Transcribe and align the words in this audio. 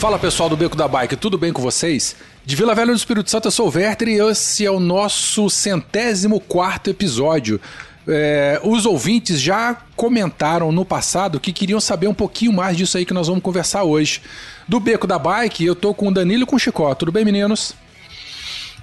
Fala 0.00 0.18
pessoal 0.18 0.48
do 0.48 0.56
Beco 0.56 0.74
da 0.74 0.88
Bike, 0.88 1.14
tudo 1.14 1.36
bem 1.36 1.52
com 1.52 1.60
vocês? 1.60 2.16
De 2.42 2.56
Vila 2.56 2.74
Velha 2.74 2.86
do 2.86 2.96
Espírito 2.96 3.30
Santo, 3.30 3.48
eu 3.48 3.50
sou 3.50 3.68
o 3.68 3.70
Werther 3.76 4.08
e 4.08 4.18
esse 4.18 4.64
é 4.64 4.70
o 4.70 4.80
nosso 4.80 5.50
centésimo 5.50 6.40
quarto 6.40 6.88
episódio. 6.88 7.60
É, 8.08 8.58
os 8.64 8.86
ouvintes 8.86 9.38
já 9.38 9.76
comentaram 9.94 10.72
no 10.72 10.86
passado 10.86 11.38
que 11.38 11.52
queriam 11.52 11.78
saber 11.78 12.06
um 12.08 12.14
pouquinho 12.14 12.50
mais 12.50 12.78
disso 12.78 12.96
aí 12.96 13.04
que 13.04 13.12
nós 13.12 13.26
vamos 13.28 13.42
conversar 13.42 13.82
hoje. 13.82 14.22
Do 14.66 14.80
Beco 14.80 15.06
da 15.06 15.18
Bike, 15.18 15.66
eu 15.66 15.74
tô 15.74 15.92
com 15.92 16.08
o 16.08 16.14
Danilo 16.14 16.44
e 16.44 16.46
com 16.46 16.56
o 16.56 16.58
Chicó. 16.58 16.94
Tudo 16.94 17.12
bem, 17.12 17.22
meninos? 17.22 17.74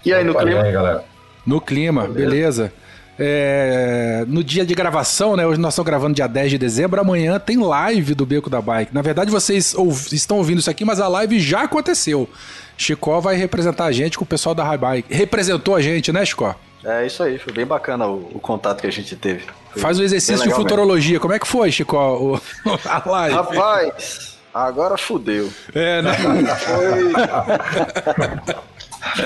E 0.05 0.13
aí, 0.13 0.23
no 0.23 0.33
Opa, 0.33 0.41
clima? 0.41 0.61
aí, 0.61 0.71
galera? 0.71 1.03
No 1.43 1.59
clima, 1.59 2.07
beleza. 2.07 2.71
É, 3.19 4.23
no 4.27 4.43
dia 4.43 4.65
de 4.65 4.75
gravação, 4.75 5.35
né? 5.35 5.45
Hoje 5.45 5.59
nós 5.59 5.73
estamos 5.73 5.87
gravando 5.87 6.13
dia 6.13 6.27
10 6.27 6.51
de 6.51 6.57
dezembro. 6.57 7.01
Amanhã 7.01 7.39
tem 7.39 7.57
live 7.57 8.13
do 8.13 8.25
Beco 8.25 8.49
da 8.49 8.61
Bike. 8.61 8.93
Na 8.93 9.01
verdade, 9.01 9.31
vocês 9.31 9.73
ouv- 9.73 10.13
estão 10.13 10.37
ouvindo 10.37 10.59
isso 10.59 10.69
aqui, 10.69 10.85
mas 10.85 10.99
a 10.99 11.07
live 11.07 11.39
já 11.39 11.61
aconteceu. 11.63 12.29
Chicó 12.77 13.19
vai 13.19 13.35
representar 13.35 13.85
a 13.85 13.91
gente 13.91 14.17
com 14.17 14.23
o 14.23 14.27
pessoal 14.27 14.53
da 14.53 14.63
High 14.63 14.77
Bike. 14.77 15.13
Representou 15.13 15.75
a 15.75 15.81
gente, 15.81 16.11
né, 16.13 16.23
Chicó? 16.23 16.53
É 16.85 17.07
isso 17.07 17.23
aí, 17.23 17.39
foi 17.39 17.51
bem 17.51 17.65
bacana 17.65 18.05
o, 18.05 18.29
o 18.35 18.39
contato 18.39 18.81
que 18.81 18.87
a 18.87 18.91
gente 18.91 19.15
teve. 19.15 19.43
Foi 19.71 19.81
Faz 19.81 19.97
o 19.99 20.03
exercício 20.03 20.47
de 20.47 20.53
futurologia. 20.53 21.19
Como 21.19 21.33
é 21.33 21.39
que 21.39 21.47
foi, 21.47 21.71
Chicó? 21.71 22.17
o- 22.17 22.35
a 22.85 22.95
mesmo. 22.99 23.11
live? 23.11 23.35
Rapaz, 23.35 24.37
agora 24.53 24.95
fudeu. 24.95 25.49
É, 25.73 26.01
né? 26.03 26.13
Foi, 26.55 27.13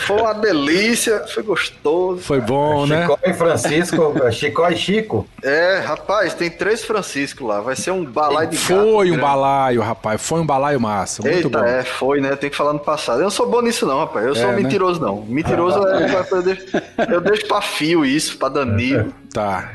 foi 0.02 0.18
uma 0.22 0.34
delícia, 0.34 1.26
foi 1.28 1.44
gostoso. 1.44 2.22
Foi 2.22 2.40
bom, 2.42 2.86
né? 2.86 3.02
Chicó 3.04 3.20
e 3.26 3.34
Francisco, 3.34 4.14
Chicó 4.32 4.70
e 4.70 4.76
Chico. 4.78 5.28
É, 5.44 5.80
rapaz, 5.80 6.34
tem 6.34 6.50
três 6.50 6.84
Francisco 6.84 7.46
lá, 7.46 7.62
vai 7.62 7.76
ser 7.76 7.92
um 7.92 8.04
balaio 8.06 8.50
de 8.50 8.58
gato 8.58 8.66
Foi 8.68 9.08
um 9.08 9.12
grande. 9.12 9.22
balaio, 9.22 9.82
rapaz. 9.82 10.22
Foi 10.22 10.40
um 10.42 10.46
balaio 10.46 10.80
massa. 10.80 11.22
Muito 11.22 11.36
Eita, 11.48 11.60
bom. 11.60 11.66
é, 11.66 11.84
foi, 11.84 12.22
né? 12.22 12.36
Tem 12.36 12.50
que 12.50 12.56
falar 12.56 12.74
no 12.74 12.80
passado. 12.80 13.20
Eu 13.20 13.24
não 13.24 13.32
sou 13.32 13.50
bom 13.50 13.62
nisso, 13.62 13.86
não, 13.86 14.00
rapaz. 14.00 14.26
Eu 14.26 14.36
sou 14.36 14.50
É, 14.50 14.56
né? 14.56 14.62
mentiroso, 14.62 15.00
não. 15.00 15.22
Mentiroso 15.24 15.86
é, 15.88 16.26
eu, 16.32 16.42
deixo, 16.44 16.66
eu 17.10 17.22
deixo 17.22 17.48
pra 17.48 17.62
fio 17.62 18.06
isso, 18.06 18.38
pra 18.38 18.50
Danilo. 18.50 19.14
Tá. 19.34 19.72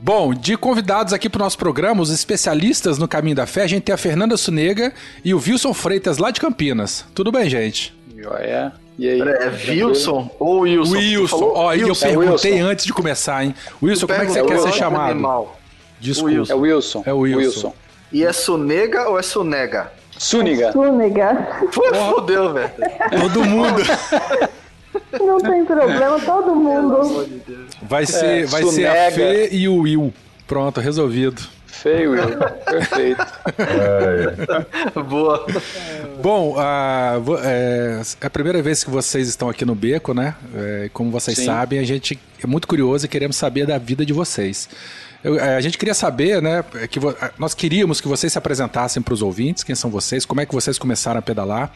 Bom, 0.00 0.34
de 0.34 0.56
convidados 0.56 1.12
aqui 1.12 1.28
pro 1.28 1.38
nosso 1.38 1.56
programa, 1.56 2.02
os 2.02 2.10
especialistas 2.10 2.98
no 2.98 3.06
caminho 3.06 3.36
da 3.36 3.46
fé, 3.46 3.62
a 3.62 3.66
gente 3.66 3.84
tem 3.84 3.94
a 3.94 3.98
Fernanda 3.98 4.36
Sunega 4.36 4.92
e 5.24 5.32
o 5.32 5.38
Wilson 5.38 5.72
Freitas 5.72 6.18
lá 6.18 6.30
de 6.30 6.40
Campinas. 6.40 7.04
Tudo 7.14 7.30
bem, 7.30 7.48
gente? 7.48 7.94
Joia. 8.16 8.72
E 8.98 9.08
aí? 9.08 9.20
É 9.20 9.70
Wilson 9.70 10.30
ou 10.38 10.60
Wilson? 10.60 10.96
Wilson, 10.96 11.52
ó, 11.54 11.68
aí 11.70 11.80
eu 11.80 11.88
Wilson. 11.88 12.06
perguntei 12.06 12.52
Wilson. 12.52 12.68
antes 12.70 12.84
de 12.84 12.92
começar, 12.92 13.44
hein? 13.44 13.54
Wilson, 13.82 14.06
como 14.06 14.20
é 14.20 14.24
que 14.24 14.32
você 14.32 14.40
Perguntou 14.42 14.64
quer 14.64 14.72
ser 14.72 14.78
chamado? 14.78 15.10
animal. 15.10 15.58
Desculpa. 16.00 16.30
Wilson. 16.34 16.52
É 16.52 16.54
o 16.54 16.58
Wilson. 16.60 17.02
É 17.06 17.12
o 17.12 17.18
Wilson. 17.18 17.74
E 18.12 18.24
é 18.24 18.32
Sunega 18.32 19.08
ou 19.08 19.18
é 19.18 19.22
Sunega? 19.22 19.92
Súniga. 20.16 20.70
Súnega. 20.70 21.48
Pô, 21.74 21.82
fodeu, 22.14 22.52
velho. 22.52 22.70
Todo 23.20 23.44
mundo. 23.44 23.82
Não 25.18 25.38
tem 25.40 25.64
problema, 25.64 26.20
todo 26.20 26.54
mundo. 26.54 27.26
Vai 27.82 28.06
ser, 28.06 28.46
vai 28.46 28.62
ser 28.64 28.86
a. 28.86 29.10
Fê 29.10 29.48
e 29.50 29.68
o 29.68 29.78
Will. 29.80 30.14
Pronto, 30.46 30.80
resolvido. 30.80 31.42
Feio, 31.82 32.12
Will. 32.12 32.38
Perfeito. 32.64 33.26
Boa. 35.08 35.46
Bom, 36.22 36.54
a, 36.58 37.14
é, 37.42 38.00
é 38.20 38.26
a 38.26 38.30
primeira 38.30 38.62
vez 38.62 38.82
que 38.84 38.90
vocês 38.90 39.28
estão 39.28 39.48
aqui 39.48 39.64
no 39.64 39.74
Beco, 39.74 40.14
né? 40.14 40.34
É, 40.54 40.90
como 40.92 41.10
vocês 41.10 41.36
Sim. 41.38 41.44
sabem, 41.46 41.78
a 41.78 41.84
gente 41.84 42.18
é 42.42 42.46
muito 42.46 42.66
curioso 42.68 43.06
e 43.06 43.08
queremos 43.08 43.36
saber 43.36 43.66
da 43.66 43.78
vida 43.78 44.04
de 44.04 44.12
vocês. 44.12 44.68
Eu- 45.22 45.38
é, 45.38 45.56
a 45.56 45.60
gente 45.60 45.78
queria 45.78 45.94
saber, 45.94 46.40
né? 46.42 46.62
Que 46.90 46.98
vo- 47.00 47.14
nós 47.38 47.54
queríamos 47.54 48.00
que 48.00 48.06
vocês 48.08 48.30
se 48.32 48.38
apresentassem 48.38 49.02
para 49.02 49.14
os 49.14 49.22
ouvintes, 49.22 49.64
quem 49.64 49.74
são 49.74 49.90
vocês, 49.90 50.24
como 50.26 50.40
é 50.40 50.46
que 50.46 50.54
vocês 50.54 50.78
começaram 50.78 51.18
a 51.18 51.22
pedalar. 51.22 51.72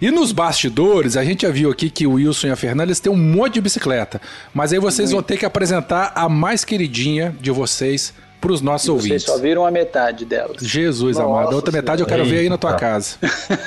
E 0.00 0.10
nos 0.10 0.30
bastidores, 0.32 1.16
a 1.16 1.24
gente 1.24 1.42
já 1.42 1.50
viu 1.50 1.70
aqui 1.70 1.90
que 1.90 2.06
o 2.06 2.12
Wilson 2.12 2.48
e 2.48 2.50
a 2.50 2.56
Fernanda 2.56 2.84
eles 2.88 3.00
têm 3.00 3.12
um 3.12 3.16
monte 3.16 3.54
de 3.54 3.60
bicicleta. 3.60 4.20
Mas 4.52 4.72
aí 4.72 4.78
vocês 4.78 5.10
vão 5.10 5.22
ter 5.22 5.36
que 5.36 5.44
apresentar 5.44 6.12
a 6.14 6.28
mais 6.28 6.64
queridinha 6.64 7.34
de 7.40 7.50
vocês 7.50 8.14
para 8.44 8.52
os 8.52 8.60
nossos 8.60 8.86
Vocês 8.86 9.02
ouvintes. 9.02 9.24
só 9.24 9.38
viram 9.38 9.64
a 9.64 9.70
metade 9.70 10.26
delas. 10.26 10.58
Jesus 10.60 11.16
Nossa 11.16 11.28
amado, 11.28 11.52
a 11.52 11.56
outra 11.56 11.72
metade 11.72 12.02
eu 12.02 12.06
quero 12.06 12.26
ver 12.26 12.40
aí 12.40 12.48
na 12.50 12.58
tua 12.58 12.74
casa. 12.74 13.16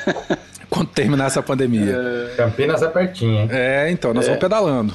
Quando 0.69 0.89
terminar 0.89 1.25
essa 1.25 1.41
pandemia. 1.41 1.95
Campinas 2.35 2.83
é 2.83 2.87
pertinho, 2.87 3.41
hein? 3.41 3.49
É, 3.51 3.89
então, 3.89 4.13
nós 4.13 4.25
vamos 4.25 4.39
pedalando. 4.39 4.93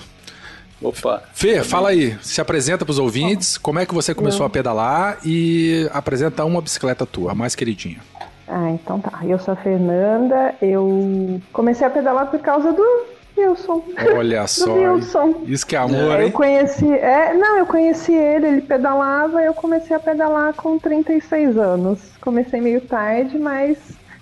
Opa. 0.80 1.22
Fê, 1.32 1.64
fala 1.64 1.88
aí, 1.88 2.16
se 2.22 2.40
apresenta 2.40 2.84
pros 2.84 2.98
ouvintes, 2.98 3.56
como 3.58 3.80
é 3.80 3.86
que 3.86 3.94
você 3.94 4.14
começou 4.14 4.46
a 4.46 4.50
pedalar 4.50 5.18
e 5.24 5.88
apresenta 5.92 6.44
uma 6.44 6.60
bicicleta 6.60 7.06
tua, 7.06 7.32
a 7.32 7.34
mais 7.34 7.54
queridinha. 7.54 7.98
Ah, 8.46 8.70
então 8.70 9.00
tá. 9.00 9.20
Eu 9.24 9.38
sou 9.38 9.54
a 9.54 9.56
Fernanda, 9.56 10.54
eu 10.60 11.40
comecei 11.52 11.86
a 11.86 11.90
pedalar 11.90 12.26
por 12.26 12.38
causa 12.40 12.72
do 12.72 13.04
Wilson. 13.46 13.82
Olha 14.16 14.46
só. 14.46 14.72
Wilson. 14.72 15.42
Isso 15.46 15.66
que 15.66 15.76
é 15.76 15.78
amor, 15.78 16.20
Eu 16.20 16.26
hein? 16.26 16.30
conheci, 16.30 16.90
é, 16.90 17.34
não, 17.34 17.58
eu 17.58 17.66
conheci 17.66 18.14
ele, 18.14 18.46
ele 18.46 18.60
pedalava, 18.62 19.42
eu 19.42 19.54
comecei 19.54 19.94
a 19.94 20.00
pedalar 20.00 20.54
com 20.54 20.78
36 20.78 21.56
anos. 21.56 22.00
Comecei 22.20 22.60
meio 22.60 22.80
tarde, 22.82 23.38
mas 23.38 23.78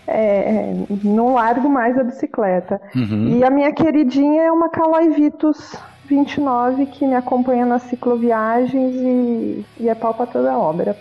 é, 0.06 0.74
não 1.04 1.34
largo 1.34 1.68
mais 1.68 1.98
a 1.98 2.02
bicicleta. 2.02 2.80
Uhum. 2.94 3.38
E 3.38 3.44
a 3.44 3.50
minha 3.50 3.72
queridinha 3.72 4.42
é 4.42 4.52
uma 4.52 4.68
Caloi 4.68 5.10
Vitus 5.10 5.76
29 6.06 6.86
que 6.86 7.06
me 7.06 7.14
acompanha 7.14 7.64
nas 7.64 7.82
cicloviagens 7.82 8.94
e, 8.96 9.64
e 9.78 9.88
é 9.88 9.94
pau 9.94 10.12
pra 10.12 10.26
toda 10.26 10.58
obra. 10.58 10.96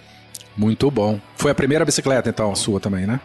Muito 0.56 0.92
bom. 0.92 1.20
Foi 1.36 1.52
a 1.52 1.56
primeira 1.56 1.84
bicicleta, 1.84 2.30
então, 2.30 2.52
a 2.52 2.56
sua 2.56 2.80
também, 2.80 3.08
né? 3.08 3.20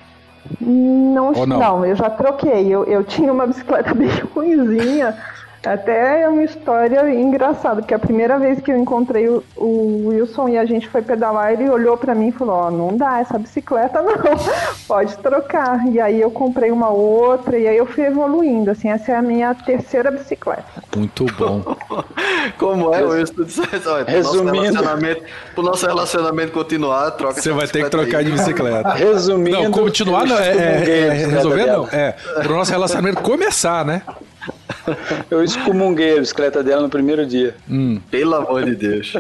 Não, 0.60 1.32
não? 1.32 1.46
não? 1.46 1.86
eu 1.86 1.94
já 1.94 2.10
troquei. 2.10 2.68
Eu, 2.68 2.84
eu 2.84 3.04
tinha 3.04 3.32
uma 3.32 3.46
bicicleta 3.46 3.92
bem 3.94 4.08
ruimzinha. 4.34 5.16
Até 5.64 6.22
é 6.22 6.28
uma 6.28 6.42
história 6.44 7.10
engraçada, 7.12 7.76
porque 7.80 7.94
a 7.94 7.98
primeira 7.98 8.38
vez 8.38 8.60
que 8.60 8.70
eu 8.70 8.76
encontrei 8.76 9.28
o, 9.28 9.42
o 9.56 10.08
Wilson 10.08 10.48
e 10.48 10.58
a 10.58 10.64
gente 10.64 10.88
foi 10.88 11.00
pedalar, 11.00 11.52
ele 11.52 11.68
olhou 11.70 11.96
pra 11.96 12.14
mim 12.14 12.28
e 12.28 12.32
falou: 12.32 12.54
Ó, 12.54 12.70
não 12.70 12.96
dá 12.96 13.20
essa 13.20 13.38
bicicleta 13.38 14.02
não, 14.02 14.14
pode 14.86 15.16
trocar. 15.18 15.86
E 15.88 16.00
aí 16.00 16.20
eu 16.20 16.30
comprei 16.30 16.70
uma 16.70 16.90
outra 16.90 17.56
e 17.58 17.66
aí 17.66 17.76
eu 17.76 17.86
fui 17.86 18.04
evoluindo. 18.04 18.70
Assim, 18.70 18.88
essa 18.90 19.12
é 19.12 19.16
a 19.16 19.22
minha 19.22 19.54
terceira 19.54 20.10
bicicleta. 20.10 20.64
Muito 20.94 21.24
bom. 21.38 21.62
Como 22.58 22.94
é, 22.94 23.02
Wilson? 23.02 23.34
Resumindo. 24.06 24.52
Nosso 24.52 24.72
relacionamento, 24.72 25.22
pro 25.54 25.62
nosso 25.64 25.86
relacionamento 25.86 26.52
continuar, 26.52 27.10
troca 27.12 27.40
Você 27.40 27.52
vai 27.52 27.66
ter 27.66 27.84
que 27.84 27.90
trocar 27.90 28.18
aí. 28.18 28.24
de 28.24 28.32
bicicleta. 28.32 28.90
Resumindo. 28.94 29.62
Não, 29.62 29.70
continuar 29.70 30.26
não, 30.26 30.38
é, 30.38 30.48
é- 30.50 31.06
é 31.06 31.10
resolver 31.26 31.64
dela. 31.64 31.88
não. 31.90 31.98
É, 31.98 32.12
pro 32.42 32.54
nosso 32.54 32.70
relacionamento 32.70 33.22
começar, 33.22 33.84
né? 33.84 34.02
Eu 35.30 35.42
excomunguei 35.42 36.16
a 36.16 36.20
bicicleta 36.20 36.62
dela 36.62 36.82
no 36.82 36.88
primeiro 36.88 37.26
dia. 37.26 37.54
Hum. 37.68 38.00
Pelo 38.10 38.34
amor 38.34 38.64
de 38.64 38.74
Deus. 38.74 39.14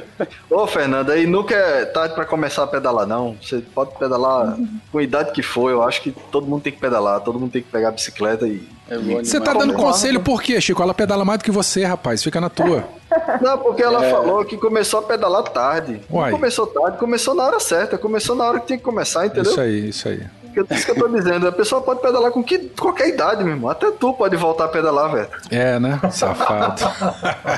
Ô, 0.50 0.66
Fernanda, 0.66 1.12
aí 1.12 1.26
nunca 1.26 1.54
é 1.54 1.84
tarde 1.84 2.14
pra 2.14 2.24
começar 2.24 2.64
a 2.64 2.66
pedalar, 2.66 3.06
não. 3.06 3.36
Você 3.40 3.58
pode 3.74 3.96
pedalar 3.98 4.56
com 4.90 4.98
a 4.98 5.02
idade 5.02 5.32
que 5.32 5.42
for. 5.42 5.70
Eu 5.70 5.82
acho 5.82 6.02
que 6.02 6.12
todo 6.30 6.46
mundo 6.46 6.62
tem 6.62 6.72
que 6.72 6.80
pedalar, 6.80 7.20
todo 7.20 7.38
mundo 7.38 7.52
tem 7.52 7.62
que 7.62 7.70
pegar 7.70 7.88
a 7.88 7.92
bicicleta 7.92 8.46
e. 8.46 8.66
É 8.88 8.98
Você 8.98 9.40
tá 9.40 9.54
dando 9.54 9.72
conselho 9.72 10.20
por 10.20 10.42
quê, 10.42 10.60
Chico? 10.60 10.82
Ela 10.82 10.92
pedala 10.92 11.24
mais 11.24 11.38
do 11.38 11.44
que 11.44 11.50
você, 11.50 11.84
rapaz. 11.84 12.22
Fica 12.22 12.38
na 12.38 12.50
tua. 12.50 12.84
Não, 13.40 13.58
porque 13.58 13.82
ela 13.82 14.02
falou 14.10 14.44
que 14.44 14.58
começou 14.58 15.00
a 15.00 15.02
pedalar 15.02 15.42
tarde. 15.44 16.02
Uai. 16.10 16.30
Não 16.30 16.38
começou 16.38 16.66
tarde, 16.66 16.98
começou 16.98 17.34
na 17.34 17.44
hora 17.44 17.60
certa, 17.60 17.96
começou 17.96 18.36
na 18.36 18.44
hora 18.44 18.60
que 18.60 18.66
tinha 18.66 18.78
que 18.78 18.84
começar, 18.84 19.24
entendeu? 19.24 19.50
Isso 19.50 19.60
aí, 19.60 19.88
isso 19.88 20.08
aí. 20.08 20.20
É 20.60 20.74
Isso 20.74 20.84
que 20.84 20.90
eu 20.92 20.96
tô 20.96 21.08
dizendo, 21.08 21.48
a 21.48 21.52
pessoa 21.52 21.80
pode 21.80 22.00
pedalar 22.00 22.30
com 22.30 22.42
que, 22.42 22.58
qualquer 22.58 23.08
idade, 23.08 23.42
meu 23.42 23.54
irmão. 23.54 23.70
Até 23.70 23.90
tu 23.90 24.12
pode 24.12 24.36
voltar 24.36 24.66
a 24.66 24.68
pedalar, 24.68 25.12
velho. 25.12 25.28
É, 25.50 25.78
né? 25.78 26.00
Safado. 26.10 26.82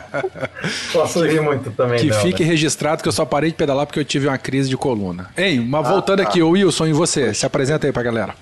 Posso 0.93 1.25
rir 1.25 1.41
muito 1.41 1.71
também, 1.71 1.99
Que 1.99 2.09
não, 2.09 2.21
fique 2.21 2.43
né? 2.43 2.49
registrado 2.49 3.03
que 3.03 3.09
eu 3.09 3.13
só 3.13 3.25
parei 3.25 3.51
de 3.51 3.57
pedalar 3.57 3.87
porque 3.87 4.01
eu 4.01 4.05
tive 4.05 4.27
uma 4.29 4.39
crise 4.39 4.69
de 4.69 4.77
coluna. 4.77 5.31
Hein, 5.37 5.61
mas 5.69 5.89
voltando 5.89 6.21
aqui, 6.21 6.43
ô 6.43 6.51
Wilson, 6.51 6.87
e 6.87 6.93
você? 6.93 7.35
Se 7.35 7.45
apresenta 7.45 7.87
aí 7.87 7.93
pra 7.93 8.03
galera. 8.03 8.35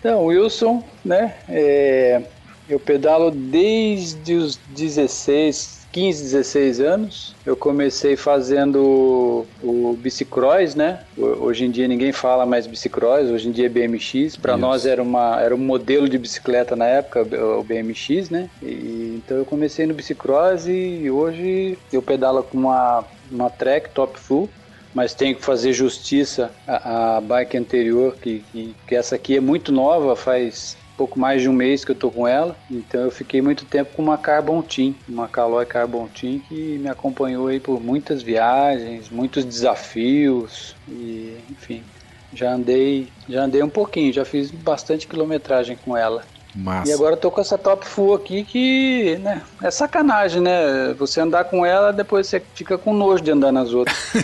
Então, 0.00 0.24
Wilson, 0.24 0.82
né? 1.04 1.34
é, 1.48 2.22
eu 2.68 2.78
pedalo 2.80 3.30
desde 3.30 4.34
os 4.34 4.58
16, 4.74 5.83
15, 5.94 6.22
16 6.22 6.80
anos. 6.80 7.38
Eu 7.44 7.56
comecei 7.56 8.16
fazendo 8.16 9.52
o 9.60 9.96
bicicross, 9.96 10.74
né? 10.74 11.06
Ho- 11.16 11.44
Hoje 11.46 11.64
em 11.64 11.70
dia 11.70 11.86
ninguém 11.88 12.12
fala 12.12 12.44
mais 12.46 12.66
bicicross, 12.66 13.30
hoje 13.30 13.48
em 13.48 13.52
dia 13.52 13.66
é 13.66 13.68
BMX. 13.68 14.36
Para 14.36 14.56
nós 14.58 14.86
era, 14.86 15.02
uma, 15.02 15.40
era 15.40 15.54
um 15.54 15.58
modelo 15.58 16.08
de 16.08 16.18
bicicleta 16.18 16.74
na 16.76 16.86
época, 16.86 17.22
o 17.58 17.64
BMX, 17.64 18.30
né? 18.30 18.50
E, 18.60 19.14
Então 19.18 19.36
eu 19.38 19.46
comecei 19.46 19.86
no 19.86 19.94
bicicross 19.94 20.66
e 20.66 21.10
hoje 21.10 21.80
eu 21.92 22.02
pedalo 22.02 22.42
com 22.44 22.58
uma, 22.58 23.08
uma 23.30 23.50
track 23.50 23.92
top 23.94 24.18
full, 24.18 24.54
mas 24.92 25.14
tenho 25.14 25.36
que 25.36 25.44
fazer 25.44 25.72
justiça 25.72 26.56
à, 26.66 27.16
à 27.18 27.20
bike 27.20 27.56
anterior, 27.56 28.18
que, 28.20 28.42
que, 28.44 28.78
que 28.86 28.94
essa 28.94 29.16
aqui 29.16 29.36
é 29.36 29.40
muito 29.40 29.72
nova, 29.72 30.16
faz 30.16 30.76
pouco 30.96 31.18
mais 31.18 31.42
de 31.42 31.48
um 31.48 31.52
mês 31.52 31.84
que 31.84 31.90
eu 31.92 31.98
tô 31.98 32.10
com 32.10 32.26
ela, 32.26 32.62
então 32.70 33.02
eu 33.02 33.10
fiquei 33.10 33.42
muito 33.42 33.66
tempo 33.66 33.92
com 33.92 34.02
uma 34.02 34.18
Carbon 34.18 34.62
Team, 34.62 34.96
uma 35.08 35.28
Caloi 35.28 35.66
Carbon 35.66 36.08
Team 36.08 36.40
que 36.40 36.78
me 36.78 36.88
acompanhou 36.88 37.46
aí 37.48 37.60
por 37.60 37.80
muitas 37.82 38.22
viagens, 38.22 39.10
muitos 39.10 39.44
desafios 39.44 40.78
e 40.86 41.46
enfim, 41.50 41.90
já 42.32 42.52
andei, 42.52 43.14
já 43.28 43.42
andei 43.44 43.62
um 43.62 43.70
pouquinho, 43.70 44.12
já 44.12 44.24
fiz 44.24 44.50
bastante 44.50 45.06
quilometragem 45.08 45.76
com 45.76 45.96
ela. 45.96 46.26
Massa. 46.54 46.90
E 46.90 46.94
agora 46.94 47.14
eu 47.14 47.16
tô 47.16 47.30
com 47.30 47.40
essa 47.40 47.58
top 47.58 47.84
full 47.84 48.14
aqui 48.14 48.44
que, 48.44 49.18
né, 49.20 49.42
é 49.62 49.70
sacanagem, 49.70 50.40
né? 50.40 50.94
Você 50.96 51.20
andar 51.20 51.44
com 51.44 51.66
ela, 51.66 51.92
depois 51.92 52.28
você 52.28 52.40
fica 52.54 52.78
com 52.78 52.92
nojo 52.92 53.24
de 53.24 53.32
andar 53.32 53.50
nas 53.50 53.72
outras. 53.72 53.96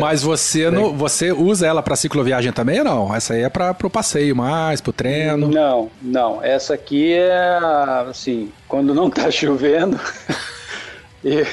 Mas 0.00 0.22
você, 0.22 0.70
no, 0.70 0.94
você 0.94 1.32
usa 1.32 1.66
ela 1.66 1.82
para 1.82 1.96
cicloviagem 1.96 2.52
também 2.52 2.78
ou 2.78 2.84
não? 2.84 3.14
Essa 3.14 3.34
aí 3.34 3.42
é 3.42 3.50
para 3.50 3.74
pro 3.74 3.90
passeio 3.90 4.34
mais, 4.34 4.80
pro 4.80 4.92
treino? 4.92 5.48
Não, 5.48 5.90
não. 6.00 6.42
Essa 6.42 6.72
aqui 6.74 7.12
é 7.12 7.58
assim, 8.08 8.50
quando 8.66 8.94
não 8.94 9.10
tá 9.10 9.28
chovendo. 9.32 10.00
e 11.22 11.44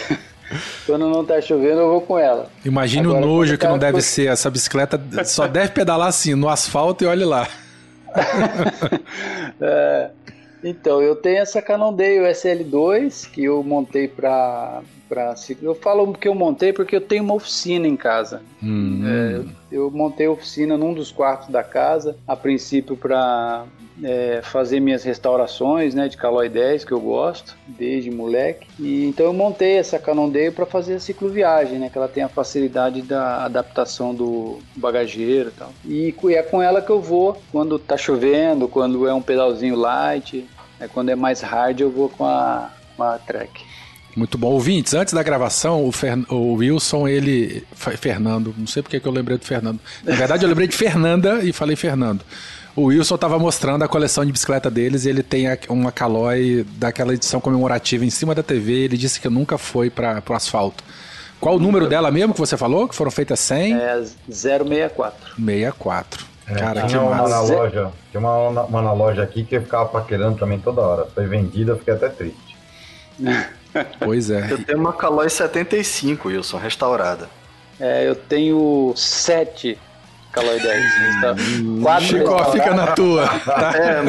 quando 0.86 1.10
não 1.10 1.26
tá 1.26 1.40
chovendo, 1.42 1.82
eu 1.82 1.90
vou 1.90 2.02
com 2.02 2.18
ela. 2.18 2.50
Imagine 2.66 3.08
Agora, 3.08 3.26
o 3.26 3.28
nojo 3.28 3.58
que 3.58 3.66
não 3.66 3.80
tá- 3.80 3.92
deve 3.92 4.02
ser. 4.02 4.28
Essa 4.28 4.50
bicicleta 4.50 5.02
só 5.26 5.48
deve 5.48 5.72
pedalar 5.72 6.08
assim, 6.08 6.36
no 6.36 6.50
asfalto 6.50 7.04
e 7.04 7.08
olhe 7.08 7.26
lá. 7.26 7.48
É, 9.62 10.10
então, 10.64 11.02
eu 11.02 11.16
tenho 11.16 11.38
essa 11.40 11.62
Cannondale 11.62 12.20
SL2 12.20 13.30
que 13.30 13.44
eu 13.44 13.64
montei 13.64 14.08
para 14.08 14.82
para 15.14 15.36
eu 15.62 15.76
falo 15.76 16.12
que 16.14 16.28
eu 16.28 16.34
montei 16.34 16.74
porque 16.74 16.96
eu 16.96 17.02
tenho 17.02 17.24
uma 17.24 17.36
oficina 17.36 17.88
em 17.88 17.96
casa. 17.96 18.42
Hum. 18.64 19.04
É, 19.06 19.76
eu 19.76 19.92
montei 19.92 20.26
a 20.26 20.32
oficina 20.32 20.76
num 20.76 20.94
dos 20.94 21.12
quartos 21.12 21.50
da 21.50 21.64
casa, 21.64 22.16
a 22.28 22.36
princípio 22.36 22.98
para 22.98 23.66
fazer 24.44 24.80
minhas 24.80 25.04
restaurações, 25.04 25.94
né, 25.94 26.08
de 26.08 26.18
Caloi 26.18 26.50
10 26.50 26.84
que 26.86 26.92
eu 26.92 27.00
gosto 27.00 27.56
desde 27.68 28.10
moleque. 28.12 28.68
E 28.80 29.06
então 29.06 29.26
eu 29.26 29.34
montei 29.34 29.78
essa 29.78 30.00
Cannondale 30.00 30.52
para 30.52 30.66
fazer 30.66 30.96
a 30.96 31.00
cicloviagem, 31.00 31.80
né, 31.80 31.90
que 31.92 31.98
ela 31.98 32.08
tem 32.08 32.24
a 32.24 32.30
facilidade 32.30 33.02
da 33.02 33.46
adaptação 33.46 34.14
do 34.14 34.60
bagageiro, 34.76 35.50
e 35.50 35.52
tal. 35.52 35.74
E 35.86 36.16
é 36.36 36.42
com 36.44 36.62
ela 36.62 36.82
que 36.82 36.90
eu 36.90 37.02
vou 37.02 37.42
quando 37.52 37.78
tá 37.80 37.96
chovendo, 37.98 38.68
quando 38.68 39.08
é 39.08 39.14
um 39.14 39.22
pedalzinho 39.22 39.76
light, 39.76 40.46
é 40.80 40.88
quando 40.88 41.10
é 41.10 41.16
mais 41.16 41.42
hard 41.42 41.80
eu 41.80 41.90
vou 41.92 42.10
com 42.10 42.26
a, 42.26 42.70
com 42.98 43.04
a 43.04 43.18
Trek. 43.20 43.62
Muito 44.16 44.38
bom. 44.38 44.52
Ouvintes, 44.52 44.94
antes 44.94 45.12
da 45.12 45.24
gravação, 45.24 45.86
o, 45.88 45.92
Fer- 45.92 46.24
o 46.32 46.54
Wilson, 46.54 47.08
ele. 47.08 47.64
Fe- 47.74 47.98
Fernando, 47.98 48.54
não 48.56 48.68
sei 48.68 48.84
porque 48.84 49.00
que 49.00 49.08
eu 49.08 49.12
lembrei 49.12 49.40
do 49.40 49.44
Fernando. 49.46 49.80
Na 50.04 50.14
verdade, 50.16 50.44
eu 50.46 50.50
lembrei 50.50 50.68
de 50.68 50.76
Fernanda 50.78 51.40
e 51.44 51.52
falei 51.52 51.76
Fernando. 51.76 52.24
O 52.76 52.86
Wilson 52.86 53.16
estava 53.16 53.38
mostrando 53.38 53.84
a 53.84 53.88
coleção 53.88 54.26
de 54.26 54.32
bicicleta 54.32 54.70
deles 54.70 55.06
e 55.06 55.10
ele 55.10 55.22
tem 55.22 55.46
uma 55.70 55.92
Caloi 55.92 56.66
daquela 56.78 57.14
edição 57.14 57.40
comemorativa 57.40 58.04
em 58.04 58.10
cima 58.10 58.34
da 58.34 58.42
TV. 58.42 58.86
Ele 58.86 58.98
disse 58.98 59.20
que 59.20 59.30
nunca 59.30 59.58
foi 59.60 59.90
para 59.92 60.24
o 60.28 60.34
asfalto. 60.34 60.84
Qual 61.40 61.56
o 61.58 61.60
número 61.60 61.88
dela 61.88 62.10
mesmo 62.10 62.34
que 62.34 62.40
você 62.40 62.58
falou? 62.58 62.88
Que 62.88 62.96
foram 62.96 63.12
feitas 63.12 63.40
100? 63.42 63.74
É 63.76 64.04
064. 64.30 65.36
64. 65.36 66.26
É, 66.48 66.54
Cara, 66.56 66.82
que 66.82 66.88
tinha 66.88 67.02
uma 67.02 67.16
na 67.16 67.22
massa. 67.24 67.54
loja, 67.56 67.92
tinha 68.12 68.20
uma, 68.20 68.52
na- 68.52 68.64
uma 68.64 68.82
na 68.82 68.92
loja 68.94 69.22
aqui 69.24 69.44
que 69.46 69.56
eu 69.56 69.62
ficava 69.62 69.86
paquerando 69.88 70.38
também 70.40 70.60
toda 70.60 70.82
hora. 70.82 71.08
Foi 71.14 71.26
vendida, 71.28 71.74
eu 71.74 71.78
fiquei 71.78 71.94
até 71.94 72.10
triste. 72.10 72.58
Pois 74.00 74.30
é. 74.30 74.52
Eu 74.52 74.64
tenho 74.64 74.78
uma 74.78 74.94
Caloi 74.94 75.28
75, 75.28 76.28
Wilson, 76.28 76.58
restaurada. 76.58 77.28
É, 77.80 78.08
eu 78.08 78.14
tenho 78.16 78.94
sete 78.96 79.80
Caloi 80.34 80.60
10. 80.60 80.84
Tá? 81.22 81.36
Quatro 81.82 82.06
Chico, 82.08 82.52
fica 82.52 82.74
na 82.74 82.88
tua. 82.88 83.28
Tá? 83.28 83.72
É, 83.76 84.02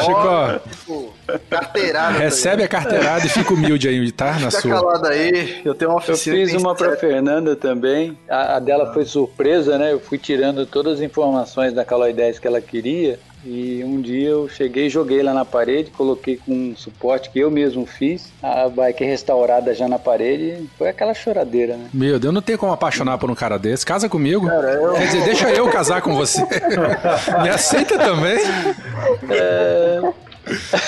Chico, 0.00 0.68
tipo, 0.70 1.15
carteirada. 1.50 2.18
recebe 2.18 2.62
a 2.62 2.68
carteirada 2.68 3.26
e 3.26 3.28
fica 3.28 3.52
humilde 3.54 3.88
aí, 3.88 4.12
tá? 4.12 4.32
Na 4.38 4.50
Fica 4.50 4.62
sua. 4.62 4.70
calado 4.70 5.06
aí, 5.08 5.60
eu 5.64 5.74
tenho 5.74 5.90
uma 5.90 6.00
Eu 6.00 6.12
oficina. 6.14 6.36
fiz 6.36 6.50
que 6.50 6.56
tem 6.56 6.64
uma 6.64 6.74
pra 6.74 6.90
sete- 6.90 7.00
Fernanda 7.00 7.56
também. 7.56 8.16
A, 8.28 8.56
a 8.56 8.60
dela 8.60 8.92
foi 8.92 9.04
surpresa, 9.04 9.78
né? 9.78 9.92
Eu 9.92 10.00
fui 10.00 10.18
tirando 10.18 10.66
todas 10.66 10.94
as 10.94 11.00
informações 11.00 11.72
da 11.72 11.84
Caloi 11.84 12.12
10 12.12 12.38
que 12.38 12.46
ela 12.46 12.60
queria. 12.60 13.18
E 13.48 13.84
um 13.84 14.00
dia 14.00 14.30
eu 14.30 14.48
cheguei, 14.48 14.90
joguei 14.90 15.22
lá 15.22 15.32
na 15.32 15.44
parede, 15.44 15.92
coloquei 15.92 16.36
com 16.36 16.52
um 16.52 16.74
suporte 16.76 17.30
que 17.30 17.38
eu 17.38 17.48
mesmo 17.48 17.86
fiz. 17.86 18.32
A 18.42 18.68
bike 18.68 19.04
restaurada 19.04 19.72
já 19.72 19.86
na 19.86 20.00
parede. 20.00 20.68
Foi 20.76 20.88
aquela 20.88 21.14
choradeira, 21.14 21.76
né? 21.76 21.84
Meu 21.94 22.18
Deus, 22.18 22.24
eu 22.24 22.32
não 22.32 22.42
tenho 22.42 22.58
como 22.58 22.72
apaixonar 22.72 23.18
por 23.18 23.30
um 23.30 23.36
cara 23.36 23.56
desse. 23.56 23.86
Casa 23.86 24.08
comigo. 24.08 24.48
Cara, 24.48 24.72
eu- 24.72 24.94
Quer 24.94 25.06
dizer, 25.06 25.24
deixa 25.24 25.50
eu 25.50 25.68
casar 25.68 26.02
com 26.02 26.16
você. 26.16 26.42
Me 27.42 27.48
aceita 27.48 27.96
também? 27.96 28.38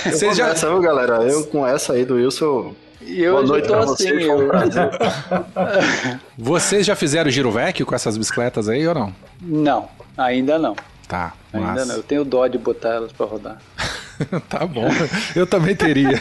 Vocês 0.05 0.37
já. 0.37 0.52
viu, 0.55 0.81
galera? 0.81 1.22
Eu 1.25 1.44
com 1.46 1.66
essa 1.66 1.93
aí 1.94 2.05
do 2.05 2.14
Wilson. 2.14 2.75
E 3.00 3.22
eu 3.22 3.32
Boa 3.34 3.43
já 3.46 3.52
noite 3.52 3.69
tô 3.69 3.75
pra 3.75 3.84
assim. 3.84 3.94
vocês, 3.94 4.28
um 4.28 4.43
eu- 4.43 4.49
prazer. 4.49 4.90
Vocês 6.37 6.87
já 6.87 6.94
fizeram 6.94 7.31
giro 7.31 7.50
vecchio 7.50 7.87
com 7.87 7.94
essas 7.94 8.16
bicicletas 8.19 8.69
aí 8.69 8.87
ou 8.87 8.94
não? 8.94 9.14
Não, 9.40 9.88
ainda 10.16 10.58
não. 10.58 10.76
Tá, 11.06 11.32
Ainda 11.52 11.66
massa. 11.69 11.84
não. 11.87 11.94
Eu 11.96 12.02
tenho 12.02 12.25
dó 12.25 12.46
de 12.46 12.58
botar 12.58 12.90
elas 12.90 13.12
pra 13.12 13.25
rodar. 13.26 13.58
tá 14.50 14.66
bom. 14.66 14.88
Eu 15.34 15.46
também 15.46 15.75
teria. 15.75 16.20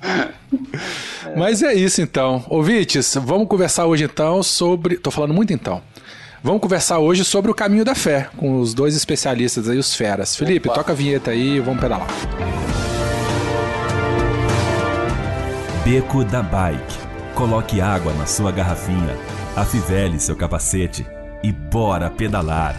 Mas 1.36 1.62
é 1.62 1.74
isso 1.74 2.00
então. 2.00 2.44
Ouvintes, 2.48 3.16
vamos 3.20 3.48
conversar 3.48 3.86
hoje 3.86 4.04
então 4.04 4.42
sobre. 4.42 4.96
Tô 4.96 5.10
falando 5.10 5.34
muito 5.34 5.52
então. 5.52 5.82
Vamos 6.42 6.60
conversar 6.62 7.00
hoje 7.00 7.24
sobre 7.24 7.50
o 7.50 7.54
caminho 7.54 7.84
da 7.84 7.96
fé, 7.96 8.28
com 8.36 8.60
os 8.60 8.72
dois 8.74 8.94
especialistas 8.94 9.68
aí, 9.68 9.76
os 9.76 9.94
feras. 9.96 10.36
Felipe, 10.36 10.68
toca 10.68 10.92
a 10.92 10.94
vinheta 10.94 11.32
aí 11.32 11.56
e 11.56 11.60
vamos 11.60 11.80
pedalar. 11.80 12.06
Beco 15.90 16.22
da 16.22 16.42
Bike. 16.42 16.98
Coloque 17.34 17.80
água 17.80 18.12
na 18.12 18.26
sua 18.26 18.52
garrafinha, 18.52 19.16
afivele 19.56 20.20
seu 20.20 20.36
capacete 20.36 21.06
e 21.42 21.50
bora 21.50 22.10
pedalar. 22.10 22.78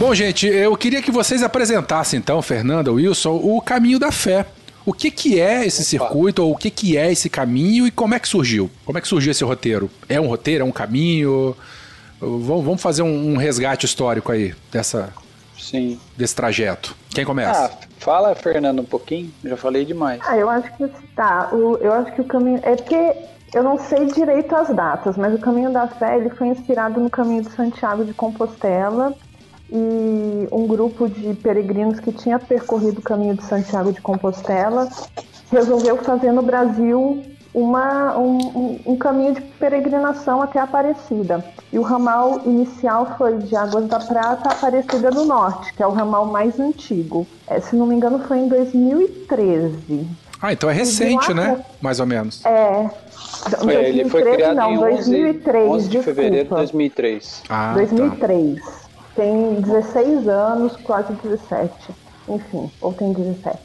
Bom, 0.00 0.12
gente, 0.16 0.48
eu 0.48 0.76
queria 0.76 1.00
que 1.00 1.12
vocês 1.12 1.44
apresentassem 1.44 2.18
então, 2.18 2.42
Fernanda, 2.42 2.90
Wilson, 2.90 3.36
o 3.40 3.60
caminho 3.60 4.00
da 4.00 4.10
fé. 4.10 4.44
O 4.84 4.92
que, 4.92 5.10
que 5.10 5.40
é 5.40 5.64
esse 5.64 5.84
circuito, 5.84 6.42
ou 6.42 6.52
o 6.52 6.56
que, 6.56 6.70
que 6.70 6.96
é 6.96 7.10
esse 7.10 7.30
caminho 7.30 7.86
e 7.86 7.90
como 7.90 8.14
é 8.14 8.18
que 8.18 8.28
surgiu? 8.28 8.70
Como 8.84 8.98
é 8.98 9.00
que 9.00 9.08
surgiu 9.08 9.30
esse 9.30 9.44
roteiro? 9.44 9.90
É 10.08 10.20
um 10.20 10.26
roteiro, 10.26 10.64
é 10.64 10.66
um 10.66 10.72
caminho? 10.72 11.56
Vamos 12.20 12.80
fazer 12.80 13.02
um, 13.02 13.32
um 13.32 13.36
resgate 13.36 13.86
histórico 13.86 14.32
aí 14.32 14.54
dessa, 14.70 15.12
Sim. 15.58 16.00
desse 16.16 16.34
trajeto. 16.34 16.96
Quem 17.10 17.24
começa? 17.24 17.66
Ah, 17.66 17.70
fala, 17.98 18.34
Fernando, 18.34 18.80
um 18.80 18.84
pouquinho. 18.84 19.32
Já 19.44 19.56
falei 19.56 19.84
demais. 19.84 20.20
Ah, 20.26 20.36
eu 20.36 20.48
acho 20.48 20.72
que 20.76 20.88
tá. 21.14 21.50
O, 21.52 21.76
eu 21.78 21.92
acho 21.92 22.12
que 22.12 22.20
o 22.20 22.24
caminho. 22.24 22.60
É 22.62 22.76
porque 22.76 23.14
eu 23.54 23.62
não 23.62 23.78
sei 23.78 24.06
direito 24.06 24.54
as 24.54 24.74
datas, 24.74 25.16
mas 25.16 25.34
o 25.34 25.38
caminho 25.38 25.72
da 25.72 25.86
fé 25.86 26.16
ele 26.16 26.30
foi 26.30 26.48
inspirado 26.48 27.00
no 27.00 27.10
caminho 27.10 27.42
de 27.42 27.50
Santiago 27.50 28.04
de 28.04 28.14
Compostela. 28.14 29.14
E 29.74 30.48
um 30.52 30.66
grupo 30.66 31.08
de 31.08 31.32
peregrinos 31.34 31.98
que 31.98 32.12
tinha 32.12 32.38
percorrido 32.38 32.98
o 32.98 33.02
caminho 33.02 33.34
de 33.34 33.42
Santiago 33.44 33.90
de 33.90 34.02
Compostela 34.02 34.86
resolveu 35.50 35.96
fazer 35.96 36.30
no 36.30 36.42
Brasil 36.42 37.22
uma, 37.54 38.16
um, 38.18 38.78
um- 38.86 38.96
caminho 38.96 39.34
de 39.34 39.40
peregrinação 39.40 40.42
até 40.42 40.58
Aparecida. 40.58 41.42
E 41.72 41.78
o 41.78 41.82
ramal 41.82 42.40
inicial 42.44 43.14
foi 43.16 43.38
de 43.38 43.56
Águas 43.56 43.86
da 43.88 43.98
Prata 43.98 44.50
a 44.50 44.52
Aparecida 44.52 45.10
do 45.10 45.24
Norte, 45.24 45.72
que 45.74 45.82
é 45.82 45.86
o 45.86 45.90
ramal 45.90 46.26
mais 46.26 46.58
antigo. 46.60 47.26
É, 47.46 47.58
se 47.60 47.74
não 47.74 47.86
me 47.86 47.94
engano, 47.94 48.18
foi 48.20 48.38
em 48.38 48.48
2013. 48.48 50.06
Ah, 50.40 50.52
então 50.52 50.68
é 50.68 50.72
recente, 50.72 51.28
lá 51.28 51.34
né? 51.34 51.64
Mais 51.80 52.00
ou 52.00 52.06
menos. 52.06 52.44
É. 52.44 52.90
Ele 53.62 54.08
foi 54.08 54.22
2013 54.22 54.36
criado 54.36 54.56
não, 54.56 54.70
em 54.72 54.78
11, 54.78 55.10
2003, 55.10 55.70
11 55.70 55.88
de 55.88 56.02
fevereiro 56.02 56.34
de 56.34 56.38
desculpa. 56.42 56.56
2003. 56.56 57.42
Ah, 57.48 57.74
tá. 57.74 58.81
2003. 59.14 59.14
Tem 59.14 59.60
16 59.60 60.28
anos, 60.28 60.76
quase 60.78 61.12
17. 61.14 61.94
Enfim, 62.28 62.70
ou 62.80 62.92
tem 62.92 63.12
17. 63.12 63.58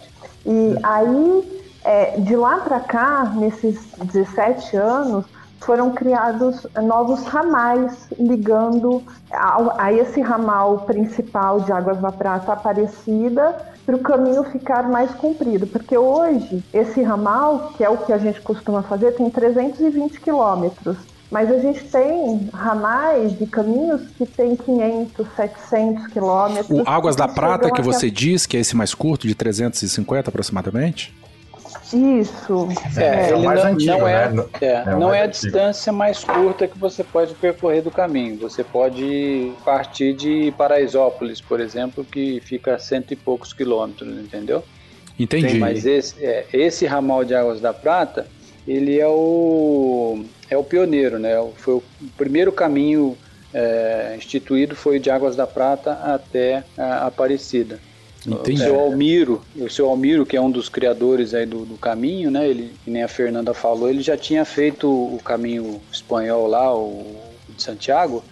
E 0.46 0.76
aí, 0.84 1.68
é, 1.84 2.20
de 2.20 2.36
lá 2.36 2.58
pra 2.60 2.80
cá, 2.80 3.32
nesses 3.36 3.80
17 3.98 4.76
anos, 4.78 5.26
foram 5.60 5.92
criados 5.92 6.66
novos 6.84 7.24
ramais 7.26 8.08
ligando 8.18 9.04
a 9.32 9.92
esse 9.92 10.22
ramal 10.22 10.80
principal 10.80 11.62
de 11.62 11.72
Águas 11.72 12.00
da 12.00 12.12
Prata 12.12 12.54
Aparecida 12.54 13.56
para 13.86 13.96
o 13.96 14.00
caminho 14.00 14.44
ficar 14.44 14.88
mais 14.88 15.12
comprido, 15.16 15.66
porque 15.66 15.98
hoje 15.98 16.64
esse 16.74 17.02
ramal, 17.02 17.74
que 17.76 17.84
é 17.84 17.90
o 17.90 17.98
que 17.98 18.14
a 18.14 18.18
gente 18.18 18.42
costuma 18.42 18.84
fazer, 18.84 19.16
tem 19.16 19.30
320 19.30 20.22
quilômetros. 20.22 20.98
Mas 21.30 21.52
a 21.52 21.60
gente 21.60 21.84
tem 21.84 22.50
ramais 22.54 23.38
de 23.38 23.46
caminhos 23.46 24.02
que 24.18 24.26
tem 24.26 24.56
500, 24.56 25.28
700 25.36 26.08
quilômetros. 26.08 26.80
O 26.80 26.90
Águas 26.90 27.16
da 27.16 27.28
Prata, 27.28 27.70
que 27.70 27.82
você 27.82 28.10
diz, 28.10 28.46
que 28.46 28.56
é 28.56 28.62
esse 28.62 28.76
mais 28.76 28.94
curto, 28.94 29.28
de 29.28 29.36
350 29.36 30.30
aproximadamente? 30.30 31.14
Isso. 31.94 32.68
É, 32.98 33.30
É 33.30 33.34
o 33.34 33.38
ele 33.38 33.46
mais 33.46 33.64
não, 33.64 33.72
antigo, 33.72 33.92
não 33.98 34.08
é, 34.08 34.30
né? 34.32 34.46
é, 34.62 34.66
É 34.66 34.96
não 34.96 35.14
é 35.14 35.22
a 35.22 35.26
antigo. 35.26 35.44
distância 35.44 35.92
mais 35.94 36.24
curta 36.24 36.68
que 36.68 36.78
você 36.78 37.04
pode 37.04 37.34
percorrer 37.36 37.82
do 37.82 37.92
caminho. 37.92 38.38
Você 38.40 38.64
pode 38.64 39.52
partir 39.64 40.14
de 40.14 40.54
Paraisópolis, 40.58 41.42
por 41.42 41.60
exemplo, 41.60 42.04
que 42.06 42.42
fica 42.42 42.76
a 42.76 42.80
cento 42.80 43.12
e 43.14 43.16
poucos 43.16 43.54
quilômetros, 43.54 44.10
entendeu? 44.18 44.64
Entendi. 45.20 45.58
Mas 45.60 45.86
esse, 45.86 46.24
é, 46.24 46.46
esse 46.54 46.86
ramal 46.86 47.24
de 47.24 47.34
Águas 47.34 47.60
da 47.60 47.74
Prata, 47.74 48.28
ele 48.68 49.00
é 49.00 49.02
é 49.02 49.08
o 49.08 50.26
pioneiro, 50.68 51.18
né? 51.18 51.34
Foi 51.56 51.76
o 51.76 51.84
primeiro 52.16 52.52
caminho 52.52 53.18
é, 53.54 54.14
instituído 54.18 54.76
foi 54.76 55.00
de 55.00 55.10
Águas 55.10 55.36
da 55.36 55.48
Prata 55.48 55.94
até 55.94 56.64
a 56.78 57.08
Aparecida. 57.08 57.80
Entendi. 58.26 58.62
O 58.62 58.66
seu 58.66 58.80
Almiro, 58.80 59.42
o 59.56 59.70
seu 59.70 59.90
Almiro, 59.90 60.26
que 60.26 60.36
é 60.36 60.42
um 60.42 60.52
dos 60.52 60.68
criadores 60.68 61.34
aí 61.34 61.46
do, 61.46 61.66
do 61.66 61.78
caminho, 61.78 62.30
né? 62.30 62.48
Ele, 62.48 62.74
que 62.84 62.92
nem 62.92 63.04
a 63.04 63.08
Fernanda 63.08 63.54
falou, 63.54 63.90
ele 63.90 64.02
já 64.02 64.18
tinha 64.18 64.44
feito 64.44 64.88
o 64.88 65.20
caminho 65.24 65.82
espanhol 65.92 66.48
lá, 66.48 66.76
o 66.76 67.16
de 67.56 67.64
Santiago, 67.64 68.24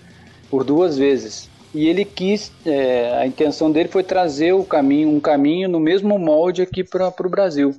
por 0.50 0.63
duas 0.63 0.98
vezes. 0.98 1.50
E 1.74 1.88
ele 1.88 2.06
quis, 2.06 2.51
é, 2.65 3.18
a 3.18 3.27
intenção 3.27 3.72
dele 3.72 3.89
foi 3.89 4.04
trazer 4.04 4.54
o 4.54 4.63
caminho, 4.63 5.10
um 5.10 5.20
caminho 5.20 5.70
no 5.70 5.80
mesmo 5.80 6.18
molde 6.18 6.62
aqui 6.62 6.84
para 6.84 7.13
o 7.20 7.30
Brasil. 7.30 7.75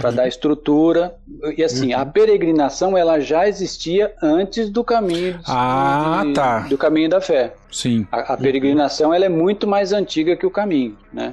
Para 0.00 0.10
dar 0.10 0.28
estrutura. 0.28 1.14
E 1.56 1.64
assim, 1.64 1.92
a 1.92 2.04
peregrinação 2.04 2.96
ela 2.96 3.18
já 3.20 3.48
existia 3.48 4.12
antes 4.22 4.68
do 4.70 4.84
caminho 4.84 5.34
de- 5.38 5.44
Ah, 5.46 6.22
de- 6.26 6.32
tá. 6.34 6.58
do 6.60 6.76
caminho 6.76 7.08
da 7.08 7.20
fé. 7.20 7.54
Sim. 7.70 8.06
A, 8.12 8.34
a 8.34 8.36
peregrinação 8.36 9.14
ela 9.14 9.24
é 9.24 9.28
muito 9.30 9.66
mais 9.66 9.92
antiga 9.92 10.36
que 10.36 10.44
o 10.44 10.50
caminho, 10.50 10.96
né? 11.12 11.32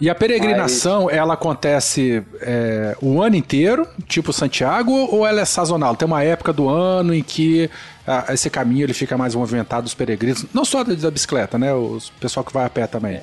E 0.00 0.08
a 0.10 0.14
peregrinação, 0.14 1.08
ela 1.10 1.34
acontece 1.34 2.22
é, 2.42 2.94
o 3.00 3.22
ano 3.22 3.36
inteiro, 3.36 3.86
tipo 4.06 4.32
Santiago, 4.32 4.92
ou 4.92 5.26
ela 5.26 5.40
é 5.40 5.44
sazonal? 5.44 5.96
Tem 5.96 6.06
uma 6.06 6.22
época 6.22 6.52
do 6.52 6.68
ano 6.68 7.14
em 7.14 7.22
que 7.22 7.70
ah, 8.06 8.26
esse 8.34 8.48
caminho 8.50 8.84
ele 8.84 8.94
fica 8.94 9.16
mais 9.16 9.34
movimentado, 9.34 9.86
os 9.86 9.94
peregrinos, 9.94 10.44
não 10.52 10.64
só 10.64 10.84
da, 10.84 10.94
da 10.94 11.10
bicicleta, 11.10 11.58
né? 11.58 11.72
O 11.72 11.98
pessoal 12.20 12.44
que 12.44 12.52
vai 12.52 12.64
a 12.66 12.70
pé 12.70 12.86
também. 12.86 13.20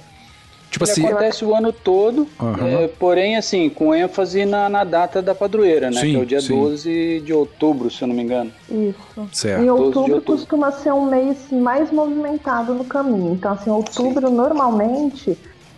Tipo 0.70 0.86
Ele 0.86 0.92
assim, 0.92 1.06
acontece 1.06 1.46
o 1.46 1.56
ano 1.56 1.72
todo, 1.72 2.28
Aham. 2.40 2.68
é, 2.68 2.88
porém, 2.88 3.38
assim, 3.38 3.70
com 3.70 3.96
ênfase 3.96 4.46
na, 4.46 4.68
na 4.68 4.84
data 4.84 5.22
da 5.22 5.34
padroeira, 5.34 5.90
né? 5.90 6.02
Sim, 6.02 6.12
que 6.12 6.16
é 6.16 6.20
o 6.20 6.26
dia 6.26 6.42
sim. 6.42 6.60
12 6.60 7.22
de 7.22 7.34
outubro, 7.34 7.90
se 7.90 8.02
eu 8.02 8.08
não 8.08 8.16
me 8.16 8.24
engano. 8.24 8.52
Isso. 8.70 9.30
Certo. 9.32 9.62
Em 9.62 9.66
12 9.66 9.66
de 9.66 9.70
outubro 9.70 10.16
outubro. 10.16 10.22
costuma 10.22 10.72
ser 10.72 10.92
um 10.92 11.06
mês 11.06 11.38
mais 11.52 11.92
movimentado 11.92 12.74
no 12.74 12.84
caminho. 12.84 13.34
Então, 13.34 13.54
assim, 13.54 13.70
outubro 13.70 14.30
normalmente 14.30 15.38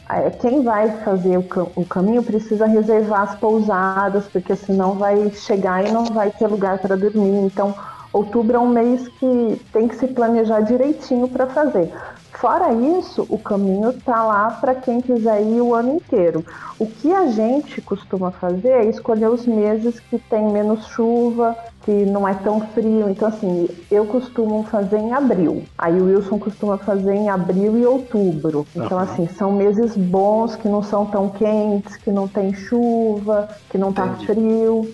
é, 0.10 0.30
quem 0.30 0.64
vai 0.64 0.90
fazer 1.04 1.38
o 1.38 1.86
caminho 1.86 2.24
precisa 2.24 2.66
reservar 2.66 3.24
as 3.24 3.36
pousadas, 3.36 4.26
porque 4.28 4.56
senão 4.56 4.94
vai 4.94 5.30
chegar 5.32 5.86
e 5.86 5.92
não 5.92 6.06
vai 6.06 6.32
ter 6.32 6.48
lugar 6.48 6.80
para 6.80 6.96
dormir. 6.96 7.46
Então, 7.46 7.76
outubro 8.14 8.56
é 8.56 8.60
um 8.60 8.70
mês 8.70 9.06
que 9.20 9.62
tem 9.74 9.88
que 9.88 9.98
se 9.98 10.08
planejar 10.08 10.62
direitinho 10.62 11.28
para 11.28 11.48
fazer. 11.48 11.92
Fora 12.40 12.72
isso, 12.72 13.26
o 13.30 13.38
caminho 13.40 13.92
tá 13.94 14.24
lá 14.24 14.52
para 14.62 14.76
quem 14.76 15.02
quiser 15.02 15.42
ir 15.42 15.60
o 15.60 15.74
ano 15.74 15.96
inteiro. 15.96 16.46
O 16.78 16.86
que 16.86 17.12
a 17.12 17.26
gente 17.32 17.82
costuma 17.82 18.30
fazer 18.32 18.70
é 18.70 18.86
escolher 18.86 19.28
os 19.30 19.48
meses 19.48 20.00
que 20.00 20.20
tem 20.20 20.46
menos 20.52 20.86
chuva, 20.88 21.58
que 21.84 21.92
não 21.92 22.28
é 22.28 22.36
tão 22.36 22.62
frio. 22.76 23.10
Então, 23.10 23.28
assim, 23.28 23.68
eu 23.90 24.06
costumo 24.06 24.64
fazer 24.70 24.98
em 25.00 25.14
abril. 25.14 25.64
Aí 25.76 26.00
o 26.00 26.06
Wilson 26.06 26.38
costuma 26.38 26.78
fazer 26.78 27.14
em 27.16 27.28
abril 27.28 27.76
e 27.76 27.86
outubro. 27.88 28.68
Então, 28.76 29.00
assim, 29.00 29.28
são 29.36 29.52
meses 29.52 29.96
bons, 29.98 30.56
que 30.56 30.68
não 30.68 30.84
são 30.84 31.08
tão 31.08 31.30
quentes, 31.30 31.96
que 31.98 32.12
não 32.12 32.28
tem 32.28 32.54
chuva, 32.54 33.50
que 33.70 33.80
não 33.80 33.92
tá 33.92 34.16
frio. 34.26 34.94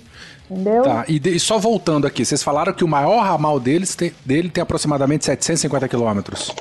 Entendeu? 0.49 0.83
Tá, 0.83 1.03
e, 1.09 1.19
de- 1.19 1.35
e 1.35 1.39
só 1.39 1.57
voltando 1.57 2.05
aqui, 2.07 2.23
vocês 2.23 2.41
falaram 2.41 2.71
que 2.71 2.83
o 2.83 2.87
maior 2.87 3.21
ramal 3.21 3.59
deles 3.59 3.95
tem- 3.95 4.13
dele 4.25 4.49
tem 4.49 4.61
aproximadamente 4.61 5.25
750 5.25 5.87
quilômetros. 5.89 6.53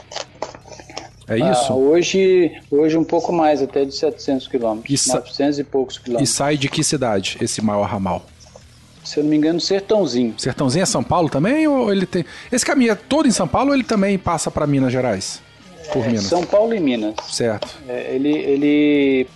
É 1.38 1.42
Ah, 1.42 1.52
isso? 1.52 1.72
hoje, 1.72 2.52
hoje 2.70 2.96
um 2.96 3.04
pouco 3.04 3.32
mais, 3.32 3.62
até 3.62 3.84
de 3.84 3.94
700 3.94 4.46
E 4.46 4.50
quilômetros, 4.50 5.00
sa- 5.00 5.20
900 5.20 5.58
e 5.58 5.64
poucos 5.64 5.96
E 5.96 6.00
quilômetros. 6.00 6.30
sai 6.34 6.56
de 6.56 6.68
que 6.68 6.82
cidade, 6.84 7.38
esse 7.40 7.62
maior 7.62 7.84
ramal? 7.86 8.24
Se 9.04 9.18
eu 9.18 9.24
não 9.24 9.30
me 9.30 9.36
engano, 9.36 9.60
Sertãozinho. 9.60 10.34
Sertãozinho 10.38 10.82
é 10.82 10.86
São 10.86 11.02
Paulo 11.02 11.28
também? 11.28 11.66
Ou 11.66 11.90
ele 11.92 12.06
tem. 12.06 12.24
Esse 12.52 12.64
caminho 12.64 12.92
é 12.92 12.94
todo 12.94 13.26
em 13.26 13.32
São 13.32 13.48
Paulo 13.48 13.70
ou 13.70 13.74
ele 13.74 13.82
também 13.82 14.16
passa 14.16 14.50
para 14.50 14.66
Minas 14.66 14.92
Gerais? 14.92 15.40
Por 15.92 16.06
Minas. 16.06 16.24
São 16.24 16.44
Paulo 16.44 16.72
e 16.72 16.78
Minas. 16.80 17.14
Certo. 17.28 17.76
É, 17.88 18.14
ele, 18.14 18.28
ele 18.30 19.26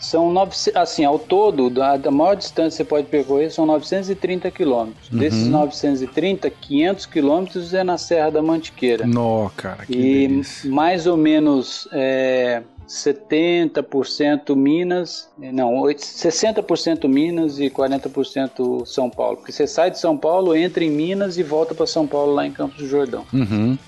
são 0.00 0.32
900, 0.32 0.76
assim, 0.80 1.04
ao 1.04 1.18
todo, 1.18 1.68
da, 1.70 1.96
da 1.96 2.10
maior 2.10 2.34
distância 2.34 2.70
que 2.70 2.76
você 2.76 2.84
pode 2.84 3.06
percorrer 3.08 3.50
são 3.52 3.66
930 3.66 4.50
quilômetros. 4.50 5.10
Uhum. 5.10 5.18
Desses 5.18 5.46
930, 5.46 6.48
500 6.50 7.06
quilômetros 7.06 7.74
é 7.74 7.84
na 7.84 7.98
Serra 7.98 8.30
da 8.30 8.42
Mantiqueira. 8.42 9.06
Nó, 9.06 9.48
cara, 9.56 9.84
que 9.84 9.92
e 9.92 10.28
delícia. 10.28 10.70
mais 10.70 11.06
ou 11.06 11.16
menos 11.16 11.86
é, 11.92 12.62
70% 12.88 14.54
Minas, 14.56 15.28
não, 15.38 15.76
oit- 15.80 16.00
60% 16.02 17.06
Minas 17.08 17.58
e 17.58 17.68
40% 17.70 18.86
São 18.86 19.08
Paulo. 19.10 19.36
Porque 19.36 19.52
você 19.52 19.66
sai 19.66 19.90
de 19.90 19.98
São 19.98 20.16
Paulo, 20.16 20.56
entra 20.56 20.82
em 20.84 20.90
Minas 20.90 21.36
e 21.38 21.42
volta 21.42 21.74
para 21.74 21.86
São 21.86 22.06
Paulo 22.06 22.32
lá 22.34 22.46
em 22.46 22.50
Campos 22.52 22.78
do 22.78 22.88
Jordão. 22.88 23.24
Uhum. 23.32 23.78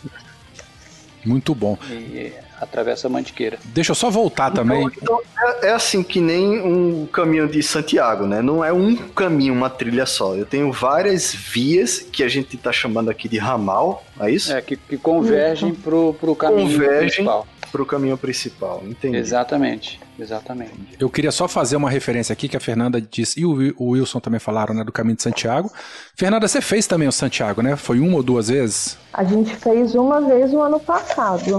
Muito 1.25 1.54
bom. 1.54 1.78
E 1.90 2.33
atravessa 2.62 3.09
a 3.09 3.11
Mantiqueira. 3.11 3.59
Deixa 3.64 3.90
eu 3.90 3.95
só 3.97 4.09
voltar 4.09 4.50
também. 4.52 4.88
Então, 5.02 5.21
é, 5.37 5.69
é 5.69 5.73
assim 5.73 6.02
que 6.02 6.21
nem 6.21 6.61
um 6.61 7.07
caminho 7.07 7.49
de 7.49 7.62
Santiago, 7.62 8.25
né? 8.26 8.40
Não 8.40 8.64
é 8.64 8.73
um 8.73 8.97
caminho, 8.97 9.52
uma 9.52 9.69
trilha 9.69 10.07
só. 10.07 10.35
Eu 10.37 10.47
tenho 10.47 10.71
várias 10.71 11.35
vias 11.35 11.99
que 11.99 12.23
a 12.23 12.28
gente 12.28 12.57
tá 12.57 12.71
chamando 12.71 13.11
aqui 13.11 13.28
de 13.28 13.38
ramal, 13.38 14.04
é 14.21 14.31
isso? 14.31 14.52
É, 14.52 14.62
que, 14.62 14.76
que 14.76 14.97
convergem 14.97 15.75
pro, 15.75 16.14
pro 16.14 16.37
caminho 16.37 16.71
Convergem. 16.71 17.09
principal. 17.09 17.47
Pro 17.73 17.87
caminho 17.87 18.19
principal, 18.19 18.83
entendi. 18.87 19.17
Exatamente, 19.17 19.99
exatamente. 20.19 20.73
Eu 21.00 21.09
queria 21.09 21.33
só 21.33 21.49
fazer 21.49 21.75
uma 21.75 21.88
referência 21.88 22.33
aqui 22.33 22.47
que 22.47 22.57
a 22.57 22.61
Fernanda 22.61 23.00
disse, 23.00 23.41
e 23.41 23.47
o 23.47 23.55
Wi- 23.55 23.75
o 23.79 23.88
Wilson 23.93 24.21
também 24.21 24.38
falaram, 24.38 24.75
né, 24.75 24.85
do 24.85 24.93
caminho 24.93 25.17
de 25.17 25.23
Santiago. 25.23 25.73
Fernanda, 26.14 26.47
você 26.47 26.61
fez 26.61 26.87
também 26.87 27.09
o 27.09 27.12
Santiago, 27.12 27.62
né? 27.62 27.75
Foi 27.75 27.99
uma 27.99 28.17
ou 28.17 28.23
duas 28.23 28.49
vezes? 28.49 28.99
A 29.12 29.25
gente 29.25 29.57
fez 29.57 29.95
uma 29.95 30.21
vez 30.21 30.52
no 30.52 30.61
ano 30.61 30.79
passado. 30.79 31.59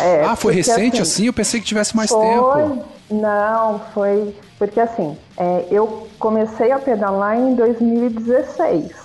É, 0.00 0.24
ah, 0.24 0.34
foi 0.34 0.52
recente 0.52 1.00
assim? 1.00 1.26
Eu 1.26 1.32
pensei 1.32 1.60
que 1.60 1.66
tivesse 1.66 1.96
mais 1.96 2.10
foi... 2.10 2.26
tempo. 2.26 2.84
Não, 3.10 3.80
foi. 3.94 4.34
Porque 4.58 4.80
assim, 4.80 5.16
é, 5.36 5.66
eu 5.70 6.08
comecei 6.18 6.72
a 6.72 6.78
pedalar 6.80 7.38
em 7.38 7.54
2016. 7.54 9.03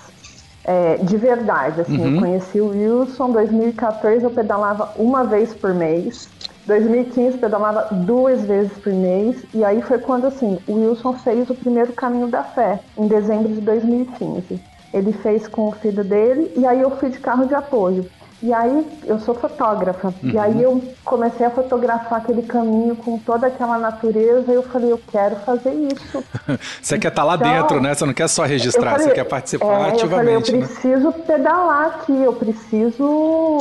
É, 0.72 0.98
de 0.98 1.18
verdade, 1.18 1.82
assim, 1.82 2.00
Uhum. 2.00 2.14
eu 2.14 2.20
conheci 2.20 2.62
o 2.62 2.68
Wilson, 2.68 3.32
2014 3.32 4.24
eu 4.24 4.30
pedalava 4.30 4.94
uma 4.98 5.24
vez 5.24 5.52
por 5.56 5.74
mês, 5.74 6.30
2015 6.68 7.40
pedalava 7.40 7.88
duas 8.06 8.46
vezes 8.46 8.78
por 8.78 8.94
mês, 8.94 9.44
e 9.52 9.64
aí 9.66 9.82
foi 9.82 9.98
quando, 9.98 10.28
assim, 10.28 10.60
o 10.68 10.76
Wilson 10.76 11.16
fez 11.16 11.50
o 11.50 11.56
primeiro 11.56 11.94
Caminho 11.94 12.28
da 12.28 12.44
Fé, 12.44 12.84
em 12.96 13.08
dezembro 13.08 13.52
de 13.52 13.62
2015. 13.62 14.62
Ele 14.94 15.12
fez 15.12 15.48
com 15.48 15.70
o 15.70 15.72
filho 15.72 16.04
dele, 16.04 16.52
e 16.56 16.64
aí 16.68 16.80
eu 16.80 16.92
fui 16.92 17.10
de 17.10 17.20
carro 17.20 17.46
de 17.48 17.56
apoio. 17.56 18.08
E 18.42 18.54
aí, 18.54 18.86
eu 19.06 19.20
sou 19.20 19.36
fotógrafa, 19.36 20.14
e 20.24 20.38
aí 20.38 20.64
eu 20.64 20.82
comecei 21.04 21.46
a 21.46 21.50
fotografar 21.50 22.20
aquele 22.20 22.44
caminho 22.44 22.96
com 22.96 23.18
toda 23.20 23.48
aquela 23.48 23.78
natureza, 23.78 24.50
e 24.50 24.56
eu 24.56 24.64
falei, 24.64 24.92
eu 24.94 25.00
quero 25.12 25.36
fazer 25.38 25.74
isso. 25.74 26.24
Você 26.82 26.98
quer 26.98 27.10
estar 27.10 27.26
lá 27.26 27.36
Então, 27.36 27.52
dentro, 27.52 27.82
né? 27.82 27.94
Você 27.94 28.06
não 28.06 28.14
quer 28.14 28.30
só 28.30 28.44
registrar, 28.46 28.92
falei- 28.92 29.08
você 29.08 29.14
quer 29.14 29.26
participar 29.26 29.66
é, 29.68 29.90
ativamente, 29.90 30.04
eu 30.04 30.10
falei, 30.10 30.36
eu 30.36 30.40
né? 30.40 30.66
preciso 30.66 31.12
pedalar 31.12 31.86
aqui, 31.88 32.14
eu 32.24 32.34
preciso 32.34 33.58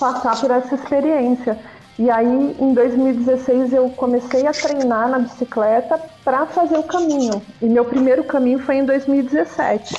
passar 0.00 0.40
por 0.40 0.50
essa 0.50 0.74
experiência. 0.74 1.58
E 1.98 2.10
aí, 2.10 2.56
em 2.58 2.74
2016, 2.74 3.72
eu 3.72 3.88
comecei 3.90 4.46
a 4.46 4.52
treinar 4.52 5.08
na 5.08 5.18
bicicleta 5.20 6.00
para 6.24 6.46
fazer 6.46 6.76
o 6.78 6.82
caminho. 6.82 7.40
E 7.62 7.66
meu 7.66 7.84
primeiro 7.84 8.24
caminho 8.24 8.58
foi 8.58 8.76
em 8.76 8.84
2017. 8.84 9.94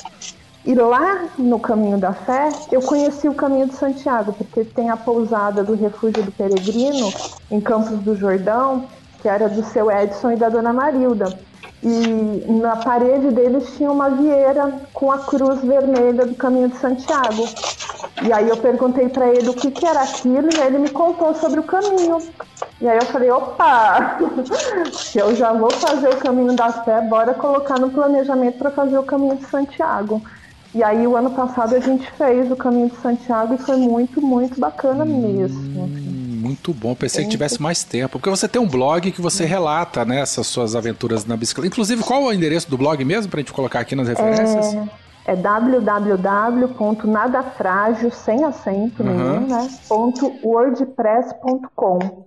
E 0.66 0.74
lá 0.74 1.26
no 1.38 1.60
Caminho 1.60 1.96
da 1.96 2.12
Fé, 2.12 2.48
eu 2.72 2.82
conheci 2.82 3.28
o 3.28 3.34
Caminho 3.34 3.68
de 3.68 3.76
Santiago, 3.76 4.32
porque 4.32 4.64
tem 4.64 4.90
a 4.90 4.96
pousada 4.96 5.62
do 5.62 5.76
Refúgio 5.76 6.24
do 6.24 6.32
Peregrino, 6.32 7.12
em 7.52 7.60
Campos 7.60 8.00
do 8.00 8.16
Jordão, 8.16 8.84
que 9.22 9.28
era 9.28 9.48
do 9.48 9.62
seu 9.62 9.88
Edson 9.88 10.32
e 10.32 10.36
da 10.36 10.48
dona 10.48 10.72
Marilda. 10.72 11.38
e 11.84 12.50
na 12.50 12.74
parede 12.76 13.30
deles 13.30 13.76
tinha 13.76 13.92
uma 13.92 14.10
vieira 14.10 14.74
com 14.92 15.12
a 15.12 15.18
cruz 15.18 15.60
vermelha 15.60 16.26
do 16.26 16.34
Caminho 16.34 16.68
de 16.68 16.76
Santiago. 16.78 17.46
E 18.24 18.32
aí 18.32 18.48
eu 18.48 18.56
perguntei 18.56 19.08
para 19.08 19.28
ele 19.28 19.48
o 19.48 19.54
que, 19.54 19.70
que 19.70 19.86
era 19.86 20.00
aquilo 20.00 20.48
e 20.52 20.60
ele 20.60 20.78
me 20.78 20.90
contou 20.90 21.32
sobre 21.34 21.60
o 21.60 21.62
caminho. 21.62 22.18
E 22.80 22.88
aí 22.88 22.96
eu 22.96 23.06
falei, 23.06 23.30
opa, 23.30 24.18
eu 25.14 25.34
já 25.36 25.52
vou 25.52 25.70
fazer 25.70 26.08
o 26.08 26.16
caminho 26.16 26.54
da 26.56 26.72
fé, 26.72 27.02
bora 27.02 27.34
colocar 27.34 27.78
no 27.78 27.90
planejamento 27.90 28.58
para 28.58 28.70
fazer 28.70 28.98
o 28.98 29.04
caminho 29.04 29.36
de 29.36 29.44
Santiago. 29.46 30.20
E 30.76 30.82
aí 30.84 31.06
o 31.06 31.16
ano 31.16 31.30
passado 31.30 31.74
a 31.74 31.80
gente 31.80 32.06
fez 32.12 32.50
o 32.50 32.56
caminho 32.56 32.90
de 32.90 32.96
Santiago 32.96 33.54
e 33.54 33.58
foi 33.58 33.76
muito, 33.78 34.20
muito 34.20 34.60
bacana 34.60 35.06
mesmo. 35.06 35.84
Hum, 35.84 36.40
muito 36.42 36.74
bom. 36.74 36.94
Pensei 36.94 37.24
que 37.24 37.30
tivesse 37.30 37.62
mais 37.62 37.82
tempo. 37.82 38.18
Porque 38.18 38.28
você 38.28 38.46
tem 38.46 38.60
um 38.60 38.68
blog 38.68 39.10
que 39.10 39.22
você 39.22 39.46
relata 39.46 40.04
né, 40.04 40.20
essas 40.20 40.46
suas 40.46 40.76
aventuras 40.76 41.24
na 41.24 41.34
bicicleta. 41.34 41.68
Inclusive, 41.68 42.02
qual 42.02 42.20
é 42.22 42.26
o 42.26 42.32
endereço 42.32 42.68
do 42.68 42.76
blog 42.76 43.02
mesmo, 43.06 43.30
pra 43.30 43.40
gente 43.40 43.54
colocar 43.54 43.80
aqui 43.80 43.96
nas 43.96 44.06
referências? 44.08 44.74
É, 44.74 44.86
é 45.32 45.36
www.nadafrágil, 45.36 48.10
sem 48.10 48.44
acento 48.44 49.02
Uhum. 49.02 49.40
nenhum, 49.40 49.46
né? 49.48 49.66
wordpress.com. 50.42 52.26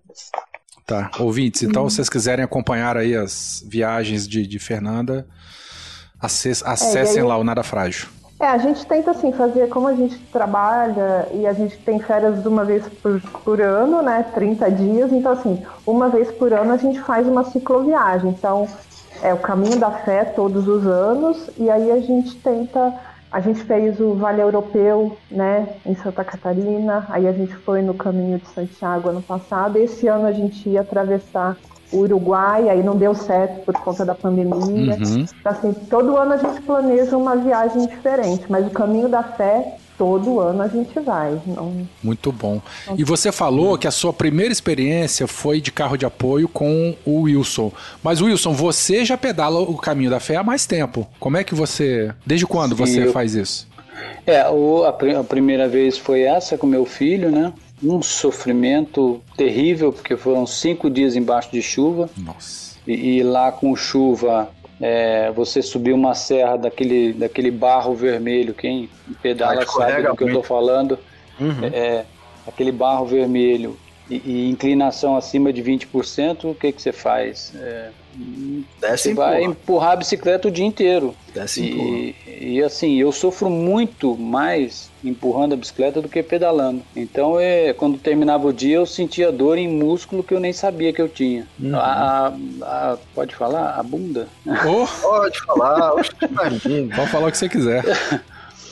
Tá, 0.87 1.11
ouvintes, 1.19 1.61
então 1.61 1.87
se 1.87 1.97
vocês 1.97 2.09
quiserem 2.09 2.43
acompanhar 2.43 2.97
aí 2.97 3.15
as 3.15 3.63
viagens 3.67 4.27
de, 4.27 4.47
de 4.47 4.57
Fernanda, 4.57 5.27
acess- 6.19 6.63
acessem 6.65 7.21
aí- 7.21 7.27
lá 7.27 7.37
o 7.37 7.43
Nada 7.43 7.61
Frágil. 7.61 8.07
É, 8.39 8.47
a 8.47 8.57
gente 8.57 8.85
tenta 8.85 9.11
assim 9.11 9.33
fazer, 9.33 9.67
como 9.67 9.87
a 9.87 9.93
gente 9.93 10.17
trabalha 10.31 11.27
e 11.33 11.45
a 11.45 11.51
gente 11.51 11.77
tem 11.79 11.99
férias 11.99 12.45
uma 12.45 12.63
vez 12.63 12.87
por, 12.87 13.19
por 13.43 13.59
ano, 13.59 14.01
né? 14.01 14.23
30 14.33 14.71
dias, 14.71 15.11
então 15.11 15.33
assim, 15.33 15.61
uma 15.85 16.07
vez 16.07 16.31
por 16.31 16.53
ano 16.53 16.71
a 16.71 16.77
gente 16.77 17.01
faz 17.01 17.27
uma 17.27 17.43
cicloviagem. 17.43 18.29
Então, 18.29 18.65
é 19.21 19.33
o 19.33 19.37
caminho 19.37 19.77
da 19.77 19.91
fé 19.91 20.23
todos 20.23 20.69
os 20.69 20.87
anos, 20.87 21.49
e 21.57 21.69
aí 21.69 21.91
a 21.91 21.99
gente 21.99 22.35
tenta. 22.37 22.93
A 23.31 23.41
gente 23.41 23.61
fez 23.63 23.99
o 23.99 24.15
Vale 24.15 24.41
Europeu, 24.41 25.15
né, 25.29 25.75
em 25.85 25.93
Santa 25.95 26.23
Catarina, 26.23 27.05
aí 27.09 27.27
a 27.27 27.31
gente 27.31 27.53
foi 27.57 27.83
no 27.83 27.93
caminho 27.93 28.39
de 28.39 28.47
Santiago 28.47 29.09
ano 29.09 29.21
passado. 29.21 29.77
Esse 29.77 30.07
ano 30.07 30.25
a 30.25 30.31
gente 30.31 30.67
ia 30.67 30.81
atravessar 30.81 31.55
o 31.91 31.97
Uruguai, 31.99 32.69
aí 32.69 32.83
não 32.83 32.95
deu 32.95 33.13
certo 33.15 33.61
por 33.65 33.73
conta 33.75 34.05
da 34.05 34.13
pandemia. 34.15 34.53
Uhum. 34.55 35.25
Então, 35.39 35.51
assim, 35.51 35.73
todo 35.89 36.15
ano 36.17 36.33
a 36.33 36.37
gente 36.37 36.61
planeja 36.61 37.17
uma 37.17 37.35
viagem 37.35 37.87
diferente, 37.87 38.45
mas 38.49 38.65
o 38.67 38.69
caminho 38.69 39.09
da 39.09 39.23
fé, 39.23 39.75
todo 39.97 40.39
ano 40.39 40.61
a 40.61 40.67
gente 40.67 40.97
vai. 40.99 41.39
Não... 41.45 41.87
Muito 42.01 42.31
bom. 42.31 42.61
E 42.97 43.03
você 43.03 43.31
falou 43.31 43.77
que 43.77 43.87
a 43.87 43.91
sua 43.91 44.13
primeira 44.13 44.51
experiência 44.51 45.27
foi 45.27 45.59
de 45.59 45.71
carro 45.71 45.97
de 45.97 46.05
apoio 46.05 46.47
com 46.47 46.95
o 47.05 47.21
Wilson. 47.23 47.71
Mas 48.01 48.21
Wilson, 48.21 48.53
você 48.53 49.03
já 49.03 49.17
pedala 49.17 49.59
o 49.59 49.75
caminho 49.77 50.09
da 50.09 50.19
fé 50.19 50.35
há 50.37 50.43
mais 50.43 50.65
tempo. 50.65 51.05
Como 51.19 51.35
é 51.37 51.43
que 51.43 51.53
você. 51.53 52.11
Desde 52.25 52.45
quando 52.47 52.75
Sim, 52.77 52.85
você 52.85 53.07
eu- 53.07 53.11
faz 53.11 53.33
isso? 53.35 53.67
É, 54.25 54.47
o- 54.49 54.85
a, 54.85 54.89
a 55.19 55.23
primeira 55.23 55.67
vez 55.67 55.97
foi 55.97 56.21
essa 56.21 56.57
com 56.57 56.65
meu 56.65 56.85
filho, 56.85 57.29
né? 57.29 57.51
Um 57.81 58.01
sofrimento 58.01 59.21
terrível, 59.37 59.93
porque 59.93 60.17
foram 60.17 60.45
cinco 60.45 60.89
dias 60.89 61.15
embaixo 61.15 61.51
de 61.51 61.61
chuva. 61.61 62.09
Nossa. 62.17 62.77
E, 62.85 63.17
e 63.17 63.23
lá 63.23 63.51
com 63.51 63.75
chuva, 63.75 64.49
é, 64.81 65.31
você 65.31 65.61
subiu 65.61 65.95
uma 65.95 66.15
serra 66.15 66.57
daquele, 66.57 67.13
daquele 67.13 67.51
barro 67.51 67.93
vermelho. 67.93 68.53
Quem 68.53 68.89
pedala 69.21 69.65
sabe 69.65 70.03
do 70.03 70.15
que 70.15 70.23
eu 70.23 70.27
estou 70.27 70.43
falando. 70.43 70.99
Uhum. 71.39 71.65
É, 71.71 72.05
aquele 72.45 72.71
barro 72.71 73.05
vermelho 73.05 73.77
e, 74.09 74.15
e 74.25 74.49
inclinação 74.49 75.15
acima 75.15 75.53
de 75.53 75.61
20%, 75.61 76.51
o 76.51 76.55
que, 76.55 76.71
que 76.71 76.81
você 76.81 76.91
faz? 76.91 77.53
É, 77.55 77.91
Desce 78.81 79.03
você 79.03 79.11
e 79.11 79.13
vai 79.13 79.35
empurra. 79.43 79.51
empurrar 79.51 79.91
a 79.91 79.95
bicicleta 79.97 80.47
o 80.47 80.51
dia 80.51 80.65
inteiro. 80.65 81.15
Desce 81.33 81.61
e. 81.61 82.15
E, 82.27 82.55
e 82.55 82.63
assim, 82.63 82.95
eu 82.99 83.11
sofro 83.11 83.49
muito 83.49 84.15
mais 84.17 84.89
empurrando 85.03 85.53
a 85.53 85.55
bicicleta 85.55 86.01
do 86.01 86.09
que 86.09 86.21
pedalando. 86.23 86.81
Então, 86.95 87.39
é, 87.39 87.71
quando 87.73 87.97
terminava 87.97 88.47
o 88.47 88.53
dia, 88.53 88.77
eu 88.77 88.85
sentia 88.85 89.31
dor 89.31 89.57
em 89.57 89.67
músculo 89.67 90.23
que 90.23 90.33
eu 90.33 90.39
nem 90.39 90.51
sabia 90.53 90.91
que 90.91 91.01
eu 91.01 91.07
tinha. 91.07 91.47
Uhum. 91.59 91.75
A, 91.75 91.79
a- 91.81 92.33
a- 92.93 92.97
pode 93.13 93.35
falar? 93.35 93.75
A 93.77 93.83
bunda? 93.83 94.27
Ô, 94.45 94.85
Pode 95.01 95.39
falar, 95.45 95.91
pode 96.95 97.09
falar 97.11 97.27
o 97.27 97.31
que 97.31 97.37
você 97.37 97.49
quiser. 97.49 97.83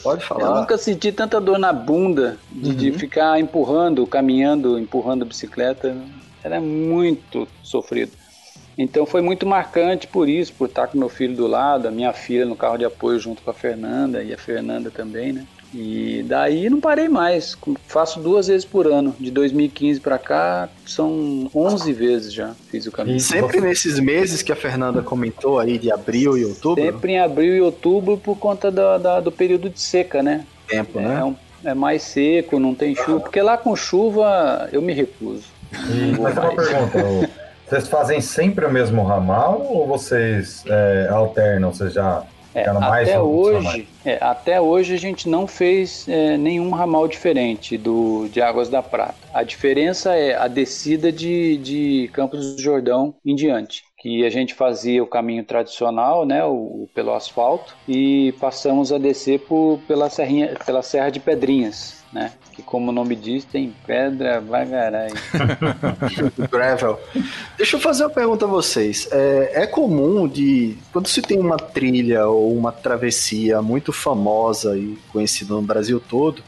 Pode 0.04 0.22
Eu 0.22 0.28
falar. 0.28 0.60
nunca 0.60 0.78
senti 0.78 1.12
tanta 1.12 1.40
dor 1.42 1.58
na 1.60 1.72
bunda 1.74 2.38
de, 2.52 2.74
de 2.76 2.92
Uhum. 2.92 3.00
ficar 3.00 3.40
empurrando, 3.40 4.06
caminhando, 4.08 4.80
empurrando 4.80 5.24
a 5.24 5.26
bicicleta. 5.26 5.96
Era 6.44 6.62
muito 6.62 7.48
sofrido. 7.64 8.12
Então 8.78 9.06
foi 9.06 9.22
muito 9.22 9.46
marcante 9.46 10.06
por 10.08 10.30
isso, 10.30 10.54
por 10.54 10.68
estar 10.68 10.88
com 10.88 10.98
meu 10.98 11.10
filho 11.10 11.36
do 11.36 11.48
lado, 11.48 11.88
a 11.88 11.92
minha 11.92 12.14
filha 12.14 12.46
no 12.46 12.56
carro 12.56 12.78
de 12.78 12.86
apoio 12.86 13.20
junto 13.20 13.42
com 13.42 13.50
a 13.50 13.54
Fernanda 13.54 14.22
e 14.24 14.34
a 14.34 14.38
Fernanda 14.38 14.92
também, 14.92 15.34
né? 15.34 15.46
E 15.74 16.24
daí 16.28 16.70
não 16.70 16.80
parei 16.80 17.10
mais. 17.10 17.58
Faço 17.88 18.22
duas 18.22 18.48
vezes 18.48 18.64
por 18.64 18.88
ano. 18.88 19.14
De 19.20 19.30
2015 19.30 20.00
para 20.00 20.18
cá, 20.18 20.70
são 20.86 21.50
11 21.54 21.92
vezes 21.92 22.32
já 22.34 22.54
fiz 22.72 22.86
o 22.88 22.92
caminho. 22.92 23.18
E 23.18 23.20
Sempre 23.20 23.60
nesses 23.60 24.00
meses 24.00 24.42
que 24.42 24.52
a 24.52 24.56
Fernanda 24.56 25.02
comentou 25.02 25.60
aí, 25.60 25.78
de 25.78 25.92
abril 25.92 26.38
e 26.38 26.46
outubro, 26.46 26.82
Sempre 26.84 27.14
em 27.14 27.20
abril 27.20 27.54
e 27.56 27.62
outubro 27.62 28.18
por 28.18 28.38
conta 28.38 28.72
da- 28.72 28.98
da- 28.98 29.20
do 29.20 29.32
período 29.32 29.70
de 29.70 29.80
seca, 29.82 30.24
né? 30.24 30.46
tempo, 30.68 31.00
É, 31.00 31.02
né? 31.04 31.24
um- 31.24 31.36
é 31.66 31.74
mais 31.74 32.02
seco, 32.04 32.60
não 32.60 32.74
tem 32.76 32.94
chuva. 32.96 33.20
Porque 33.22 33.42
lá 33.42 33.58
com 33.58 33.76
chuva 33.76 34.70
eu 34.72 34.82
me 34.82 34.94
recuso. 34.94 35.46
E, 35.90 36.14
mas 36.20 36.38
uma 36.38 36.56
pergunta, 36.56 37.30
vocês 37.68 37.88
fazem 37.88 38.22
sempre 38.22 38.66
o 38.66 38.72
mesmo 38.72 39.04
ramal 39.04 39.62
ou 39.70 39.86
vocês 39.88 40.64
é, 40.68 41.08
alternam? 41.12 41.74
Vocês 41.74 41.94
já 41.94 42.24
É, 42.56 42.64
até 43.12 43.20
hoje, 43.20 43.88
é, 44.06 44.18
até 44.20 44.62
hoje 44.62 44.94
a 44.96 44.98
gente 44.98 45.30
não 45.30 45.46
fez 45.46 46.08
é, 46.08 46.38
nenhum 46.38 46.72
ramal 46.72 47.08
diferente 47.08 47.78
do 47.78 48.28
de 48.32 48.42
Águas 48.42 48.70
da 48.70 48.82
Prata. 48.82 49.16
A 49.34 49.44
diferença 49.44 50.16
é 50.16 50.36
a 50.36 50.48
descida 50.48 51.12
de, 51.12 51.58
de 51.58 52.10
Campos 52.14 52.56
do 52.56 52.62
Jordão 52.62 53.14
em 53.24 53.36
diante, 53.36 53.84
que 54.00 54.26
a 54.26 54.30
gente 54.30 54.54
fazia 54.56 55.04
o 55.04 55.08
caminho 55.08 55.44
tradicional, 55.44 56.26
né, 56.26 56.44
o- 56.46 56.88
pelo 56.96 57.14
asfalto, 57.14 57.76
e 57.88 58.34
passamos 58.40 58.92
a 58.92 58.98
descer 58.98 59.40
por, 59.42 59.80
pela, 59.88 60.10
serrinha, 60.10 60.56
pela 60.66 60.82
Serra 60.82 61.10
de 61.12 61.20
Pedrinhas, 61.20 61.97
né, 62.12 62.32
que 62.54 62.62
como 62.62 62.90
o 62.90 62.94
nome 62.94 63.16
diz 63.16 63.44
tem 63.44 63.74
pedra 63.86 64.40
vagarai. 64.40 65.10
Gravel. 66.50 67.00
Deixa 67.58 67.76
eu 67.76 67.82
fazer 67.82 68.04
uma 68.04 68.10
pergunta 68.10 68.46
a 68.46 68.48
vocês. 68.48 69.08
É, 69.12 69.64
é 69.64 69.68
comum 69.68 70.28
de. 70.28 70.78
Quando 70.92 71.08
se 71.08 71.22
tem 71.22 71.40
uma 71.40 71.58
trilha 71.58 72.28
ou 72.28 72.56
uma 72.56 72.72
travessia 72.72 73.62
muito 73.62 73.92
famosa 73.92 74.78
e 74.78 74.98
conhecida 75.12 75.54
no 75.54 75.62
Brasil 75.62 76.00
todo, 76.00 76.42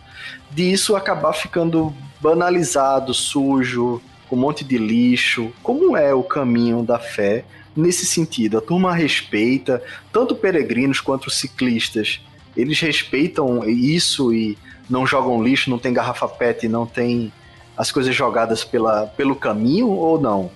de 0.51 0.71
isso 0.71 0.95
acabar 0.95 1.33
ficando 1.33 1.93
banalizado, 2.21 3.13
sujo, 3.13 4.01
com 4.29 4.35
um 4.35 4.39
monte 4.39 4.63
de 4.63 4.77
lixo. 4.77 5.51
Como 5.61 5.97
é 5.97 6.13
o 6.13 6.23
caminho 6.23 6.83
da 6.83 6.99
fé 6.99 7.43
nesse 7.75 8.05
sentido? 8.05 8.57
A 8.57 8.61
turma 8.61 8.93
respeita, 8.93 9.81
tanto 10.11 10.35
peregrinos 10.35 11.01
quanto 11.01 11.29
ciclistas, 11.29 12.21
eles 12.55 12.79
respeitam 12.79 13.67
isso 13.67 14.33
e 14.33 14.57
não 14.89 15.05
jogam 15.05 15.41
lixo, 15.41 15.69
não 15.69 15.77
tem 15.77 15.93
garrafa 15.93 16.27
PET, 16.27 16.67
não 16.67 16.85
tem 16.85 17.31
as 17.77 17.91
coisas 17.91 18.13
jogadas 18.13 18.63
pela, 18.63 19.07
pelo 19.07 19.35
caminho 19.35 19.89
ou 19.89 20.19
não? 20.19 20.49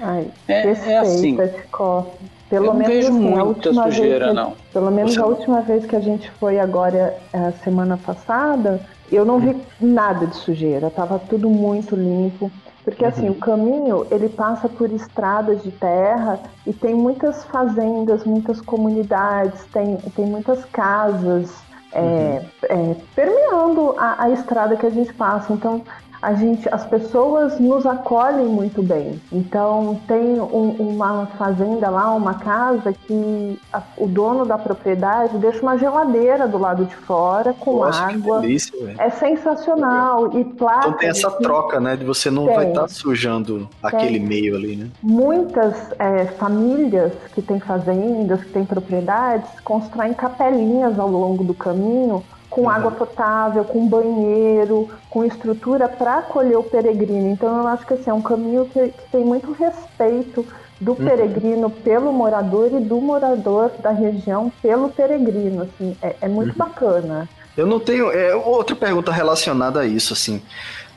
Ai, 0.00 0.28
É, 0.46 0.60
respeita, 0.62 0.90
é 0.90 0.98
assim. 0.98 1.36
Chico. 1.36 2.06
Pelo 2.50 2.66
eu 2.66 2.72
não 2.72 2.78
menos 2.78 2.94
vejo 2.94 3.08
assim, 3.08 3.26
a 3.26 3.44
muita 3.44 3.44
última 3.44 3.82
vez 3.84 3.94
sujeira, 3.96 4.28
que- 4.28 4.32
não. 4.34 4.54
Pelo 4.72 4.90
menos 4.90 5.14
Você- 5.14 5.20
a 5.20 5.26
última 5.26 5.60
vez 5.62 5.84
que 5.86 5.96
a 5.96 6.00
gente 6.00 6.30
foi 6.32 6.60
agora, 6.60 7.16
a 7.32 7.50
semana 7.64 7.96
passada, 7.96 8.80
eu 9.10 9.24
não 9.24 9.38
vi 9.40 9.56
nada 9.80 10.26
de 10.26 10.36
sujeira, 10.36 10.90
tava 10.90 11.18
tudo 11.18 11.48
muito 11.48 11.96
limpo. 11.96 12.50
Porque 12.84 13.04
assim, 13.04 13.28
o 13.28 13.34
caminho, 13.34 14.06
ele 14.12 14.28
passa 14.28 14.68
por 14.68 14.92
estradas 14.92 15.60
de 15.64 15.72
terra 15.72 16.38
e 16.64 16.72
tem 16.72 16.94
muitas 16.94 17.44
fazendas, 17.46 18.24
muitas 18.24 18.60
comunidades, 18.60 19.64
tem, 19.72 19.96
tem 20.14 20.24
muitas 20.24 20.64
casas 20.66 21.52
é, 21.92 22.44
é, 22.64 22.96
permeando 23.14 23.94
a, 23.98 24.24
a 24.24 24.30
estrada 24.30 24.76
que 24.76 24.86
a 24.86 24.90
gente 24.90 25.12
passa. 25.14 25.52
Então, 25.52 25.82
a 26.20 26.32
gente, 26.34 26.68
as 26.72 26.84
pessoas 26.86 27.58
nos 27.60 27.84
acolhem 27.86 28.46
muito 28.46 28.82
bem. 28.82 29.20
Então 29.32 30.00
tem 30.08 30.40
um- 30.40 30.76
uma 30.78 31.26
fazenda 31.38 31.88
lá, 31.90 32.12
uma 32.14 32.34
casa 32.34 32.92
que 32.92 33.58
a- 33.72 33.82
o 33.96 34.06
dono 34.06 34.44
da 34.44 34.56
propriedade 34.58 35.36
deixa 35.38 35.60
uma 35.62 35.76
geladeira 35.78 36.48
do 36.48 36.58
lado 36.58 36.84
de 36.84 36.94
fora 36.96 37.52
com 37.54 37.76
Nossa, 37.84 38.06
que 38.08 38.14
água. 38.14 38.40
delícia. 38.40 38.94
É 38.98 39.10
sensacional 39.10 40.36
e 40.38 40.44
placas. 40.44 40.86
Então 40.86 40.98
tem 40.98 41.08
essa 41.08 41.28
assim, 41.28 41.38
troca, 41.42 41.80
né? 41.80 41.96
De 41.96 42.04
você 42.04 42.30
não 42.30 42.46
Tem. 42.46 42.54
vai 42.56 42.68
estar 42.68 42.88
sujando 42.88 43.68
aquele 43.82 44.18
meio 44.18 44.56
ali, 44.56 44.76
né? 44.76 44.88
Muitas 45.02 45.74
é, 45.98 46.24
famílias 46.26 47.12
que 47.34 47.42
têm 47.42 47.60
fazendas, 47.60 48.42
que 48.42 48.50
têm 48.52 48.64
propriedades, 48.64 49.48
constroem 49.64 50.14
capelinhas 50.14 50.98
ao 50.98 51.08
longo 51.08 51.44
do 51.44 51.54
caminho 51.54 52.22
com 52.56 52.70
água 52.70 52.90
potável, 52.90 53.64
com 53.64 53.86
banheiro, 53.86 54.88
com 55.10 55.22
estrutura 55.22 55.90
para 55.90 56.20
acolher 56.20 56.56
o 56.56 56.62
peregrino. 56.62 57.28
Então 57.28 57.54
eu 57.58 57.66
acho 57.68 57.86
que 57.86 57.92
assim, 57.92 58.08
é 58.08 58.14
um 58.14 58.22
caminho 58.22 58.64
que, 58.64 58.88
que 58.88 59.10
tem 59.12 59.22
muito 59.22 59.52
respeito 59.52 60.42
do 60.80 60.92
Uhum. 60.92 60.96
peregrino 60.96 61.68
pelo 61.68 62.10
morador 62.14 62.70
e 62.72 62.80
do 62.80 62.98
morador 62.98 63.72
da 63.78 63.90
região 63.90 64.50
pelo 64.62 64.88
peregrino. 64.88 65.64
Assim, 65.64 65.94
é, 66.00 66.16
é 66.22 66.28
muito 66.28 66.56
bacana. 66.56 67.28
Eu 67.54 67.66
não 67.66 67.78
tenho. 67.78 68.10
É, 68.10 68.34
outra 68.34 68.74
pergunta 68.74 69.12
relacionada 69.12 69.80
a 69.80 69.86
isso, 69.86 70.14
assim. 70.14 70.40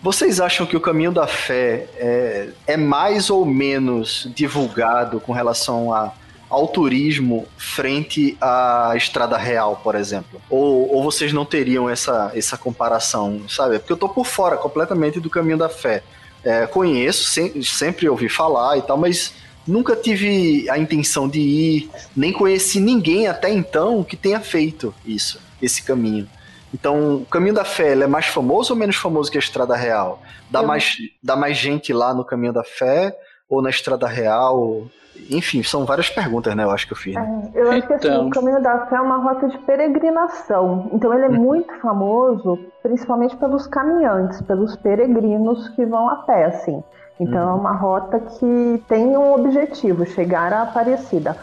Vocês 0.02 0.40
acham 0.40 0.66
que 0.66 0.78
o 0.78 0.82
caminho 0.82 1.12
da 1.12 1.28
fé 1.28 1.88
é, 1.98 2.50
é 2.68 2.78
mais 2.78 3.30
ou 3.30 3.46
menos 3.46 4.30
divulgado 4.34 5.20
com 5.20 5.34
relação 5.34 5.94
a, 5.94 6.14
ao 6.50 6.68
turismo 6.68 7.46
frente 7.58 8.36
à 8.42 8.94
Estrada 8.96 9.38
Real, 9.38 9.80
por 9.84 9.96
exemplo? 9.96 10.42
Ou, 10.50 10.94
ou 10.96 11.04
vocês 11.04 11.32
não 11.32 11.46
teriam 11.46 11.90
essa, 11.90 12.32
essa 12.34 12.58
comparação, 12.58 13.42
sabe? 13.48 13.78
Porque 13.80 13.94
eu 13.94 13.98
tô 13.98 14.10
por 14.10 14.26
fora 14.26 14.58
completamente 14.58 15.20
do 15.20 15.30
caminho 15.30 15.58
da 15.58 15.70
fé. 15.70 16.02
É, 16.44 16.66
conheço, 16.66 17.26
sem- 17.26 17.62
sempre 17.62 18.08
ouvi 18.10 18.30
falar 18.30 18.78
e 18.78 18.82
tal, 18.82 18.98
mas 18.98 19.34
nunca 19.68 19.96
tive 19.96 20.68
a 20.70 20.78
intenção 20.78 21.28
de 21.30 21.40
ir, 21.40 21.90
nem 22.16 22.32
conheci 22.34 22.80
ninguém 22.80 23.28
até 23.28 23.52
então 23.52 24.04
que 24.04 24.16
tenha 24.16 24.40
feito 24.40 24.94
isso, 25.06 25.40
esse 25.62 25.84
caminho. 25.84 26.28
Então, 26.74 27.16
o 27.18 27.26
Caminho 27.26 27.54
da 27.56 27.66
Fé 27.66 27.94
é 27.94 28.08
mais 28.08 28.28
famoso 28.28 28.74
ou 28.74 28.80
menos 28.80 28.96
famoso 28.96 29.32
que 29.32 29.38
a 29.38 29.40
Estrada 29.40 29.76
Real? 29.76 30.22
Dá, 30.52 30.60
Eu- 30.62 30.68
mais, 30.68 30.98
dá 31.22 31.36
mais 31.36 31.58
gente 31.58 31.92
lá 31.92 32.14
no 32.14 32.24
Caminho 32.24 32.54
da 32.54 32.64
Fé 32.64 33.16
ou 33.50 33.60
na 33.62 33.70
Estrada 33.72 34.08
Real? 34.08 34.88
Enfim, 35.30 35.62
são 35.64 35.86
várias 35.86 36.10
perguntas, 36.10 36.56
né? 36.56 36.64
Eu 36.64 36.72
acho 36.72 36.88
que 36.88 36.94
eu 36.94 36.98
fiz. 36.98 37.16
né? 37.16 37.50
Eu 37.54 37.72
acho 37.72 37.88
que 37.88 37.94
assim, 37.94 38.08
Então. 38.08 38.28
o 38.28 38.30
Caminho 38.30 38.62
da 38.62 38.86
Fé 38.88 38.96
é 38.96 39.02
uma 39.02 39.18
rota 39.18 39.48
de 39.48 39.58
peregrinação. 39.60 40.90
Então 40.94 41.14
ele 41.14 41.26
é 41.26 41.30
muito 41.30 41.74
famoso, 41.80 42.60
principalmente 42.82 43.36
pelos 43.38 43.68
caminhantes, 43.68 44.42
pelos 44.42 44.76
peregrinos 44.76 45.70
que 45.70 45.86
vão 45.86 46.10
a 46.10 46.16
pé, 46.18 46.46
assim. 46.46 46.84
Então 47.20 47.50
é 47.50 47.54
uma 47.54 47.74
rota 47.74 48.20
que 48.20 48.84
tem 48.88 49.18
um 49.18 49.34
objetivo, 49.34 50.06
chegar 50.06 50.54
à 50.54 50.62
Aparecida. 50.64 51.36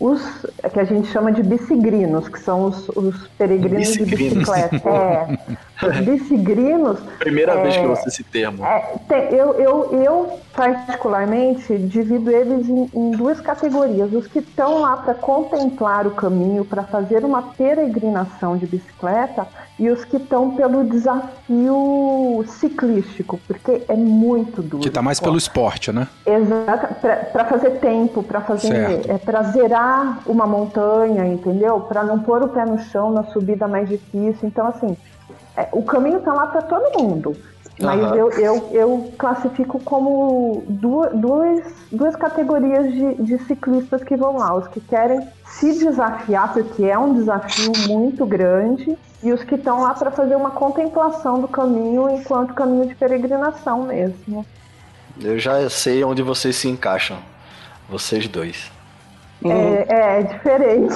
Os 0.00 0.20
que 0.72 0.80
a 0.80 0.84
gente 0.84 1.06
chama 1.08 1.30
de 1.30 1.42
bicigrinos, 1.44 2.28
que 2.28 2.38
são 2.40 2.64
os, 2.64 2.88
os 2.90 3.28
peregrinos 3.38 3.88
de 3.92 4.04
Bicigrinos. 4.04 4.34
bicicleta. 4.38 4.88
É, 4.88 5.38
os 5.90 5.96
bicigrinos 6.00 6.98
Primeira 7.18 7.52
É. 7.52 7.62
vez 7.62 7.76
que 7.76 7.84
eu 7.84 7.90
ouço 7.90 8.08
esse 8.08 8.22
termo. 8.24 8.64
é, 8.64 8.94
tem- 9.08 9.28
eu, 9.36 9.54
eu, 9.54 10.02
eu, 10.02 10.38
particularmente, 10.54 11.76
divido 11.78 12.30
eles 12.30 12.68
em, 12.68 12.88
em 12.94 13.10
duas 13.12 13.40
categorias. 13.40 14.12
Os 14.12 14.26
que 14.26 14.40
estão 14.40 14.80
lá 14.80 14.96
para 14.96 15.14
contemplar 15.14 16.06
o 16.06 16.10
caminho, 16.12 16.64
para 16.64 16.82
fazer 16.84 17.24
uma 17.24 17.42
peregrinação 17.42 18.56
de 18.56 18.66
bicicleta, 18.66 19.46
e 19.78 19.88
os 19.90 20.04
que 20.04 20.16
estão 20.16 20.50
pelo 20.54 20.84
desafio 20.84 22.44
ciclístico, 22.46 23.38
porque 23.46 23.82
é 23.88 23.94
muito 23.96 24.62
duro. 24.62 24.82
Que 24.82 24.90
tá 24.90 25.02
mais 25.02 25.18
pelo 25.20 25.36
esporte, 25.36 25.92
né? 25.92 26.06
Exato, 26.26 26.94
para 27.32 27.44
fazer 27.46 27.70
tempo, 27.80 28.22
para 28.22 28.40
fazer, 28.40 28.68
Certo. 28.68 29.10
é, 29.10 29.18
para 29.18 29.42
zerar 29.44 30.18
uma 30.26 30.46
montanha, 30.46 31.26
entendeu? 31.26 31.80
Para 31.80 32.02
não 32.04 32.18
pôr 32.20 32.42
o 32.42 32.48
pé 32.48 32.64
no 32.64 32.78
chão 32.78 33.10
na 33.10 33.24
subida 33.24 33.66
mais 33.66 33.88
difícil. 33.88 34.38
Então, 34.44 34.66
assim, 34.66 34.96
é, 35.21 35.21
o 35.72 35.82
caminho 35.82 36.20
tá 36.20 36.32
lá 36.32 36.46
para 36.46 36.62
todo 36.62 36.98
mundo. 36.98 37.36
Mas 37.80 38.00
Aham. 38.00 38.14
eu, 38.16 38.30
eu, 38.32 38.68
eu 38.72 39.12
classifico 39.18 39.80
como 39.80 40.62
duas, 40.68 41.12
duas, 41.14 41.64
duas 41.90 42.14
categorias 42.14 42.92
de, 42.92 43.14
de 43.14 43.38
ciclistas 43.44 44.04
que 44.04 44.16
vão 44.16 44.36
lá. 44.36 44.54
Os 44.54 44.68
que 44.68 44.80
querem 44.80 45.26
se 45.46 45.78
desafiar, 45.78 46.52
porque 46.52 46.84
é 46.84 46.98
um 46.98 47.14
desafio 47.14 47.72
muito 47.88 48.26
grande, 48.26 48.96
e 49.22 49.32
os 49.32 49.42
que 49.42 49.54
estão 49.54 49.82
lá 49.82 49.94
para 49.94 50.10
fazer 50.10 50.36
uma 50.36 50.50
contemplação 50.50 51.40
do 51.40 51.48
caminho 51.48 52.10
enquanto 52.10 52.54
caminho 52.54 52.86
de 52.86 52.94
peregrinação 52.94 53.84
mesmo. 53.84 54.44
Eu 55.20 55.38
já 55.38 55.68
sei 55.70 56.04
onde 56.04 56.22
vocês 56.22 56.56
se 56.56 56.68
encaixam. 56.68 57.18
Vocês 57.88 58.28
dois. 58.28 58.70
É, 59.44 59.86
é, 59.88 60.20
é 60.20 60.22
diferente. 60.22 60.94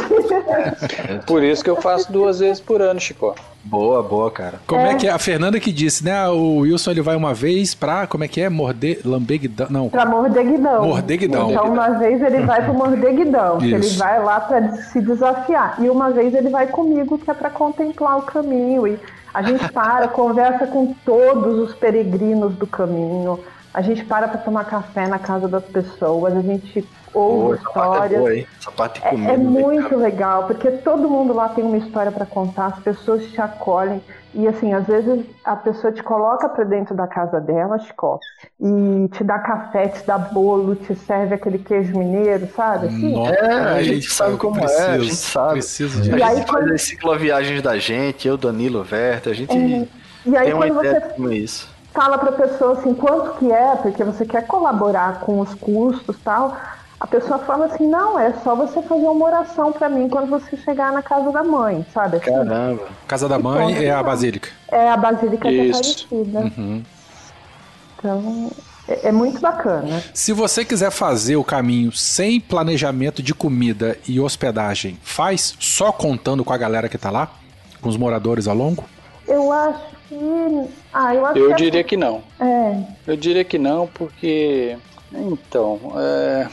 Por 1.27 1.43
isso 1.43 1.63
que 1.65 1.71
eu 1.71 1.77
faço 1.77 2.11
duas 2.13 2.41
vezes 2.41 2.61
por 2.61 2.81
ano, 2.81 3.01
Chico. 3.01 3.35
Boa, 3.67 4.01
boa, 4.01 4.31
cara. 4.31 4.61
Como 4.65 4.81
é, 4.81 4.95
que 4.95 5.09
é? 5.09 5.11
A 5.11 5.19
Fernanda 5.19 5.59
que 5.59 5.73
disse, 5.73 6.05
né? 6.05 6.29
O 6.29 6.59
Wilson 6.59 6.93
ele 6.93 7.03
vai 7.03 7.17
uma 7.17 7.35
vez 7.35 7.75
pra. 7.75 8.07
Como 8.07 8.23
é 8.23 8.29
que 8.29 8.41
é? 8.41 8.49
Morder. 8.49 9.01
Lambeguidão. 9.05 9.67
Não. 9.69 9.89
Pra 9.89 10.07
Mordeguidão. 10.07 10.85
Mordeguidão. 10.85 11.51
Então, 11.51 11.73
uma 11.73 11.89
vez 11.99 12.23
ele 12.23 12.43
vai 12.43 12.63
pro 12.63 12.73
Mordeguidão, 12.73 13.59
que 13.59 13.75
ele 13.75 13.89
vai 13.95 14.23
lá 14.23 14.39
pra 14.39 14.71
se 14.73 15.01
desafiar. 15.01 15.77
E 15.81 15.91
uma 15.91 16.11
vez 16.11 16.33
ele 16.33 16.49
vai 16.49 16.69
comigo, 16.69 17.19
que 17.19 17.29
é 17.29 17.35
pra 17.35 17.51
contemplar 17.51 18.19
o 18.19 18.23
caminho. 18.23 18.87
E 18.87 18.99
a 19.35 19.43
gente 19.43 19.69
para, 19.73 20.07
conversa 20.09 20.69
com 20.69 20.95
todos 21.05 21.59
os 21.59 21.75
peregrinos 21.75 22.55
do 22.55 22.69
caminho. 22.69 23.41
A 23.75 23.83
gente 23.83 24.05
para 24.05 24.29
pra 24.29 24.39
tomar 24.39 24.65
café 24.65 25.09
na 25.09 25.19
casa 25.19 25.49
das 25.49 25.65
pessoas. 25.65 26.37
A 26.37 26.41
gente 26.41 26.87
ouve 27.23 27.55
essa 27.55 27.71
parte 27.71 27.99
é 27.99 28.01
histórias. 28.01 28.11
boa, 28.19 28.35
hein? 28.35 28.47
Essa 28.59 28.73
parte 28.73 29.01
É, 29.01 29.09
comida. 29.09 29.33
é 29.33 29.37
muito 29.37 29.83
cara? 29.83 29.97
legal, 29.97 30.47
porque 30.47 30.71
todo 30.73 31.09
mundo 31.11 31.33
lá 31.35 31.49
tem 31.51 31.65
uma 31.65 31.77
história 31.79 32.11
para 32.13 32.27
contar, 32.27 32.67
as 32.67 32.81
pessoas 32.81 33.31
te 33.31 33.41
acolhem. 33.41 34.03
E 34.35 34.47
assim, 34.49 34.73
às 34.75 34.87
vezes 34.87 35.25
a 35.45 35.57
pessoa 35.57 35.93
te 35.93 36.03
coloca 36.03 36.49
para 36.49 36.65
dentro 36.65 36.95
da 36.95 37.07
casa 37.07 37.41
dela, 37.41 37.79
Chico, 37.79 38.21
e 38.61 39.09
te 39.13 39.25
dá 39.25 39.39
café, 39.39 39.89
te 39.89 40.05
dá 40.07 40.19
bolo, 40.19 40.77
te 40.77 40.95
serve 40.95 41.35
aquele 41.35 41.59
queijo 41.59 41.97
mineiro, 41.97 42.49
sabe? 42.49 42.89
Assim, 42.89 43.09
Nossa, 43.13 43.35
É, 43.45 43.53
a 43.75 43.83
gente 43.83 44.11
eita, 44.11 44.13
sabe 44.13 44.37
como 44.39 44.67
é, 44.69 44.91
a 44.95 44.99
preciso, 44.99 45.05
gente 45.05 45.27
sabe. 45.27 45.53
Preciso 45.53 46.01
A 46.13 46.19
E 46.19 46.23
aí, 46.23 46.43
gente 46.43 46.47
faz 46.51 46.67
quando- 46.67 46.73
as 46.73 46.83
cicloviagens 46.83 47.63
da 47.63 47.79
gente, 47.79 48.27
eu, 48.29 48.37
Danilo, 48.37 48.83
Verta, 48.85 49.31
a 49.31 49.35
gente 49.35 49.89
E 50.25 50.37
aí 50.37 50.51
tem 50.51 50.55
uma 50.55 50.67
quando 50.67 50.75
ideia 50.79 50.97
você 50.97 51.01
como 51.15 51.31
é 51.33 51.37
isso. 51.37 51.69
fala 51.93 52.19
para 52.19 52.31
a 52.31 52.33
pessoa 52.33 52.73
assim, 52.75 52.95
quanto 52.95 53.39
que 53.39 53.51
é, 53.51 53.77
porque 53.77 54.05
você 54.05 54.27
quer 54.27 54.47
colaborar 54.47 55.21
com 55.21 55.41
os 55.41 55.55
custos 55.55 56.17
e 56.17 56.21
tal, 56.21 56.57
a 56.99 57.07
pessoa 57.07 57.39
fala 57.41 57.67
assim, 57.67 57.87
não, 57.87 58.19
é 58.19 58.33
só 58.43 58.55
você 58.55 58.81
fazer 58.83 59.07
uma 59.07 59.25
oração 59.27 59.71
para 59.73 59.89
mim 59.89 60.09
quando 60.09 60.29
você 60.31 60.57
chegar 60.57 60.93
na 60.93 61.03
casa 61.03 61.31
da 61.31 61.43
mãe, 61.45 61.85
sabe? 61.93 62.17
Assim, 62.17 62.31
Caramba. 62.33 62.83
Casa 63.07 63.29
da 63.29 63.39
Mãe 63.39 63.85
é 63.85 63.91
a 63.91 64.03
Basílica. 64.03 64.49
é 64.71 64.89
a 64.89 64.97
Basílica 64.97 65.51
Isso. 65.51 65.79
Aparecida. 66.09 66.41
Uhum. 66.41 66.83
Então, 67.99 68.51
é, 68.89 69.09
é 69.09 69.13
muito 69.13 69.41
bacana. 69.41 70.03
Se 70.15 70.33
você 70.33 70.65
quiser 70.65 70.91
fazer 70.91 71.37
o 71.37 71.45
caminho 71.45 71.93
sem 71.93 72.41
planejamento 72.41 73.23
de 73.23 73.35
comida 73.35 73.99
e 74.09 74.19
hospedagem, 74.21 74.99
faz 75.03 75.55
só 75.59 75.93
contando 75.93 76.45
com 76.45 76.53
a 76.53 76.57
galera 76.59 76.89
que 76.89 76.99
tá 76.99 77.11
lá? 77.11 77.31
Com 77.81 77.89
os 77.89 77.97
moradores 77.97 78.49
ao 78.49 78.55
longo? 78.55 78.85
Eu 79.29 79.53
acho 79.53 79.81
que. 80.09 80.69
Ah, 80.93 81.15
eu 81.15 81.27
acho 81.27 81.39
Eu 81.39 81.51
que. 81.51 81.57
diria 81.57 81.85
que 81.85 81.97
não. 81.97 82.23
É, 82.41 82.77
Eu 83.07 83.17
diria 83.17 83.45
que 83.45 83.59
não, 83.59 83.87
porque. 83.87 84.77
Então. 85.13 85.79
É... 85.97 86.49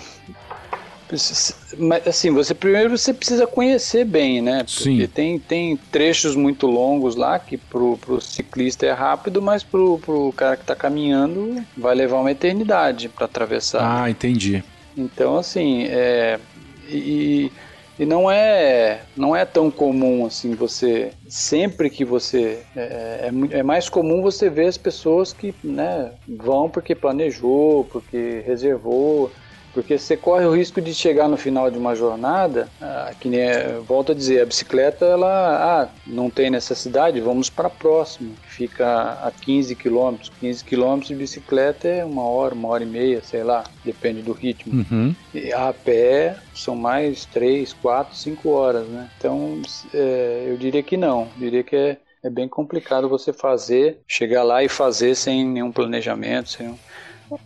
Mas 1.77 2.07
assim, 2.07 2.31
você 2.31 2.53
primeiro 2.55 2.97
você 2.97 3.13
precisa 3.13 3.45
conhecer 3.47 4.05
bem, 4.05 4.41
né? 4.41 4.63
Porque 4.63 5.07
Sim. 5.07 5.07
tem, 5.07 5.39
tem 5.39 5.77
trechos 5.77 6.35
muito 6.35 6.67
longos 6.67 7.15
lá 7.15 7.39
que 7.39 7.57
pro, 7.57 7.97
pro 7.97 8.21
ciclista 8.21 8.85
é 8.85 8.91
rápido, 8.91 9.41
mas 9.41 9.63
pro, 9.63 9.99
pro 9.99 10.31
cara 10.33 10.57
que 10.57 10.65
tá 10.65 10.75
caminhando 10.75 11.53
vai 11.75 11.95
levar 11.95 12.19
uma 12.19 12.31
eternidade 12.31 13.09
para 13.09 13.25
atravessar. 13.25 13.83
Ah, 13.83 14.09
entendi. 14.09 14.63
Então, 14.95 15.37
assim, 15.37 15.83
é, 15.85 16.39
e, 16.81 17.51
e 17.97 18.05
não 18.05 18.29
é 18.29 19.07
não 19.15 19.35
é 19.35 19.45
tão 19.45 19.71
comum 19.71 20.25
assim 20.25 20.55
você 20.55 21.15
sempre 21.27 21.89
que 21.89 22.05
você 22.05 22.67
é, 22.75 23.27
é, 23.27 23.31
mu- 23.31 23.47
é 23.51 23.63
mais 23.63 23.89
comum 23.89 24.21
você 24.21 24.49
ver 24.49 24.67
as 24.67 24.77
pessoas 24.77 25.33
que 25.33 25.55
né, 25.63 26.13
vão 26.27 26.69
porque 26.69 26.95
planejou, 26.95 27.85
porque 27.85 28.41
reservou, 28.45 29.33
porque 29.73 29.97
você 29.97 30.15
corre 30.15 30.45
o 30.45 30.55
risco 30.55 30.79
de 30.79 30.93
chegar 30.93 31.27
no 31.27 31.37
final 31.37 31.69
de 31.71 31.77
uma 31.77 31.95
jornada, 31.95 32.69
ah, 32.81 33.11
que 33.19 33.27
nem 33.27 33.41
é, 33.41 33.79
volto 33.79 34.11
a 34.11 34.15
dizer, 34.15 34.41
a 34.41 34.45
bicicleta 34.45 35.05
ela 35.05 35.83
ah, 35.83 35.89
não 36.05 36.29
tem 36.29 36.49
necessidade, 36.49 37.19
vamos 37.19 37.49
para 37.49 37.67
a 37.67 37.71
próxima, 37.71 38.31
que 38.43 38.53
fica 38.53 39.13
a 39.23 39.31
15 39.31 39.75
quilômetros, 39.75 40.31
15 40.39 40.63
quilômetros 40.63 41.07
de 41.07 41.15
bicicleta 41.15 41.87
é 41.87 42.05
uma 42.05 42.23
hora, 42.23 42.53
uma 42.53 42.69
hora 42.69 42.83
e 42.83 42.87
meia, 42.87 43.21
sei 43.23 43.43
lá, 43.43 43.63
depende 43.83 44.21
do 44.21 44.31
ritmo. 44.31 44.85
Uhum. 44.89 45.15
E 45.33 45.51
a 45.51 45.73
pé 45.73 46.37
são 46.53 46.75
mais 46.75 47.25
3, 47.25 47.73
4, 47.73 48.15
5 48.15 48.49
horas, 48.49 48.87
né? 48.87 49.09
Então, 49.17 49.61
é, 49.93 50.45
eu 50.47 50.57
diria 50.57 50.83
que 50.83 50.95
não. 50.95 51.21
Eu 51.35 51.39
diria 51.39 51.63
que 51.63 51.75
é, 51.75 51.97
é 52.23 52.29
bem 52.29 52.47
complicado 52.47 53.09
você 53.09 53.33
fazer, 53.33 53.99
chegar 54.07 54.43
lá 54.43 54.63
e 54.63 54.69
fazer 54.69 55.15
sem 55.15 55.45
nenhum 55.45 55.71
planejamento, 55.71 56.49
sem 56.49 56.69
um... 56.69 56.77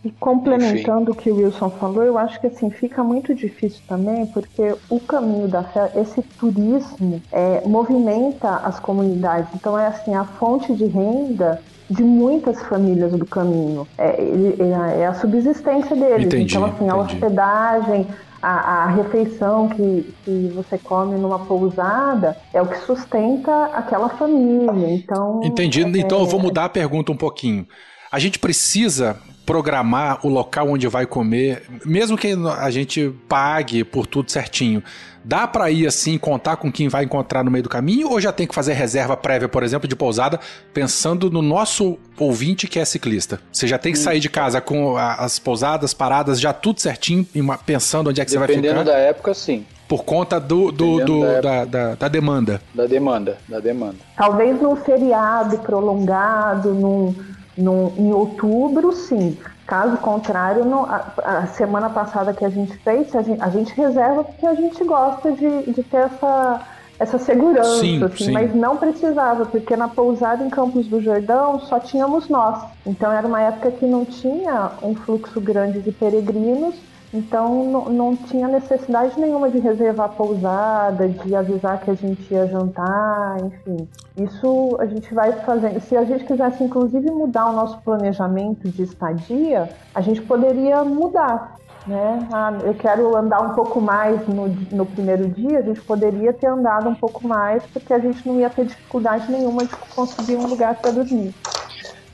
e 0.04 0.10
complementando 0.12 1.12
o 1.12 1.14
que 1.14 1.30
o 1.30 1.36
Wilson 1.36 1.70
falou, 1.72 2.02
eu 2.02 2.16
acho 2.18 2.40
que 2.40 2.46
assim 2.46 2.70
fica 2.70 3.02
muito 3.04 3.34
difícil 3.34 3.82
também, 3.86 4.26
porque 4.26 4.76
o 4.88 5.00
caminho 5.00 5.48
da 5.48 5.64
fé, 5.64 5.92
esse 5.96 6.22
turismo, 6.38 7.22
é, 7.32 7.66
movimenta 7.66 8.56
as 8.58 8.78
comunidades. 8.80 9.52
Então 9.54 9.78
é 9.78 9.86
assim, 9.86 10.14
a 10.14 10.24
fonte 10.38 10.74
de 10.74 10.86
renda 10.86 11.60
de 11.90 12.04
muitas 12.04 12.62
famílias 12.64 13.12
do 13.12 13.26
caminho. 13.26 13.88
É, 13.96 14.22
é 14.62 14.74
a- 14.74 14.90
é 14.92 15.06
a 15.06 15.14
subsistência 15.14 15.96
deles. 15.96 16.26
Entendi, 16.26 16.54
então, 16.54 16.64
assim, 16.66 16.88
a 16.88 16.96
entendi. 16.96 17.14
hospedagem, 17.14 18.06
a, 18.42 18.84
a 18.84 18.86
refeição 18.90 19.68
que, 19.68 20.14
que 20.24 20.48
você 20.54 20.78
come 20.78 21.16
numa 21.16 21.46
pousada 21.46 22.36
é 22.52 22.60
o 22.62 22.66
que 22.68 22.76
sustenta 22.78 23.64
aquela 23.66 24.08
família. 24.10 24.94
Então, 24.94 25.40
Entendi. 25.42 25.82
é- 25.82 25.88
Então 25.98 26.20
eu 26.20 26.26
vou 26.26 26.40
mudar 26.40 26.66
a 26.66 26.68
pergunta 26.68 27.10
um 27.10 27.16
pouquinho. 27.16 27.66
A 28.10 28.18
gente 28.18 28.38
precisa 28.38 29.20
programar 29.48 30.18
o 30.22 30.28
local 30.28 30.68
onde 30.68 30.86
vai 30.86 31.06
comer, 31.06 31.62
mesmo 31.82 32.18
que 32.18 32.36
a 32.58 32.70
gente 32.70 33.10
pague 33.26 33.82
por 33.82 34.06
tudo 34.06 34.30
certinho. 34.30 34.82
Dá 35.24 35.46
pra 35.48 35.70
ir 35.70 35.86
assim, 35.86 36.18
contar 36.18 36.56
com 36.56 36.70
quem 36.70 36.86
vai 36.88 37.04
encontrar 37.04 37.42
no 37.42 37.50
meio 37.50 37.62
do 37.62 37.68
caminho 37.68 38.10
ou 38.10 38.20
já 38.20 38.30
tem 38.30 38.46
que 38.46 38.54
fazer 38.54 38.74
reserva 38.74 39.16
prévia, 39.16 39.48
por 39.48 39.62
exemplo, 39.62 39.88
de 39.88 39.96
pousada, 39.96 40.38
pensando 40.74 41.30
no 41.30 41.40
nosso 41.40 41.98
ouvinte 42.18 42.66
que 42.66 42.78
é 42.78 42.84
ciclista? 42.84 43.40
Você 43.50 43.66
já 43.66 43.78
tem 43.78 43.92
que 43.92 43.98
sair 43.98 44.20
de 44.20 44.28
casa 44.28 44.60
com 44.60 44.98
as 44.98 45.38
pousadas, 45.38 45.94
paradas, 45.94 46.38
já 46.38 46.52
tudo 46.52 46.80
certinho, 46.80 47.26
pensando 47.64 48.10
onde 48.10 48.20
é 48.20 48.24
que 48.26 48.30
você 48.30 48.38
vai 48.38 48.48
Dependendo 48.48 48.80
ficar, 48.80 48.92
da 48.92 48.98
época, 48.98 49.32
sim. 49.32 49.64
por 49.88 50.04
conta 50.04 50.38
do, 50.38 50.70
do- 50.70 50.98
Dependendo 50.98 51.04
do- 51.06 51.20
da 51.26 51.40
da, 51.40 51.64
da- 51.64 51.94
da 51.94 52.08
demanda. 52.08 52.60
Da 52.74 52.84
demanda, 52.86 53.38
da 53.48 53.60
demanda. 53.60 53.96
Talvez 54.14 54.60
num 54.60 54.76
feriado 54.76 55.58
prolongado, 55.58 56.72
num, 56.74 57.14
num- 57.58 57.92
em 57.98 58.12
outubro, 58.12 58.92
sim. 58.92 59.36
Caso 59.66 59.98
contrário, 59.98 60.64
no- 60.64 60.84
a, 60.86 61.12
a 61.24 61.46
semana 61.48 61.90
passada 61.90 62.32
que 62.32 62.44
a 62.44 62.48
gente 62.48 62.76
fez, 62.78 63.14
a 63.14 63.22
gente, 63.22 63.42
a 63.42 63.48
gente 63.50 63.74
reserva 63.74 64.24
porque 64.24 64.46
a 64.46 64.54
gente 64.54 64.82
gosta 64.84 65.32
de, 65.32 65.72
de 65.72 65.82
ter 65.82 65.98
essa, 65.98 66.60
essa 66.98 67.18
segurança, 67.18 67.80
Sim, 67.80 68.02
assim, 68.02 68.24
sim. 68.26 68.32
mas 68.32 68.54
não 68.54 68.76
precisava, 68.76 69.44
porque 69.44 69.76
na 69.76 69.88
pousada 69.88 70.42
em 70.44 70.48
Campos 70.50 70.86
do 70.86 71.00
Jordão 71.02 71.60
só 71.60 71.78
tínhamos 71.78 72.28
nós. 72.28 72.62
Então 72.86 73.12
era 73.12 73.26
uma 73.26 73.42
época 73.42 73.70
que 73.72 73.84
não 73.86 74.04
tinha 74.04 74.70
um 74.82 74.94
fluxo 74.94 75.40
grande 75.40 75.80
de 75.80 75.92
peregrinos, 75.92 76.74
então 77.12 77.88
não, 77.88 78.14
tinha 78.14 78.46
necessidade 78.48 79.18
nenhuma 79.18 79.48
de 79.50 79.58
reservar 79.58 80.10
pousada, 80.10 81.08
de 81.08 81.34
avisar 81.34 81.80
que 81.80 81.90
a 81.90 81.94
gente 81.94 82.32
ia 82.32 82.46
jantar, 82.46 83.38
enfim. 83.42 83.88
Isso 84.16 84.76
a 84.78 84.84
gente 84.84 85.14
vai 85.14 85.32
fazendo. 85.32 85.80
Se 85.80 85.96
a 85.96 86.04
gente 86.04 86.24
quisesse, 86.24 86.62
inclusive, 86.62 87.10
mudar 87.10 87.46
o 87.46 87.52
nosso 87.52 87.78
planejamento 87.78 88.68
de 88.68 88.82
estadia, 88.82 89.70
a 89.94 90.00
gente 90.00 90.20
poderia 90.20 90.84
mudar. 90.84 91.56
Né? 91.86 92.28
Ah, 92.30 92.52
eu 92.62 92.74
quero 92.74 93.16
andar 93.16 93.40
um 93.40 93.54
pouco 93.54 93.80
mais 93.80 94.26
no, 94.28 94.48
no 94.48 94.84
primeiro 94.84 95.26
dia, 95.28 95.60
a 95.60 95.62
gente 95.62 95.80
poderia 95.80 96.34
ter 96.34 96.48
andado 96.48 96.86
um 96.90 96.94
pouco 96.94 97.26
mais, 97.26 97.64
porque 97.72 97.94
a 97.94 97.98
gente 97.98 98.28
não 98.28 98.38
ia 98.38 98.50
ter 98.50 98.66
dificuldade 98.66 99.32
nenhuma 99.32 99.64
de 99.64 99.74
conseguir 99.94 100.36
um 100.36 100.46
lugar 100.46 100.74
para 100.74 100.90
dormir. 100.90 101.34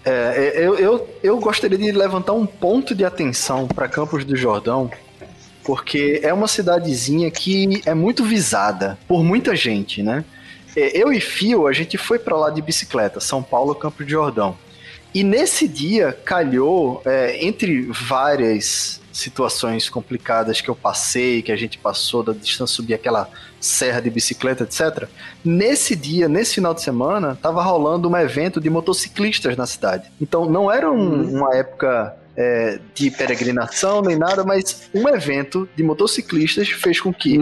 É, 0.05 0.55
eu, 0.57 0.77
eu, 0.77 1.09
eu 1.23 1.39
gostaria 1.39 1.79
de 1.79 1.91
levantar 1.91 2.35
um 2.35 2.45
ponto 2.45 2.95
de 2.95 3.05
atenção 3.05 3.67
para 3.67 3.89
Campos 3.89 4.25
do 4.25 4.37
Jordão, 4.37 4.91
porque 5.65 6.21
é 6.23 6.33
uma 6.33 6.47
cidadezinha 6.47 7.31
que 7.31 7.83
é 7.87 7.95
muito 7.95 8.23
visada 8.23 8.99
por 9.09 9.25
muita 9.25 9.57
gente, 9.57 10.03
né? 10.03 10.25
É, 10.77 11.01
Eu 11.01 11.13
e 11.13 11.21
Fio, 11.21 11.67
a 11.67 11.73
gente 11.73 11.97
foi 11.97 12.19
para 12.19 12.37
lá 12.37 12.51
de 12.51 12.61
bicicleta, 12.61 13.19
São 13.19 13.43
Paulo, 13.43 13.75
Campos 13.75 14.05
do 14.05 14.11
Jordão. 14.11 14.57
E 15.15 15.23
nesse 15.23 15.67
dia 15.69 16.13
calhou, 16.25 17.01
é, 17.07 17.45
entre 17.45 17.83
várias 17.83 19.01
situações 19.15 19.89
complicadas 19.89 20.61
que 20.61 20.69
eu 20.69 20.75
passei, 20.75 21.41
que 21.41 21.53
a 21.53 21.57
gente 21.57 21.79
passou 21.79 22.23
da 22.23 22.33
distância 22.33 22.75
subir 22.75 22.95
aquela 22.95 23.31
serra 23.61 24.01
de 24.01 24.11
bicicleta, 24.11 24.65
etc. 24.65 25.09
Nesse 25.45 25.95
dia, 25.95 26.29
nesse 26.29 26.57
final 26.57 26.75
de 26.75 26.83
semana, 26.83 27.39
tava 27.41 27.63
rolando 27.63 28.11
um 28.11 28.17
evento 28.17 28.61
de 28.61 28.69
motociclistas 28.69 29.57
na 29.57 29.67
cidade. 29.67 30.11
Então 30.21 30.45
não 30.51 30.71
era 30.71 30.91
um- 30.91 31.37
uma 31.39 31.55
época 31.57 32.17
é, 32.37 32.81
de 32.93 33.13
peregrinação 33.13 34.03
nem 34.03 34.19
nada, 34.19 34.43
mas 34.43 34.91
um 34.93 35.09
evento 35.09 35.69
de 35.77 35.85
motociclistas 35.85 36.69
fez 36.69 37.01
com 37.01 37.15
que 37.15 37.39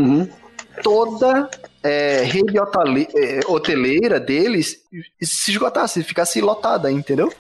toda 0.83 1.49
é, 1.83 2.23
rede 2.23 2.59
é, 2.59 3.41
hoteleira 3.47 4.21
deles 4.21 4.83
se 5.21 5.51
esgotasse, 5.51 6.03
ficasse 6.03 6.41
lotada, 6.41 6.93
entendeu? 6.93 7.33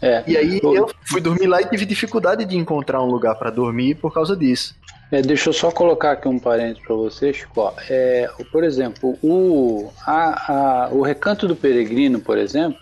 É. 0.00 0.22
E 0.26 0.36
aí 0.36 0.60
eu 0.62 0.88
fui 1.04 1.20
dormir 1.20 1.46
lá 1.46 1.60
e 1.60 1.64
tive 1.66 1.84
dificuldade 1.84 2.44
de 2.44 2.56
encontrar 2.56 3.02
um 3.02 3.06
lugar 3.10 3.34
para 3.34 3.50
dormir 3.50 3.96
por 3.96 4.12
causa 4.14 4.36
disso. 4.36 4.76
É, 5.10 5.22
deixa 5.22 5.48
eu 5.48 5.52
só 5.52 5.70
colocar 5.70 6.12
aqui 6.12 6.28
um 6.28 6.38
parênteses 6.38 6.82
para 6.86 6.94
você, 6.94 7.32
Chico. 7.32 7.72
É, 7.88 8.28
por 8.52 8.62
exemplo, 8.62 9.18
o, 9.22 9.90
a- 10.06 10.52
a- 10.86 10.88
o 10.92 11.02
Recanto 11.02 11.48
do 11.48 11.56
Peregrino, 11.56 12.20
por 12.20 12.36
exemplo, 12.38 12.78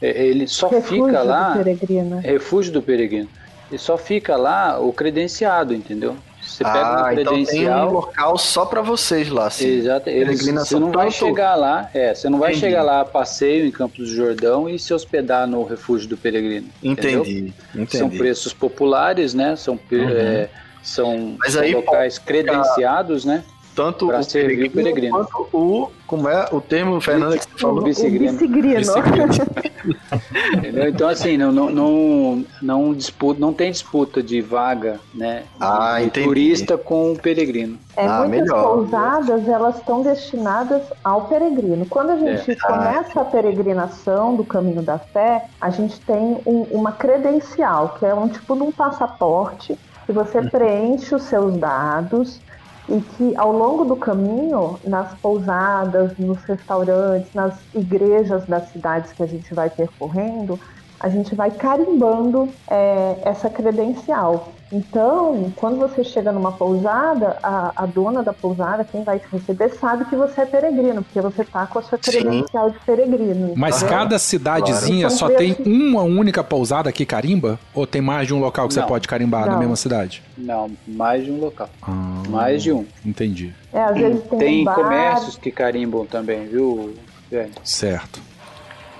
é, 0.00 0.26
ele 0.26 0.46
só 0.46 0.68
Refúgio 0.68 1.06
fica 1.06 1.20
do 1.22 1.26
lá. 1.28 1.52
peregrino. 1.56 2.20
é 2.22 2.30
Refúgio 2.32 2.72
do 2.72 2.80
Peregrino. 2.80 3.28
E 3.70 3.76
só 3.78 3.98
fica 3.98 4.36
lá 4.36 4.78
o 4.78 4.92
credenciado, 4.92 5.74
entendeu? 5.74 6.16
Você 6.46 6.64
pega 6.64 6.78
ah, 6.78 7.04
um 7.08 7.12
então 7.12 7.32
tem 7.34 7.42
um 7.42 7.46
credencial. 7.46 7.92
local 7.92 8.38
só 8.38 8.64
para 8.64 8.80
vocês 8.80 9.28
lá, 9.28 9.46
assim. 9.48 9.66
Exato. 9.66 10.08
Eles, 10.08 10.42
você 10.46 10.78
não 10.78 10.90
vai 10.90 11.10
chegar 11.10 11.54
lá, 11.54 11.90
é, 11.92 12.14
você 12.14 12.28
não 12.30 12.38
vai 12.38 12.50
Entendi. 12.52 12.60
chegar 12.66 12.82
lá 12.82 13.00
a 13.00 13.04
passeio 13.04 13.66
em 13.66 13.70
Campos 13.70 13.98
do 14.08 14.14
Jordão 14.14 14.68
e 14.68 14.78
se 14.78 14.94
hospedar 14.94 15.46
no 15.46 15.64
refúgio 15.64 16.08
do 16.08 16.16
peregrino. 16.16 16.68
entendeu? 16.82 17.20
Entendi, 17.22 17.52
São 17.72 17.82
entendi. 18.06 18.16
preços 18.18 18.52
populares, 18.54 19.34
né? 19.34 19.54
São, 19.56 19.78
Uhum. 19.92 20.08
é, 20.08 20.48
são, 20.82 21.36
são 21.46 21.62
aí 21.62 21.74
locais 21.74 22.18
credenciados, 22.18 23.24
né? 23.24 23.42
Tanto 23.76 24.06
pra 24.06 24.20
o 24.20 24.24
servir 24.24 24.68
o 24.68 24.70
peregrino. 24.70 25.12
quanto 25.14 25.48
o. 25.52 25.90
Como 26.06 26.28
é 26.28 26.46
o 26.52 26.60
termo, 26.60 27.00
Fernanda, 27.00 27.36
que 27.36 27.44
você 27.44 27.58
falou? 27.58 27.80
O 27.80 27.84
Bicigrino. 27.84 28.32
bicigrino. 28.32 28.92
Entendeu? 30.56 30.88
Então 30.88 31.08
assim, 31.08 31.36
não, 31.36 31.50
não, 31.52 31.70
não, 31.70 32.44
não 32.62 32.94
disputa, 32.94 33.40
não 33.40 33.52
tem 33.52 33.70
disputa 33.70 34.22
de 34.22 34.40
vaga, 34.40 35.00
né? 35.14 35.42
Ah, 35.60 35.96
de 35.98 36.06
entendi. 36.06 36.26
turista 36.26 36.78
com 36.78 37.12
o 37.12 37.18
peregrino. 37.18 37.78
É, 37.96 38.06
Ah, 38.06 38.20
muitas 38.20 38.40
melhor. 38.42 38.62
pousadas 38.74 39.48
elas 39.48 39.76
estão 39.78 40.02
destinadas 40.02 40.82
ao 41.04 41.22
peregrino. 41.22 41.86
Quando 41.86 42.10
a 42.10 42.16
gente 42.16 42.52
É. 42.52 42.54
começa 42.56 43.20
a 43.20 43.24
peregrinação 43.24 44.36
do 44.36 44.44
caminho 44.44 44.82
da 44.82 44.98
fé, 44.98 45.44
a 45.60 45.70
gente 45.70 46.00
tem 46.00 46.38
um- 46.46 46.66
uma 46.70 46.92
credencial, 46.92 47.96
que 47.98 48.06
é 48.06 48.14
um 48.14 48.28
tipo 48.28 48.54
de 48.54 48.62
um 48.62 48.72
passaporte, 48.72 49.76
que 50.06 50.12
você 50.12 50.40
preenche 50.42 51.14
os 51.14 51.24
seus 51.24 51.56
dados 51.56 52.40
e 52.88 53.00
que 53.00 53.36
ao 53.36 53.52
longo 53.52 53.84
do 53.84 53.96
caminho, 53.96 54.78
nas 54.84 55.14
pousadas, 55.14 56.16
nos 56.18 56.42
restaurantes, 56.44 57.32
nas 57.34 57.58
igrejas 57.74 58.46
das 58.46 58.68
cidades 58.70 59.12
que 59.12 59.22
a 59.22 59.26
gente 59.26 59.52
vai 59.52 59.68
percorrendo, 59.68 60.58
a 61.00 61.08
gente 61.08 61.34
vai 61.34 61.50
carimbando 61.50 62.48
é, 62.68 63.18
essa 63.22 63.50
credencial. 63.50 64.52
Então, 64.72 65.52
quando 65.54 65.78
você 65.78 66.02
chega 66.02 66.32
numa 66.32 66.50
pousada, 66.50 67.38
a, 67.42 67.72
a 67.76 67.86
dona 67.86 68.22
da 68.22 68.32
pousada, 68.32 68.82
quem 68.84 69.04
vai 69.04 69.18
te 69.20 69.26
receber, 69.30 69.68
sabe 69.70 70.04
que 70.06 70.16
você 70.16 70.40
é 70.40 70.44
peregrino, 70.46 71.02
porque 71.04 71.20
você 71.20 71.44
tá 71.44 71.66
com 71.66 71.78
a 71.78 71.82
sua 71.82 71.96
credencial 71.98 72.70
de 72.70 72.78
peregrino. 72.80 73.52
Mas 73.56 73.82
cada 73.84 74.18
cidadezinha 74.18 75.08
Claro. 75.08 75.14
só 75.16 75.28
tem 75.30 75.56
uma 75.64 76.02
única 76.02 76.42
pousada 76.42 76.90
que 76.90 77.06
carimba? 77.06 77.60
Ou 77.72 77.86
tem 77.86 78.02
mais 78.02 78.26
de 78.26 78.34
um 78.34 78.40
local 78.40 78.66
que 78.66 78.74
você 78.74 78.80
Não. 78.80 78.88
pode 78.88 79.06
carimbar 79.06 79.46
na 79.46 79.52
Não. 79.52 79.58
mesma 79.60 79.76
cidade? 79.76 80.20
Não, 80.36 80.70
mais 80.86 81.24
de 81.24 81.30
um 81.30 81.38
local. 81.40 81.68
Ah, 81.82 82.22
Mais 82.28 82.60
de 82.62 82.72
um. 82.72 82.84
Entendi. 83.04 83.54
É, 83.72 83.82
às 83.82 83.94
vezes 83.96 84.22
tem, 84.24 84.38
Tem 84.38 84.60
um 84.62 84.64
bar, 84.64 84.74
comércios 84.74 85.36
que 85.36 85.50
carimbam 85.52 86.04
também, 86.06 86.44
viu? 86.46 86.92
velho? 87.30 87.52
Certo. 87.62 88.20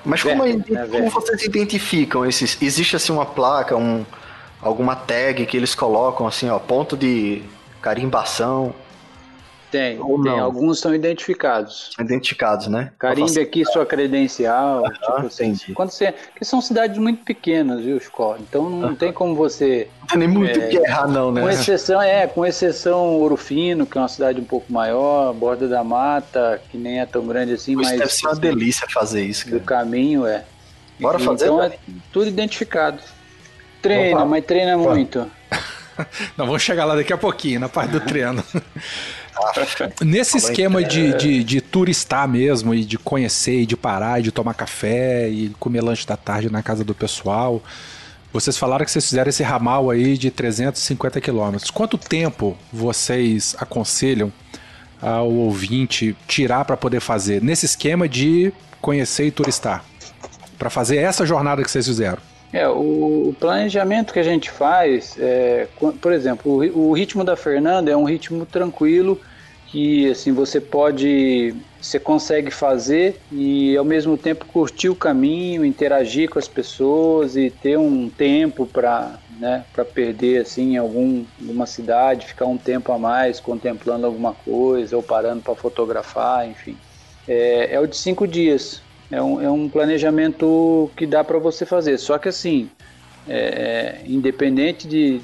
Mas 0.05 0.23
como, 0.23 0.45
aí- 0.45 0.57
né, 0.69 0.87
como 0.89 1.11
vocês 1.11 1.43
identificam 1.45 2.25
esses? 2.25 2.57
Existe 2.63 2.95
assim 2.95 3.13
uma 3.13 3.27
placa, 3.27 3.77
um, 3.77 4.05
alguma 4.67 4.95
tag 4.97 5.47
que 5.47 5.57
eles 5.57 5.75
colocam 5.75 6.27
assim, 6.27 6.49
ó, 6.51 6.59
ponto 6.59 6.97
de 6.97 7.43
carimbação, 7.81 8.75
Tem, 9.71 9.99
Ou 10.01 10.23
tem. 10.23 10.33
não? 10.33 10.41
Alguns 10.45 10.79
são 10.79 10.95
identificados. 10.95 11.91
identificados, 11.99 12.69
né? 12.69 12.93
Carimbe 12.99 13.41
aqui 13.41 13.65
sua 13.65 13.85
credencial. 13.85 14.85
tipo 14.91 15.27
assim, 15.27 15.47
entendi. 15.49 15.73
quando 15.75 15.91
você, 15.91 16.13
porque 16.13 16.45
são 16.45 16.61
cidades 16.61 16.97
muito 16.99 17.25
pequenas, 17.25 17.83
viu, 17.83 17.99
Scott? 18.01 18.41
Então 18.49 18.71
não 18.71 18.95
tem 18.95 19.13
como 19.13 19.35
você. 19.35 19.89
Não 20.01 20.07
tem 20.07 20.19
nem 20.19 20.29
muito 20.29 20.59
É, 20.61 20.69
que 20.69 20.77
errar, 20.77 21.09
não, 21.09 21.33
né? 21.33 21.43
Com 21.43 21.51
exceção, 21.51 22.01
é, 22.01 22.27
com 22.29 22.47
exceção 22.47 23.17
Ouro 23.17 23.37
Fino, 23.37 23.85
que 23.87 23.99
é 23.99 24.01
uma 24.01 24.09
cidade 24.09 24.41
um 24.41 24.45
pouco 24.45 24.73
maior, 24.73 25.35
Borda 25.35 25.67
da 25.69 25.83
Mata, 25.83 26.61
que 26.71 26.79
nem 26.79 27.01
é 27.01 27.07
tão 27.07 27.27
grande 27.27 27.53
assim, 27.53 27.73
Isso 27.73 27.83
mas 27.83 27.99
deve 27.99 28.13
ser 28.13 28.27
uma 28.27 28.33
assim, 28.33 28.41
delícia 28.41 28.87
fazer 28.89 29.25
isso, 29.25 29.47
do 29.51 29.61
cara. 29.61 29.83
caminho 29.85 30.25
é. 30.27 30.45
Bora 30.99 31.19
fazer, 31.19 31.45
Então 31.47 31.63
é 31.63 31.77
tudo 32.13 32.27
identificado. 32.29 32.99
Treina, 33.83 34.19
Opa. 34.19 34.27
mas 34.27 34.45
treina 34.45 34.77
Opa. 34.77 34.95
muito. 34.95 35.31
Nós 36.37 36.47
vamos 36.47 36.63
chegar 36.63 36.85
lá 36.85 36.95
daqui 36.95 37.13
a 37.13 37.19
pouquinho, 37.19 37.61
na 37.61 37.69
parte 37.69 37.91
do 37.93 38.01
treino. 38.01 38.45
Nesse 40.01 40.39
esquema 40.39 40.83
de, 40.83 41.15
de, 41.15 41.45
de 41.45 41.61
turistar 41.61 42.27
mesmo, 42.27 42.75
e 42.75 42.85
de 42.85 42.99
conhecer, 42.99 43.63
e 43.63 43.67
de 43.67 43.77
parar, 43.77 44.21
e 44.21 44.23
de 44.23 44.33
tomar 44.33 44.55
café, 44.55 45.29
e 45.29 45.51
comer 45.59 45.83
lanche 45.83 46.07
da 46.07 46.17
tarde 46.17 46.51
na 46.51 46.63
casa 46.63 46.83
do 46.83 46.95
pessoal, 46.95 47.63
vocês 48.33 48.57
falaram 48.57 48.85
que 48.85 48.91
vocês 48.91 49.05
fizeram 49.05 49.29
esse 49.29 49.43
ramal 49.43 49.91
aí 49.91 50.17
de 50.17 50.31
350 50.31 51.21
quilômetros. 51.21 51.71
Quanto 51.71 51.97
tempo 51.99 52.57
vocês 52.73 53.55
aconselham 53.59 54.33
ao 55.01 55.31
ouvinte 55.31 56.17
tirar 56.27 56.65
para 56.65 56.77
poder 56.77 57.01
fazer 57.01 57.43
nesse 57.43 57.67
esquema 57.67 58.09
de 58.09 58.53
conhecer 58.81 59.27
e 59.27 59.31
turistar? 59.31 59.85
Para 60.59 60.71
fazer 60.71 60.97
essa 60.97 61.27
jornada 61.27 61.63
que 61.63 61.71
vocês 61.71 61.87
fizeram? 61.87 62.19
É, 62.59 62.69
o, 62.69 63.35
planejamento 63.39 64.13
que 64.13 64.19
a 64.19 64.23
gente 64.23 64.51
faz, 64.51 65.17
é, 65.19 65.67
por 66.01 66.13
exemplo, 66.13 66.53
o, 66.53 66.59
ri- 66.63 66.71
o 66.73 66.93
ritmo 66.95 67.23
da 67.25 67.37
Fernanda 67.37 67.91
é 67.91 67.97
um 67.97 68.05
ritmo 68.05 68.47
tranquilo 68.47 69.21
que 69.67 70.09
assim 70.11 70.33
você 70.33 70.61
pode, 70.61 71.53
você 71.81 71.99
consegue 72.01 72.51
fazer 72.53 73.25
e 73.31 73.77
ao 73.77 73.85
mesmo 73.85 74.17
tempo 74.17 74.47
curtir 74.47 74.89
o 74.89 74.97
caminho, 74.97 75.65
interagir 75.65 76.31
com 76.31 76.39
as 76.39 76.49
pessoas 76.49 77.37
e 77.37 77.51
ter 77.51 77.77
um 77.77 78.09
tempo 78.09 78.67
para 78.67 79.21
né, 79.29 79.67
para 79.73 79.85
perder 79.85 80.41
assim 80.43 80.77
algum, 80.77 81.27
alguma 81.39 81.67
cidade, 81.67 82.27
ficar 82.27 82.47
um 82.47 82.57
tempo 82.59 82.93
a 82.93 82.99
mais 82.99 83.41
contemplando 83.41 84.07
alguma 84.07 84.35
coisa 84.35 84.97
ou 84.97 85.03
parando 85.03 85.43
para 85.43 85.57
fotografar, 85.57 86.49
enfim. 86.49 86.81
É, 87.27 87.75
é 87.75 87.81
o 87.81 87.87
de 87.89 87.97
cinco 87.97 88.27
dias. 88.27 88.86
É 89.11 89.23
um, 89.23 89.41
é 89.41 89.51
um 89.51 89.69
planejamento 89.69 90.91
que 90.97 91.07
dá 91.07 91.23
para 91.23 91.39
você 91.39 91.65
fazer. 91.65 91.99
Só 91.99 92.19
que 92.19 92.29
assim, 92.29 92.69
é, 93.27 94.03
independente 94.07 94.89
de 94.89 95.21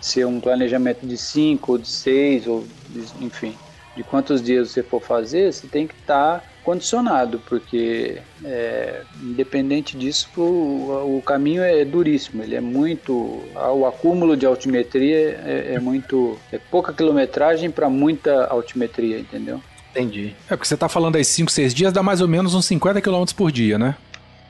ser 0.00 0.26
um 0.26 0.40
planejamento 0.40 1.06
de 1.06 1.16
cinco 1.16 1.72
ou 1.72 1.78
de 1.78 1.88
seis 1.88 2.46
ou 2.46 2.66
de- 2.88 3.24
enfim, 3.24 3.54
de 3.94 4.02
quantos 4.02 4.42
dias 4.42 4.70
você 4.70 4.82
for 4.82 5.00
fazer, 5.02 5.52
você 5.52 5.66
tem 5.68 5.86
que 5.86 5.94
estar 5.94 6.42
condicionado, 6.62 7.40
porque 7.40 8.22
é, 8.44 9.02
independente 9.22 9.96
disso, 9.96 10.30
o, 10.36 11.18
o 11.18 11.22
caminho 11.22 11.62
é 11.62 11.84
duríssimo. 11.84 12.42
Ele 12.42 12.54
é 12.54 12.60
muito, 12.60 13.12
o 13.54 13.86
acúmulo 13.86 14.36
de 14.36 14.46
altimetria 14.46 15.40
é, 15.44 15.74
é 15.74 15.80
muito, 15.80 16.38
é 16.52 16.58
pouca 16.58 16.92
quilometragem 16.94 17.70
para 17.70 17.90
muita 17.90 18.46
altimetria, 18.46 19.18
entendeu? 19.18 19.60
Entendi. 19.90 20.34
É 20.48 20.56
porque 20.56 20.66
você 20.68 20.76
tá 20.76 20.88
falando 20.88 21.16
aí 21.16 21.24
5, 21.24 21.50
6 21.50 21.74
dias, 21.74 21.92
dá 21.92 22.02
mais 22.02 22.20
ou 22.20 22.28
menos 22.28 22.54
uns 22.54 22.64
50 22.66 23.00
km 23.00 23.24
por 23.36 23.50
dia, 23.50 23.78
né? 23.78 23.96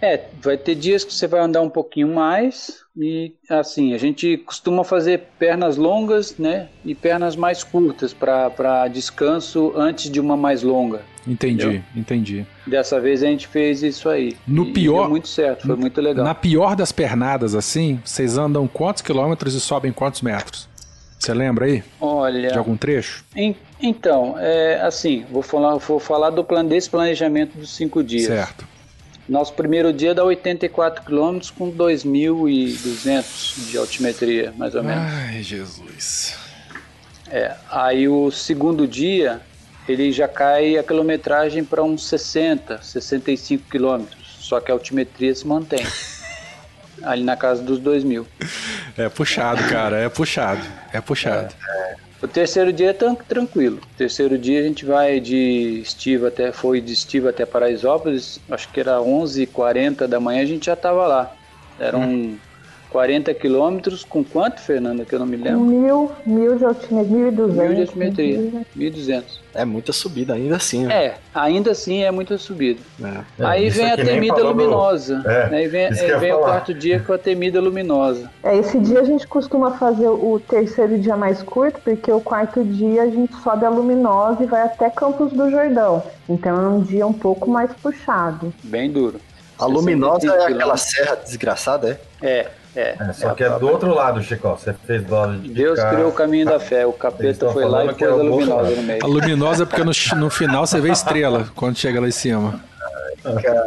É, 0.03 0.19
vai 0.43 0.57
ter 0.57 0.75
dias 0.75 1.05
que 1.05 1.13
você 1.13 1.27
vai 1.27 1.41
andar 1.41 1.61
um 1.61 1.69
pouquinho 1.69 2.09
mais 2.15 2.81
e 2.97 3.35
assim, 3.51 3.93
a 3.93 3.99
gente 3.99 4.39
costuma 4.39 4.83
fazer 4.83 5.29
pernas 5.39 5.77
longas, 5.77 6.37
né, 6.39 6.69
e 6.85 6.95
pernas 6.95 7.37
mais 7.37 7.63
curtas 7.63 8.15
para 8.15 8.89
descanso 8.89 9.73
antes 9.77 10.11
de 10.11 10.19
uma 10.19 10.39
mais 10.39 10.63
longa. 10.63 11.03
Entendi, 11.27 11.65
Entendeu? 11.67 11.83
entendi. 11.95 12.47
Dessa 12.67 12.99
vez 12.99 13.23
a 13.23 13.27
gente 13.27 13.47
fez 13.47 13.83
isso 13.83 14.09
aí. 14.09 14.35
No 14.49 14.65
E 14.69 14.73
pior- 14.73 15.03
deu 15.03 15.11
muito 15.11 15.29
certo, 15.29 15.67
foi 15.67 15.77
muito 15.77 16.01
legal. 16.01 16.25
Na 16.25 16.35
pior 16.35 16.75
das 16.75 16.91
pernadas, 16.93 17.55
assim, 17.55 18.01
vocês 18.03 18.39
andam 18.39 18.67
quantos 18.67 19.03
quilômetros 19.03 19.55
e 19.55 19.61
sobem 19.61 19.93
quantos 19.93 20.23
metros? 20.23 20.67
Você 21.19 21.35
lembra 21.35 21.67
aí? 21.67 21.85
Olha, 22.01 22.53
De 22.53 22.57
algum 22.59 22.75
trecho? 22.75 23.23
Então, 23.83 24.37
é, 24.39 24.81
assim, 24.81 25.25
vou 25.31 25.43
falar, 25.43 25.77
vou 25.77 26.01
falar 26.01 26.31
do 26.31 26.45
plano 26.45 26.69
desse 26.69 26.89
planejamento 26.89 27.57
dos 27.57 27.75
cinco 27.75 28.03
dias. 28.03 28.27
Certo. 28.27 28.67
Nosso 29.29 29.55
primeiro 29.55 29.93
dia 29.93 30.13
dá 30.13 30.25
84 30.25 31.05
quilômetros 31.05 31.51
com 31.51 31.71
2.200 31.71 33.71
de 33.71 33.79
altimetria, 33.79 34.53
mais 34.57 34.75
ou 34.75 34.83
menos. 34.83 35.05
Ai, 35.05 35.43
Jesus. 35.43 36.37
É, 37.31 37.55
aí 37.71 38.09
o 38.09 38.31
segundo 38.33 38.89
dia 38.89 39.41
ele 39.89 40.11
já 40.11 40.27
cai 40.27 40.77
a 40.77 40.83
quilometragem 40.83 41.65
para 41.65 41.83
uns 41.83 42.07
60, 42.09 42.83
65 42.83 43.71
quilômetros, 43.71 44.37
só 44.41 44.61
que 44.61 44.71
a 44.71 44.75
altimetria 44.75 45.35
se 45.35 45.47
mantém. 45.47 45.85
Ali 47.03 47.23
na 47.25 47.37
casa 47.37 47.63
dos 47.63 47.79
2 47.79 48.05
mil. 48.05 48.27
É 48.97 49.09
puxado, 49.09 49.63
cara, 49.69 49.99
é 49.99 50.09
puxado. 50.09 50.61
É 50.93 51.01
puxado. 51.01 51.55
O 52.23 52.29
terceiro 52.29 52.71
dia 52.73 52.91
é 52.91 52.93
tran- 52.93 53.15
tranquilo. 53.15 53.81
O 53.83 53.97
terceiro 53.97 54.37
dia 54.37 54.61
a 54.61 54.63
gente 54.63 54.85
vai 54.85 55.19
de 55.21 55.81
Estiva 55.83 56.29
até, 56.29 56.53
foi 56.53 56.81
de 56.81 56.93
Estiva 56.93 57.31
até 57.31 57.47
Paraisópolis, 57.47 58.39
acho 58.51 58.69
que 58.69 58.79
era 58.81 58.99
11h40 58.99 60.07
da 60.07 60.21
manhã, 60.21 60.43
a 60.43 60.47
gente 60.47 60.67
já 60.67 60.75
estava 60.75 61.07
lá. 61.07 61.35
Eram 61.79 62.37
40 62.91 63.33
quilômetros 63.35 64.05
com 64.05 64.25
quanto, 64.25 64.61
Fernanda, 64.61 65.05
que 65.05 65.15
eu 65.15 65.19
não 65.21 65.27
me 65.27 65.39
Com 65.39 65.45
lembro? 65.45 65.61
mil, 65.61 66.13
mil 66.27 66.57
de 66.57 66.65
altimetria, 66.65 67.05
mil 67.05 67.29
e 67.29 67.31
Mil 67.31 67.31
de 67.31 67.37
duzentos. 67.37 67.81
altimetria, 67.89 68.39
1.200. 68.77 69.23
É 69.55 69.65
muita 69.65 69.93
subida 69.93 70.35
ainda 70.35 70.57
assim. 70.57 70.85
né? 70.87 70.95
É, 71.07 71.15
ainda 71.35 71.71
assim 71.73 72.03
é 72.03 72.11
muita 72.11 72.37
subida. 72.39 72.81
É. 73.03 73.45
Aí 73.45 73.69
vem 73.71 73.91
a 73.91 73.97
temida 73.97 74.37
do- 74.37 74.49
luminosa. 74.49 75.23
É, 75.27 75.57
Aí 75.57 75.67
vem, 75.69 75.89
isso 75.91 75.99
que 76.01 76.05
aí 76.05 76.11
eu 76.11 76.15
ia 76.17 76.21
vem 76.21 76.33
o 76.33 76.35
falar. 76.37 76.47
quarto 76.53 76.75
dia 76.75 77.01
com 77.01 77.13
a 77.13 77.19
temida 77.19 77.61
luminosa. 77.61 78.31
É, 78.43 78.57
esse 78.57 78.79
dia 78.79 79.01
a 79.01 79.05
gente 79.05 79.27
costuma 79.27 79.73
fazer 79.73 80.09
o 80.09 80.41
terceiro 80.49 80.99
dia 80.99 81.17
mais 81.17 81.43
curto, 81.43 81.81
porque 81.85 82.11
o 82.13 82.21
quarto 82.21 82.63
dia 82.65 83.03
a 83.03 83.07
gente 83.11 83.35
sobe 83.43 83.65
a 83.65 83.71
Luminosa 83.71 84.43
e 84.43 84.47
vai 84.47 84.63
até 84.63 84.89
Campos 84.91 85.33
do 85.33 85.51
Jordão. 85.51 86.03
Então 86.29 86.57
é 86.61 86.69
um 86.69 86.81
dia 86.83 87.07
um 87.07 87.13
pouco 87.13 87.51
mais 87.51 87.73
puxado. 87.75 88.53
Bem 88.65 88.91
duro. 88.91 89.21
A 89.59 89.67
luminosa 89.67 90.21
65 90.21 90.43
é 90.51 90.55
aquela 90.55 90.77
serra 90.77 91.15
desgraçada, 91.17 92.01
é? 92.23 92.27
É, 92.27 92.49
é. 92.75 92.97
É, 93.01 93.13
só 93.13 93.35
que 93.35 93.43
é 93.43 93.59
do 93.59 93.69
outro 93.69 93.93
lado, 93.95 94.23
Chico. 94.23 94.49
Você 94.49 94.73
fez 94.73 95.05
do 95.05 95.15
lado 95.15 95.39
de 95.39 95.49
Deus 95.49 95.79
cá. 95.79 95.91
criou 95.91 96.09
o 96.09 96.13
caminho 96.13 96.47
da 96.47 96.61
fé. 96.61 96.87
O 96.87 96.93
capeta 96.93 97.49
foi 97.51 97.65
lá 97.65 97.85
e 97.85 97.89
pôs 97.89 98.03
é 98.03 98.07
a 98.07 98.15
luminosa 98.15 98.77
no 98.77 98.83
meio. 98.83 99.05
A 99.05 99.07
luminosa 99.07 99.63
é 99.65 99.67
porque 99.67 99.85
no, 99.85 99.93
no 100.21 100.31
final 100.31 100.67
você 100.67 100.81
vê 100.81 100.91
estrela 100.91 101.49
quando 101.55 101.77
chega 101.77 102.01
lá 102.01 102.09
em 102.09 102.13
cima. 102.13 102.61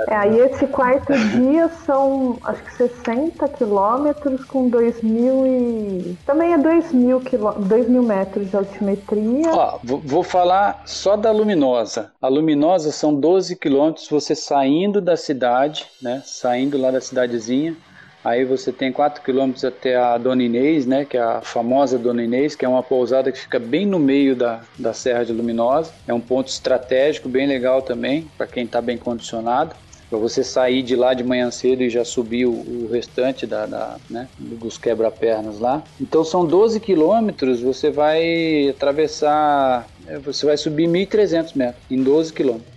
É, 0.08 0.16
aí 0.16 0.40
esse 0.40 0.66
quarto 0.66 1.14
dia 1.14 1.70
são 1.86 2.40
acho 2.44 2.64
que 2.64 2.74
60 2.74 3.48
quilômetros 3.50 4.44
com 4.46 4.68
2 4.68 5.02
mil 5.04 5.46
e. 5.46 6.18
Também 6.26 6.54
é 6.54 6.58
2 6.58 6.92
mil, 6.92 7.22
quilô... 7.22 7.52
2 7.52 7.88
mil 7.88 8.02
metros 8.02 8.50
de 8.50 8.56
altimetria. 8.56 9.52
Ó, 9.52 9.80
vou, 9.84 10.00
vou 10.00 10.24
falar 10.24 10.82
só 10.86 11.16
da 11.16 11.32
luminosa. 11.32 12.12
A 12.20 12.28
luminosa 12.28 12.92
são 12.92 13.14
12 13.14 13.56
quilômetros 13.58 14.08
você 14.08 14.34
saindo 14.34 15.00
da 15.00 15.16
cidade, 15.16 15.86
né? 16.02 16.24
Saindo 16.26 16.78
lá 16.78 16.90
da 16.90 17.00
cidadezinha. 17.00 17.76
Aí 18.24 18.46
você 18.46 18.72
tem 18.72 18.92
4 18.92 19.22
quilômetros 19.22 19.66
até 19.66 19.98
a 19.98 20.18
Dona 20.18 20.44
Inês, 20.44 20.86
né? 20.86 21.04
Que 21.04 21.18
é 21.18 21.22
a 21.22 21.42
famosa 21.42 22.00
Dona 22.00 22.24
Inês, 22.24 22.56
que 22.56 22.64
é 22.64 22.70
uma 22.70 22.82
pousada 22.82 23.32
que 23.32 23.38
fica 23.38 23.60
bem 23.60 23.86
no 23.86 24.00
meio 24.00 24.36
da, 24.36 24.62
da 24.80 24.94
Serra 24.94 25.26
de 25.26 25.34
Luminosa. 25.34 25.92
É 26.08 26.14
um 26.14 26.22
ponto 26.22 26.48
estratégico, 26.48 27.28
bem 27.28 27.46
legal 27.46 27.82
também, 27.82 28.28
para 28.38 28.48
quem 28.48 28.64
está 28.64 28.82
bem 28.82 28.98
condicionado. 28.98 29.76
Para 30.10 30.20
você 30.20 30.44
sair 30.44 30.84
de 30.84 30.96
lá 30.96 31.14
de 31.14 31.24
manhã 31.24 31.50
cedo 31.50 31.82
e 31.82 31.90
já 31.90 32.06
subir 32.06 32.46
o, 32.46 32.52
o 32.52 32.90
restante 32.92 33.48
da, 33.48 33.66
da, 33.66 33.98
né, 34.10 34.28
dos 34.38 34.78
quebra-pernas 34.78 35.60
lá. 35.60 35.84
Então 36.00 36.24
são 36.24 36.46
12 36.46 36.80
quilômetros, 36.80 37.62
você 37.62 37.90
vai 37.90 38.70
atravessar, 38.70 39.88
você 40.24 40.46
vai 40.46 40.56
subir 40.56 40.88
1.300 40.88 41.56
metros 41.56 41.84
em 41.90 42.02
12 42.02 42.32
quilômetros. 42.32 42.72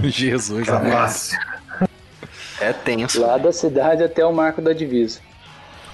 Jesus, 0.02 0.66
Tá 0.66 0.78
amado. 0.78 1.12
É 2.60 2.72
tenso. 2.72 3.20
Lá 3.20 3.36
da 3.38 3.52
cidade 3.52 4.02
até 4.02 4.24
o 4.24 4.32
marco 4.32 4.60
da 4.60 4.72
divisa. 4.72 5.20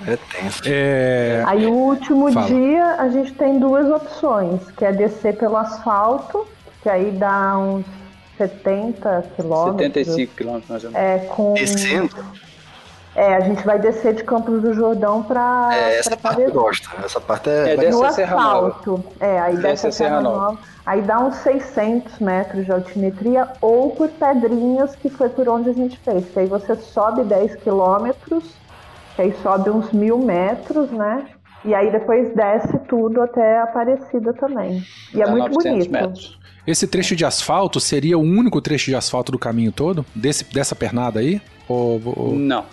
É 0.06 0.16
tenso. 0.16 0.62
É. 0.66 1.42
Aí 1.46 1.66
o 1.66 1.72
último 1.72 2.30
Fala. 2.32 2.46
dia 2.46 2.96
a 2.98 3.08
gente 3.08 3.32
tem 3.34 3.58
duas 3.58 3.88
opções, 3.88 4.60
que 4.76 4.84
é 4.84 4.92
descer 4.92 5.36
pelo 5.36 5.56
asfalto, 5.56 6.46
que 6.82 6.88
aí 6.88 7.10
dá 7.12 7.56
uns 7.56 7.84
70 8.36 9.24
quilômetros. 9.36 9.86
75 9.94 10.34
quilômetros 10.34 10.70
mais 10.70 10.84
ou 10.84 10.90
menos. 10.90 11.06
É, 11.06 11.18
com... 11.26 11.54
Descendo, 11.54 12.14
É, 13.14 13.34
a 13.34 13.40
gente 13.40 13.64
vai 13.64 13.78
descer 13.78 14.12
de 14.14 14.22
Campos 14.24 14.60
do 14.60 14.74
Jordão 14.74 15.22
pra, 15.22 15.70
é, 15.72 15.98
essa 15.98 16.10
pra 16.18 16.34
parte 16.34 16.50
gosto. 16.50 16.90
Essa 17.02 17.18
parte 17.18 17.48
é. 17.48 17.72
É, 17.72 17.90
No 17.90 18.04
é 18.04 18.12
Serra 18.12 18.36
Nova. 18.36 18.68
asfalto. 18.68 19.04
É, 19.18 19.40
aí 19.40 19.56
Desce 19.56 19.62
desce 19.68 19.86
a 19.86 19.88
a 19.88 19.92
Serra 19.92 20.20
Nova. 20.20 20.58
Aí 20.86 21.02
dá 21.02 21.18
uns 21.18 21.34
600 21.38 22.20
metros 22.20 22.64
de 22.64 22.70
altimetria 22.72 23.48
ou 23.60 23.90
por 23.90 24.08
pedrinhas, 24.08 24.94
que 24.94 25.10
foi 25.10 25.28
por 25.28 25.48
onde 25.48 25.68
a 25.70 25.72
gente 25.72 25.98
fez. 25.98 26.24
Que 26.32 26.38
aí 26.40 26.46
você 26.46 26.76
sobe 26.76 27.24
10 27.24 27.56
quilômetros, 27.56 28.44
que 29.16 29.22
aí 29.22 29.34
sobe 29.42 29.68
uns 29.70 29.90
mil 29.92 30.16
metros, 30.18 30.88
né? 30.92 31.26
E 31.64 31.74
aí 31.74 31.90
depois 31.90 32.32
desce 32.36 32.78
tudo 32.88 33.20
até 33.20 33.58
a 33.58 33.64
Aparecida 33.64 34.32
também. 34.34 34.84
E 35.12 35.20
é 35.20 35.28
muito 35.28 35.48
900 35.54 35.62
bonito. 35.88 35.90
metros. 35.90 36.38
Esse 36.64 36.86
trecho 36.86 37.16
de 37.16 37.24
asfalto 37.24 37.80
seria 37.80 38.16
o 38.16 38.22
único 38.22 38.60
trecho 38.60 38.86
de 38.86 38.94
asfalto 38.96 39.32
do 39.32 39.38
caminho 39.38 39.72
todo? 39.72 40.06
Desse, 40.14 40.44
dessa 40.44 40.76
pernada 40.76 41.18
aí? 41.20 41.40
Ou, 41.68 42.00
ou- 42.04 42.34
Não, 42.36 42.64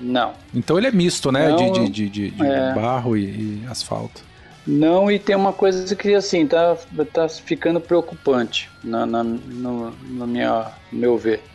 não. 0.00 0.32
Então 0.54 0.78
ele 0.78 0.86
é 0.86 0.90
misto, 0.90 1.30
né? 1.30 1.48
Não, 1.50 1.56
de 1.56 1.70
de, 1.70 1.88
de, 1.90 2.08
de- 2.08 2.30
de 2.30 2.46
é. 2.46 2.74
barro 2.74 3.14
e, 3.16 3.24
e 3.24 3.62
asfalto. 3.70 4.22
Não, 4.64 5.10
e 5.10 5.18
tem 5.18 5.34
uma 5.34 5.52
coisa 5.52 5.96
que 5.96 6.14
assim, 6.14 6.46
tá, 6.46 6.76
tá 7.12 7.28
ficando 7.28 7.80
preocupante 7.80 8.70
na, 8.82 9.04
na- 9.06 9.24
no, 9.24 9.90
no 9.98 10.26
minha, 10.26 10.78
meu 10.90 11.16
ver. 11.18 11.48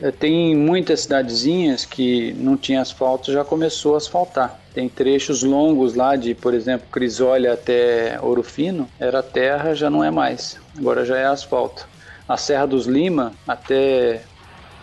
É, 0.00 0.10
Tem 0.12 0.56
muitas 0.56 1.02
cidadezinhas 1.02 1.86
que 1.86 2.34
não 2.34 2.56
tinha 2.58 2.82
asfalto, 2.82 3.32
já 3.32 3.44
começou 3.44 3.94
a 3.94 3.98
asfaltar. 3.98 4.62
Tem 4.72 4.88
trechos 4.90 5.42
longos 5.42 5.94
lá 5.94 6.16
de, 6.16 6.34
por 6.34 6.54
exemplo, 6.54 6.88
Crisólia 6.90 7.54
até 7.54 8.20
Ouro 8.22 8.42
Fino, 8.42 8.92
era 8.98 9.22
terra, 9.22 9.74
já 9.74 9.90
não 9.90 10.04
é 10.04 10.10
mais. 10.10 10.60
Agora 10.76 11.04
já 11.04 11.18
é 11.18 11.26
asfalto. 11.26 11.88
A 12.28 12.36
Serra 12.36 12.66
dos 12.66 12.86
Lima, 12.86 13.38
até, 13.46 14.28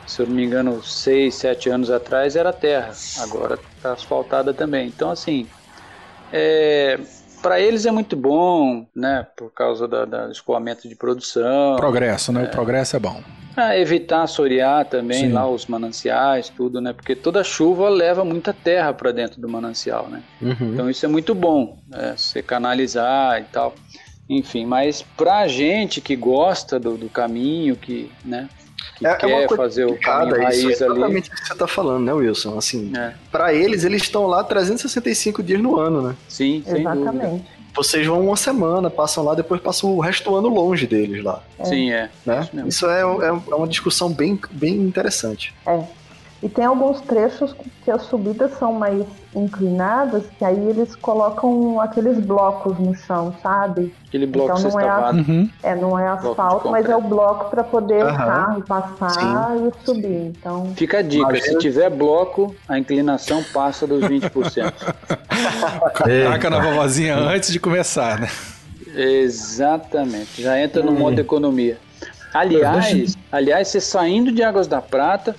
se 0.05 0.21
eu 0.21 0.27
não 0.27 0.35
me 0.35 0.45
engano, 0.45 0.83
6, 0.83 1.35
7 1.35 1.69
anos 1.69 1.91
atrás, 1.91 2.35
era 2.35 2.53
terra. 2.53 3.01
Agora 3.15 3.55
está 3.77 3.93
asfaltada 3.93 4.53
também. 4.53 4.87
Então, 4.89 5.11
assim, 5.11 5.51
é, 6.31 6.97
para 7.41 7.59
eles 7.59 7.85
é 7.85 7.91
muito 7.91 8.15
bom, 8.15 8.85
né? 8.95 9.25
Por 9.35 9.51
causa 9.51 9.87
da, 9.87 10.05
da- 10.05 10.25
do 10.25 10.31
escoamento 10.31 10.87
de 10.87 10.95
produção. 10.95 11.75
Progresso, 11.77 12.31
né? 12.31 12.43
O 12.43 12.49
progresso 12.49 12.95
é 12.95 12.99
bom. 12.99 13.21
Para 13.55 13.77
evitar 13.79 14.21
assorear 14.23 14.85
também 14.85 15.21
Sim. 15.27 15.31
lá 15.31 15.47
os 15.49 15.65
mananciais, 15.65 16.47
tudo, 16.49 16.79
né? 16.79 16.93
Porque 16.93 17.15
toda 17.15 17.43
chuva 17.43 17.89
leva 17.89 18.23
muita 18.23 18.53
terra 18.53 18.93
para 18.93 19.11
dentro 19.11 19.41
do 19.41 19.49
manancial, 19.49 20.07
né? 20.09 20.21
Uhum. 20.41 20.73
Então 20.73 20.89
isso 20.89 21.05
é 21.05 21.09
muito 21.09 21.33
bom, 21.33 21.77
né? 21.87 22.13
você 22.15 22.41
canalizar 22.43 23.39
e 23.41 23.45
tal. 23.45 23.73
Enfim, 24.29 24.65
mas 24.65 25.01
pra 25.15 25.47
gente 25.47 26.01
que 26.01 26.15
gosta 26.15 26.77
do, 26.79 26.97
do 26.97 27.09
caminho, 27.09 27.75
que, 27.77 28.11
né, 28.25 28.47
que 28.97 29.05
É, 29.05 29.09
é 29.09 29.11
uma 29.13 29.17
quer 29.17 29.47
coisa 29.47 29.63
fazer 29.63 29.85
o 29.85 29.97
caminho 29.99 30.35
isso 30.35 30.41
é 30.41 30.43
raiz 30.43 30.63
ali. 30.63 30.73
exatamente 30.73 31.29
o 31.29 31.33
que 31.33 31.47
você 31.47 31.55
tá 31.55 31.67
falando, 31.67 32.03
né, 32.05 32.13
Wilson? 32.13 32.57
Assim, 32.57 32.91
É, 32.97 33.13
pra 33.31 33.53
eles, 33.53 33.83
eles 33.83 34.01
estão 34.03 34.27
lá 34.27 34.43
365 34.43 35.41
dias 35.43 35.61
no 35.61 35.77
ano, 35.79 36.01
né? 36.01 36.15
sim, 36.27 36.63
sem 36.65 36.83
dúvida. 36.83 37.01
Exatamente. 37.01 37.57
Vocês 37.75 38.07
vão 38.07 38.25
uma 38.25 38.35
semana, 38.35 38.89
passam 38.89 39.23
lá, 39.23 39.35
depois 39.35 39.61
passam 39.61 39.91
o 39.95 39.99
resto 39.99 40.31
do 40.31 40.35
ano 40.35 40.47
longe 40.47 40.87
deles 40.87 41.23
lá, 41.23 41.43
Sim, 41.63 41.91
é. 41.91 42.09
né? 42.25 42.49
Isso. 42.51 42.67
Isso 42.67 42.89
é, 42.89 43.01
é, 43.01 43.27
é 43.27 43.55
uma 43.55 43.67
discussão 43.67 44.11
bem, 44.11 44.39
bem 44.51 44.73
interessante. 44.77 45.53
É. 45.63 45.79
E 46.43 46.47
tem 46.47 46.65
alguns 46.65 47.01
trechos 47.01 47.55
que 47.83 47.89
as 47.89 48.03
subidas 48.03 48.51
são 48.59 48.71
mais 48.73 49.03
inclinadas, 49.35 50.23
que 50.37 50.45
aí 50.45 50.69
eles 50.69 50.95
colocam 50.95 51.81
aqueles 51.81 52.19
blocos 52.19 52.77
no 52.77 52.93
chão, 52.93 53.33
sabe? 53.41 53.91
Aquele 54.07 54.27
bloco 54.27 54.51
Então 54.59 54.69
não 54.71 54.79
é 54.79 54.87
a-. 54.87 55.11
Uhum. 55.11 55.49
É, 55.63 55.75
não 55.75 55.97
é 55.97 56.07
asfalto, 56.07 56.69
mas 56.69 56.87
é 56.87 56.95
o 56.95 57.01
bloco 57.01 57.49
para 57.49 57.63
poder 57.63 58.05
o 58.05 58.09
Aham. 58.09 58.17
carro 58.25 58.61
passar 58.61 59.55
e 59.57 59.85
subir. 59.85 60.31
Então, 60.37 60.73
Fica 60.75 60.99
a 60.99 61.01
dica, 61.01 61.23
Imagina- 61.29 61.45
se 61.53 61.57
tiver 61.57 61.89
bloco, 61.89 62.55
a 62.67 62.77
inclinação 62.77 63.43
passa 63.43 63.87
dos 63.87 64.03
20%. 64.05 64.71
Taca 66.25 66.49
na 66.51 66.59
vovozinha 66.59 67.15
antes 67.17 67.51
de 67.51 67.59
começar, 67.59 68.19
né? 68.19 68.29
Exatamente, 68.95 70.41
já 70.41 70.59
entra 70.59 70.83
no 70.83 70.91
modo 70.91 71.19
economia. 71.19 71.77
Aliás, 72.33 73.15
aliás, 73.31 73.67
você 73.69 73.79
saindo 73.81 74.31
de 74.31 74.43
Águas 74.43 74.67
da 74.67 74.81
Prata, 74.81 75.35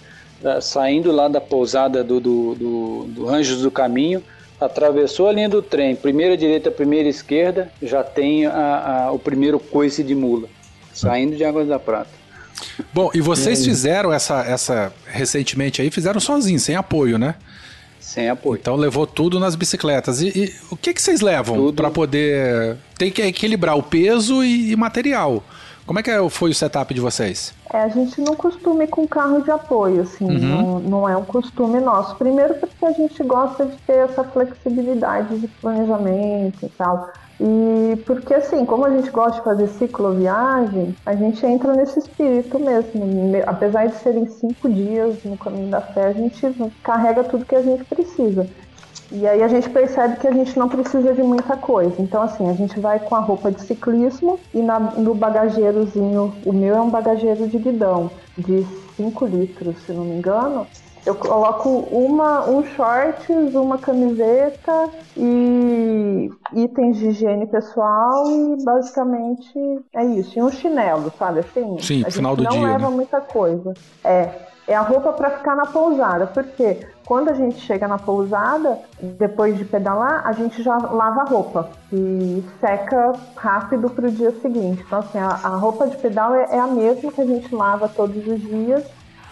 saindo 0.61 1.11
lá 1.13 1.29
da 1.29 1.41
pousada 1.41 2.03
do, 2.05 2.21
do, 2.21 2.55
do, 2.55 3.05
do 3.09 3.29
Anjos 3.29 3.63
do 3.63 3.71
Caminho, 3.71 4.23
atravessou 4.61 5.29
a 5.29 5.33
linha 5.33 5.49
do 5.49 5.63
trem, 5.63 5.95
primeira 5.95 6.37
direita, 6.37 6.71
primeira 6.71 7.09
esquerda, 7.09 7.71
já 7.83 8.03
tem 8.03 8.47
a, 8.47 9.07
a- 9.07 9.13
o 9.13 9.19
primeiro 9.19 9.59
coice 9.59 10.03
de 10.03 10.15
mula, 10.15 10.49
saindo 10.93 11.37
de 11.37 11.45
Águas 11.45 11.69
da 11.69 11.79
Prata. 11.79 12.11
Bom, 12.93 13.11
e 13.15 13.21
vocês 13.21 13.65
fizeram 13.65 14.13
essa, 14.13 14.41
essa 14.43 14.93
recentemente 15.07 15.81
aí, 15.81 15.91
fizeram 15.91 16.19
sozinhos, 16.19 16.63
sem 16.63 16.75
apoio, 16.75 17.17
né? 17.19 17.37
Sem 18.01 18.29
apoio. 18.29 18.59
Então 18.61 18.75
levou 18.75 19.07
tudo 19.07 19.39
nas 19.39 19.55
bicicletas. 19.55 20.21
E, 20.23 20.29
e 20.29 20.53
o 20.71 20.77
que, 20.77 20.93
que 20.93 21.01
vocês 21.01 21.21
levam 21.21 21.73
para 21.73 21.91
poder. 21.91 22.77
Tem 22.97 23.13
que 23.13 23.23
equilibrar 23.23 23.77
o 23.77 23.83
peso 23.83 24.43
e, 24.43 24.73
e 24.73 24.77
material. 24.77 25.45
Como 25.89 25.99
é 25.99 26.03
que 26.03 26.11
é- 26.11 26.29
foi 26.29 26.51
o 26.51 26.55
setup 26.55 26.93
de 26.93 27.01
vocês? 27.01 27.55
é, 27.73 27.81
a 27.81 27.89
gente 27.89 28.21
não 28.21 28.35
costuma 28.37 28.85
ir 28.85 28.89
com 28.89 29.07
carro 29.09 29.43
de 29.43 29.51
apoio, 29.51 30.03
assim, 30.03 30.27
não, 30.27 30.79
não 30.81 31.09
é 31.09 31.17
um 31.17 31.25
costume 31.25 31.81
nosso. 31.81 32.17
Primeiro 32.17 32.55
porque 32.61 32.85
a 32.85 32.93
gente 32.93 33.23
gosta 33.25 33.65
de 33.67 33.77
ter 33.87 33.97
essa 34.05 34.23
flexibilidade 34.25 35.39
de 35.39 35.49
planejamento 35.49 36.67
e 36.67 36.69
tal. 36.77 37.09
E 37.41 37.97
porque 38.07 38.35
assim, 38.35 38.67
como 38.67 38.85
a 38.85 38.91
gente 38.91 39.11
gosta 39.11 39.39
de 39.39 39.45
fazer 39.45 39.69
cicloviagem, 39.69 40.95
a 41.07 41.15
gente 41.15 41.45
entra 41.47 41.75
nesse 41.75 41.99
espírito 41.99 42.59
mesmo. 42.59 43.07
Me- 43.07 43.43
Apesar 43.47 43.87
de 43.87 43.95
serem 43.97 44.27
cinco 44.27 44.69
dias 44.71 45.23
no 45.25 45.39
caminho 45.39 45.71
da 45.71 45.81
fé, 45.81 46.07
a 46.09 46.13
gente 46.13 46.41
carrega 46.83 47.25
tudo 47.25 47.47
que 47.47 47.55
a 47.57 47.63
gente 47.63 47.85
precisa. 47.85 48.51
E 49.11 49.27
aí 49.27 49.43
a 49.43 49.49
gente 49.49 49.71
percebe 49.71 50.17
que 50.17 50.29
a 50.29 50.33
gente 50.33 50.59
não 50.59 50.69
precisa 50.69 51.15
de 51.15 51.23
muita 51.23 51.57
coisa. 51.57 51.95
Então, 51.99 52.23
assim, 52.23 52.49
a 52.49 52.53
gente 52.53 52.79
vai 52.79 52.99
com 52.99 53.15
a 53.15 53.21
roupa 53.21 53.51
de 53.51 53.63
ciclismo 53.63 54.39
e 54.53 54.61
na- 54.61 54.79
no 54.79 55.15
bagageirozinho, 55.15 56.35
o 56.45 56.53
meu 56.53 56.77
é 56.77 56.81
um 56.81 56.91
bagageiro 56.91 57.49
de 57.49 57.59
guidão, 57.59 58.11
de 58.37 58.67
5 58.97 59.25
litros, 59.25 59.79
se 59.87 59.93
não 59.93 60.05
me 60.05 60.17
engano. 60.17 60.67
Eu 61.07 61.15
coloco 61.15 61.69
uma, 61.91 62.47
um 62.51 62.63
shorts, 62.65 63.55
uma 63.55 63.79
camiseta 63.79 64.91
e 65.17 66.31
itens 66.55 66.99
de 66.99 67.09
higiene 67.09 67.47
pessoal 67.47 68.31
e 68.31 68.63
basicamente 68.63 69.59
é 69.95 70.05
isso. 70.05 70.39
E 70.39 70.43
um 70.43 70.51
chinelo, 70.51 71.11
sabe 71.19 71.41
assim? 71.41 71.79
Sim, 71.81 72.05
a 72.07 72.11
final 72.11 72.37
do 72.37 72.43
não 72.43 72.51
dia, 72.51 72.61
leva 72.67 72.91
né? 72.91 72.97
muita 72.97 73.21
coisa. 73.23 73.73
É, 74.05 74.29
é 74.67 74.75
a 74.75 74.83
roupa 74.83 75.13
para 75.13 75.31
ficar 75.31 75.57
na 75.57 75.65
pousada, 75.67 76.27
porque 76.27 76.79
quando 77.09 77.31
a 77.31 77.33
gente 77.33 77.59
chega 77.61 77.89
na 77.89 77.97
pousada, 77.97 78.81
depois 79.01 79.57
de 79.57 79.65
pedalar, 79.65 80.27
a 80.27 80.33
gente 80.33 80.63
já 80.63 80.77
lava 80.77 81.23
a 81.23 81.25
roupa 81.25 81.71
e 81.91 82.45
seca 82.61 83.15
rápido 83.35 83.89
para 83.89 84.09
o 84.09 84.11
dia 84.11 84.31
seguinte. 84.43 84.85
Então, 84.87 84.99
assim, 84.99 85.17
a, 85.17 85.29
a 85.29 85.57
roupa 85.57 85.87
de 85.87 85.97
pedal 85.97 86.35
é, 86.35 86.57
é 86.57 86.61
a 86.61 86.67
mesma 86.67 87.11
que 87.11 87.23
a 87.23 87.25
gente 87.25 87.55
lava 87.55 87.89
todos 87.89 88.27
os 88.27 88.39
dias. 88.43 88.85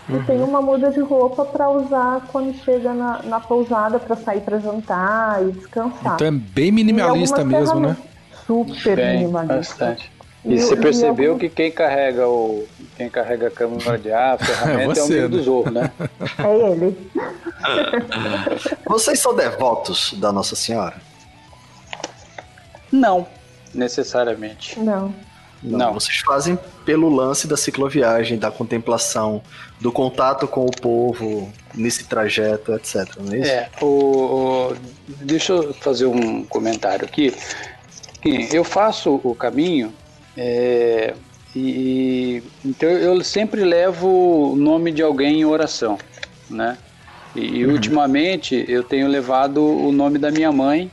E 0.09 0.19
tem 0.21 0.43
uma 0.43 0.63
muda 0.63 0.91
de 0.91 1.01
roupa 1.01 1.45
para 1.45 1.69
usar 1.69 2.23
quando 2.33 2.55
chega 2.65 2.95
na, 2.95 3.23
na 3.25 3.41
pousada 3.41 3.99
para 3.99 4.17
sair 4.17 4.41
para 4.41 4.59
jantar 4.59 5.43
e 5.47 5.53
descansar. 5.53 6.15
Então 6.15 6.29
é 6.29 6.31
bem 6.31 6.73
minimalista 6.73 7.45
mesmo, 7.45 7.79
né? 7.79 7.95
Super 8.47 8.97
Bem, 8.97 9.19
minimalista. 9.19 9.87
bastante. 9.87 10.16
E 10.47 10.61
você 10.61 10.75
o- 10.75 10.81
percebeu 10.81 11.33
algum- 11.33 11.41
que 11.41 11.49
quem 11.49 11.71
carrega 11.73 12.29
o 12.29 12.67
quem 12.97 13.11
carrega 13.11 13.49
a 13.49 13.51
câmera 13.51 13.99
de 13.99 14.11
ar, 14.13 14.35
a 14.35 14.39
ferramenta 14.45 14.83
é, 15.01 15.03
o 15.03 15.07
você, 15.07 15.19
amigo 15.19 15.23
né? 15.23 15.29
do 15.29 15.43
Zorro, 15.43 15.71
né? 15.71 15.93
É 16.39 16.71
ele. 16.73 17.11
Vocês 18.87 19.19
são 19.21 19.35
devotos 19.35 20.15
da 20.15 20.33
Nossa 20.33 20.55
Senhora? 20.57 20.95
Não, 22.91 23.27
necessariamente. 23.75 24.79
Não. 24.79 25.15
Não. 25.63 25.93
Vocês 25.95 26.19
fazem 26.19 26.59
pelo 26.85 27.09
lance 27.09 27.47
da 27.49 27.57
cicloviagem, 27.57 28.39
da 28.39 28.51
contemplação, 28.51 29.43
do 29.81 29.91
contato 29.91 30.47
com 30.47 30.65
o 30.65 30.71
povo 30.71 31.51
nesse 31.75 32.05
trajeto, 32.05 32.73
etc. 32.75 33.09
Não 33.19 33.33
é 33.33 33.39
isso? 33.39 33.51
É, 33.51 33.69
o, 33.81 33.87
o- 34.71 34.77
deixa 35.23 35.53
eu 35.55 35.75
fazer 35.75 36.07
um 36.07 36.45
comentário 36.45 37.05
aqui. 37.05 37.35
Eu 38.53 38.65
faço 38.65 39.21
o 39.25 39.35
caminho 39.35 39.93
é, 40.37 41.15
e 41.55 42.43
então 42.65 42.89
eu 42.89 43.23
sempre 43.25 43.65
levo 43.65 44.53
o 44.53 44.57
nome 44.57 44.93
de 44.93 45.03
alguém 45.03 45.41
em 45.41 45.45
oração, 45.45 45.99
né? 46.51 46.77
E, 47.35 47.59
e 47.59 47.67
ultimamente 47.67 48.65
eu 48.69 48.85
tenho 48.85 49.09
levado 49.09 49.65
o 49.65 49.91
nome 49.91 50.19
da 50.19 50.31
minha 50.31 50.53
mãe, 50.53 50.91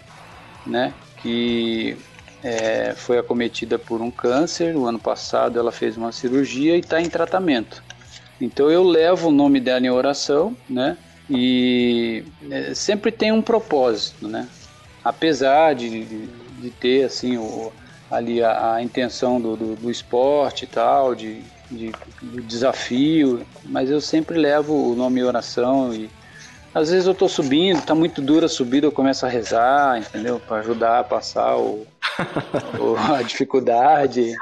né? 0.65 0.93
Que 1.21 1.97
é, 2.41 2.93
foi 2.95 3.17
acometida 3.17 3.77
por 3.77 4.01
um 4.01 4.09
câncer. 4.09 4.75
O 4.75 4.85
ano 4.85 4.99
passado 4.99 5.59
ela 5.59 5.71
fez 5.71 5.97
uma 5.97 6.11
cirurgia 6.11 6.75
e 6.75 6.79
está 6.79 7.01
em 7.01 7.09
tratamento. 7.09 7.83
Então 8.39 8.71
eu 8.71 8.83
levo 8.83 9.29
o 9.29 9.31
nome 9.31 9.59
dela 9.59 9.85
em 9.85 9.89
oração, 9.89 10.55
né? 10.69 10.97
E 11.29 12.23
é, 12.49 12.73
sempre 12.73 13.11
tem 13.11 13.31
um 13.31 13.41
propósito, 13.41 14.27
né? 14.27 14.47
Apesar 15.03 15.75
de, 15.75 16.05
de, 16.05 16.27
de 16.61 16.69
ter 16.69 17.03
assim 17.03 17.37
o, 17.37 17.71
ali 18.15 18.43
a, 18.43 18.75
a 18.75 18.83
intenção 18.83 19.39
do, 19.41 19.55
do, 19.57 19.75
do 19.75 19.91
esporte 19.91 20.65
e 20.65 20.67
tal, 20.67 21.15
de, 21.15 21.51
de 21.69 21.91
do 22.21 22.41
desafio, 22.43 23.45
mas 23.63 23.89
eu 23.89 23.99
sempre 24.01 24.37
levo 24.39 24.73
o 24.91 24.95
nome 24.95 25.23
oração 25.23 25.93
e 25.93 26.11
às 26.73 26.89
vezes 26.91 27.07
eu 27.07 27.15
tô 27.15 27.27
subindo, 27.29 27.81
tá 27.85 27.95
muito 27.95 28.21
dura 28.21 28.47
a 28.47 28.49
subida, 28.49 28.87
eu 28.87 28.91
começo 28.91 29.25
a 29.25 29.29
rezar, 29.29 29.99
entendeu? 29.99 30.39
Para 30.39 30.59
ajudar 30.61 30.99
a 30.99 31.03
passar 31.03 31.57
o, 31.57 31.87
o- 32.79 32.95
a 32.97 33.21
dificuldade. 33.23 34.33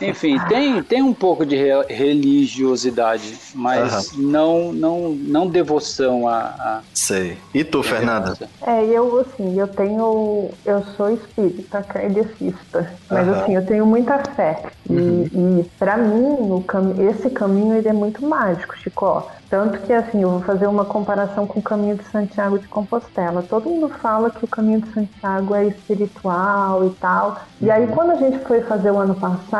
Enfim, 0.00 0.36
tem, 0.48 0.82
tem 0.82 1.02
um 1.02 1.12
pouco 1.14 1.44
de 1.44 1.56
re- 1.56 1.86
religiosidade, 1.88 3.38
mas 3.54 4.16
não, 4.16 4.72
não, 4.72 5.10
não 5.10 5.46
devoção 5.48 6.26
a. 6.26 6.38
a 6.38 6.80
Sei. 6.94 7.38
E 7.54 7.64
tu, 7.64 7.82
Fernanda? 7.82 8.34
É, 8.66 8.84
eu 8.84 9.20
assim, 9.20 9.58
eu 9.58 9.68
tenho. 9.68 10.50
Eu 10.64 10.82
sou 10.96 11.10
espírita, 11.10 11.82
kardecista. 11.82 12.94
Mas 13.10 13.28
Aham. 13.28 13.42
assim, 13.42 13.54
eu 13.56 13.66
tenho 13.66 13.86
muita 13.86 14.18
fé. 14.34 14.62
E, 14.88 14.92
e 14.92 15.64
para 15.78 15.96
mim, 15.96 16.24
o 16.52 16.62
cam 16.66 16.94
esse 16.98 17.30
caminho 17.30 17.74
ele 17.74 17.88
é 17.88 17.92
muito 17.92 18.24
mágico, 18.26 18.76
Chico. 18.76 19.28
Tanto 19.48 19.80
que 19.80 19.92
assim, 19.92 20.22
eu 20.22 20.30
vou 20.30 20.42
fazer 20.42 20.66
uma 20.66 20.84
comparação 20.84 21.46
com 21.46 21.58
o 21.60 21.62
caminho 21.62 21.96
de 21.96 22.04
Santiago 22.04 22.58
de 22.58 22.68
Compostela. 22.68 23.42
Todo 23.42 23.68
mundo 23.68 23.88
fala 24.00 24.30
que 24.30 24.44
o 24.44 24.48
caminho 24.48 24.80
de 24.80 24.92
Santiago 24.92 25.54
é 25.54 25.66
espiritual 25.66 26.86
e 26.86 26.90
tal. 26.96 27.36
E 27.60 27.70
aí, 27.70 27.86
quando 27.88 28.12
a 28.12 28.16
gente 28.16 28.38
foi 28.46 28.62
fazer 28.62 28.90
o 28.90 28.98
ano 28.98 29.14
passado, 29.14 29.59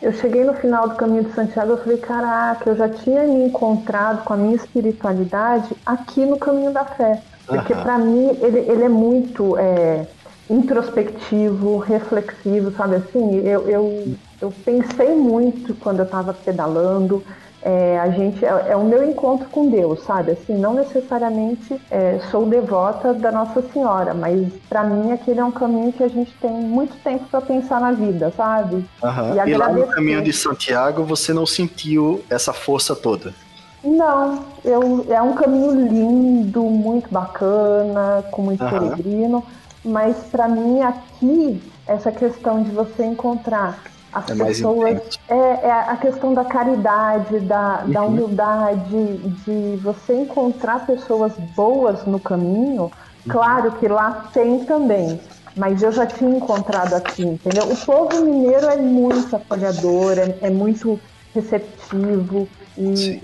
eu 0.00 0.12
cheguei 0.12 0.44
no 0.44 0.54
final 0.54 0.88
do 0.88 0.96
caminho 0.96 1.24
de 1.24 1.32
Santiago, 1.32 1.72
eu 1.72 1.78
falei, 1.78 1.98
caraca, 1.98 2.70
eu 2.70 2.76
já 2.76 2.88
tinha 2.88 3.26
me 3.26 3.40
encontrado 3.40 4.24
com 4.24 4.32
a 4.32 4.36
minha 4.36 4.56
espiritualidade 4.56 5.74
aqui 5.84 6.24
no 6.26 6.38
caminho 6.38 6.72
da 6.72 6.84
fé. 6.96 7.22
Porque 7.48 7.74
Aham. 7.74 7.82
para 7.82 7.98
mim 7.98 8.38
ele, 8.40 8.58
ele 8.60 8.84
é 8.84 8.88
muito 8.88 9.56
é, 9.58 10.08
introspectivo, 10.50 11.78
reflexivo, 11.78 12.70
sabe 12.72 12.96
assim? 12.96 13.36
Eu, 13.40 13.68
eu, 13.68 14.18
eu 14.40 14.52
pensei 14.64 15.14
muito 15.14 15.74
quando 15.76 16.00
eu 16.00 16.04
estava 16.06 16.34
pedalando, 16.34 17.24
é, 17.62 17.98
a 17.98 18.10
gente 18.10 18.44
é, 18.44 18.66
é, 18.68 18.76
o 18.76 18.84
meu 18.84 19.08
encontro 19.08 19.48
com 19.48 19.68
Deus, 19.68 20.02
sabe? 20.04 20.32
Assim, 20.32 20.54
não 20.54 20.74
necessariamente 20.74 21.80
é, 21.90 22.20
sou 22.30 22.46
devota 22.46 23.12
da 23.12 23.32
Nossa 23.32 23.62
Senhora, 23.72 24.14
mas 24.14 24.48
para 24.68 24.84
mim 24.84 25.12
aquele 25.12 25.40
é 25.40 25.44
um 25.44 25.50
caminho 25.50 25.92
que 25.92 26.02
a 26.02 26.08
gente 26.08 26.32
tem 26.40 26.50
muito 26.50 26.96
tempo 27.02 27.24
para 27.30 27.40
pensar 27.40 27.80
na 27.80 27.92
vida, 27.92 28.32
sabe? 28.36 28.76
Uhum. 29.02 29.46
E, 29.46 29.50
e 29.50 29.54
lá 29.54 29.72
no 29.72 29.86
caminho 29.88 30.22
de 30.22 30.32
Santiago 30.32 31.02
você 31.04 31.32
não 31.32 31.46
sentiu 31.46 32.24
essa 32.30 32.52
força 32.52 32.94
toda? 32.94 33.34
Não, 33.82 34.44
eu, 34.64 35.06
é 35.08 35.22
um 35.22 35.34
caminho 35.34 35.72
lindo, 35.72 36.62
muito 36.62 37.08
bacana, 37.10 38.24
com 38.30 38.42
muito 38.42 38.62
uhum. 38.62 38.70
peregrino, 38.70 39.44
mas 39.84 40.16
para 40.30 40.48
mim 40.48 40.82
aqui 40.82 41.60
essa 41.86 42.12
questão 42.12 42.62
de 42.62 42.70
você 42.70 43.04
encontrar 43.04 43.82
as 44.12 44.30
é 44.30 44.44
pessoas. 44.44 45.18
É, 45.28 45.34
é, 45.34 45.70
a 45.70 45.96
questão 45.96 46.34
da 46.34 46.44
caridade, 46.44 47.40
da, 47.40 47.82
uhum. 47.84 47.92
da 47.92 48.02
humildade, 48.02 49.16
de 49.44 49.76
você 49.82 50.14
encontrar 50.14 50.86
pessoas 50.86 51.32
boas 51.54 52.04
no 52.06 52.18
caminho. 52.18 52.84
Uhum. 52.84 52.90
Claro 53.28 53.72
que 53.72 53.88
lá 53.88 54.28
tem 54.32 54.64
também, 54.64 55.20
mas 55.56 55.82
eu 55.82 55.92
já 55.92 56.06
tinha 56.06 56.36
encontrado 56.36 56.94
aqui, 56.94 57.22
entendeu? 57.22 57.64
O 57.64 57.76
povo 57.76 58.24
mineiro 58.24 58.66
é 58.66 58.76
muito 58.76 59.36
acolhedor, 59.36 60.18
é, 60.18 60.38
é 60.42 60.50
muito 60.50 60.98
receptivo. 61.34 62.48
E, 62.76 63.20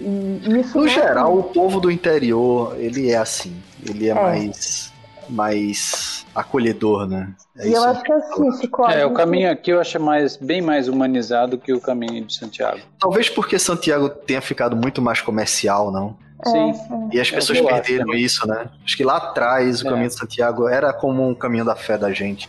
e 0.49 0.61
isso 0.61 0.79
no 0.79 0.87
é 0.87 0.89
geral, 0.89 1.39
o 1.39 1.45
povo 1.45 1.81
do 1.81 1.91
interior, 1.91 2.75
ele 2.77 3.11
é 3.11 3.17
assim. 3.17 3.55
Ele 3.89 4.09
é, 4.09 4.11
é. 4.11 4.15
mais 4.15 4.93
mais 5.29 6.27
acolhedor, 6.35 7.07
né? 7.07 7.33
É 7.59 7.69
e 7.69 7.73
eu 7.73 7.85
acho 7.85 8.03
que 8.03 8.13
é 8.13 8.17
assim, 8.17 8.61
Chico. 8.61 8.85
É, 8.91 9.07
o 9.07 9.13
caminho 9.13 9.51
aqui 9.51 9.71
eu 9.71 9.81
acho 9.81 10.01
mais, 10.01 10.37
bem 10.37 10.61
mais 10.61 10.89
humanizado 10.89 11.57
que 11.57 11.73
o 11.73 11.81
caminho 11.81 12.25
de 12.25 12.35
Santiago. 12.35 12.81
Talvez 12.99 13.31
porque 13.31 13.59
Santiago 13.59 14.09
tenha 14.09 14.41
ficado 14.41 14.75
muito 14.75 15.01
mais 15.01 15.21
comercial, 15.21 15.93
não? 15.93 16.17
É, 16.45 16.51
Sim. 16.51 16.71
É. 16.71 17.17
E 17.17 17.21
as 17.21 17.31
pessoas 17.31 17.61
perderam 17.61 18.11
acho, 18.11 18.19
isso, 18.19 18.49
né? 18.49 18.67
Acho 18.85 18.97
que 18.97 19.05
lá 19.05 19.19
atrás 19.19 19.83
o 19.83 19.87
é. 19.87 19.91
caminho 19.91 20.09
de 20.09 20.15
Santiago 20.15 20.69
era 20.69 20.93
como 20.93 21.29
um 21.29 21.35
caminho 21.35 21.65
da 21.65 21.77
fé 21.77 21.97
da 21.97 22.13
gente. 22.13 22.49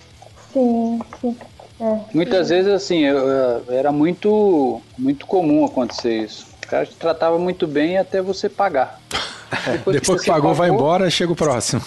Sim, 0.52 1.00
sim. 1.22 1.38
É. 1.80 2.00
Muitas 2.14 2.50
vezes, 2.50 2.72
assim, 2.72 3.00
eu, 3.00 3.64
era 3.70 3.92
muito, 3.92 4.82
muito 4.98 5.28
comum 5.28 5.66
acontecer 5.66 6.24
isso. 6.24 6.48
O 6.64 6.68
cara 6.68 6.86
te 6.86 6.96
tratava 6.96 7.38
muito 7.38 7.68
bem 7.68 7.98
até 7.98 8.22
você 8.22 8.50
pagar. 8.50 9.00
Depois, 9.72 10.00
Depois 10.00 10.22
que, 10.22 10.26
que 10.26 10.32
pagou, 10.32 10.52
pagou, 10.52 10.54
vai 10.54 10.70
embora, 10.70 11.10
chega 11.10 11.32
o 11.32 11.36
próximo. 11.36 11.82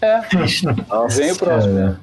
É, 0.00 0.20
vem 1.10 1.32
o 1.32 1.36
próximo. 1.36 1.78
É. 1.78 1.96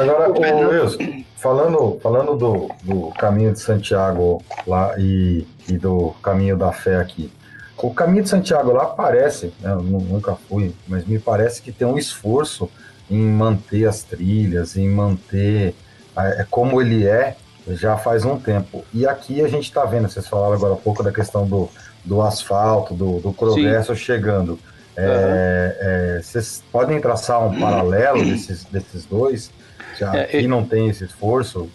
Agora, 0.00 0.30
o 0.30 0.68
Wilson, 0.68 1.24
falando, 1.36 1.98
falando 2.02 2.36
do, 2.36 2.70
do 2.82 3.10
caminho 3.18 3.52
de 3.52 3.60
Santiago 3.60 4.42
lá 4.66 4.98
e, 4.98 5.46
e 5.68 5.76
do 5.76 6.14
caminho 6.22 6.56
da 6.56 6.72
fé 6.72 6.96
aqui. 6.96 7.30
O 7.76 7.92
caminho 7.92 8.22
de 8.22 8.30
Santiago 8.30 8.72
lá 8.72 8.86
parece, 8.86 9.52
né, 9.60 9.72
eu 9.72 9.82
nunca 9.82 10.34
fui, 10.48 10.74
mas 10.88 11.04
me 11.04 11.18
parece 11.18 11.60
que 11.60 11.70
tem 11.70 11.86
um 11.86 11.98
esforço 11.98 12.70
em 13.10 13.20
manter 13.20 13.86
as 13.86 14.02
trilhas, 14.02 14.76
em 14.76 14.88
manter 14.88 15.74
é, 16.16 16.46
como 16.48 16.80
ele 16.80 17.06
é 17.06 17.36
já 17.68 17.96
faz 17.96 18.24
um 18.24 18.38
tempo. 18.38 18.84
E 18.92 19.06
aqui 19.06 19.42
a 19.42 19.48
gente 19.48 19.64
está 19.64 19.84
vendo, 19.84 20.08
vocês 20.08 20.26
falaram 20.26 20.54
agora 20.54 20.74
há 20.74 20.76
pouco 20.76 21.02
da 21.02 21.12
questão 21.12 21.46
do, 21.46 21.68
do 22.04 22.20
asfalto, 22.20 22.94
do, 22.94 23.20
do 23.20 23.32
progresso 23.32 23.94
Sim. 23.94 24.02
chegando. 24.02 24.58
É, 24.96 26.16
é, 26.18 26.22
vocês 26.22 26.62
podem 26.70 27.00
traçar 27.00 27.44
um 27.44 27.58
paralelo 27.58 28.22
desses, 28.24 28.64
desses 28.64 29.04
dois? 29.04 29.50
Já 29.98 30.14
é, 30.14 30.22
aqui 30.22 30.46
não 30.46 30.64
tem 30.64 30.88
esse 30.88 31.04
esforço? 31.04 31.68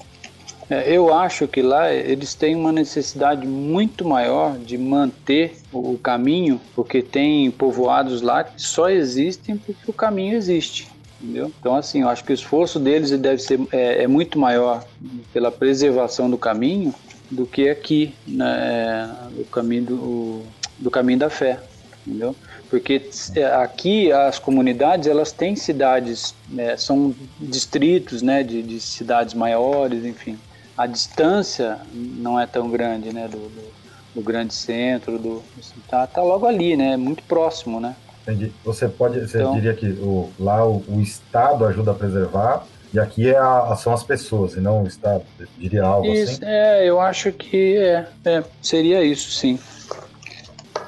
É, 0.70 0.92
eu 0.92 1.12
acho 1.12 1.48
que 1.48 1.62
lá 1.62 1.92
eles 1.92 2.36
têm 2.36 2.56
uma 2.56 2.72
necessidade 2.72 3.48
muito 3.48 4.08
maior 4.08 4.56
de 4.58 4.78
manter 4.78 5.58
o 5.74 5.98
caminho, 5.98 6.62
porque 6.76 7.02
tem 7.02 7.50
povoados 7.50 8.22
lá 8.22 8.44
que 8.44 8.62
só 8.62 8.88
existem 8.90 9.58
porque 9.58 9.90
o 9.90 9.94
caminho 9.94 10.36
existe. 10.36 10.88
Entendeu? 11.22 11.52
Então, 11.60 11.76
assim, 11.76 12.04
eu 12.04 12.10
acho 12.10 12.24
que 12.24 12.32
o 12.32 12.34
esforço 12.34 12.80
deles 12.80 13.12
deve 13.12 13.42
ser 13.42 13.60
é, 13.72 14.04
é 14.04 14.08
muito 14.08 14.40
maior 14.40 14.86
pela 15.34 15.52
preservação 15.52 16.30
do 16.30 16.38
caminho 16.38 16.94
do 17.30 17.46
que 17.46 17.70
aqui, 17.70 18.14
né, 18.28 19.16
o 19.38 19.46
caminho 19.46 19.84
do, 19.84 20.44
do 20.78 20.92
caminho 20.92 21.20
da 21.20 21.30
fé, 21.30 21.60
entendeu? 22.06 22.36
Porque 22.70 23.10
é, 23.36 23.46
aqui 23.46 24.12
as 24.12 24.40
comunidades 24.40 25.08
elas 25.08 25.32
têm 25.32 25.56
cidades, 25.56 26.36
né, 26.48 26.78
são 26.78 27.14
distritos, 27.40 28.22
né, 28.22 28.44
de, 28.44 28.62
de, 28.62 28.80
cidades 28.80 29.34
maiores, 29.34 30.06
enfim. 30.06 30.38
A 30.78 30.86
distância 30.86 31.80
não 31.94 32.40
é 32.40 32.46
tão 32.46 32.70
grande, 32.70 33.12
né, 33.12 33.28
do, 33.28 33.38
do, 33.38 33.72
do 34.16 34.22
grande 34.22 34.54
centro, 34.54 35.18
do 35.18 35.44
tá, 35.88 36.08
tá 36.08 36.22
logo 36.22 36.46
ali, 36.46 36.78
né, 36.78 36.96
muito 36.96 37.24
próximo, 37.24 37.80
né. 37.80 37.96
Entendi. 38.24 38.52
Você 38.64 38.88
pode, 38.88 39.20
você 39.20 39.40
então, 39.40 39.56
diria 39.56 39.74
que 39.74 39.88
o, 39.88 40.30
lá 40.40 40.66
o, 40.66 40.84
o, 40.88 41.02
Estado 41.02 41.66
ajuda 41.66 41.92
a 41.92 41.94
preservar 41.96 42.64
e 42.94 43.00
aqui 43.00 43.30
é 43.30 43.38
a, 43.38 43.76
são 43.76 43.94
as 43.94 44.04
pessoas 44.04 44.54
e 44.54 44.60
não 44.60 44.84
o 44.84 44.88
Estado. 44.88 45.24
Diria 45.58 45.84
algo 45.84 46.08
isso, 46.08 46.34
assim? 46.34 46.42
É, 46.44 46.86
eu 46.90 47.00
acho 47.00 47.32
que 47.32 47.78
é, 47.78 48.08
é, 48.26 48.44
seria 48.62 49.04
isso, 49.04 49.32
sim. 49.32 49.60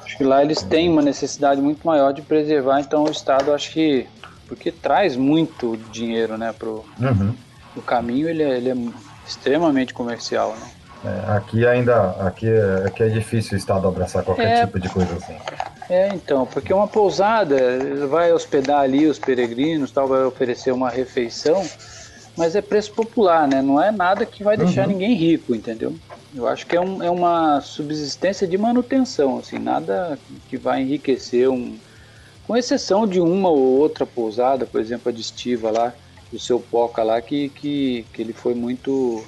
Acho 0.04 0.18
que 0.18 0.24
lá 0.24 0.42
eles 0.42 0.62
têm 0.64 0.90
uma 0.90 1.02
necessidade 1.02 1.62
muito 1.62 1.86
maior 1.86 2.12
de 2.12 2.22
preservar, 2.22 2.80
então 2.80 3.04
o 3.04 3.12
Estado 3.12 3.54
acho 3.54 3.72
que 3.72 4.08
porque 4.48 4.70
traz 4.70 5.16
muito 5.16 5.78
dinheiro, 5.94 6.38
né, 6.38 6.54
pro 6.58 6.84
uhum. 7.00 7.34
o 7.74 7.82
caminho 7.82 8.28
ele 8.28 8.44
é, 8.44 8.58
ele 8.58 8.70
é 8.70 8.76
extremamente 9.26 9.94
comercial, 9.94 10.56
né? 10.60 10.72
É, 11.04 11.32
aqui 11.32 11.66
ainda 11.66 12.12
aqui 12.20 12.48
é, 12.48 12.84
aqui 12.86 13.02
é 13.02 13.10
difícil 13.10 13.54
o 13.54 13.58
Estado 13.58 13.88
abraçar 13.88 14.24
qualquer 14.24 14.52
é, 14.52 14.66
tipo 14.66 14.80
de 14.80 14.90
coisa 14.90 15.16
assim. 15.16 15.36
É, 15.90 16.10
então, 16.14 16.46
porque 16.46 16.74
uma 16.74 16.88
pousada 16.88 17.58
vai 18.08 18.32
hospedar 18.32 18.82
ali 18.82 19.08
os 19.08 19.18
peregrinos, 19.18 19.92
tal, 19.92 20.08
vai 20.08 20.24
oferecer 20.24 20.72
uma 20.72 20.90
refeição, 20.90 21.66
mas 22.38 22.56
é 22.56 22.62
preço 22.62 22.94
popular, 22.94 23.48
né? 23.48 23.62
Não 23.62 23.82
é 23.82 23.92
nada 23.92 24.26
que 24.26 24.44
vai 24.44 24.58
deixar 24.58 24.88
uhum. 24.88 24.94
ninguém 24.94 25.14
rico, 25.14 25.54
entendeu? 25.54 25.96
Eu 26.34 26.48
acho 26.48 26.66
que 26.66 26.76
é, 26.76 26.82
um, 26.82 27.04
é 27.04 27.10
uma 27.10 27.60
subsistência 27.62 28.48
de 28.48 28.58
manutenção, 28.58 29.40
assim, 29.40 29.60
nada 29.60 30.18
que 30.50 30.58
vai 30.58 30.82
enriquecer 30.82 31.50
um. 31.50 31.78
Com 32.48 32.56
exceção 32.56 33.06
de 33.06 33.20
uma 33.20 33.50
ou 33.50 33.80
outra 33.80 34.06
pousada, 34.06 34.66
por 34.66 34.80
exemplo, 34.80 35.10
a 35.10 35.12
de 35.12 35.22
Estiva 35.22 35.70
lá, 35.72 35.94
o 36.34 36.40
seu 36.40 36.60
Poca 36.60 37.04
lá, 37.04 37.22
que, 37.22 37.50
que, 37.50 38.06
que 38.14 38.22
ele 38.22 38.34
foi 38.34 38.56
muito 38.56 39.24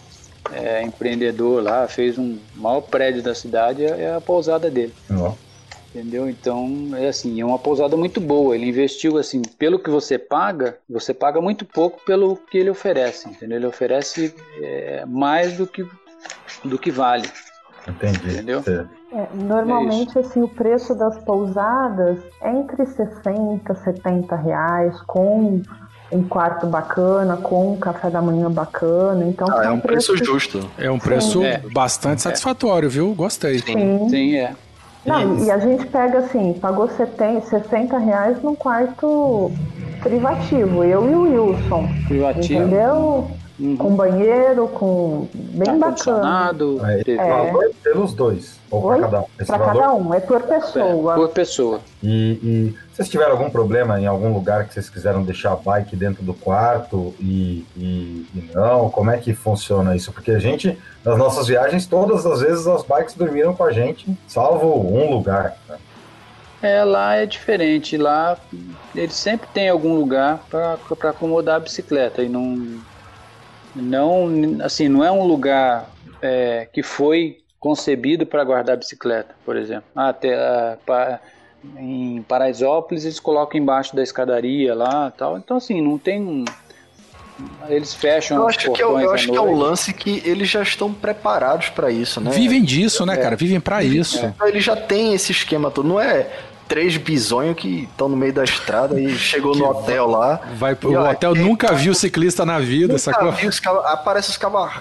é, 0.51 0.82
empreendedor 0.82 1.62
lá, 1.62 1.88
fez 1.88 2.18
um 2.18 2.38
maior 2.56 2.82
prédio 2.82 3.22
da 3.22 3.36
cidade, 3.36 3.86
é, 3.86 4.01
é 4.01 4.16
a 4.16 4.22
pousada 4.22 4.70
dele. 4.70 4.93
Uhum. 5.10 5.36
Entendeu? 5.94 6.28
Então, 6.28 6.89
é 6.96 7.08
assim, 7.08 7.39
é 7.39 7.46
uma 7.46 7.60
pousada 7.60 7.96
muito 7.96 8.20
boa. 8.20 8.56
Ele 8.56 8.68
investiu, 8.68 9.18
assim, 9.20 9.44
pelo 9.44 9.78
que 9.78 9.91
você 9.91 10.18
paga, 10.18 10.78
você 10.89 11.14
paga 11.14 11.39
muito 11.39 11.66
pouco 11.66 12.02
pelo 12.04 12.36
que 12.36 12.58
ele 12.58 12.72
oferece, 12.72 13.30
entendeu? 13.30 13.58
Ele 13.58 13.68
oferece 13.68 14.34
é, 14.60 15.06
mais 15.06 15.56
do 15.56 15.68
que, 15.68 15.86
do 16.66 16.80
que 16.80 16.89
vale. 16.89 17.30
Entendi. 17.88 18.32
Entendeu? 18.32 18.64
É, 19.12 19.28
normalmente, 19.36 20.18
é 20.18 20.22
assim, 20.22 20.41
o 20.41 20.48
preço 20.48 20.96
das 20.96 21.16
pousadas 21.20 22.18
é 22.41 22.50
entre 22.50 22.88
60 22.88 23.76
70 23.76 24.36
reais, 24.36 25.00
com 25.02 25.62
um 26.12 26.24
quarto 26.24 26.66
bacana, 26.66 27.38
com 27.38 27.74
um 27.74 27.78
café 27.78 28.10
da 28.10 28.22
manhã 28.22 28.50
bacana. 28.50 29.26
Então, 29.26 29.48
ah, 29.52 29.66
é 29.66 29.70
um 29.70 29.80
preço, 29.80 30.14
preço 30.14 30.26
justo. 30.26 30.72
É 30.78 30.89
um 30.89 30.98
preço 30.98 31.41
Sim. 31.41 31.70
bastante 31.72 32.20
é. 32.20 32.22
satisfatório, 32.22 32.89
viu? 32.89 33.14
Gostei. 33.14 33.60
Sim, 33.60 34.10
Sim 34.10 34.38
é. 34.38 34.56
Não, 35.06 35.43
e 35.43 35.51
a 35.51 35.58
gente 35.58 35.86
pega 35.88 36.20
assim, 36.20 36.54
pagou 36.54 36.88
70, 36.88 37.41
60 37.47 37.97
reais 37.97 38.41
num 38.41 38.56
quarto 38.56 39.51
privativo, 40.01 40.84
eu 40.84 41.10
e 41.10 41.16
o 41.16 41.49
Wilson. 41.49 41.88
Privativo. 42.08 42.62
Entendeu? 42.62 43.28
Uhum. 43.60 43.78
Com 43.78 43.95
banheiro, 43.95 44.68
com. 44.68 45.28
bem 45.34 45.78
bacana. 45.78 46.51
É, 47.06 47.12
é. 47.12 47.70
pelos 47.84 48.14
dois. 48.14 48.60
Ou 48.72 48.82
para 48.82 48.99
cada, 49.01 49.26
pra 49.45 49.60
cada 49.60 49.93
um, 49.93 50.12
é 50.12 50.20
por 50.20 50.41
pessoa. 50.41 51.14
É, 51.14 51.16
por 51.16 51.30
pessoa. 51.30 51.80
E, 52.01 52.39
e, 52.43 52.76
vocês 52.91 53.08
tiveram 53.08 53.34
algum 53.34 53.51
problema 53.51 53.99
em 53.99 54.08
algum 54.08 54.34
lugar 54.34 54.68
que 54.68 54.74
vocês 54.74 54.89
quiseram 54.89 55.22
deixar 55.22 55.54
a 55.54 55.56
bike 55.56 55.95
dentro 55.95 56.24
do 56.24 56.34
quarto 56.34 57.14
e, 57.20 57.64
e, 57.78 58.26
e 58.34 58.49
não? 58.56 58.89
Como 58.89 59.12
é 59.12 59.18
que 59.18 59.36
funciona 59.36 59.95
isso? 59.95 60.12
Porque 60.12 60.32
a 60.32 60.39
gente, 60.39 60.76
nas 61.06 61.18
nossas 61.18 61.45
viagens, 61.45 61.86
todas 61.86 62.26
as 62.26 62.41
vezes 62.41 62.66
as 62.66 62.82
bikes 62.82 63.14
dormiram 63.14 63.54
com 63.54 63.64
a 63.64 63.72
gente, 63.72 64.18
salvo 64.28 64.80
um 64.80 65.12
lugar. 65.12 65.56
Né? 65.70 65.78
É, 66.64 66.84
lá 66.84 67.16
é 67.18 67.28
diferente. 67.28 67.97
Lá 67.97 68.36
eles 68.95 69.14
sempre 69.14 69.47
tem 69.54 69.70
algum 69.70 69.93
lugar 69.93 70.39
para 70.49 70.80
acomodar 71.10 71.58
a 71.58 71.60
bicicleta 71.60 72.24
e 72.24 72.30
não 72.30 72.82
não 73.76 74.57
assim 74.61 74.88
não 74.88 75.03
é 75.03 75.11
um 75.11 75.26
lugar 75.26 75.89
é, 76.21 76.67
que 76.71 76.84
foi 76.84 77.39
concebido 77.59 78.26
para 78.26 78.43
guardar 78.43 78.78
bicicleta, 78.78 79.36
por 79.45 79.55
exemplo. 79.55 79.86
Ah, 79.95 80.09
até, 80.09 80.36
ah, 80.36 80.78
pa, 80.86 81.19
em 81.78 82.21
Paraisópolis 82.24 83.05
eles 83.05 83.19
colocam 83.19 83.59
embaixo 83.59 83.95
da 83.95 84.03
escadaria 84.03 84.76
lá, 84.76 85.11
tal. 85.11 85.38
Então 85.38 85.57
assim 85.57 85.82
não 85.82 85.97
tem 85.97 86.45
eles 87.67 87.93
fecham 87.93 88.38
Eu 88.38 88.43
os 88.43 88.49
acho 88.49 88.71
que, 88.71 88.82
é, 88.82 88.86
eu 88.86 89.11
acho 89.11 89.32
que 89.32 89.36
é 89.38 89.41
um 89.41 89.45
noite. 89.45 89.59
lance 89.59 89.93
que 89.93 90.21
eles 90.26 90.49
já 90.49 90.61
estão 90.61 90.93
preparados 90.93 91.69
pra 91.69 91.89
isso, 91.89 92.21
né? 92.21 92.32
Vivem 92.32 92.63
disso, 92.63 93.05
né, 93.05 93.17
cara? 93.17 93.36
Vivem 93.36 93.59
pra 93.59 93.84
isso. 93.84 94.24
Então, 94.24 94.47
ele 94.47 94.61
já 94.61 94.76
tem 94.76 95.13
esse 95.13 95.32
esquema 95.32 95.71
todo. 95.71 95.88
Não 95.88 95.99
é 95.99 96.30
três 96.68 96.97
bisonhos 96.97 97.55
que 97.55 97.84
estão 97.84 98.07
no 98.09 98.16
meio 98.18 98.34
da 98.34 98.43
estrada 98.43 98.99
e 98.99 99.16
chegou 99.18 99.55
no 99.55 99.66
hotel 99.66 100.07
lá. 100.07 100.39
Vai, 100.55 100.78
E, 100.82 100.86
o 100.88 100.93
ó, 100.99 101.11
hotel 101.11 101.34
quem 101.34 101.43
nunca 101.43 101.74
viu 101.74 101.93
ciclista 101.93 102.45
na 102.45 102.59
vida, 102.59 102.88
Nunca 102.93 102.99
sacou? 102.99 103.32
vi 103.32 103.47
os 103.47 103.59
cabas- 103.59 103.86
aparece 103.86 104.30
os 104.30 104.38
cabas 104.38 104.72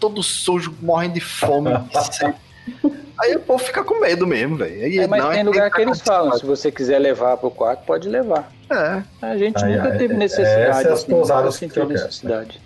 todos 0.00 0.26
sujos, 0.26 0.72
morrendo 0.80 1.14
de 1.14 1.20
fome. 1.20 1.70
Aí 3.20 3.34
o 3.34 3.40
povo 3.40 3.62
fica 3.62 3.82
com 3.82 4.00
medo 4.00 4.26
mesmo, 4.26 4.56
velho. 4.56 5.00
É, 5.02 5.06
mas 5.06 5.22
não, 5.22 5.30
tem 5.30 5.40
é 5.40 5.42
lugar 5.42 5.70
que 5.70 5.80
eles 5.80 6.00
falam, 6.00 6.38
se 6.38 6.46
você 6.46 6.70
quiser 6.70 6.98
levar 6.98 7.36
pro 7.36 7.50
quarto, 7.50 7.84
pode 7.84 8.08
levar. 8.08 8.50
É. 8.70 9.02
A 9.20 9.36
gente 9.36 9.62
Aí, 9.64 9.76
nunca 9.76 9.92
aí, 9.92 9.98
teve 9.98 10.14
é- 10.14 10.16
necessidade. 10.16 10.60
essas 10.80 10.92
assim, 11.00 11.10
pousadas 11.10 11.54
que 11.54 11.66
sentiu 11.66 11.82
eu 11.82 11.88
quero. 11.88 12.00
necessidade. 12.00 12.60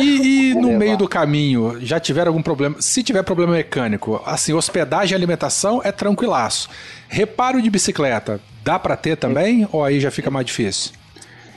E, 0.00 0.50
e 0.50 0.54
no 0.54 0.68
levar. 0.68 0.78
meio 0.78 0.96
do 0.96 1.08
caminho, 1.08 1.78
já 1.80 2.00
tiveram 2.00 2.30
algum 2.30 2.42
problema? 2.42 2.76
Se 2.80 3.02
tiver 3.02 3.22
problema 3.22 3.52
mecânico, 3.52 4.20
assim, 4.26 4.52
hospedagem 4.52 5.12
e 5.12 5.16
alimentação 5.16 5.80
é 5.84 5.92
tranquilaço. 5.92 6.68
Reparo 7.08 7.60
de 7.62 7.70
bicicleta, 7.70 8.40
dá 8.64 8.78
pra 8.78 8.96
ter 8.96 9.16
também? 9.16 9.68
Ou 9.72 9.84
aí 9.84 10.00
já 10.00 10.10
fica 10.10 10.30
mais 10.30 10.46
difícil? 10.46 10.92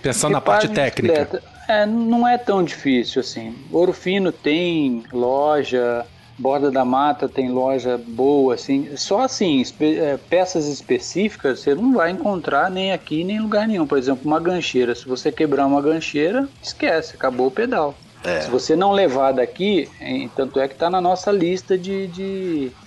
Pensando 0.02 0.34
na 0.34 0.40
Reparo 0.40 0.60
parte 0.60 0.68
de 0.68 0.76
técnica. 0.76 1.42
É, 1.68 1.86
não 1.86 2.28
é 2.28 2.38
tão 2.38 2.64
difícil 2.64 3.20
assim. 3.20 3.56
Ouro 3.72 3.92
Fino 3.94 4.32
tem 4.32 5.04
loja, 5.12 6.06
Borda 6.38 6.72
da 6.72 6.86
Mata 6.86 7.28
tem 7.28 7.50
loja 7.52 7.98
boa, 7.98 8.54
assim. 8.56 8.96
Só 8.96 9.22
assim, 9.22 9.60
espe- 9.60 9.98
é, 9.98 10.18
peças 10.18 10.68
específicas 10.68 11.62
você 11.62 11.74
não 11.76 11.94
vai 11.94 12.12
encontrar 12.12 12.70
nem 12.70 12.92
aqui 12.92 13.24
nem 13.24 13.38
em 13.38 13.42
lugar 13.42 13.68
nenhum. 13.68 13.88
Por 13.88 13.98
exemplo, 13.98 14.24
uma 14.26 14.40
gancheira. 14.40 14.94
Se 14.96 15.08
você 15.08 15.32
quebrar 15.32 15.66
uma 15.66 15.82
gancheira, 15.82 16.48
esquece, 16.62 17.16
acabou 17.16 17.48
o 17.48 17.52
pedal. 17.52 18.04
É. 18.24 18.40
Se 18.40 18.52
você 18.52 18.76
não 18.76 18.92
levar 18.92 19.32
daqui, 19.34 19.92
em- 20.00 20.30
tanto 20.30 20.60
é 20.60 20.68
que 20.68 20.76
está 20.76 20.90
na 20.90 21.02
nossa 21.02 21.32
lista 21.32 21.78
de, 21.78 22.08
de, 22.08 22.78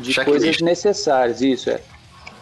de 0.00 0.12
Checklist. 0.12 0.24
coisas 0.24 0.60
necessárias, 0.60 1.40
isso 1.42 1.70
é. 1.70 1.84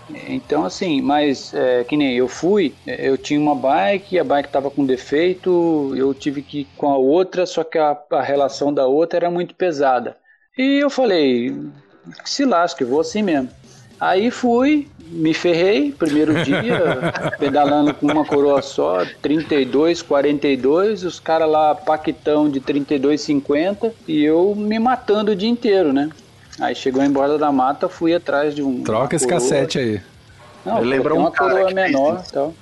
Então, 0.09 0.65
assim, 0.65 1.01
mas 1.01 1.53
é, 1.55 1.83
que 1.85 1.97
nem 1.97 2.15
eu 2.17 2.29
fui, 2.29 2.79
é, 2.87 3.09
eu 3.09 3.17
tinha 3.17 3.41
uma 3.41 3.55
bike, 3.55 4.19
a 4.19 4.25
bike 4.25 4.49
estava 4.49 4.71
com 4.71 4.85
defeito, 4.85 5.95
eu 5.97 6.13
tive 6.15 6.43
que 6.43 6.61
ir 6.61 6.65
com 6.77 6.91
a 6.91 6.99
outra, 6.99 7.47
só 7.47 7.65
que 7.65 7.79
a, 7.79 7.99
a 8.13 8.23
relação 8.23 8.73
da 8.73 8.87
outra 8.87 9.19
era 9.19 9.31
muito 9.31 9.55
pesada. 9.55 10.19
E 10.57 10.79
eu 10.79 10.89
falei, 10.89 11.53
que 12.23 12.31
se 12.31 12.45
lasque, 12.45 12.85
vou 12.85 13.01
assim 13.01 13.23
mesmo. 13.23 13.49
Aí 13.99 14.31
fui, 14.31 14.89
me 14.99 15.35
ferrei, 15.35 15.91
primeiro 15.93 16.35
dia, 16.45 17.13
pedalando 17.39 17.93
com 17.95 18.07
uma 18.07 18.25
coroa 18.25 18.63
só, 18.63 19.05
32, 19.21 20.03
42, 20.03 21.03
os 21.05 21.19
caras 21.19 21.49
lá 21.49 21.75
paquitão 21.75 22.49
de 22.49 22.61
32,50 22.61 23.93
e 24.07 24.25
eu 24.25 24.55
me 24.55 24.79
matando 24.79 25.33
o 25.33 25.37
dia 25.37 25.49
inteiro, 25.49 25.93
né? 25.93 26.09
Aí 26.61 26.75
chegou 26.75 27.03
em 27.03 27.11
Borda 27.11 27.37
da 27.37 27.51
Mata, 27.51 27.89
fui 27.89 28.15
atrás 28.15 28.55
de 28.55 28.63
um. 28.63 28.85
Troca 28.85 29.17
esse 29.17 29.27
coroa. 29.27 29.41
cassete 29.41 29.79
aí. 29.79 30.01
Não, 30.65 30.79
Eu 30.79 30.85
lembro 30.85 31.15
tem 31.15 31.19
um 31.19 31.25
uma 31.25 31.33
coroa 31.33 31.71
menor 31.73 32.23
e 32.27 32.33
tal. 32.33 32.55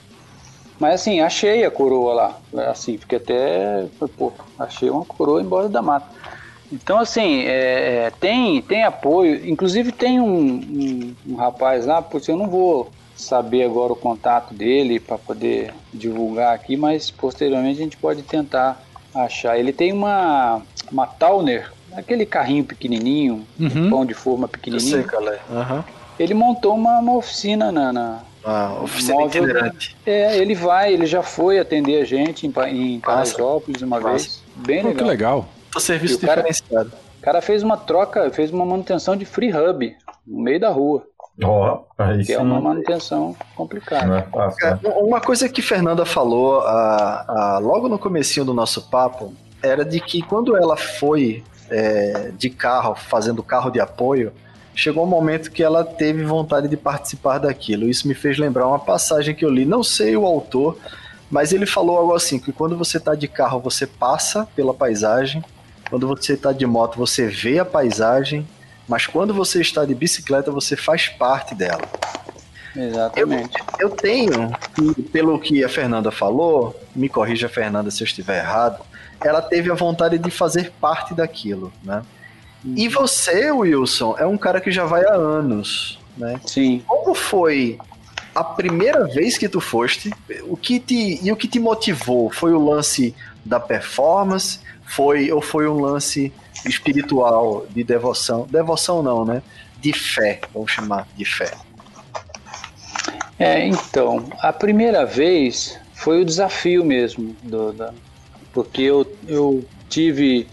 Mas 0.81 0.95
assim, 0.95 1.21
achei 1.21 1.65
a 1.65 1.71
coroa 1.71 2.15
lá. 2.15 2.39
Assim, 2.69 2.97
fiquei 2.97 3.19
até. 3.19 3.85
Pô, 4.17 4.33
achei 4.59 4.89
uma 4.89 5.05
coroa 5.05 5.43
em 5.43 5.45
Borda 5.45 5.69
da 5.69 5.83
Mata. 5.83 6.07
Então, 6.73 6.99
assim, 6.99 7.41
é, 7.43 8.07
é, 8.07 8.13
tem, 8.19 8.63
tem 8.63 8.83
apoio. 8.83 9.49
Inclusive, 9.49 9.93
tem 9.93 10.21
um, 10.21 10.27
um, 10.55 11.15
um 11.29 11.35
rapaz 11.37 11.85
lá, 11.87 12.01
porque 12.01 12.31
eu 12.31 12.37
não 12.37 12.49
vou 12.49 12.91
saber 13.15 13.63
agora 13.65 13.93
o 13.93 13.97
contato 13.97 14.55
dele 14.55 14.99
para 14.99 15.19
poder 15.19 15.73
divulgar 15.93 16.55
aqui, 16.55 16.77
mas 16.77 17.11
posteriormente 17.11 17.79
a 17.81 17.85
gente 17.85 17.97
pode 17.99 18.23
tentar 18.23 18.83
achar. 19.15 19.59
Ele 19.59 19.73
tem 19.73 19.93
uma, 19.93 20.63
uma 20.91 21.07
Towner, 21.07 21.71
aquele 21.95 22.25
carrinho 22.25 22.65
pequenininho, 22.65 23.47
Uhum. 23.61 23.91
pão 23.91 24.07
de 24.07 24.15
forma 24.15 24.45
Eu 24.45 24.49
pequenininho. 24.49 24.91
sei, 24.91 25.03
cara. 25.05 25.39
Aham. 25.51 25.85
Ele 26.19 26.35
montou 26.35 26.75
uma, 26.75 26.99
uma 26.99 27.15
oficina 27.17 27.71
na, 27.71 27.93
na, 27.93 28.21
Ah, 28.45 28.79
oficina 28.83 29.15
Móvel- 29.21 29.45
itinerante. 29.45 29.97
é, 30.07 30.37
ele 30.39 30.55
vai, 30.55 30.93
ele 30.93 31.07
já 31.07 31.23
foi 31.23 31.59
atender 31.59 32.01
a 32.01 32.05
gente 32.05 32.47
em, 32.47 32.51
em 32.51 32.95
Massa. 32.99 33.07
Paraisópolis 33.37 33.83
uma 33.83 34.01
Massa. 34.01 34.11
vez. 34.11 34.43
Bem 34.57 34.83
Pô, 34.83 34.89
legal. 34.89 35.05
que 35.05 35.11
legal. 35.11 35.49
O 35.75 35.81
serviço 35.81 36.17
o 36.17 36.21
cara- 36.21 36.43
diferenciado. 36.43 36.93
O 37.19 37.23
cara 37.23 37.41
fez 37.41 37.63
uma 37.63 37.77
troca, 37.77 38.31
fez 38.31 38.51
uma 38.51 38.67
manutenção 38.67 39.17
de 39.17 39.25
free 39.25 39.53
hub 39.53 39.97
no 40.27 40.41
meio 40.43 40.59
da 40.59 40.71
rua, 40.71 41.07
Ó, 41.43 41.83
aí 41.97 42.19
que 42.19 42.25
sim. 42.27 42.33
é 42.35 42.39
uma 42.39 42.61
manutenção 42.61 43.35
complicada. 43.55 44.05
É 44.05 44.09
né? 44.09 44.53
Cara, 44.59 44.81
Uma 44.99 45.21
coisa 45.21 45.49
que 45.49 45.63
Fernanda 45.63 46.05
falou 46.05 46.61
ah, 46.61 47.25
ah, 47.29 47.59
logo 47.61 47.89
no 47.89 47.99
comecinho 47.99 48.45
do 48.45 48.53
nosso 48.53 48.91
papo 48.91 49.33
era 49.63 49.85
de 49.85 50.01
que 50.01 50.21
quando 50.21 50.57
ela 50.57 50.77
foi 50.77 51.43
é, 51.71 52.33
de 52.37 52.51
carro, 52.51 52.95
fazendo 52.97 53.43
carro 53.43 53.71
de 53.71 53.81
apoio, 53.81 54.33
chegou 54.75 55.05
um 55.05 55.09
momento 55.09 55.51
que 55.51 55.63
ela 55.63 55.85
teve 55.85 56.25
vontade 56.25 56.69
de 56.69 56.77
participar 56.77 57.39
daquilo. 57.39 57.89
Isso 57.89 58.09
me 58.09 58.15
fez 58.15 58.37
lembrar 58.37 58.67
uma 58.67 58.79
passagem 58.81 59.35
que 59.35 59.45
eu 59.45 59.51
li, 59.51 59.65
não 59.65 59.83
sei 59.83 60.17
o 60.17 60.27
autor, 60.27 60.77
mas 61.31 61.53
ele 61.53 61.67
falou 61.67 61.97
algo 61.97 62.15
assim, 62.15 62.39
que 62.39 62.53
quando 62.53 62.77
você 62.77 62.99
está 62.99 63.15
de 63.15 63.29
carro, 63.29 63.61
você 63.61 63.87
passa 63.87 64.47
pela 64.55 64.75
paisagem, 64.75 65.43
quando 65.93 66.09
você 66.09 66.33
está 66.33 66.55
de 66.55 66.65
moto, 66.65 66.97
você 66.97 67.27
vê 67.27 67.59
a 67.59 67.67
paisagem, 67.67 68.49
mas 68.89 69.07
quando 69.07 69.35
você 69.35 69.61
está 69.61 69.85
de 69.85 69.95
bicicleta, 69.95 70.51
você 70.51 70.75
faz 70.75 71.07
parte 71.07 71.55
dela. 71.55 71.83
Exatamente. 72.75 73.63
Eu 73.79 73.91
tenho, 73.91 74.51
e 74.97 75.03
pelo 75.03 75.39
que 75.39 75.63
a 75.63 75.69
Fernanda 75.69 76.11
falou, 76.11 76.75
me 76.97 77.11
corrija, 77.11 77.47
Fernanda, 77.47 77.91
se 77.91 78.03
eu 78.03 78.07
estiver 78.07 78.39
errado, 78.39 78.83
ela 79.23 79.43
teve 79.43 79.71
a 79.71 79.75
vontade 79.75 80.17
de 80.17 80.31
fazer 80.31 80.73
parte 80.81 81.13
daquilo, 81.13 81.71
né? 81.85 82.03
E 82.65 82.89
você, 82.89 83.51
Wilson, 83.51 84.17
é 84.19 84.25
um 84.27 84.39
cara 84.39 84.63
que 84.63 84.71
já 84.71 84.87
vai 84.87 85.05
há 85.05 85.13
anos, 85.13 85.99
né? 86.17 86.41
Sim. 86.47 86.83
Como 86.87 87.15
foi 87.15 87.79
a 88.35 88.43
primeira 88.43 89.05
vez 89.09 89.37
que 89.37 89.47
tu 89.47 89.61
foste? 89.61 90.11
O 90.45 90.57
que 90.57 90.81
te 90.81 91.21
e 91.23 91.31
o 91.31 91.37
que 91.37 91.47
te 91.47 91.61
motivou? 91.61 92.31
Foi 92.31 92.55
o 92.55 92.65
lance 92.65 93.15
da 93.45 93.61
performance? 93.61 94.59
Foi 94.85 95.31
ou 95.33 95.41
foi 95.41 95.69
um 95.69 95.81
lance 95.81 96.33
espiritual 96.67 97.67
de 97.71 97.83
devoção? 97.83 98.47
Devoção 98.51 99.03
não, 99.03 99.25
né? 99.25 99.43
De 99.81 99.93
fé, 99.93 100.41
vamos 100.53 100.71
chamar 100.71 101.09
de 101.17 101.25
fé. 101.25 101.53
É, 103.39 103.67
então, 103.67 104.29
a 104.41 104.53
primeira 104.53 105.05
vez 105.05 105.79
foi 105.95 106.21
o 106.21 106.25
desafio 106.25 106.85
mesmo, 106.85 107.35
do, 107.43 107.73
da, 107.73 107.93
porque 108.53 108.83
eu, 108.83 109.11
eu 109.27 109.65
tive 109.89 110.47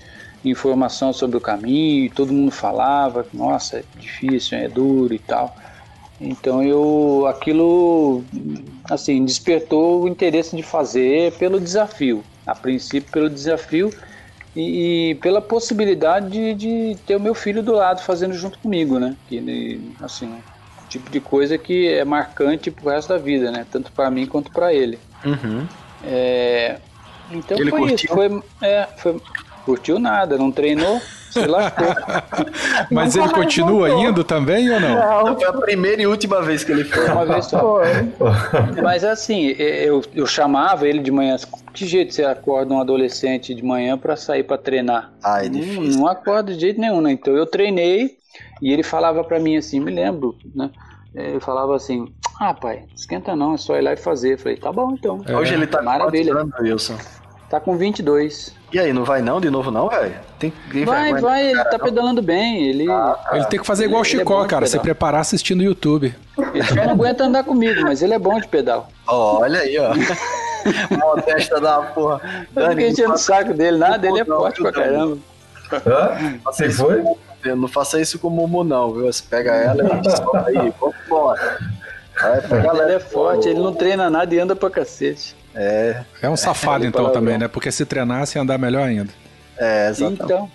informação 0.43 1.11
sobre 1.11 1.37
o 1.37 1.41
caminho 1.41 2.09
todo 2.11 2.33
mundo 2.33 2.51
falava, 2.51 3.25
nossa, 3.33 3.79
é 3.79 3.83
difícil, 3.97 4.57
é 4.57 4.67
duro 4.67 5.13
e 5.13 5.19
tal. 5.19 5.55
Então 6.21 6.61
eu 6.61 7.25
aquilo 7.27 8.23
assim 8.85 9.23
despertou 9.23 10.03
o 10.03 10.07
interesse 10.07 10.55
de 10.55 10.63
fazer 10.63 11.33
pelo 11.33 11.59
desafio, 11.59 12.23
a 12.45 12.53
princípio 12.53 13.11
pelo 13.11 13.29
desafio 13.29 13.89
e, 14.59 15.11
e 15.11 15.15
pela 15.15 15.41
possibilidade 15.41 16.29
de, 16.29 16.53
de 16.53 16.97
ter 17.05 17.15
o 17.15 17.19
meu 17.19 17.33
filho 17.33 17.63
do 17.63 17.71
lado 17.71 18.01
fazendo 18.01 18.33
junto 18.33 18.59
comigo, 18.59 18.99
né? 18.99 19.15
Que 19.27 19.93
assim, 20.01 20.37
tipo 20.89 21.09
de 21.09 21.21
coisa 21.21 21.57
que 21.57 21.87
é 21.87 22.03
marcante 22.03 22.69
pro 22.69 22.89
resto 22.89 23.09
da 23.09 23.17
vida, 23.17 23.51
né? 23.51 23.65
Tanto 23.71 23.91
para 23.91 24.11
mim 24.11 24.25
quanto 24.25 24.51
para 24.51 24.73
ele. 24.73 24.99
Uhum. 25.23 25.65
É, 26.03 26.77
então 27.31 27.57
Ele 27.57 27.69
foi 27.69 27.79
curtiu? 27.79 27.95
isso, 27.95 28.07
foi, 28.07 28.43
é, 28.61 28.87
foi 28.97 29.21
curtiu 29.65 29.99
nada, 29.99 30.37
não 30.37 30.51
treinou, 30.51 31.01
se 31.31 31.45
lascou. 31.45 31.87
Mas 32.91 33.15
ele 33.15 33.29
continua 33.29 33.89
voltou. 33.89 34.09
indo 34.09 34.23
também 34.23 34.69
ou 34.71 34.79
não? 34.79 35.25
Não, 35.25 35.35
Foi 35.39 35.47
a 35.47 35.53
primeira 35.53 36.01
e 36.01 36.07
última 36.07 36.41
vez 36.41 36.63
que 36.63 36.71
ele 36.71 36.83
foi. 36.83 37.07
Uma 37.09 37.25
vez 37.25 37.45
só. 37.45 37.59
foi. 37.59 37.87
Mas 38.83 39.03
assim, 39.03 39.47
eu, 39.57 40.01
eu 40.13 40.25
chamava 40.25 40.87
ele 40.87 40.99
de 40.99 41.11
manhã. 41.11 41.35
Que 41.73 41.85
jeito 41.85 42.13
você 42.13 42.23
acorda 42.23 42.73
um 42.73 42.81
adolescente 42.81 43.53
de 43.53 43.63
manhã 43.63 43.97
para 43.97 44.15
sair 44.15 44.43
para 44.43 44.57
treinar? 44.57 45.11
Ah, 45.23 45.43
é 45.45 45.49
não, 45.49 45.59
difícil. 45.59 45.99
não 45.99 46.07
acorda 46.07 46.53
de 46.53 46.59
jeito 46.59 46.79
nenhum, 46.81 47.01
né? 47.01 47.11
Então 47.11 47.35
eu 47.35 47.45
treinei 47.45 48.17
e 48.61 48.71
ele 48.73 48.83
falava 48.83 49.23
para 49.23 49.39
mim 49.39 49.57
assim, 49.57 49.79
me 49.79 49.91
lembro, 49.91 50.35
né? 50.55 50.69
Ele 51.15 51.39
falava 51.39 51.75
assim: 51.75 52.05
Ah, 52.39 52.53
pai, 52.53 52.83
esquenta 52.95 53.35
não, 53.35 53.55
é 53.55 53.57
só 53.57 53.75
ir 53.75 53.81
lá 53.81 53.93
e 53.93 53.97
fazer. 53.97 54.33
Eu 54.33 54.37
falei: 54.37 54.57
Tá 54.57 54.71
bom 54.71 54.93
então. 54.93 55.21
Hoje 55.37 55.53
ele 55.53 55.65
tá 55.67 55.81
Maravilha. 55.81 56.35
anos, 56.35 56.53
Wilson? 56.59 56.97
Tá 57.49 57.59
com 57.59 57.75
22. 57.77 58.53
E 58.71 58.79
aí, 58.79 58.93
não 58.93 59.03
vai 59.03 59.21
não 59.21 59.41
de 59.41 59.49
novo 59.49 59.71
não, 59.71 59.89
velho? 59.89 60.13
Tem 60.37 60.53
Vai, 60.85 61.13
vai, 61.19 61.43
do 61.43 61.47
ele 61.49 61.57
cara, 61.57 61.69
tá 61.69 61.77
não? 61.77 61.85
pedalando 61.85 62.21
bem. 62.21 62.67
Ele, 62.67 62.85
Ele 63.33 63.45
tem 63.45 63.59
que 63.59 63.65
fazer 63.65 63.85
igual 63.85 64.01
o 64.01 64.05
Ele 64.05 64.15
é 64.15 64.19
Chicó, 64.19 64.43
de 64.43 64.47
cara, 64.47 64.67
se 64.67 64.79
preparar 64.79 65.21
assistindo 65.21 65.59
o 65.61 65.63
YouTube. 65.63 66.15
ele 66.53 66.63
só 66.63 66.75
não 66.75 66.91
aguenta 66.91 67.23
andar 67.25 67.43
comigo, 67.43 67.81
mas 67.81 68.01
ele 68.01 68.13
é 68.13 68.19
bom 68.19 68.39
de 68.39 68.47
pedal. 68.47 68.87
Olha 69.07 69.59
aí, 69.59 69.77
ó. 69.79 69.93
Modesta 70.95 71.59
da 71.59 71.81
porra. 71.81 72.47
Eu 72.55 72.63
Dani, 72.63 72.89
enchendo 72.89 73.09
não 73.09 73.15
o 73.15 73.17
saco 73.17 73.53
dele, 73.53 73.77
nada, 73.77 74.07
ele 74.07 74.19
é 74.19 74.25
forte 74.25 74.61
pra 74.61 74.71
caramba. 74.71 75.17
Hã? 75.71 76.39
Você 76.45 76.69
foi? 76.69 77.03
não 77.45 77.67
faça 77.67 77.99
isso 77.99 78.19
com 78.19 78.27
o 78.27 78.31
Mumu 78.31 78.63
não, 78.63 78.93
viu? 78.93 79.05
Você 79.11 79.23
pega 79.29 79.53
ela 79.53 79.83
e 79.83 80.11
solta 80.11 80.45
aí, 80.47 80.73
vambora. 80.79 81.59
Vai, 82.19 82.41
pega 82.41 82.83
Ele 82.83 82.93
é 82.93 82.99
forte, 82.99 83.47
ele 83.47 83.59
não 83.59 83.73
treina 83.73 84.09
nada 84.09 84.33
e 84.33 84.39
anda 84.39 84.55
pra 84.55 84.69
cacete. 84.69 85.35
É, 85.53 86.05
É 86.21 86.29
um 86.29 86.37
safado 86.37 86.85
é, 86.85 86.87
então 86.87 87.09
palavrão. 87.09 87.09
também, 87.09 87.37
né? 87.37 87.47
Porque 87.47 87.71
se 87.71 87.85
treinasse 87.85 88.37
ia 88.37 88.41
andar 88.41 88.57
melhor 88.57 88.87
ainda. 88.87 89.13
é, 89.57 89.89
exatamente. 89.89 90.35
Então. 90.35 90.51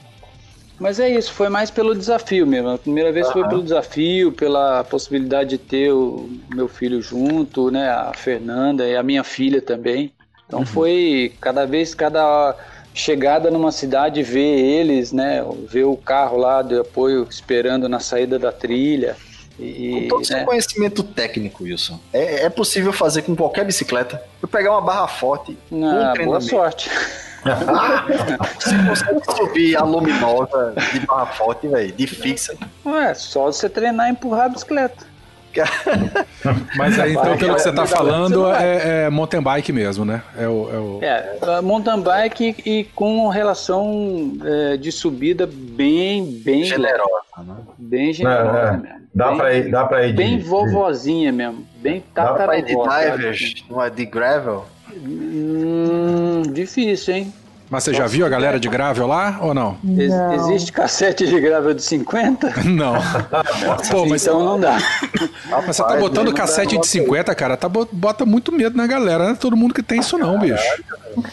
Mas 0.79 1.01
é 1.01 1.09
isso, 1.11 1.33
foi 1.33 1.49
mais 1.49 1.71
pelo 1.71 1.95
desafio 1.95 2.47
mesmo. 2.47 2.71
A 2.71 2.79
primeira 2.79 3.13
vez 3.13 3.31
foi 3.31 3.45
Aham. 3.45 3.49
pelo 3.49 3.63
desafio, 3.65 4.33
pela 4.33 4.85
possibilidade 4.85 5.51
de 5.51 5.59
ter 5.59 5.93
o 5.93 6.29
meu 6.49 6.69
filho 6.69 7.03
junto, 7.03 7.71
né? 7.71 7.89
A 7.91 8.15
Fernanda 8.15 8.87
e 8.89 8.97
a 8.97 9.03
minha 9.03 9.25
filha 9.25 9.63
também. 9.63 10.15
Então 10.47 10.65
Uhum. 10.65 10.67
foi 10.67 11.39
cada 11.41 11.67
vez, 11.67 11.95
cada 11.95 12.57
chegada 12.95 13.51
numa 13.51 13.73
cidade, 13.73 14.23
ver 14.23 14.41
eles, 14.61 15.13
né? 15.13 15.43
Ver 15.69 15.85
o 15.85 15.97
carro 15.97 16.39
lá 16.39 16.63
de 16.63 16.79
apoio 16.79 17.27
esperando 17.31 17.89
na 17.89 18.01
saída 18.01 18.39
da 18.39 18.53
trilha. 18.53 19.23
E, 19.59 20.01
Com 20.03 20.09
todo 20.09 20.23
o 20.23 20.25
seu 20.25 20.37
né? 20.39 20.45
conhecimento 20.45 21.03
técnico, 21.03 21.63
Wilson, 21.65 22.01
é, 22.13 22.45
é 22.45 22.51
possível 22.51 22.93
fazer 22.93 23.23
com 23.23 23.37
qualquer 23.37 23.65
bicicleta. 23.65 24.23
Eu 24.43 24.49
pegar 24.49 24.73
uma 24.73 24.81
barra 24.81 25.07
forte, 25.07 25.57
com 25.71 25.81
um 25.81 26.01
Ah, 26.01 26.15
boa 26.25 26.41
sorte. 26.41 26.91
você 28.59 28.75
consegue 28.89 29.37
subir 29.37 29.77
a 29.77 29.85
luminosa 29.85 30.75
de 30.93 31.01
barra 31.01 31.27
forte, 31.27 31.69
velho, 31.69 31.93
de 31.93 32.07
fixa. 32.07 32.57
Ué, 32.85 33.15
só 33.15 33.45
você 33.45 33.69
treinar 33.69 34.09
e 34.09 34.13
empurrar 34.13 34.47
a 34.47 34.49
bicicleta. 34.49 35.07
Mas 36.77 36.99
aí, 36.99 37.13
então, 37.13 37.37
pelo 37.37 37.55
que 37.55 37.63
você 37.63 37.73
tá 37.73 37.85
vai, 37.85 37.87
falando, 37.87 38.51
é, 38.53 39.05
é 39.07 39.11
mountain 39.11 39.43
bike 39.43 39.73
mesmo, 39.73 40.05
né? 40.05 40.23
É 40.39 40.47
o. 40.49 40.69
É 40.73 40.79
o... 40.79 40.99
É, 41.03 41.61
mountain 41.63 42.01
bike 42.01 42.57
e 42.67 42.85
com 42.95 43.29
relação 43.29 44.33
é, 44.45 44.77
de 44.77 44.91
subida 44.93 45.49
bem, 45.51 46.25
bem 46.45 46.65
Generosa, 46.65 47.23
né? 47.39 47.55
Bem 47.79 48.13
generosa 48.13 48.59
É, 48.59 48.69
é. 48.69 48.77
mesmo. 48.77 49.05
Dá 49.15 49.29
bem, 49.29 49.37
pra 49.39 49.55
ir, 49.55 49.71
dá 49.71 49.85
pra 49.85 50.05
ir 50.07 50.11
de- 50.11 50.17
Bem 50.17 50.39
de- 50.39 50.45
vovozinha 50.45 51.31
mesmo. 51.31 51.65
Bem 51.77 52.03
Dá 52.15 52.33
pra 52.35 52.47
Vai 52.47 52.63
de 52.63 52.75
tataravó. 52.77 53.17
divers, 53.17 53.65
não 53.71 53.81
é 53.83 53.89
de 53.91 54.05
gravel. 54.05 54.65
Hum, 54.97 56.43
difícil, 56.53 57.15
hein? 57.15 57.33
Mas 57.75 57.83
você 57.85 57.93
já 57.93 58.07
viu 58.07 58.25
a 58.25 58.29
galera 58.29 58.61
de 58.61 58.69
gravel 58.69 59.07
lá 59.07 59.39
ou 59.43 59.53
não? 59.53 59.77
Ex- 59.99 60.11
Não. 60.15 60.33
existe 60.35 60.71
cassete 60.73 61.27
de 61.27 61.41
gravel 61.41 61.75
de 61.75 61.83
50? 61.83 62.53
Não. 62.71 62.95
Pô, 63.91 64.07
mas, 64.07 64.23
então 64.23 64.45
não 64.45 64.61
dá. 64.61 64.77
mas 65.51 65.77
você 65.77 65.83
tá 65.83 65.97
botando 65.97 66.33
cassete 66.33 66.79
de 66.79 66.87
50, 66.87 67.35
cara, 67.35 67.57
tá, 67.57 67.69
bo- 67.69 67.89
bota 67.91 68.25
muito 68.25 68.53
medo 68.53 68.77
na 68.77 68.87
galera. 68.87 69.25
Não 69.25 69.33
é 69.33 69.35
todo 69.35 69.57
mundo 69.57 69.75
que 69.75 69.83
tem 69.83 69.99
isso, 69.99 70.17
não, 70.17 70.39
bicho. 70.39 70.63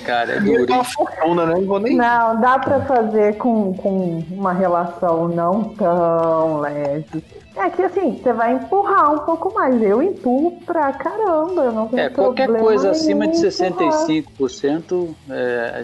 Cara, 0.03 0.33
é 0.33 0.39
duro. 0.39 0.65
uma 0.65 0.77
hein? 0.77 0.83
fortuna, 0.83 1.45
né? 1.45 1.53
Não 1.55 1.65
vou 1.65 1.79
nem. 1.79 1.95
Não, 1.95 2.39
dá 2.41 2.57
pra 2.59 2.81
fazer 2.81 3.37
com, 3.37 3.73
com 3.75 4.23
uma 4.31 4.51
relação 4.53 5.27
não 5.27 5.63
tão 5.63 6.59
leve. 6.59 7.23
É 7.55 7.69
que 7.69 7.81
assim, 7.83 8.17
você 8.21 8.31
vai 8.31 8.53
empurrar 8.53 9.13
um 9.13 9.19
pouco 9.19 9.53
mais. 9.53 9.81
Eu 9.81 10.01
empurro 10.01 10.57
pra 10.65 10.93
caramba. 10.93 11.63
Eu 11.63 11.71
não 11.73 11.87
tenho 11.87 12.01
É, 12.03 12.09
qualquer 12.09 12.45
problema 12.45 12.65
coisa 12.67 12.91
acima 12.91 13.27
de 13.27 13.41
nenhum 13.41 13.45
em 13.65 13.67
empurrar. 13.67 14.05
65% 14.07 15.09
é, 15.29 15.33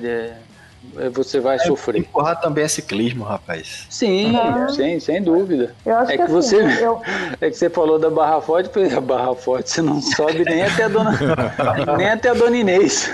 é, 0.01 0.08
é, 0.08 0.34
você 1.14 1.39
vai 1.39 1.60
sofrer. 1.60 2.00
Empurrar 2.00 2.39
também 2.39 2.64
é 2.64 2.68
ciclismo, 2.68 3.24
rapaz. 3.24 3.86
Sim, 3.89 4.36
Uhum. 4.36 4.70
sem, 4.70 5.00
sem 5.00 5.22
dúvida. 5.22 5.74
Eu 5.86 5.98
acho 5.98 6.12
É 6.12 6.18
que, 6.18 6.26
que 6.26 6.32
você- 6.32 6.60
assim, 6.62 6.84
eu, 6.84 7.02
É 7.41 7.50
que 7.50 7.58
você 7.58 7.70
falou 7.70 7.98
da 8.00 8.10
Barra 8.10 8.41
Forte, 8.41 8.70
falei, 8.70 8.93
a 8.93 9.02
Barra 9.02 9.36
Forte 9.36 9.70
você 9.70 9.82
não 9.82 10.02
sobe 10.02 10.43
nem 10.43 10.64
até 10.64 10.84
a 10.84 10.88
dona, 10.88 11.12
nem 11.98 12.10
até 12.10 12.30
a 12.30 12.34
dona 12.34 12.56
Inês. 12.58 13.12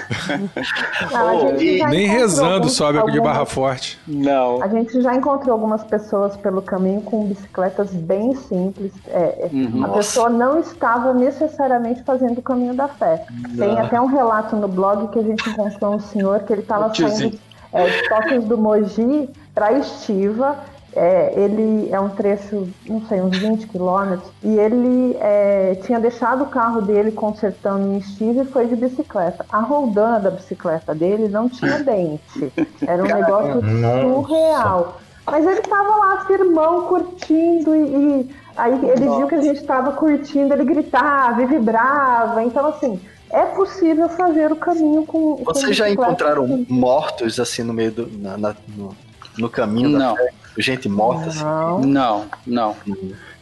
a 1.13 1.35
gente 1.35 1.63
e 1.63 1.77
já 1.79 1.87
Nem 1.87 2.07
rezando 2.07 2.53
alguns- 2.55 2.73
sobe 2.73 2.93
de 2.93 2.99
algumas- 2.99 3.23
barra 3.23 3.45
forte. 3.45 3.99
Não. 4.07 4.61
A 4.61 4.67
gente 4.67 5.01
já 5.01 5.15
encontrou 5.15 5.53
algumas 5.53 5.83
pessoas 5.83 6.35
pelo 6.37 6.61
caminho 6.61 7.01
com 7.01 7.25
bicicletas 7.27 7.89
bem 7.91 8.35
simples. 8.35 8.91
É, 9.07 9.17
é, 9.45 9.49
Uhum. 9.51 9.85
a 9.85 9.89
pessoa 9.89 10.29
não 10.29 10.59
estava 10.59 11.13
necessariamente 11.13 12.03
fazendo 12.03 12.37
o 12.39 12.41
caminho 12.41 12.73
da 12.73 12.87
fé. 12.87 13.25
Tem 13.57 13.79
até 13.79 13.99
um 13.99 14.07
relato 14.07 14.55
no 14.55 14.67
blog 14.67 15.07
que 15.09 15.19
a 15.19 15.23
gente 15.23 15.49
encontrou 15.49 15.95
um 15.95 15.99
senhor 15.99 16.39
que 16.41 16.53
ele 16.53 16.61
estava 16.61 16.93
saindo 16.93 17.39
é, 17.73 17.89
de 17.89 18.09
Tocos 18.09 18.45
do 18.45 18.57
Mogi 18.57 19.29
para 19.53 19.73
Estiva. 19.73 20.57
É, 20.95 21.33
ele 21.35 21.89
é 21.91 21.99
um 21.99 22.09
trecho, 22.09 22.67
não 22.87 23.01
sei, 23.07 23.19
uns 23.19 23.35
20 23.35 23.65
quilômetros, 23.67 24.31
e 24.43 24.59
ele 24.59 25.17
é, 25.19 25.73
tinha 25.83 25.99
deixado 25.99 26.43
o 26.43 26.47
carro 26.47 26.81
dele 26.81 27.11
consertando 27.11 27.87
em 27.87 27.97
Estiva 27.97 28.43
e 28.43 28.45
foi 28.45 28.67
de 28.67 28.75
bicicleta. 28.75 29.43
A 29.51 29.59
roldana 29.59 30.19
da 30.19 30.29
bicicleta 30.29 30.93
dele 30.93 31.27
não 31.27 31.49
tinha 31.49 31.79
dente. 31.79 32.53
Era 32.85 33.03
um 33.03 33.07
negócio 33.07 33.59
Nossa. 33.63 34.01
surreal. 34.01 34.97
Mas 35.25 35.47
ele 35.47 35.61
tava 35.61 35.95
lá, 35.95 36.25
firmão, 36.25 36.83
curtindo, 36.83 37.75
e, 37.75 37.79
e 37.79 38.35
aí 38.55 38.73
ele 38.73 39.09
viu 39.09 39.27
que 39.27 39.35
a 39.35 39.41
gente 39.41 39.63
tava 39.63 39.93
curtindo, 39.93 40.53
ele 40.53 40.65
gritava 40.65 41.41
e 41.41 41.47
vibrava. 41.47 42.43
Então, 42.43 42.67
assim, 42.67 42.99
é 43.33 43.45
possível 43.55 44.07
fazer 44.09 44.51
o 44.51 44.55
caminho 44.55 45.05
com. 45.05 45.37
Vocês 45.43 45.75
já 45.75 45.89
encontraram 45.89 46.45
assim. 46.45 46.65
mortos 46.69 47.39
assim 47.39 47.63
no 47.63 47.73
meio 47.73 47.91
do. 47.91 48.07
na- 48.19 48.37
na- 48.37 48.55
no, 48.77 48.95
no 49.37 49.49
caminho 49.49 49.89
Não. 49.97 50.15
Gente 50.57 50.87
morta, 50.87 51.29
assim. 51.29 51.43
Não. 51.43 51.79
Não, 51.81 52.25
não. 52.45 52.75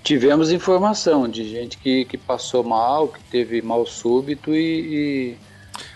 Tivemos 0.03 0.51
informação 0.51 1.27
de 1.27 1.43
gente 1.47 1.77
que, 1.77 2.05
que 2.05 2.17
passou 2.17 2.63
mal, 2.63 3.09
que 3.09 3.19
teve 3.25 3.61
mal 3.61 3.85
súbito 3.85 4.55
e. 4.55 5.37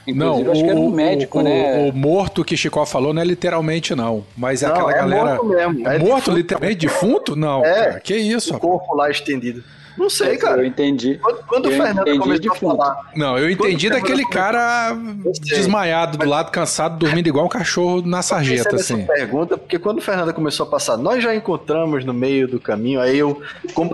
e 0.06 0.14
Não, 0.14 0.39
inclusive, 0.41 0.52
acho 0.52 0.64
que 0.66 0.70
era 0.70 0.80
um 0.80 0.88
o- 0.88 0.91
médico, 0.91 1.39
o, 1.39 1.41
né? 1.41 1.89
O, 1.89 1.93
morto 1.93 2.43
que 2.43 2.58
Chicó 2.58 2.86
falou 2.86 3.14
não 3.14 3.22
é 3.22 3.26
literalmente, 3.26 3.96
não. 3.96 4.26
Mas 4.38 4.62
é 4.62 4.68
Não, 4.68 4.74
aquela 4.76 4.91
é 4.91 4.96
galera. 4.96 5.24
morto 5.36 5.46
mesmo, 5.46 5.88
é 5.88 5.98
morto, 5.98 6.16
defunto. 6.16 6.32
literalmente? 6.32 6.76
Defunto? 6.86 7.36
Não, 7.36 7.66
É. 7.66 7.74
cara. 7.86 8.00
Que 8.02 8.16
isso, 8.18 8.54
O 8.56 8.60
corpo 8.60 8.93
lá 8.93 9.10
estendido. 9.10 9.64
Não 9.98 10.10
sei, 10.10 10.36
Eu 10.36 10.39
cara. 10.39 10.66
entendi. 10.66 11.20
Quando, 11.22 11.38
quando 11.48 11.66
o 11.68 11.72
eu 11.72 11.78
Fernando 11.82 12.08
entendi 12.08 12.48
começou 12.50 12.52
a 12.74 12.78
falar. 12.78 13.12
Não, 13.16 13.38
eu 13.38 13.50
entendi 13.50 13.89
Quando 13.89 14.02
daquele 14.02 14.26
cara 14.28 14.96
desmaiado 15.41 16.18
do 16.18 16.28
lado, 16.28 16.52
cansado, 16.52 16.98
dormindo 16.98 17.28
igual 17.28 17.46
um 17.46 17.50
cachorro 17.50 18.02
na 18.02 18.22
sarjeta, 18.22 18.76
assim. 18.76 19.06
pergunta, 19.06 19.58
porque 19.58 19.80
quando 19.80 20.00
o 20.00 20.02
Fernando 20.02 20.34
começou 20.34 20.66
a 20.66 20.70
passar, 20.70 20.98
nós 20.98 21.24
já 21.24 21.34
encontramos 21.36 22.04
no 22.06 22.14
meio 22.14 22.48
do 22.48 22.60
caminho, 22.60 23.00
aí 23.00 23.18
eu. 23.18 23.41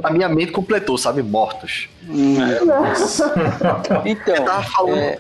A 0.04 0.12
minha 0.12 0.28
mente 0.30 0.52
completou, 0.52 0.97
sabe? 0.97 1.22
Mortos. 1.22 1.88
Hum, 2.08 2.38
é. 2.41 2.60
Então, 4.10 4.36
Eu 4.36 4.45
tava 4.45 4.64
falando. 4.64 4.97
é, 4.97 5.20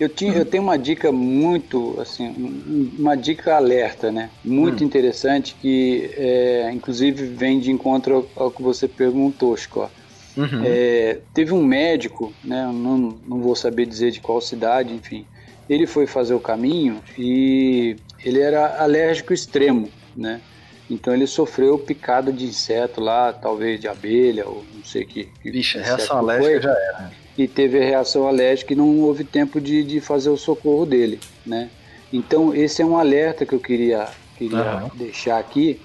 eu, 0.00 0.08
tinha, 0.08 0.32
eu 0.32 0.44
tenho 0.46 0.62
uma 0.62 0.78
dica 0.78 1.12
muito, 1.12 2.00
assim, 2.00 2.28
um- 2.28 2.90
uma 2.98 3.14
dica 3.16 3.54
alerta, 3.54 4.10
né? 4.10 4.30
Muito 4.42 4.82
interessante 4.82 5.54
que, 5.60 6.10
é, 6.16 6.70
inclusive, 6.72 7.26
vem 7.26 7.60
de 7.60 7.70
encontro 7.70 8.30
ao, 8.36 8.44
ao 8.44 8.50
que 8.50 8.62
você 8.62 8.88
perguntou, 8.88 9.56
Chico. 9.56 9.90
Uhum. 10.36 10.62
É, 10.64 11.20
teve 11.34 11.52
um 11.52 11.62
médico, 11.62 12.32
né? 12.42 12.64
Não, 12.66 12.96
não 13.26 13.40
vou 13.40 13.54
saber 13.54 13.86
dizer 13.86 14.10
de 14.10 14.20
qual 14.20 14.40
cidade, 14.40 14.94
enfim. 14.94 15.26
Ele 15.68 15.86
foi 15.86 16.06
fazer 16.06 16.34
o 16.34 16.40
caminho 16.40 17.00
e 17.18 17.96
ele 18.24 18.40
era 18.40 18.82
alérgico 18.82 19.32
extremo, 19.32 19.90
né? 20.16 20.40
Então 20.88 21.14
ele 21.14 21.26
sofreu 21.26 21.78
picado 21.78 22.32
de 22.32 22.46
inseto 22.46 23.00
lá, 23.00 23.32
talvez 23.32 23.80
de 23.80 23.86
abelha 23.86 24.48
ou 24.48 24.64
não 24.74 24.82
sei 24.82 25.04
que. 25.04 25.24
que 25.40 25.50
Vixe, 25.50 25.78
reação 25.78 26.18
alérgica 26.18 26.62
já 26.62 26.70
era. 26.70 27.19
E 27.40 27.48
teve 27.48 27.78
a 27.78 27.82
reação 27.82 28.28
alérgica 28.28 28.74
e 28.74 28.76
não 28.76 29.00
houve 29.00 29.24
tempo 29.24 29.62
de, 29.62 29.82
de 29.82 29.98
fazer 29.98 30.28
o 30.28 30.36
socorro 30.36 30.84
dele, 30.84 31.18
né? 31.46 31.70
Então 32.12 32.54
esse 32.54 32.82
é 32.82 32.84
um 32.84 32.98
alerta 32.98 33.46
que 33.46 33.54
eu 33.54 33.60
queria, 33.60 34.10
queria 34.36 34.60
Aham. 34.60 34.90
deixar 34.94 35.38
aqui, 35.38 35.80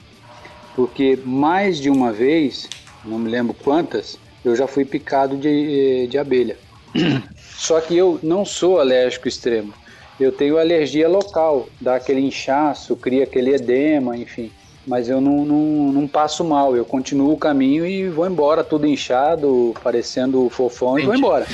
porque 0.75 1.17
mais 1.23 1.77
de 1.77 1.89
uma 1.89 2.11
vez, 2.11 2.67
não 3.05 3.17
me 3.17 3.29
lembro 3.29 3.53
quantas, 3.53 4.17
eu 4.43 4.53
já 4.53 4.67
fui 4.67 4.83
picado 4.83 5.37
de, 5.37 6.07
de 6.07 6.17
abelha. 6.17 6.57
Só 7.57 7.79
que 7.79 7.95
eu 7.95 8.19
não 8.21 8.43
sou 8.43 8.77
alérgico 8.77 9.29
extremo. 9.29 9.71
Eu 10.19 10.33
tenho 10.33 10.57
alergia 10.57 11.07
local, 11.07 11.69
dá 11.79 11.95
aquele 11.95 12.19
inchaço, 12.19 12.97
cria 12.97 13.23
aquele 13.23 13.55
edema, 13.55 14.17
enfim. 14.17 14.51
Mas 14.87 15.09
eu 15.09 15.19
não, 15.19 15.43
não, 15.43 15.91
não 15.91 16.07
passo 16.07 16.43
mal, 16.43 16.75
eu 16.75 16.85
continuo 16.85 17.33
o 17.33 17.37
caminho 17.37 17.85
e 17.85 18.07
vou 18.07 18.27
embora, 18.27 18.63
tudo 18.63 18.85
inchado, 18.85 19.73
parecendo 19.83 20.47
fofão, 20.49 20.99
e 20.99 21.03
vou 21.03 21.15
Entendi. 21.15 21.25
embora. 21.25 21.47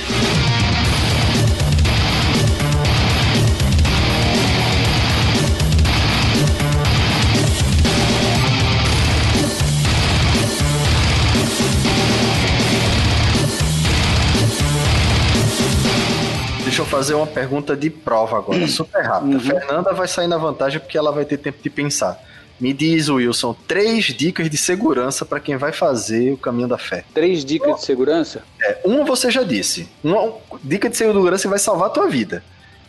Deixa 16.64 16.82
eu 16.82 16.86
fazer 16.86 17.14
uma 17.14 17.26
pergunta 17.26 17.74
de 17.74 17.88
prova 17.88 18.36
agora, 18.36 18.64
super 18.68 19.02
rápida. 19.02 19.40
Fernanda 19.40 19.94
vai 19.94 20.06
sair 20.06 20.26
na 20.26 20.36
vantagem 20.36 20.80
porque 20.80 20.98
ela 20.98 21.12
vai 21.12 21.24
ter 21.24 21.38
tempo 21.38 21.62
de 21.62 21.70
pensar. 21.70 22.18
Me 22.60 22.72
diz, 22.72 23.08
Wilson, 23.08 23.56
três 23.66 24.04
dicas 24.06 24.48
de 24.48 24.56
segurança 24.56 25.24
para 25.24 25.40
quem 25.40 25.56
vai 25.56 25.72
fazer 25.72 26.32
o 26.32 26.36
caminho 26.36 26.68
da 26.68 26.78
fé. 26.78 27.04
Três 27.12 27.44
dicas 27.44 27.76
de 27.76 27.84
segurança? 27.84 28.42
É, 28.62 28.78
uma 28.84 29.04
você 29.04 29.30
já 29.30 29.42
disse. 29.42 29.88
Uma 30.04 30.34
dica 30.62 30.88
de 30.88 30.96
segurança 30.96 31.42
que 31.42 31.48
vai 31.48 31.58
salvar 31.58 31.88
a 31.88 31.90
tua 31.90 32.08
vida. 32.08 32.42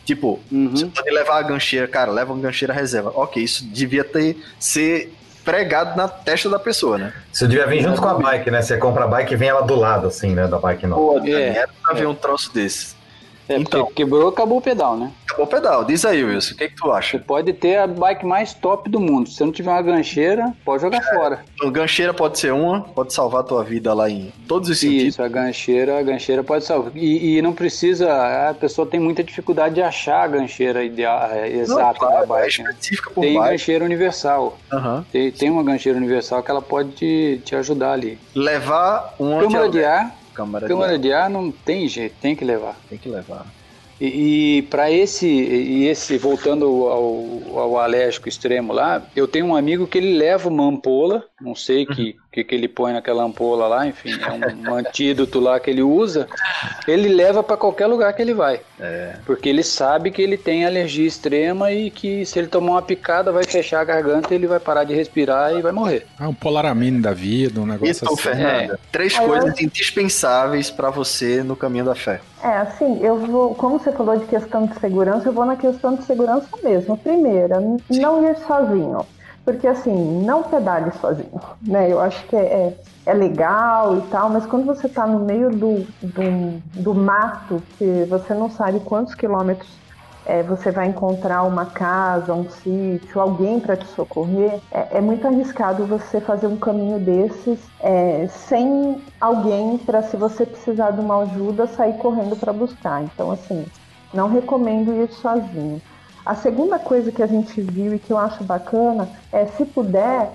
Tipo, 0.04 0.38
Uhum. 0.52 0.70
você 0.70 0.86
pode 0.86 1.10
levar 1.10 1.38
a 1.38 1.42
gancheira, 1.42 1.88
cara, 1.88 2.12
leva 2.12 2.32
uma 2.32 2.42
gancheira 2.42 2.72
reserva. 2.74 3.10
Ok, 3.14 3.42
isso 3.42 3.64
devia 3.64 4.04
ter 4.04 4.36
ser 4.60 5.12
pregado 5.44 5.96
na 5.96 6.06
testa 6.08 6.48
da 6.48 6.58
pessoa, 6.58 6.96
né? 6.96 7.12
Isso 7.32 7.46
devia 7.48 7.66
vir 7.66 7.82
junto 7.82 8.00
com 8.00 8.08
a 8.08 8.14
bike, 8.14 8.50
né? 8.50 8.62
Você 8.62 8.76
compra 8.78 9.04
a 9.04 9.06
bike 9.06 9.32
e 9.34 9.36
vem 9.36 9.48
ela 9.48 9.62
do 9.62 9.74
lado, 9.74 10.06
assim, 10.06 10.30
né? 10.34 10.46
Da 10.46 10.58
bike 10.58 10.86
nova. 10.86 11.20
Pô, 11.20 11.26
É. 11.26 11.56
era 11.56 11.70
pra 11.82 11.94
ver 11.94 12.06
um 12.06 12.14
troço 12.14 12.52
desses. 12.54 12.94
É, 13.48 13.56
Então. 13.56 13.80
porque 13.84 14.02
quebrou, 14.04 14.28
acabou 14.28 14.58
o 14.58 14.62
pedal, 14.62 14.96
né? 14.96 15.10
Acabou 15.26 15.44
o 15.46 15.48
pedal. 15.48 15.84
Diz 15.84 16.04
aí, 16.04 16.22
Wilson, 16.24 16.54
o 16.54 16.56
que, 16.56 16.68
que 16.68 16.76
tu 16.76 16.86
Você 16.86 16.92
acha? 16.96 17.18
pode 17.18 17.52
ter 17.52 17.76
a 17.78 17.86
bike 17.86 18.24
mais 18.24 18.54
top 18.54 18.88
do 18.88 19.00
mundo. 19.00 19.28
Se 19.28 19.36
você 19.36 19.44
não 19.44 19.52
tiver 19.52 19.70
uma 19.70 19.82
gancheira, 19.82 20.52
pode 20.64 20.82
jogar 20.82 21.02
fora. 21.02 21.40
O 21.62 21.70
gancheira 21.70 22.14
pode 22.14 22.38
ser 22.38 22.52
uma, 22.52 22.80
pode 22.82 23.12
salvar 23.12 23.40
a 23.40 23.44
tua 23.44 23.62
vida 23.64 23.92
lá 23.92 24.08
em 24.08 24.32
todos 24.48 24.68
os 24.70 24.78
sentidos. 24.80 25.08
Isso, 25.08 25.22
a 25.22 25.28
gancheira, 25.28 25.98
a 25.98 26.02
gancheira 26.02 26.42
pode 26.44 26.64
salvar. 26.64 26.92
E, 26.94 27.36
e 27.36 27.42
não 27.42 27.52
precisa, 27.52 28.48
a 28.48 28.54
pessoa 28.54 28.86
tem 28.86 29.00
muita 29.00 29.22
dificuldade 29.24 29.74
de 29.74 29.82
achar 29.82 30.22
a 30.24 30.28
gancheira 30.28 30.84
ideal, 30.84 31.28
é, 31.32 31.50
Não, 31.50 31.60
exata 31.60 31.98
claro, 31.98 32.14
da 32.14 32.22
é 32.38 32.42
bike. 32.42 32.62
né? 32.62 32.70
específica 32.70 33.10
por 33.10 33.20
Tem 33.20 33.34
bike. 33.34 33.50
gancheira 33.50 33.84
universal. 33.84 34.56
Aham. 34.72 35.04
Tem, 35.12 35.30
tem 35.30 35.50
uma 35.50 35.62
gancheira 35.64 35.98
universal 35.98 36.42
que 36.42 36.50
ela 36.50 36.62
pode 36.62 36.90
te, 36.92 37.40
te 37.44 37.54
ajudar 37.56 37.92
ali. 37.92 38.18
Levar 38.34 39.14
uma 39.18 39.40
Câmara 39.42 39.68
de 39.68 39.84
ar, 39.84 40.14
Câmara 40.34 40.66
de 40.66 40.72
câmara 40.72 40.92
ar. 40.92 40.98
de 40.98 41.12
ar 41.12 41.30
não 41.30 41.50
tem 41.50 41.88
jeito, 41.88 42.14
tem 42.20 42.34
que 42.34 42.44
levar. 42.44 42.76
Tem 42.88 42.98
que 42.98 43.08
levar. 43.08 43.46
E, 44.00 44.58
e 44.58 44.62
para 44.62 44.90
esse, 44.90 45.26
e 45.26 45.86
esse, 45.86 46.18
voltando 46.18 46.66
ao, 46.86 47.58
ao 47.58 47.78
alérgico 47.78 48.28
extremo 48.28 48.72
lá, 48.72 49.06
eu 49.14 49.28
tenho 49.28 49.46
um 49.46 49.56
amigo 49.56 49.86
que 49.86 49.98
ele 49.98 50.18
leva 50.18 50.48
uma 50.48 50.66
ampola, 50.66 51.24
não 51.40 51.54
sei 51.54 51.86
que, 51.86 52.16
que, 52.34 52.42
que 52.42 52.52
ele 52.52 52.66
põe 52.66 52.92
naquela 52.92 53.22
ampola 53.22 53.68
lá, 53.68 53.86
enfim, 53.86 54.10
é 54.10 54.68
um, 54.68 54.74
antídoto 54.74 55.38
lá 55.38 55.60
que 55.60 55.70
ele 55.70 55.82
usa, 55.82 56.26
ele 56.88 57.08
leva 57.08 57.44
para 57.44 57.56
qualquer 57.56 57.86
lugar 57.86 58.12
que 58.12 58.20
ele 58.20 58.34
vai. 58.34 58.60
É. 58.80 59.14
Porque 59.24 59.48
ele 59.48 59.62
sabe 59.62 60.10
que 60.10 60.20
ele 60.20 60.36
tem 60.36 60.66
alergia 60.66 61.06
extrema 61.06 61.70
e 61.70 61.92
que 61.92 62.26
se 62.26 62.36
ele 62.36 62.48
tomar 62.48 62.72
uma 62.72 62.82
picada 62.82 63.30
vai 63.30 63.44
fechar 63.44 63.80
a 63.80 63.84
garganta, 63.84 64.34
ele 64.34 64.48
vai 64.48 64.58
parar 64.58 64.82
de 64.82 64.92
respirar 64.92 65.54
e 65.56 65.62
vai 65.62 65.70
morrer. 65.70 66.06
Ah, 66.18 66.28
um 66.28 66.34
polaramine 66.34 67.00
da 67.00 67.12
vida, 67.12 67.60
um 67.60 67.66
negócio 67.66 67.92
Então, 68.02 68.14
assim. 68.14 68.22
Fernanda, 68.22 68.80
três 68.90 69.14
Aí 69.16 69.22
eu- 69.24 69.28
coisas 69.28 69.60
indispensáveis 69.60 70.70
pra 70.72 70.90
você 70.90 71.42
no 71.44 71.54
caminho 71.54 71.84
da 71.84 71.94
fé. 71.94 72.20
É, 72.42 72.48
assim, 72.58 72.98
eu 73.00 73.16
vou, 73.16 73.54
como 73.54 73.78
você 73.78 73.92
falou 73.92 74.18
de 74.18 74.26
questão 74.26 74.66
de 74.66 74.78
segurança, 74.80 75.28
eu 75.28 75.32
vou 75.32 75.44
na 75.46 75.56
questão 75.56 75.94
de 75.94 76.04
segurança 76.04 76.46
mesmo. 76.62 76.96
Primeira, 76.98 77.60
n- 77.60 77.78
não 77.90 78.28
ir 78.28 78.36
sozinho. 78.46 79.06
Porque 79.44 79.66
assim, 79.66 80.24
não 80.24 80.42
pedale 80.42 80.90
sozinho, 80.92 81.40
né? 81.62 81.92
Eu 81.92 82.00
acho 82.00 82.26
que 82.26 82.34
é, 82.34 82.40
é, 82.40 82.76
é 83.06 83.12
legal 83.12 83.98
e 83.98 84.00
tal, 84.02 84.30
mas 84.30 84.46
quando 84.46 84.64
você 84.64 84.88
tá 84.88 85.06
no 85.06 85.20
meio 85.20 85.50
do, 85.50 85.86
do, 86.00 86.62
do 86.80 86.94
mato, 86.94 87.62
que 87.78 88.04
você 88.08 88.32
não 88.32 88.48
sabe 88.48 88.80
quantos 88.80 89.14
quilômetros 89.14 89.84
é, 90.26 90.42
você 90.42 90.70
vai 90.70 90.86
encontrar 90.86 91.42
uma 91.42 91.66
casa, 91.66 92.32
um 92.32 92.48
sítio, 92.48 93.20
alguém 93.20 93.60
para 93.60 93.76
te 93.76 93.86
socorrer, 93.88 94.58
é, 94.70 94.98
é 94.98 95.00
muito 95.00 95.26
arriscado 95.26 95.86
você 95.86 96.20
fazer 96.20 96.46
um 96.46 96.56
caminho 96.56 96.98
desses 96.98 97.60
é, 97.80 98.26
sem 98.28 99.02
alguém 99.20 99.76
para, 99.78 100.02
se 100.02 100.16
você 100.16 100.46
precisar 100.46 100.92
de 100.92 101.00
uma 101.00 101.22
ajuda, 101.22 101.66
sair 101.66 101.98
correndo 101.98 102.36
para 102.36 102.52
buscar. 102.52 103.02
Então, 103.02 103.30
assim, 103.30 103.66
não 104.12 104.28
recomendo 104.28 104.94
ir 104.94 105.10
sozinho. 105.12 105.80
A 106.24 106.34
segunda 106.34 106.78
coisa 106.78 107.12
que 107.12 107.22
a 107.22 107.26
gente 107.26 107.60
viu 107.60 107.94
e 107.94 107.98
que 107.98 108.12
eu 108.12 108.18
acho 108.18 108.42
bacana 108.44 109.08
é, 109.32 109.46
se 109.46 109.64
puder, 109.64 110.30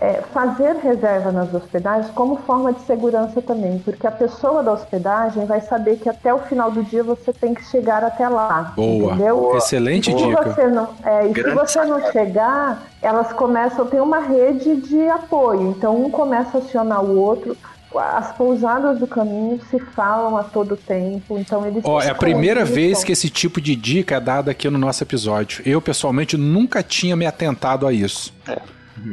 é, 0.00 0.22
fazer 0.32 0.76
reserva 0.76 1.30
nas 1.30 1.52
hospedagens 1.52 2.10
como 2.14 2.36
forma 2.36 2.72
de 2.72 2.80
segurança 2.82 3.42
também, 3.42 3.78
porque 3.80 4.06
a 4.06 4.10
pessoa 4.10 4.62
da 4.62 4.72
hospedagem 4.72 5.44
vai 5.44 5.60
saber 5.60 5.96
que 5.96 6.08
até 6.08 6.32
o 6.32 6.38
final 6.38 6.70
do 6.70 6.82
dia 6.82 7.02
você 7.04 7.32
tem 7.32 7.52
que 7.52 7.62
chegar 7.66 8.02
até 8.02 8.26
lá. 8.28 8.72
Boa. 8.74 9.12
Entendeu? 9.12 9.56
Excelente 9.56 10.10
E 10.10 10.18
se 10.18 10.26
dica. 10.26 10.42
você 10.42 10.66
não, 10.66 10.88
é, 11.04 11.26
e 11.26 11.34
se 11.34 11.50
você 11.54 11.84
não 11.84 12.00
chegar, 12.12 12.82
elas 13.02 13.32
começam 13.32 13.84
a 13.84 13.88
ter 13.88 14.00
uma 14.00 14.20
rede 14.20 14.76
de 14.76 15.08
apoio. 15.10 15.68
Então 15.70 15.96
um 15.96 16.10
começa 16.10 16.58
a 16.58 16.60
acionar 16.60 17.04
o 17.04 17.18
outro. 17.18 17.56
As 17.96 18.32
pousadas 18.36 18.98
do 19.00 19.06
caminho 19.06 19.60
se 19.70 19.78
falam 19.80 20.36
a 20.36 20.44
todo 20.44 20.76
tempo, 20.76 21.36
então 21.38 21.66
eles. 21.66 21.82
Ó, 21.84 22.00
é 22.00 22.10
a 22.10 22.14
primeira 22.14 22.64
vez 22.64 23.02
que 23.02 23.10
esse 23.12 23.28
tipo 23.28 23.60
de 23.60 23.74
dica 23.74 24.14
é 24.16 24.20
dada 24.20 24.50
aqui 24.52 24.70
no 24.70 24.78
nosso 24.78 25.02
episódio. 25.02 25.62
Eu, 25.66 25.80
pessoalmente, 25.82 26.36
nunca 26.36 26.82
tinha 26.82 27.16
me 27.16 27.26
atentado 27.26 27.86
a 27.86 27.92
isso. 27.92 28.32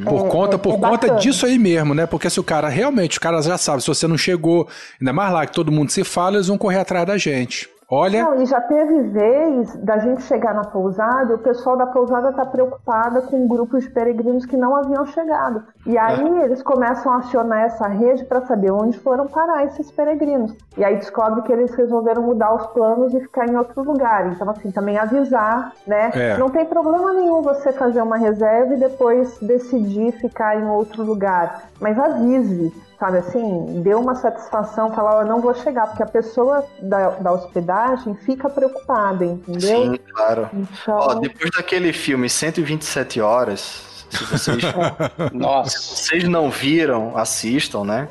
Por 0.03 0.25
É, 0.25 0.29
conta, 0.29 0.55
é- 0.55 0.59
por 0.59 0.73
é 0.75 0.77
conta 0.77 0.89
bacana. 1.07 1.19
disso 1.19 1.45
aí 1.45 1.57
mesmo, 1.57 1.93
né? 1.93 2.05
Porque 2.05 2.29
se 2.29 2.39
o 2.39 2.43
cara 2.43 2.67
realmente, 2.67 3.11
os 3.13 3.17
caras 3.17 3.45
já 3.45 3.57
sabem, 3.57 3.81
se 3.81 3.87
você 3.87 4.05
não 4.05 4.17
chegou, 4.17 4.67
ainda 4.99 5.13
mais 5.13 5.31
lá 5.31 5.45
que 5.45 5.53
todo 5.53 5.71
mundo 5.71 5.91
se 5.91 6.03
fala, 6.03 6.35
eles 6.35 6.47
vão 6.47 6.57
correr 6.57 6.79
atrás 6.79 7.07
da 7.07 7.17
gente. 7.17 7.69
Olha, 7.89 8.21
Não, 8.21 8.41
e 8.41 8.45
já 8.45 8.59
teve 8.59 9.03
vez 9.03 9.73
da 9.77 9.97
gente 9.97 10.21
chegar 10.23 10.53
na 10.53 10.65
pousada 10.65 11.35
o 11.35 11.39
pessoal 11.39 11.77
da 11.77 11.85
pousada 11.85 12.33
tá 12.33 12.45
preocupada 12.45 13.21
com 13.21 13.47
grupos 13.47 13.83
de 13.83 13.89
peregrinos 13.89 14.45
que 14.45 14.57
não 14.57 14.75
haviam 14.75 15.05
chegado. 15.05 15.63
E 15.85 15.97
aí 15.97 16.41
eles 16.41 16.61
começam 16.61 17.13
a 17.13 17.17
acionar 17.17 17.61
essa 17.61 17.87
rede 17.87 18.25
para 18.25 18.41
saber 18.41 18.71
onde 18.71 18.99
foram 18.99 19.25
parar 19.27 19.63
esses 19.63 19.89
peregrinos. 19.89 20.53
E 20.77 20.83
aí 20.83 20.97
descobre 20.97 21.43
que 21.43 21.53
eles 21.53 21.73
resolveram 21.75 22.23
mudar 22.23 22.53
os 22.55 22.67
planos 22.67 23.13
e 23.13 23.21
ficar 23.21 23.47
em 23.47 23.55
outro 23.55 23.81
lugar. 23.83 24.33
Então, 24.33 24.49
assim, 24.49 24.69
também 24.69 24.97
avisar, 24.97 25.71
né? 25.85 26.11
É. 26.13 26.37
Não 26.37 26.49
tem 26.49 26.65
problema 26.65 27.13
nenhum 27.13 27.41
você 27.41 27.71
fazer 27.71 28.01
uma 28.01 28.17
reserva 28.17 28.73
e 28.73 28.77
depois 28.77 29.37
decidir 29.39 30.11
ficar 30.13 30.59
em 30.59 30.67
outro 30.67 31.03
lugar. 31.03 31.69
Mas 31.79 31.97
avise, 31.97 32.73
sabe 32.99 33.17
assim? 33.19 33.81
Dê 33.81 33.93
uma 33.93 34.15
satisfação, 34.15 34.91
falar, 34.93 35.17
ó, 35.17 35.21
eu 35.21 35.27
não 35.27 35.39
vou 35.41 35.53
chegar, 35.53 35.87
porque 35.87 36.03
a 36.03 36.07
pessoa 36.07 36.65
da, 36.81 37.09
da 37.11 37.31
hospedagem 37.31 38.15
fica 38.15 38.49
preocupada, 38.49 39.23
entendeu? 39.25 39.61
Sim, 39.61 39.99
claro. 40.13 40.49
Então, 40.53 40.97
Ó, 40.97 41.13
depois 41.15 41.51
daquele 41.55 41.93
filme 41.93 42.29
127 42.29 43.21
horas, 43.21 44.05
se 44.09 44.23
vocês, 44.25 44.63
Nossa. 45.33 45.77
vocês 45.79 46.23
não 46.27 46.49
viram, 46.49 47.17
assistam, 47.17 47.83
né? 47.83 48.07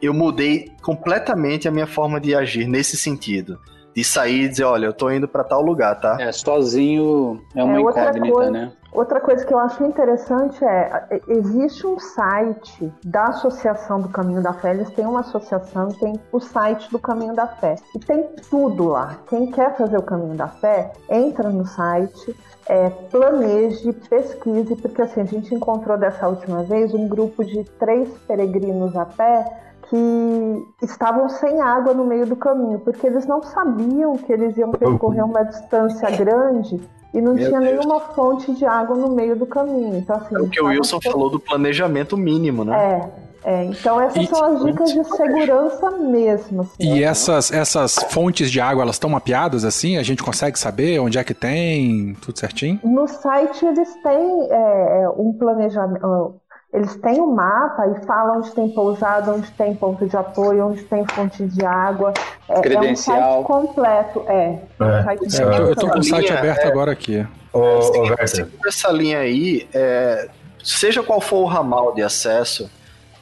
Eu 0.00 0.14
mudei 0.14 0.70
completamente 0.82 1.68
a 1.68 1.70
minha 1.70 1.86
forma 1.86 2.18
de 2.20 2.34
agir 2.34 2.66
nesse 2.66 2.96
sentido. 2.96 3.58
De 3.94 4.02
sair 4.02 4.44
e 4.44 4.48
dizer, 4.48 4.64
olha, 4.64 4.86
eu 4.86 4.92
tô 4.92 5.08
indo 5.10 5.28
pra 5.28 5.44
tal 5.44 5.62
lugar, 5.62 6.00
tá? 6.00 6.16
É, 6.18 6.32
sozinho 6.32 7.40
é 7.54 7.62
uma 7.62 7.76
É, 7.76 7.80
incógnita, 7.80 8.32
coisa- 8.32 8.50
né? 8.50 8.72
Outra 8.94 9.20
coisa 9.20 9.44
que 9.44 9.52
eu 9.52 9.58
acho 9.58 9.84
interessante 9.84 10.64
é, 10.64 11.04
é, 11.10 11.20
existe 11.26 11.84
um 11.84 11.98
site 11.98 12.92
da 13.04 13.24
Associação 13.24 14.00
do 14.00 14.08
Caminho 14.08 14.40
da 14.40 14.52
Fé, 14.52 14.70
eles 14.70 14.88
têm 14.90 15.04
uma 15.04 15.18
associação 15.20 15.88
e 15.88 15.94
tem 15.94 16.20
o 16.30 16.38
site 16.38 16.88
do 16.92 16.98
Caminho 17.00 17.34
da 17.34 17.48
Fé. 17.48 17.74
E 17.92 17.98
tem 17.98 18.22
tudo 18.48 18.86
lá. 18.86 19.16
Quem 19.26 19.50
quer 19.50 19.76
fazer 19.76 19.98
o 19.98 20.02
Caminho 20.02 20.36
da 20.36 20.46
Fé, 20.46 20.92
entra 21.10 21.50
no 21.50 21.66
site, 21.66 22.36
é, 22.68 22.88
planeje, 22.88 23.92
pesquise, 24.08 24.76
porque 24.76 25.02
assim, 25.02 25.22
a 25.22 25.24
gente 25.24 25.52
encontrou 25.52 25.98
dessa 25.98 26.28
última 26.28 26.62
vez 26.62 26.94
um 26.94 27.08
grupo 27.08 27.44
de 27.44 27.64
três 27.64 28.08
peregrinos 28.28 28.94
a 28.96 29.06
pé 29.06 29.44
que 29.90 30.66
estavam 30.82 31.28
sem 31.28 31.60
água 31.60 31.92
no 31.92 32.04
meio 32.04 32.26
do 32.26 32.36
caminho, 32.36 32.78
porque 32.78 33.08
eles 33.08 33.26
não 33.26 33.42
sabiam 33.42 34.14
que 34.14 34.32
eles 34.32 34.56
iam 34.56 34.70
percorrer 34.70 35.24
uma 35.24 35.42
distância 35.42 36.10
grande 36.16 36.80
e 37.14 37.20
não 37.22 37.34
Meu 37.34 37.46
tinha 37.48 37.60
Deus. 37.60 37.72
nenhuma 37.78 38.00
fonte 38.00 38.52
de 38.54 38.64
água 38.66 38.96
no 38.96 39.08
meio 39.14 39.36
do 39.36 39.46
caminho. 39.46 39.96
Então, 39.96 40.16
assim, 40.16 40.34
É 40.34 40.38
o 40.40 40.48
que 40.50 40.60
o 40.60 40.66
Wilson 40.66 40.98
estavam- 40.98 41.12
falou 41.18 41.30
do 41.30 41.38
planejamento 41.40 42.16
mínimo, 42.16 42.64
né? 42.64 43.10
É, 43.44 43.52
é, 43.60 43.64
então 43.66 44.00
essas 44.00 44.24
E- 44.24 44.26
são 44.26 44.42
as 44.44 44.64
dicas 44.64 44.92
de 44.92 45.04
segurança 45.04 45.90
mesmo. 45.92 46.62
Assim, 46.62 46.74
e 46.80 46.90
né? 46.94 47.02
essas, 47.02 47.52
essas 47.52 47.94
fontes 48.10 48.50
de 48.50 48.60
água, 48.60 48.82
elas 48.82 48.96
estão 48.96 49.08
mapeadas 49.10 49.64
assim? 49.64 49.96
A 49.96 50.02
gente 50.02 50.22
consegue 50.22 50.58
saber 50.58 50.98
onde 50.98 51.18
é 51.18 51.24
que 51.24 51.34
tem, 51.34 52.14
tudo 52.20 52.38
certinho? 52.38 52.80
No 52.82 53.06
site 53.06 53.64
eles 53.64 53.94
têm 54.02 54.48
é, 54.50 55.02
é, 55.04 55.08
um 55.16 55.32
planejamento. 55.38 56.34
Eles 56.74 56.96
têm 56.96 57.20
um 57.20 57.32
mapa 57.32 57.86
e 57.86 58.04
falam 58.04 58.38
onde 58.38 58.50
tem 58.50 58.68
pousada, 58.68 59.32
onde 59.32 59.48
tem 59.52 59.76
ponto 59.76 60.04
de 60.08 60.16
apoio, 60.16 60.66
onde 60.66 60.82
tem 60.82 61.06
fonte 61.06 61.46
de 61.46 61.64
água. 61.64 62.12
É, 62.48 62.60
Credencial. 62.60 63.16
É 63.16 63.20
um 63.20 63.32
site 63.32 63.46
completo, 63.46 64.24
é. 64.26 64.58
É. 64.80 64.84
Um 64.84 65.04
site 65.04 65.40
É, 65.40 65.58
eu, 65.60 65.76
tô 65.76 65.88
com 65.88 65.98
o 66.00 66.02
site 66.02 66.26
linha, 66.26 66.38
aberto 66.38 66.64
é- 66.64 66.66
agora 66.66 66.90
aqui. 66.90 67.24
Ô, 67.52 67.60
ô, 67.60 67.82
Seguindo, 67.82 68.08
Werther, 68.10 68.28
seguindo 68.28 68.66
essa 68.66 68.90
linha 68.90 69.20
aí, 69.20 69.68
é, 69.72 70.28
seja 70.64 71.00
qual 71.00 71.20
for 71.20 71.42
o 71.42 71.44
ramal 71.44 71.94
de 71.94 72.02
acesso, 72.02 72.68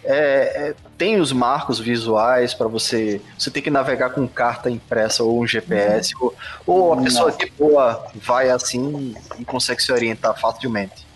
é, 0.02 0.68
é, 0.70 0.74
tem 0.96 1.20
os 1.20 1.30
marcos 1.30 1.78
visuais 1.78 2.54
para 2.54 2.68
você. 2.68 3.20
Você 3.38 3.50
tem 3.50 3.62
que 3.62 3.70
navegar 3.70 4.10
com 4.10 4.26
carta 4.26 4.70
impressa 4.70 5.22
ou 5.22 5.42
um 5.42 5.46
GPS, 5.46 6.14
ou, 6.18 6.34
ou 6.66 6.94
a 6.94 6.96
pessoa 7.02 7.30
de 7.30 7.52
boa 7.58 8.02
vai 8.14 8.48
assim 8.48 9.14
e 9.38 9.44
consegue 9.44 9.82
se 9.82 9.92
orientar 9.92 10.34
facilmente. 10.40 11.11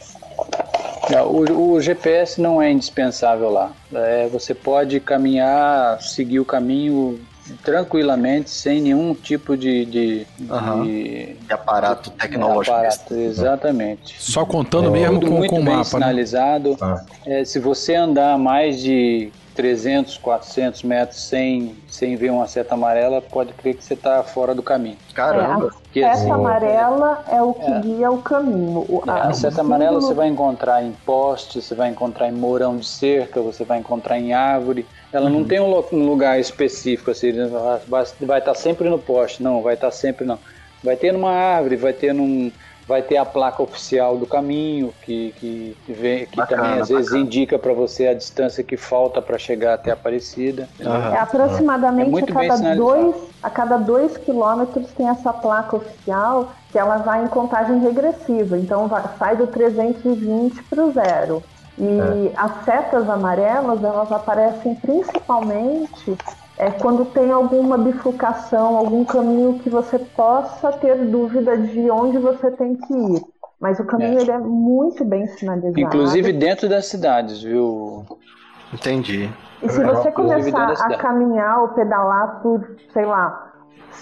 O, 1.28 1.72
o 1.74 1.80
GPS 1.80 2.40
não 2.40 2.60
é 2.60 2.70
indispensável 2.70 3.50
lá. 3.50 3.70
É, 3.94 4.26
você 4.28 4.54
pode 4.54 4.98
caminhar, 5.00 6.00
seguir 6.02 6.40
o 6.40 6.44
caminho 6.44 7.20
tranquilamente, 7.62 8.50
sem 8.50 8.80
nenhum 8.80 9.14
tipo 9.14 9.56
de, 9.56 9.84
de, 9.84 10.26
Aham. 10.50 10.82
de- 10.84 11.34
De 11.46 11.52
aparato 11.52 12.10
de 12.10 12.16
tecnológico. 12.16 12.74
aparato. 12.74 13.14
Exatamente. 13.14 14.16
Só 14.20 14.44
contando 14.44 14.88
É, 14.88 14.90
mesmo 14.90 15.20
com, 15.20 15.30
muito 15.30 15.50
com 15.50 15.60
o 15.60 15.64
bem 15.64 15.76
mapa, 15.76 15.98
né? 15.98 16.06
sinalizado. 16.06 16.76
Ah. 16.80 17.04
É, 17.24 17.44
se 17.44 17.60
você 17.60 17.94
andar 17.94 18.36
mais 18.36 18.80
de 18.80 19.30
300, 19.56 20.18
400 20.18 20.82
metros 20.82 21.20
sem, 21.20 21.74
sem 21.88 22.14
ver 22.14 22.30
uma 22.30 22.46
seta 22.46 22.74
amarela, 22.74 23.22
pode 23.22 23.54
crer 23.54 23.74
que 23.74 23.82
você 23.82 23.94
está 23.94 24.22
fora 24.22 24.54
do 24.54 24.62
caminho. 24.62 24.98
Caramba! 25.14 25.74
Que 25.90 26.00
Seta 26.02 26.12
assim, 26.12 26.30
amarela 26.30 27.24
é 27.30 27.42
o 27.42 27.54
que 27.54 27.62
É. 27.62 27.80
guia 27.80 28.10
o 28.10 28.20
caminho. 28.20 28.80
O, 28.86 29.02
É, 29.06 29.10
a 29.12 29.32
seta 29.32 29.62
amarela 29.62 29.98
você 29.98 30.12
vai 30.12 30.28
encontrar 30.28 30.84
em 30.84 30.92
poste, 30.92 31.62
você 31.62 31.74
vai 31.74 31.88
encontrar 31.88 32.28
em 32.28 32.32
morão 32.32 32.76
de 32.76 32.86
cerca, 32.86 33.40
você 33.40 33.64
vai 33.64 33.78
encontrar 33.78 34.18
em 34.18 34.34
árvore. 34.34 34.86
Ela 35.10 35.30
não 35.30 35.42
tem 35.42 35.58
um, 35.58 35.82
um 35.92 36.06
lugar 36.06 36.38
específico, 36.38 37.10
assim, 37.10 37.32
né? 37.32 37.48
vai, 37.88 38.04
vai 38.20 38.38
estar 38.38 38.54
sempre 38.54 38.90
no 38.90 38.98
poste, 38.98 39.42
não, 39.42 39.62
vai 39.62 39.74
estar 39.74 39.90
sempre 39.90 40.26
não. 40.26 40.38
Vai 40.84 40.96
ter 40.96 41.12
numa 41.12 41.30
árvore, 41.32 41.76
vai 41.76 41.92
ter 41.94 42.12
num. 42.12 42.52
Vai 42.86 43.02
ter 43.02 43.16
a 43.16 43.24
placa 43.24 43.62
oficial 43.62 44.16
do 44.16 44.26
caminho, 44.28 44.94
que, 45.02 45.32
que, 45.32 45.76
que, 45.84 45.92
vê- 45.92 46.26
que 46.26 46.36
Bacana, 46.36 46.62
também 46.62 46.80
às 46.80 46.88
vezes 46.88 47.10
bacana. 47.10 47.24
indica 47.26 47.58
para 47.58 47.72
você 47.74 48.06
a 48.06 48.14
distância 48.14 48.62
que 48.62 48.76
falta 48.76 49.20
para 49.20 49.36
chegar 49.36 49.74
até 49.74 49.90
a 49.90 49.94
Aparecida. 49.94 50.68
Aham. 50.80 51.14
É 51.14 51.18
aproximadamente 51.18 52.06
É 52.08 52.10
muito 52.12 52.32
a, 52.32 52.46
cada 52.48 52.74
dois, 52.76 53.16
a 53.42 53.50
cada 53.50 53.76
dois 53.78 54.16
quilômetros 54.18 54.92
tem 54.94 55.08
essa 55.08 55.32
placa 55.32 55.76
oficial 55.76 56.52
que 56.70 56.78
ela 56.78 56.98
vai 56.98 57.24
em 57.24 57.28
contagem 57.28 57.80
regressiva. 57.80 58.56
Então 58.56 58.86
vai- 58.86 59.02
sai 59.18 59.36
do 59.36 59.48
320 59.48 60.62
para 60.70 60.84
o 60.86 60.92
zero. 60.92 61.42
E 61.78 62.32
as 62.36 62.64
setas 62.64 63.08
amarelas 63.10 63.82
elas 63.82 64.10
aparecem 64.12 64.74
principalmente 64.76 66.16
é, 66.58 66.70
quando 66.70 67.04
tem 67.06 67.30
alguma 67.30 67.76
bifurcação, 67.76 68.76
algum 68.76 69.04
caminho 69.04 69.58
que 69.58 69.68
você 69.68 69.98
possa 69.98 70.72
ter 70.72 70.96
dúvida 71.06 71.56
de 71.56 71.90
onde 71.90 72.18
você 72.18 72.50
tem 72.52 72.76
que 72.76 72.92
ir. 72.94 73.22
Mas 73.60 73.78
o 73.78 73.84
caminho 73.84 74.18
É. 74.18 74.22
ele 74.22 74.30
é 74.30 74.38
muito 74.38 75.04
bem 75.04 75.26
sinalizado. 75.26 75.80
Inclusive 75.80 76.32
dentro 76.32 76.68
das 76.68 76.86
cidades, 76.86 77.42
viu? 77.42 78.04
Entendi. 78.72 79.30
E 79.62 79.68
se 79.68 79.82
você 79.82 80.10
começar 80.12 80.72
a 80.72 80.96
caminhar 80.98 81.62
ou 81.62 81.68
pedalar 81.68 82.40
por, 82.42 82.76
sei 82.92 83.06
lá, 83.06 83.52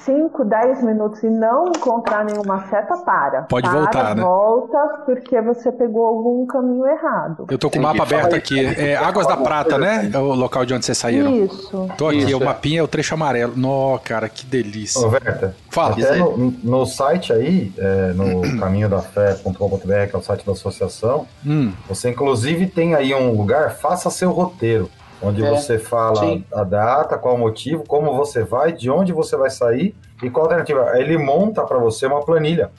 5, 0.04 0.44
10 0.44 0.82
minutos 0.82 1.22
e 1.22 1.28
não 1.28 1.68
encontrar 1.68 2.24
nenhuma 2.24 2.66
seta, 2.68 2.96
para. 2.98 3.42
Pode 3.42 3.68
Para, 3.68 3.78
voltar, 3.78 4.14
né? 4.14 4.22
Volta 4.22 5.02
porque 5.04 5.40
você 5.40 5.70
pegou 5.72 6.06
algum 6.06 6.46
caminho 6.46 6.86
errado. 6.86 7.46
Eu 7.50 7.58
tô 7.58 7.70
com 7.70 7.78
o 7.78 7.82
mapa 7.82 8.02
aberto 8.02 8.24
Fala 8.24 8.36
aqui. 8.36 8.64
É 8.64 8.96
Águas 8.96 9.26
da 9.26 9.36
Prata, 9.36 9.78
né? 9.78 10.10
É 10.12 10.18
o 10.18 10.34
local 10.34 10.64
de 10.64 10.74
onde 10.74 10.84
vocês 10.84 10.98
saíram. 10.98 11.30
Isso. 11.34 11.88
Tô 11.96 12.08
aqui, 12.08 12.18
Isso, 12.18 12.38
o 12.38 12.42
é. 12.42 12.44
mapinha 12.44 12.80
é 12.80 12.82
o 12.82 12.88
trecho 12.88 13.14
amarelo. 13.14 13.54
Nó, 13.56 13.98
cara, 13.98 14.28
que 14.28 14.46
delícia. 14.46 15.00
Ô, 15.00 15.10
Werther, 15.10 15.54
Fala. 15.70 15.92
Até 15.92 16.10
aí. 16.10 16.18
no, 16.20 16.54
no 16.62 16.86
site 16.86 17.32
aí, 17.32 17.72
é, 17.78 18.12
no 18.12 18.40
caminhodafé.com.br, 18.58 20.08
que 20.08 20.16
é 20.16 20.18
o 20.18 20.22
site 20.22 20.44
da 20.46 20.52
associação, 20.52 21.26
Hum, 21.44 21.72
você 21.88 22.10
inclusive 22.10 22.66
tem 22.66 22.94
aí 22.94 23.14
um 23.14 23.36
lugar, 23.36 23.76
faça 23.76 24.10
seu 24.10 24.30
roteiro, 24.30 24.90
onde 25.24 25.44
É, 25.44 25.50
você 25.50 25.78
fala 25.78 26.16
sim. 26.20 26.44
a 26.54 26.62
data, 26.64 27.16
qual 27.18 27.34
o 27.34 27.38
motivo, 27.38 27.84
como 27.86 28.14
você 28.14 28.42
vai, 28.42 28.72
de 28.72 28.90
onde 28.90 29.12
você 29.12 29.36
vai 29.36 29.50
sair 29.50 29.94
e 30.22 30.30
qual 30.30 30.44
a 30.44 30.48
alternativa. 30.48 30.98
Ele 30.98 31.18
monta 31.18 31.62
para 31.62 31.78
você 31.78 32.06
uma 32.06 32.20
planilha. 32.24 32.70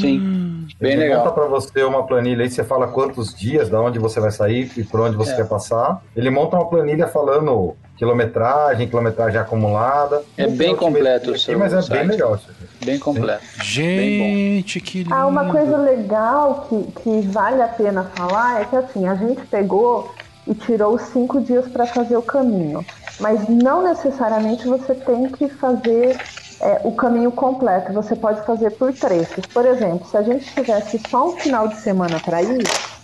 Sim, 0.00 0.66
bem 0.80 0.92
Ele 0.92 1.08
monta 1.08 1.18
legal. 1.18 1.32
para 1.34 1.44
você 1.46 1.82
uma 1.82 2.06
planilha 2.06 2.44
aí, 2.44 2.50
você 2.50 2.62
fala 2.64 2.86
quantos 2.88 3.34
dias, 3.34 3.68
da 3.68 3.80
onde 3.80 3.98
você 3.98 4.20
vai 4.20 4.30
sair 4.30 4.70
e 4.76 4.84
por 4.84 5.00
onde 5.00 5.16
você 5.16 5.32
É. 5.32 5.36
quer 5.36 5.48
passar. 5.48 6.02
Ele 6.16 6.30
monta 6.30 6.56
uma 6.56 6.66
planilha 6.68 7.06
falando 7.08 7.74
quilometragem, 7.96 8.88
quilometragem 8.88 9.38
acumulada. 9.40 10.22
É 10.36 10.46
bem 10.46 10.74
completo 10.74 11.32
o 11.32 11.38
seu 11.38 11.58
Mas 11.58 11.72
é 11.72 11.82
site. 11.82 11.98
bem 12.00 12.08
legal. 12.08 12.38
Bem 12.84 12.98
completo. 12.98 13.42
gente, 13.62 14.80
que 14.80 14.98
lindo. 15.04 15.14
Ah, 15.14 15.26
uma 15.26 15.50
coisa 15.50 15.76
legal 15.76 16.66
que, 16.68 16.82
que 17.00 17.20
vale 17.28 17.62
a 17.62 17.68
pena 17.68 18.04
falar 18.14 18.60
é 18.60 18.64
que 18.64 18.74
assim, 18.76 19.06
a 19.06 19.14
gente 19.14 19.40
pegou 19.46 20.10
e 20.46 20.54
tirou 20.54 20.94
os 20.94 21.02
cinco 21.02 21.40
dias 21.40 21.66
para 21.68 21.86
fazer 21.86 22.16
o 22.16 22.22
caminho. 22.22 22.84
Mas 23.20 23.48
não 23.48 23.82
necessariamente 23.82 24.66
você 24.66 24.94
tem 24.94 25.28
que 25.28 25.48
fazer 25.48 26.18
é, 26.60 26.80
o 26.84 26.92
caminho 26.92 27.30
completo, 27.30 27.92
você 27.92 28.16
pode 28.16 28.44
fazer 28.44 28.70
por 28.70 28.92
trechos. 28.92 29.44
Por 29.46 29.66
exemplo, 29.66 30.06
se 30.06 30.16
a 30.16 30.22
gente 30.22 30.44
tivesse 30.54 31.00
só 31.08 31.28
um 31.28 31.36
final 31.36 31.68
de 31.68 31.76
semana 31.76 32.18
para 32.20 32.42
ir, 32.42 32.62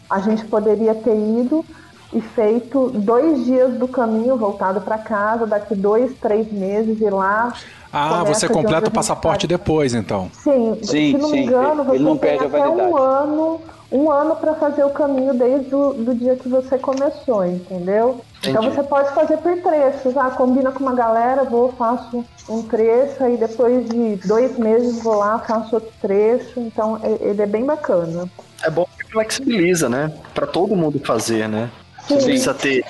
a 0.08 0.20
gente 0.20 0.44
poderia 0.46 0.94
ter 0.94 1.14
ido 1.14 1.64
e 2.12 2.20
feito 2.20 2.90
dois 2.90 3.44
dias 3.44 3.74
do 3.74 3.86
caminho 3.86 4.36
voltado 4.36 4.80
para 4.80 4.96
casa, 4.96 5.46
daqui 5.46 5.74
dois, 5.74 6.16
três 6.18 6.50
meses 6.50 7.00
e 7.00 7.10
lá. 7.10 7.52
Ah, 7.92 8.24
você 8.24 8.48
completa 8.48 8.88
o 8.88 8.92
passaporte 8.92 9.46
tá. 9.46 9.56
depois, 9.56 9.94
então. 9.94 10.30
Sim, 10.32 10.78
Sim, 10.82 11.12
se 11.12 11.18
não 11.18 11.28
sim, 11.28 11.36
me 11.36 11.46
engano, 11.46 11.82
ele 11.82 11.98
você 11.98 11.98
não 11.98 12.16
tem 12.16 12.30
perde 12.30 12.44
a 12.44 12.46
até 12.48 12.58
validade. 12.58 12.90
um 12.90 12.96
ano, 12.96 13.60
um 13.90 14.10
ano 14.10 14.36
para 14.36 14.54
fazer 14.54 14.84
o 14.84 14.90
caminho 14.90 15.32
desde 15.34 15.74
o 15.74 15.92
do 15.94 16.14
dia 16.14 16.36
que 16.36 16.48
você 16.48 16.78
começou, 16.78 17.44
entendeu? 17.46 18.20
Então 18.40 18.62
Entendi. 18.62 18.76
você 18.76 18.82
pode 18.82 19.14
fazer 19.14 19.38
por 19.38 19.56
trechos. 19.62 20.16
Ah, 20.16 20.30
combina 20.30 20.70
com 20.70 20.80
uma 20.80 20.94
galera, 20.94 21.44
vou, 21.44 21.72
faço 21.72 22.24
um 22.48 22.62
trecho, 22.62 23.24
aí 23.24 23.36
depois 23.36 23.88
de 23.88 24.16
dois 24.28 24.58
meses 24.58 25.02
vou 25.02 25.16
lá, 25.16 25.38
faço 25.38 25.74
outro 25.76 25.90
trecho. 26.00 26.60
Então 26.60 27.00
e- 27.02 27.24
ele 27.30 27.42
é 27.42 27.46
bem 27.46 27.64
bacana. 27.64 28.28
É 28.62 28.70
bom 28.70 28.86
que 28.98 29.10
flexibiliza, 29.10 29.88
né? 29.88 30.12
Pra 30.34 30.46
todo 30.46 30.76
mundo 30.76 31.00
fazer, 31.00 31.48
né? 31.48 31.70
Você 32.06 32.14
não 32.14 32.20
Sim. 32.20 32.26
precisa 32.26 32.54
ter 32.54 32.84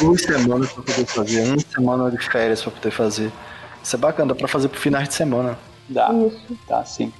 duas 0.00 0.22
semanas 0.22 0.72
pra 0.72 0.82
poder 0.82 1.06
fazer, 1.06 1.40
uma 1.48 1.58
semana 1.60 2.10
de 2.10 2.18
férias 2.18 2.62
pra 2.62 2.70
poder 2.72 2.90
fazer. 2.90 3.32
Isso 3.82 3.96
é 3.96 3.98
bacana, 3.98 4.28
dá 4.32 4.34
pra 4.38 4.48
fazer 4.48 4.68
pro 4.68 4.78
finais 4.80 5.08
de 5.08 5.14
semana. 5.14 5.58
Dá, 5.88 6.10
Isso. 6.12 6.56
dá 6.68 6.84
sim. 6.84 7.12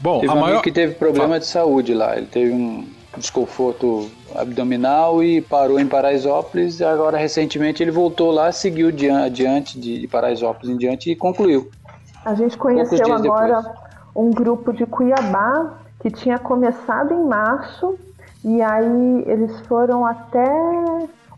Bom, 0.00 0.20
Teve 0.20 0.32
a 0.32 0.34
um 0.34 0.38
maior. 0.40 0.46
amigo 0.48 0.62
que 0.62 0.72
teve 0.72 0.94
problema 0.94 1.38
de 1.38 1.46
saúde 1.46 1.92
lá. 1.94 2.16
Ele 2.16 2.26
teve 2.26 2.52
um 2.52 2.86
desconforto 3.16 4.08
abdominal 4.34 5.22
e 5.22 5.40
parou 5.40 5.78
em 5.80 5.86
Paraisópolis. 5.86 6.80
E 6.80 6.84
agora, 6.84 7.16
recentemente, 7.18 7.82
ele 7.82 7.90
voltou 7.90 8.30
lá, 8.30 8.52
seguiu 8.52 8.92
dian- 8.92 9.24
adiante 9.24 9.78
de 9.78 10.06
Paraisópolis 10.06 10.70
em 10.74 10.76
diante 10.78 11.10
e 11.10 11.16
concluiu. 11.16 11.68
A 12.24 12.34
gente 12.34 12.56
conheceu 12.56 13.12
agora 13.12 13.64
um 14.14 14.30
grupo 14.30 14.72
de 14.72 14.84
Cuiabá 14.86 15.78
que 16.00 16.10
tinha 16.10 16.38
começado 16.38 17.12
em 17.12 17.24
março 17.24 17.98
e 18.44 18.62
aí 18.62 19.24
eles 19.26 19.58
foram 19.62 20.06
até 20.06 20.46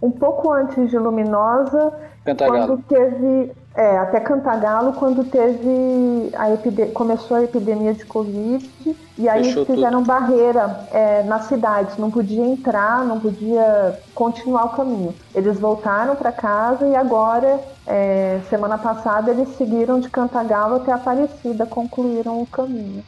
um 0.03 0.11
pouco 0.11 0.51
antes 0.53 0.91
de 0.91 0.99
Luminosa, 0.99 1.93
Cantagalo. 2.25 2.67
quando 2.67 2.83
teve 2.85 3.53
é, 3.75 3.99
até 3.99 4.19
Cantagalo, 4.19 4.95
quando 4.95 5.23
teve 5.25 6.31
a 6.35 6.49
começou 6.93 7.37
a 7.37 7.45
epidemia 7.45 7.95
de 7.95 8.05
Covid 8.05 8.69
e 9.17 9.29
aí 9.29 9.45
Fechou 9.45 9.65
fizeram 9.65 10.03
barreira 10.03 10.89
é, 10.91 11.23
na 11.23 11.41
cidade, 11.41 11.93
não 11.99 12.11
podia 12.11 12.45
entrar, 12.45 13.05
não 13.05 13.21
podia 13.21 13.99
continuar 14.15 14.65
o 14.65 14.71
caminho. 14.71 15.15
Eles 15.35 15.61
voltaram 15.61 16.17
para 16.17 16.33
casa 16.33 16.87
e 16.87 16.97
agora, 16.97 17.61
é, 17.87 18.41
semana 18.51 18.77
passada, 18.77 19.31
eles 19.31 19.57
seguiram 19.57 20.01
de 20.01 20.11
Cantagalo 20.11 20.77
até 20.77 20.93
Aparecida, 20.93 21.65
concluíram 21.65 22.43
o 22.43 22.47
caminho. 22.47 23.05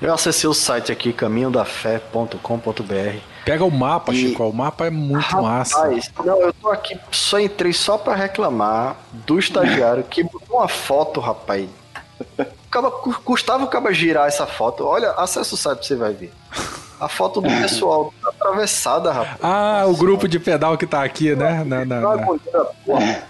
Eu 0.00 0.12
acessei 0.12 0.48
o 0.48 0.54
site 0.54 0.90
aqui, 0.90 1.12
caminhodafé.com.br. 1.12 3.35
Pega 3.46 3.64
o 3.64 3.70
mapa, 3.70 4.12
E- 4.12 4.16
Chico. 4.16 4.42
O 4.42 4.52
mapa 4.52 4.86
é 4.86 4.90
muito 4.90 5.40
massa. 5.40 5.76
Rapaz, 5.78 6.10
não, 6.24 6.40
eu 6.40 6.52
tô 6.52 6.68
aqui, 6.68 6.98
só 7.12 7.38
entrei 7.38 7.72
só 7.72 7.96
pra 7.96 8.12
reclamar 8.16 8.96
do 9.12 9.38
estagiário 9.38 10.02
que 10.02 10.24
botou 10.24 10.58
uma 10.58 10.66
foto, 10.68 11.20
rapaz. 11.20 11.68
Acaba, 12.68 12.90
custava 12.90 13.62
o 13.62 13.68
cara 13.68 13.92
girar 13.94 14.26
essa 14.26 14.46
foto. 14.46 14.84
Olha, 14.84 15.12
acessa 15.12 15.54
o 15.54 15.56
site, 15.56 15.86
você 15.86 15.94
vai 15.94 16.12
ver. 16.12 16.32
A 16.98 17.08
foto 17.08 17.40
do 17.40 17.48
pessoal 17.48 18.12
tá 18.20 18.30
atravessada, 18.30 19.12
rapaz. 19.12 19.38
Ah, 19.40 19.84
o 19.86 19.96
grupo 19.96 20.26
de 20.26 20.40
pedal 20.40 20.76
que 20.76 20.86
tá 20.86 21.04
aqui, 21.04 21.36
né? 21.36 21.62
Uma 21.62 21.84
na- 21.84 22.10
agonia, 22.12 22.64
porra. 22.84 23.22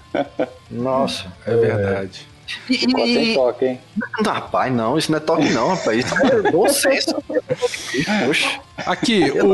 Nossa. 0.71 1.27
É 1.47 1.55
verdade. 1.55 2.27
E, 2.71 2.79
Ficou 2.79 3.07
e, 3.07 3.35
toque, 3.35 3.65
hein? 3.65 3.81
não, 4.23 4.33
rapaz, 4.33 4.73
não, 4.73 4.97
isso 4.97 5.11
não 5.11 5.19
é 5.19 5.21
toque 5.21 5.49
não, 5.51 5.69
rapaz. 5.75 5.99
Isso 6.05 6.15
é 6.27 6.51
bom 6.51 6.69
senso. 6.71 7.15
Poxa. 8.27 8.61
Aqui, 8.87 9.31
o, 9.33 9.47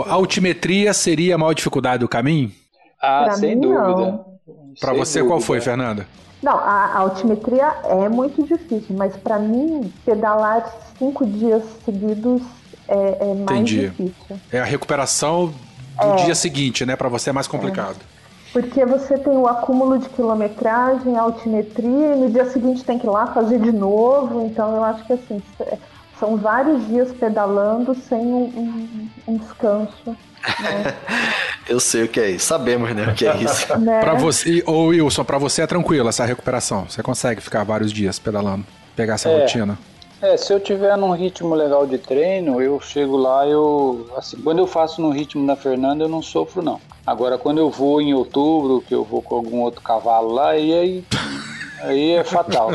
o- 0.00 0.04
a 0.08 0.12
altimetria 0.14 0.92
seria 0.94 1.34
a 1.34 1.38
maior 1.38 1.52
dificuldade 1.52 2.00
do 2.00 2.08
caminho? 2.08 2.50
Ah, 3.00 3.24
Pra 3.24 3.34
sem 3.36 3.54
mim, 3.54 3.60
dúvida. 3.62 3.80
não. 3.82 4.24
Pra 4.80 4.90
Sem 4.92 4.98
você, 4.98 5.18
qual 5.20 5.30
dúvida. 5.32 5.46
foi, 5.46 5.60
Fernanda? 5.60 6.06
Não, 6.42 6.56
a, 6.56 6.84
a 6.94 6.98
altimetria 6.98 7.66
é 7.84 8.08
muito 8.08 8.42
difícil, 8.44 8.96
mas 8.96 9.16
para 9.16 9.38
mim, 9.38 9.92
pedalar 10.06 10.72
cinco 10.98 11.26
dias 11.26 11.62
seguidos 11.84 12.42
é, 12.86 13.18
é 13.30 13.34
mais 13.34 13.60
Entendi. 13.60 13.88
difícil. 13.88 14.40
É 14.52 14.60
a 14.60 14.64
recuperação 14.64 15.52
do 16.00 16.24
dia 16.24 16.34
seguinte, 16.36 16.86
né? 16.86 16.94
Pra 16.94 17.08
você 17.08 17.30
é 17.30 17.32
mais 17.32 17.48
complicado. 17.48 17.96
Porque 18.52 18.84
você 18.86 19.18
tem 19.18 19.36
o 19.36 19.46
acúmulo 19.46 19.98
de 19.98 20.08
quilometragem, 20.08 21.16
a 21.16 21.22
altimetria, 21.22 22.14
e 22.14 22.16
no 22.16 22.30
dia 22.30 22.46
seguinte 22.46 22.82
tem 22.84 22.98
que 22.98 23.06
ir 23.06 23.10
lá 23.10 23.26
fazer 23.28 23.58
de 23.60 23.70
novo. 23.72 24.46
Então 24.46 24.74
eu 24.74 24.82
acho 24.84 25.04
que 25.06 25.12
assim, 25.12 25.42
s- 25.60 25.78
são 26.18 26.36
vários 26.36 26.86
dias 26.88 27.12
pedalando 27.12 27.94
sem 27.94 28.18
um, 28.18 28.44
um- 28.44 29.08
um 29.28 29.36
descanso. 29.36 30.16
Eu 31.68 31.78
sei 31.80 32.04
o 32.04 32.08
que 32.08 32.18
é 32.18 32.30
isso. 32.30 32.46
Sabemos, 32.46 32.94
né, 32.94 33.08
o 33.10 33.14
que 33.14 33.26
é 33.26 33.36
isso. 33.36 33.66
Né? 33.78 34.00
Pra 34.00 34.14
você, 34.14 34.62
ô 34.66 34.86
Wilson, 34.86 35.24
pra 35.24 35.36
você 35.36 35.62
é 35.62 35.66
tranquilo 35.66 36.08
essa 36.08 36.24
recuperação. 36.24 36.86
Você 36.88 37.02
consegue 37.02 37.40
ficar 37.42 37.64
vários 37.64 37.92
dias 37.92 38.18
pedalando, 38.18 38.64
pegar 38.96 39.14
essa 39.14 39.28
É. 39.28 39.40
rotina. 39.40 39.78
É, 40.20 40.36
se 40.36 40.52
eu 40.52 40.58
tiver 40.58 40.96
num 40.96 41.12
ritmo 41.12 41.54
legal 41.54 41.86
de 41.86 41.96
treino, 41.98 42.60
eu 42.60 42.80
chego 42.80 43.16
lá, 43.16 43.46
eu. 43.46 44.08
Assim, 44.16 44.36
quando 44.38 44.58
eu 44.58 44.66
faço 44.66 45.00
no 45.00 45.10
ritmo 45.10 45.46
da 45.46 45.54
Fernanda, 45.54 46.02
eu 46.04 46.08
não 46.08 46.22
sofro, 46.22 46.60
não. 46.62 46.80
Agora, 47.08 47.38
quando 47.38 47.56
eu 47.56 47.70
vou 47.70 48.02
em 48.02 48.12
outubro, 48.12 48.84
que 48.86 48.94
eu 48.94 49.02
vou 49.02 49.22
com 49.22 49.36
algum 49.36 49.60
outro 49.60 49.80
cavalo 49.80 50.30
lá, 50.30 50.58
e 50.58 50.74
aí. 50.74 51.04
Aí 51.80 52.10
é 52.10 52.22
fatal. 52.22 52.72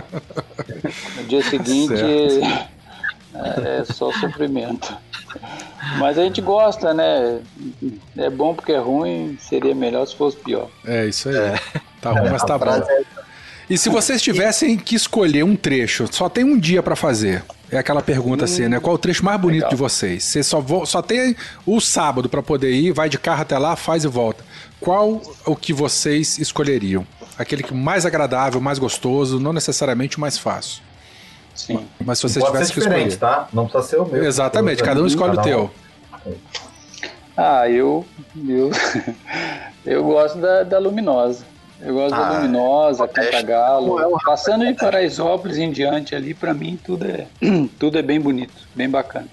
No 1.15 1.23
dia 1.25 1.43
seguinte 1.43 1.93
é, 3.35 3.79
é 3.79 3.85
só 3.85 4.11
sofrimento. 4.13 4.97
Mas 5.99 6.17
a 6.17 6.23
gente 6.23 6.41
gosta, 6.41 6.95
né? 6.95 7.41
É 8.17 8.27
bom 8.31 8.55
porque 8.55 8.71
é 8.71 8.79
ruim, 8.79 9.37
seria 9.39 9.75
melhor 9.75 10.07
se 10.07 10.15
fosse 10.15 10.37
pior. 10.37 10.67
É 10.83 11.05
isso 11.05 11.29
aí. 11.29 11.59
Tá 12.01 12.11
ruim, 12.11 12.31
mas 12.31 12.43
tá 12.43 12.57
bom. 12.57 12.81
E 13.69 13.77
se 13.77 13.87
vocês 13.87 14.19
tivessem 14.19 14.75
que 14.77 14.95
escolher 14.95 15.43
um 15.43 15.55
trecho, 15.55 16.07
só 16.11 16.27
tem 16.27 16.43
um 16.43 16.57
dia 16.57 16.81
pra 16.81 16.95
fazer. 16.95 17.43
É 17.73 17.79
aquela 17.79 18.01
pergunta 18.01 18.45
assim, 18.45 18.67
né? 18.67 18.79
Qual 18.79 18.95
o 18.95 18.97
trecho 18.99 19.25
mais 19.25 19.39
bonito 19.39 19.63
Legal. 19.63 19.69
de 19.71 19.75
vocês? 19.75 20.23
Você 20.23 20.43
só, 20.43 20.59
vo- 20.61 20.85
só 20.85 21.01
tem 21.01 21.35
o 21.65 21.79
sábado 21.81 22.29
pra 22.29 22.41
poder 22.43 22.71
ir, 22.71 22.91
vai 22.91 23.09
de 23.09 23.17
carro 23.17 23.41
até 23.41 23.57
lá, 23.57 23.75
faz 23.75 24.03
e 24.03 24.07
volta. 24.07 24.43
Qual 24.79 25.21
o 25.45 25.55
que 25.55 25.73
vocês 25.73 26.37
escolheriam? 26.37 27.05
Aquele 27.37 27.63
que 27.63 27.73
mais 27.73 28.05
agradável, 28.05 28.61
mais 28.61 28.77
gostoso, 28.77 29.39
não 29.39 29.51
necessariamente 29.53 30.17
o 30.17 30.21
mais 30.21 30.37
fácil. 30.37 30.81
Sim. 31.55 31.85
Mas 32.03 32.19
se 32.19 32.23
vocês 32.29 32.43
Pode 32.43 32.51
tivessem 32.57 32.75
ser 32.75 32.81
que 32.89 32.95
escolher. 32.95 33.17
tá? 33.17 33.47
Não 33.53 33.67
precisa 33.67 33.89
ser 33.89 34.01
o 34.01 34.05
meu. 34.05 34.23
Exatamente, 34.23 34.83
cada 34.83 35.01
um 35.01 35.05
escolhe 35.07 35.33
o 35.33 35.35
Cada 35.35 35.41
um. 35.41 35.51
teu. 35.51 35.71
Ah, 37.35 37.67
eu. 37.69 38.05
Eu, 38.47 38.69
eu 39.85 40.03
gosto 40.03 40.37
da, 40.39 40.63
da 40.63 40.77
Luminosa. 40.79 41.43
Eu 41.85 41.93
gosto 41.93 42.11
da 42.15 42.27
Ah, 42.27 42.39
Luminosa, 42.41 43.05
modesto. 43.05 43.31
Cantagalo. 43.31 43.99
É 43.99 44.09
Passando 44.25 44.65
de 44.65 44.73
Paraisópolis 44.73 45.57
em 45.57 45.71
diante 45.71 46.15
ali, 46.15 46.33
pra 46.33 46.53
mim 46.53 46.79
tudo 46.83 47.05
é, 47.05 47.27
tudo 47.79 47.97
é 47.97 48.01
bem 48.01 48.19
bonito, 48.19 48.53
bem 48.75 48.89
bacana. 48.89 49.27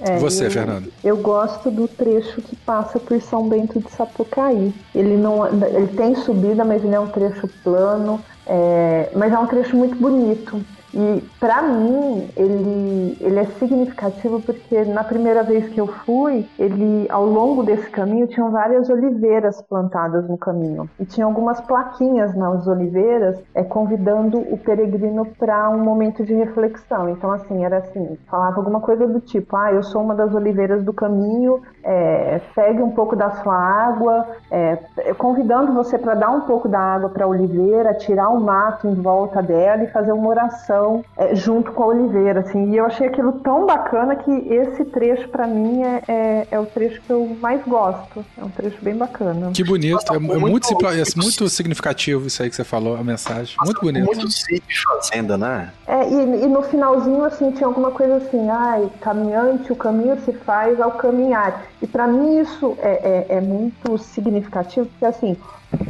É, 0.00 0.18
Você, 0.18 0.46
eu- 0.46 0.50
Fernando. 0.50 0.92
Eu 1.02 1.16
gosto 1.16 1.70
do 1.70 1.88
trecho 1.88 2.42
que 2.42 2.54
passa 2.54 3.00
por 3.00 3.20
São 3.22 3.48
Bento 3.48 3.80
de 3.80 3.90
Sapucaí. 3.90 4.72
Ele 4.94 5.16
não, 5.16 5.46
ele 5.46 5.86
tem 5.88 6.14
subida, 6.16 6.64
mas 6.64 6.84
ele 6.84 6.94
é 6.94 7.00
um 7.00 7.08
trecho 7.08 7.48
plano, 7.64 8.22
é, 8.46 9.08
mas 9.16 9.32
é 9.32 9.38
um 9.38 9.46
trecho 9.46 9.74
muito 9.74 9.96
bonito. 9.96 10.62
E 10.94 11.22
para 11.38 11.62
mim 11.62 12.28
ele, 12.36 13.16
ele 13.20 13.38
é 13.38 13.44
significativo 13.44 14.40
porque 14.40 14.84
na 14.84 15.04
primeira 15.04 15.42
vez 15.42 15.68
que 15.68 15.80
eu 15.80 15.86
fui, 15.86 16.46
ele 16.58 17.06
ao 17.10 17.26
longo 17.26 17.62
desse 17.62 17.90
caminho 17.90 18.26
tinham 18.26 18.50
várias 18.50 18.88
oliveiras 18.88 19.60
plantadas 19.62 20.28
no 20.28 20.38
caminho 20.38 20.88
e 20.98 21.04
tinha 21.04 21.26
algumas 21.26 21.60
plaquinhas 21.60 22.34
nas 22.34 22.66
oliveiras 22.66 23.38
é, 23.54 23.62
convidando 23.62 24.38
o 24.38 24.56
peregrino 24.58 25.26
para 25.38 25.68
um 25.70 25.82
momento 25.82 26.24
de 26.24 26.34
reflexão. 26.34 27.10
Então 27.10 27.30
assim 27.30 27.64
era 27.64 27.78
assim, 27.78 28.16
falava 28.28 28.56
alguma 28.56 28.80
coisa 28.80 29.06
do 29.06 29.20
tipo, 29.20 29.56
ah, 29.56 29.72
eu 29.72 29.82
sou 29.82 30.02
uma 30.02 30.14
das 30.14 30.34
oliveiras 30.34 30.84
do 30.84 30.92
caminho, 30.92 31.60
é, 31.86 32.40
pegue 32.54 32.82
um 32.82 32.90
pouco 32.90 33.14
da 33.14 33.30
sua 33.42 33.54
água, 33.54 34.26
é, 34.50 34.76
convidando 35.16 35.72
você 35.72 35.96
para 35.96 36.14
dar 36.14 36.30
um 36.30 36.40
pouco 36.40 36.68
da 36.68 36.80
água 36.80 37.08
para 37.08 37.24
a 37.24 37.28
oliveira, 37.28 37.94
tirar 37.94 38.28
o 38.30 38.40
mato 38.40 38.88
em 38.88 38.94
volta 38.94 39.40
dela 39.40 39.84
e 39.84 39.86
fazer 39.86 40.10
uma 40.10 40.28
oração 40.28 41.04
é, 41.16 41.34
junto 41.36 41.70
com 41.70 41.84
a 41.84 41.86
oliveira, 41.86 42.40
assim. 42.40 42.72
E 42.72 42.76
eu 42.76 42.86
achei 42.86 43.06
aquilo 43.06 43.32
tão 43.34 43.66
bacana 43.66 44.16
que 44.16 44.30
esse 44.30 44.84
trecho 44.86 45.28
para 45.28 45.46
mim 45.46 45.82
é, 45.84 46.02
é, 46.08 46.46
é 46.50 46.58
o 46.58 46.66
trecho 46.66 47.00
que 47.02 47.10
eu 47.10 47.36
mais 47.40 47.62
gosto. 47.64 48.24
É 48.36 48.44
um 48.44 48.50
trecho 48.50 48.78
bem 48.82 48.96
bacana. 48.96 49.52
Que 49.52 49.62
bonito, 49.62 50.12
é, 50.12 50.16
é 50.16 50.18
muito, 50.18 50.74
é 50.74 51.16
muito 51.16 51.48
significativo 51.48 52.26
isso 52.26 52.42
aí 52.42 52.50
que 52.50 52.56
você 52.56 52.64
falou, 52.64 52.96
a 52.96 53.04
mensagem. 53.04 53.56
Muito 53.64 53.80
bonito. 53.80 54.06
Muito 54.06 54.26
e 54.50 54.62
fazenda, 54.84 55.38
né? 55.38 55.70
É, 55.86 56.08
e, 56.08 56.44
e 56.44 56.46
no 56.48 56.62
finalzinho, 56.62 57.24
assim, 57.24 57.52
tinha 57.52 57.66
alguma 57.66 57.90
coisa 57.92 58.16
assim, 58.16 58.48
ai, 58.50 58.90
caminhante, 59.00 59.72
o 59.72 59.76
caminho 59.76 60.18
se 60.24 60.32
faz 60.32 60.80
ao 60.80 60.92
caminhar. 60.92 61.64
E 61.80 61.86
para 61.86 62.06
mim 62.06 62.40
isso 62.40 62.76
é, 62.80 63.26
é, 63.30 63.36
é 63.36 63.40
muito 63.40 63.98
significativo, 63.98 64.86
porque 64.86 65.04
assim, 65.04 65.36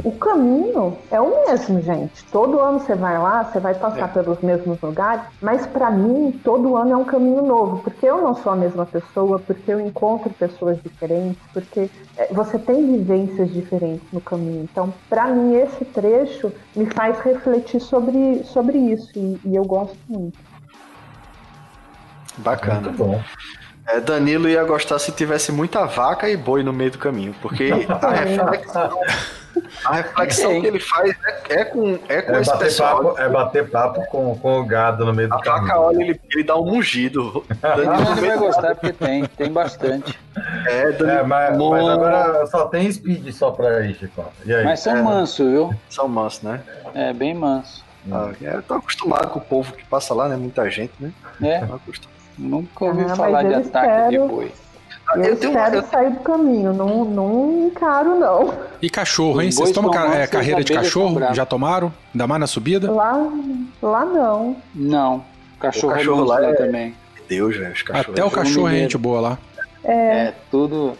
o 0.04 0.12
caminho 0.12 0.96
é 1.10 1.20
o 1.20 1.46
mesmo, 1.46 1.80
gente. 1.80 2.24
Todo 2.26 2.58
ano 2.58 2.80
você 2.80 2.94
vai 2.94 3.18
lá, 3.18 3.44
você 3.44 3.60
vai 3.60 3.74
passar 3.74 4.12
pelos 4.12 4.40
mesmos 4.40 4.80
lugares, 4.80 5.22
mas 5.40 5.66
para 5.66 5.90
mim, 5.90 6.32
todo 6.42 6.76
ano 6.76 6.92
é 6.92 6.96
um 6.96 7.04
caminho 7.04 7.42
novo, 7.42 7.78
porque 7.82 8.06
eu 8.06 8.20
não 8.20 8.34
sou 8.34 8.52
a 8.52 8.56
mesma 8.56 8.86
pessoa, 8.86 9.38
porque 9.38 9.72
eu 9.72 9.80
encontro 9.80 10.30
pessoas 10.30 10.82
diferentes, 10.82 11.40
porque 11.52 11.90
é, 12.16 12.32
você 12.32 12.58
tem 12.58 12.96
vivências 12.96 13.52
diferentes 13.52 14.06
no 14.12 14.20
caminho. 14.20 14.64
Então, 14.64 14.92
para 15.08 15.26
mim, 15.26 15.54
esse 15.54 15.84
trecho 15.84 16.52
me 16.74 16.86
faz 16.86 17.20
refletir 17.20 17.80
sobre, 17.80 18.42
sobre 18.44 18.78
isso 18.78 19.10
e, 19.14 19.40
e 19.44 19.54
eu 19.54 19.64
gosto 19.64 19.96
muito. 20.08 20.38
Bacana. 22.38 22.80
Muito 22.80 22.98
bom. 22.98 23.20
É, 23.88 24.00
Danilo 24.00 24.48
ia 24.48 24.64
gostar 24.64 24.98
se 24.98 25.12
tivesse 25.12 25.52
muita 25.52 25.84
vaca 25.86 26.28
e 26.28 26.36
boi 26.36 26.62
no 26.62 26.72
meio 26.72 26.90
do 26.90 26.98
caminho, 26.98 27.34
porque 27.40 27.70
a 27.88 28.10
reflexão, 28.10 29.00
a 29.84 29.94
reflexão 29.94 30.50
Sim. 30.50 30.60
que 30.60 30.66
ele 30.66 30.80
faz 30.80 31.14
é, 31.48 31.60
é 31.60 31.64
com, 31.64 31.98
é 32.08 32.20
com 32.22 32.32
É 32.34 32.40
esse 32.40 32.50
bater, 32.50 32.64
pessoal. 32.64 33.02
papo, 33.04 33.20
é 33.20 33.28
bater 33.28 33.70
papo 33.70 34.04
com, 34.06 34.36
com 34.38 34.60
o 34.60 34.64
gado 34.66 35.04
no 35.04 35.14
meio 35.14 35.28
do 35.28 35.34
A 35.34 35.36
vaca 35.36 35.50
caminho. 35.52 35.76
olha, 35.78 36.02
ele, 36.02 36.20
ele 36.32 36.42
dá 36.42 36.56
um 36.56 36.66
mugido. 36.66 37.44
Danilo 37.62 37.92
Ah, 37.92 38.14
vai 38.14 38.36
gostar 38.38 38.74
porque 38.74 38.92
tem, 38.92 39.24
tem 39.24 39.52
bastante. 39.52 40.18
É, 40.66 40.90
Danilo, 40.92 41.08
É, 41.18 41.22
mas, 41.22 41.56
mas 41.56 41.88
agora 41.88 42.46
só 42.48 42.66
tem 42.66 42.90
speed 42.90 43.32
só 43.32 43.52
pra 43.52 43.68
aí, 43.68 43.94
Chico. 43.94 44.24
E 44.44 44.52
aí? 44.52 44.64
Mas 44.64 44.80
são 44.80 44.96
É. 44.96 45.02
mansos, 45.02 45.46
viu? 45.48 45.72
São 45.88 46.08
mansos, 46.08 46.42
né? 46.42 46.60
É, 46.92 47.12
bem 47.12 47.34
manso. 47.34 47.84
Ah, 48.10 48.30
eu 48.40 48.62
tô 48.62 48.74
acostumado 48.74 49.28
com 49.30 49.38
o 49.38 49.42
povo 49.42 49.72
que 49.72 49.84
passa 49.84 50.12
lá, 50.14 50.28
né? 50.28 50.36
Muita 50.36 50.68
gente, 50.70 50.92
né? 51.00 51.12
É, 51.42 51.58
Tô 51.64 51.74
acostumado. 51.74 52.15
Nunca 52.38 52.84
ouvi 52.84 53.04
Ah, 53.04 53.16
falar 53.16 53.42
de 53.44 53.54
ataque 53.54 54.08
de 54.10 54.14
espero- 54.16 54.28
boi. 54.28 54.52
Eu, 55.14 55.22
Eu 55.22 55.36
tenho 55.36 55.52
uma- 55.52 55.82
sair 55.84 56.10
do 56.10 56.18
caminho, 56.20 56.72
não, 56.72 57.04
não 57.04 57.66
encaro 57.68 58.18
não. 58.18 58.52
E 58.82 58.90
cachorro, 58.90 59.40
hein? 59.40 59.52
Vocês 59.52 59.70
tomam 59.70 59.90
ca- 59.92 60.16
é, 60.16 60.26
carreira 60.26 60.64
de 60.64 60.72
cachorro? 60.72 61.20
Já 61.32 61.46
tomaram? 61.46 61.92
Ainda 62.12 62.26
mais 62.26 62.40
na 62.40 62.46
subida? 62.48 62.90
Lá, 62.90 63.12
lá 63.80 64.04
não. 64.04 64.56
Não, 64.74 65.24
cachorro, 65.60 65.92
O 65.92 65.96
cachorro 65.96 66.16
é 66.16 66.20
manso 66.22 66.32
lá 66.42 66.50
é- 66.50 66.54
também. 66.54 66.94
Deus, 67.28 67.56
velho, 67.56 67.72
os 67.72 67.82
cachorros. 67.82 68.10
Até 68.10 68.24
o 68.24 68.30
cachorro 68.30 68.68
é 68.68 68.72
gente 68.72 68.98
boa 68.98 69.20
lá. 69.20 69.38
É, 69.84 70.32
tudo. 70.50 70.96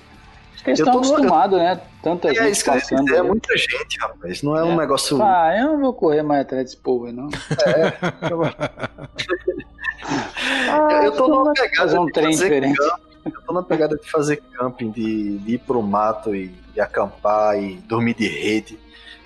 Acho 0.55 0.63
que 0.65 0.71
eles 0.71 0.81
Eu 0.81 0.87
estão 0.87 1.01
acostumados, 1.01 1.59
né? 1.59 1.81
Tanta 2.03 2.29
É 2.31 2.35
gente 2.35 2.53
isso 2.53 2.65
passando. 2.65 3.15
é 3.15 3.23
muita 3.23 3.57
gente, 3.57 3.99
rapaz. 4.01 4.41
Não 4.43 4.57
é, 4.57 4.63
um 4.63 4.73
É. 4.73 4.77
negócio. 4.77 5.21
Ah, 5.21 5.53
eu 5.59 5.73
não 5.73 5.81
vou 5.81 5.93
correr 5.93 6.23
mais 6.23 6.43
atrás 6.43 6.65
desse 6.65 6.77
povo 6.77 7.07
aí, 7.07 7.13
não. 7.13 7.29
Ah, 10.03 10.89
eu, 10.99 11.03
eu 11.05 11.13
tô 11.13 11.29
numa 11.29 11.43
uma- 11.43 11.53
pegada 11.55 12.01
um 12.01 12.07
de 12.07 12.13
trem 12.13 12.27
fazer 12.33 12.45
diferente. 12.45 12.77
camping. 12.79 13.07
Eu 13.25 13.41
tô 13.45 13.53
na 13.53 13.63
pegada 13.63 13.97
de 13.97 14.09
fazer 14.11 14.43
camping, 14.53 14.91
de, 14.91 15.39
de 15.39 15.55
ir 15.55 15.59
pro 15.59 15.83
mato 15.83 16.35
e, 16.35 16.53
e 16.75 16.81
acampar 16.81 17.61
e 17.61 17.75
dormir 17.87 18.15
de 18.15 18.29
rede. 18.29 18.79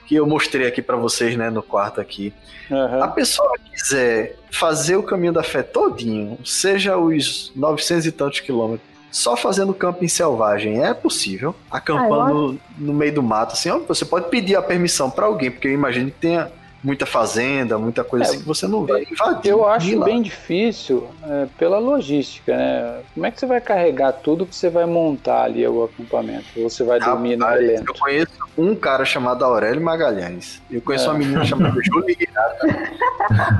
Que 0.06 0.14
eu 0.16 0.26
mostrei 0.26 0.66
aqui 0.66 0.80
pra 0.82 0.96
vocês, 0.96 1.36
né, 1.36 1.50
no 1.50 1.62
quarto 1.62 2.00
aqui. 2.00 2.32
A 2.70 2.74
Aham. 2.74 3.10
pessoa 3.10 3.52
quiser 3.72 4.36
fazer 4.50 4.96
o 4.96 5.02
caminho 5.02 5.32
da 5.32 5.42
fé 5.42 5.62
todinho, 5.62 6.38
seja 6.44 6.96
os 6.96 7.52
900 7.54 8.06
e 8.06 8.12
tantos 8.12 8.40
quilômetros, 8.40 8.88
só 9.12 9.36
fazendo 9.36 9.74
camping 9.74 10.08
selvagem, 10.08 10.82
é 10.82 10.94
possível. 10.94 11.54
Acampando 11.70 12.58
no 12.78 12.94
meio 12.94 13.12
do 13.14 13.22
mato, 13.22 13.52
assim, 13.52 13.68
ó, 13.70 13.78
você 13.80 14.04
pode 14.04 14.28
pedir 14.30 14.56
a 14.56 14.62
permissão 14.62 15.10
pra 15.10 15.26
alguém, 15.26 15.50
porque 15.50 15.68
eu 15.68 15.72
imagino 15.72 16.10
que 16.10 16.18
tenha 16.18 16.50
muita 16.82 17.04
fazenda, 17.06 17.76
muita 17.78 18.02
coisa 18.02 18.24
É, 18.24 18.28
assim 18.28 18.40
que 18.40 18.46
você 18.46 18.66
não 18.66 18.86
vai 18.86 19.02
invadir. 19.02 19.50
Eu 19.50 19.68
acho 19.68 19.98
lá. 19.98 20.04
bem 20.04 20.22
difícil 20.22 21.08
é, 21.28 21.46
pela 21.58 21.78
logística, 21.78 22.56
né? 22.56 23.00
Como 23.14 23.26
é 23.26 23.30
que 23.30 23.38
você 23.38 23.46
vai 23.46 23.60
carregar 23.60 24.12
tudo 24.12 24.46
que 24.46 24.54
você 24.56 24.70
vai 24.70 24.86
montar 24.86 25.42
ali 25.44 25.66
o 25.66 25.84
acampamento? 25.84 26.46
Ou 26.56 26.70
você 26.70 26.82
vai 26.84 26.98
dormir 26.98 27.36
no 27.36 27.46
relento? 27.46 27.84
eu 27.86 27.94
conheço 27.98 28.32
um 28.56 28.74
cara 28.74 29.04
chamado 29.04 29.44
Aurélio 29.44 29.80
Magalhães. 29.82 30.60
Eu 30.70 30.80
conheço 30.80 31.06
É. 31.06 31.08
uma 31.10 31.18
menina 31.18 31.44
chamada 31.44 31.74
Juliana. 31.84 32.90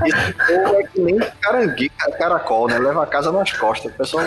Esse 0.07 0.33
povo 0.33 0.81
é 0.81 0.83
que 0.85 1.01
nem 1.01 1.19
caranguejo, 1.41 1.91
caracol, 2.19 2.69
né? 2.69 2.79
Leva 2.79 3.03
a 3.03 3.07
casa 3.07 3.31
nas 3.31 3.53
costas. 3.53 3.93
O 3.93 3.97
pessoal 3.97 4.25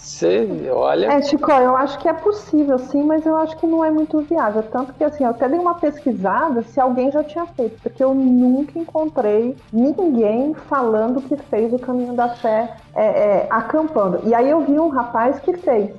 Você 0.00 0.48
olha. 0.72 1.12
É, 1.12 1.22
Chico, 1.22 1.50
eu 1.50 1.76
acho 1.76 1.98
que 1.98 2.08
é 2.08 2.12
possível, 2.14 2.78
sim, 2.78 3.02
mas 3.04 3.26
eu 3.26 3.36
acho 3.36 3.56
que 3.58 3.66
não 3.66 3.84
é 3.84 3.90
muito 3.90 4.18
viável. 4.22 4.62
Tanto 4.62 4.94
que, 4.94 5.04
assim, 5.04 5.24
eu 5.24 5.30
até 5.30 5.46
dei 5.48 5.58
uma 5.58 5.74
pesquisada 5.74 6.62
se 6.62 6.80
alguém 6.80 7.10
já 7.12 7.22
tinha 7.22 7.44
feito, 7.46 7.78
porque 7.82 8.02
eu 8.02 8.14
nunca 8.14 8.78
encontrei 8.78 9.54
ninguém 9.70 10.54
falando 10.54 11.20
que 11.20 11.36
fez 11.36 11.72
o 11.72 11.78
caminho 11.78 12.14
da 12.14 12.30
fé 12.30 12.70
é, 12.94 13.04
é, 13.04 13.46
acampando. 13.50 14.20
E 14.24 14.34
aí 14.34 14.48
eu 14.48 14.60
vi 14.62 14.78
um 14.78 14.88
rapaz 14.88 15.38
que 15.40 15.52
fez. 15.58 15.90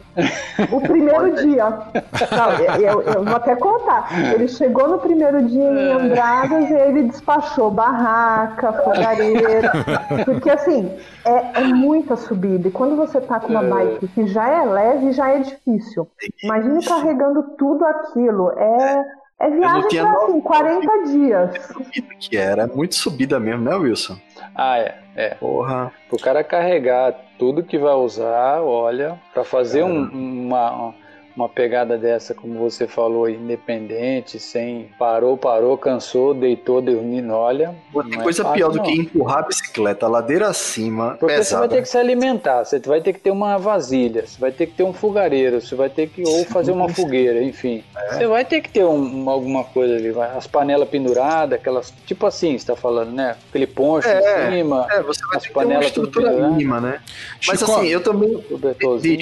O 0.72 0.82
primeiro 0.82 1.36
dia. 1.36 1.66
Não, 1.70 2.52
eu, 2.80 3.02
eu- 3.02 3.24
vou 3.24 3.36
até 3.36 3.56
contar. 3.56 4.08
Ele 4.34 4.47
chegou 4.47 4.88
no 4.88 4.97
primeiro 4.97 5.43
dia 5.43 5.64
em 5.64 5.91
Andradas 5.93 6.70
e 6.70 6.74
ele 6.74 7.04
despachou 7.04 7.70
barraca, 7.72 8.74
fogareira. 8.74 9.72
Porque, 10.26 10.49
assim, 10.49 10.91
é, 11.26 11.62
é 11.62 11.64
muita 11.64 12.16
subida. 12.16 12.68
E 12.68 12.72
quando 12.72 12.95
você 12.95 13.22
tá 13.22 13.39
com 13.39 13.49
uma 13.49 13.64
bike 13.64 13.90
que 14.13 14.27
já 14.27 14.47
é 14.49 14.63
leve, 14.65 15.11
já 15.11 15.29
é 15.29 15.39
difícil. 15.39 16.07
Imagine 16.43 16.84
carregando 16.85 17.43
tudo 17.57 17.85
aquilo. 17.85 18.51
É, 18.57 19.05
É 19.39 19.49
não 19.49 19.57
viagem 19.59 19.89
pra 20.01 20.11
assim, 20.23 20.41
40 20.41 21.03
dias. 21.05 21.65
subida 21.68 22.15
que 22.19 22.38
era. 22.38 22.63
É 22.63 22.68
muito 22.68 22.95
subida 22.95 23.39
mesmo, 23.39 23.63
né, 23.63 23.76
Wilson? 23.76 24.18
Ah, 24.55 24.77
é. 24.77 24.95
É. 25.15 25.30
Porra. 25.35 25.91
O 26.11 26.18
cara 26.18 26.43
carregar 26.43 27.13
tudo 27.38 27.63
que 27.63 27.77
vai 27.77 27.93
usar, 27.95 28.61
olha, 28.61 29.19
para 29.34 29.43
fazer 29.43 29.84
um- 29.84 30.09
uma, 30.47 30.93
uma 31.36 31.48
pegada 31.49 31.98
dessa, 31.98 32.34
como 32.34 32.60
você 32.60 32.88
falou, 32.88 33.30
independente, 33.30 34.40
sem 34.40 34.90
parou, 34.98 35.38
parou, 35.38 35.78
cansou, 35.78 36.34
deitou, 36.34 36.82
dormindo, 36.82 37.34
olha. 37.34 37.76
Tem 38.10 38.20
é 38.20 38.24
coisa 38.24 38.44
fácil, 38.44 38.58
pior 38.58 38.70
do 38.72 38.78
não. 38.78 38.84
que 38.84 38.91
empurrar 38.94 39.40
a 39.40 39.41
bicicleta 39.44 40.08
ladeira 40.08 40.48
acima, 40.48 41.12
Porque 41.20 41.26
você 41.26 41.28
vai 41.36 41.38
pesada. 41.38 41.68
ter 41.70 41.82
que 41.82 41.88
se 41.90 41.98
alimentar, 41.98 42.64
você 42.66 42.80
vai 42.80 43.02
ter 43.02 43.14
que 43.14 43.20
ter 43.20 43.32
uma 43.32 43.58
vasilha, 43.58 44.26
você 44.26 44.40
vai 44.40 44.52
ter 44.52 44.66
que 44.68 44.74
ter 44.74 44.84
um 44.84 44.94
fogareiro, 44.94 45.62
você 45.62 45.76
vai 45.76 45.90
ter 45.90 46.08
que 46.10 46.24
ou 46.28 46.45
fazer 46.45 46.72
uma 46.72 46.90
fogueira, 46.90 47.41
enfim. 47.41 47.84
É. 47.95 48.14
Você 48.16 48.28
vai 48.28 48.45
ter 48.45 48.62
que 48.62 48.70
ter 48.70 48.84
um- 48.84 48.95
uma- 49.22 49.32
alguma 49.32 49.64
coisa 49.64 49.95
ali, 49.95 50.10
as 50.36 50.48
panelas 50.48 50.88
penduradas, 50.90 51.60
aquelas, 51.60 51.94
tipo 52.06 52.26
assim, 52.26 52.58
você 52.58 52.66
tá 52.68 52.76
falando, 52.76 53.12
né? 53.12 53.36
Aquele 53.49 53.68
poncho 53.68 54.08
É, 54.08 54.20
em 54.49 54.52
cima, 54.58 54.88
É, 54.91 55.02
você 55.02 55.22
vai 55.26 55.38
As 55.38 55.44
ter 55.44 55.49
que 55.49 55.53
ter 55.60 55.66
uma 55.66 55.84
estrutura 55.84 56.32
mínima, 56.49 56.80
né? 56.82 56.99
Mas 57.48 57.60
Chico, 57.60 57.72
assim, 57.72 57.88
eu 57.88 58.02
também... 58.02 58.34
cobertorzinho. 58.41 59.20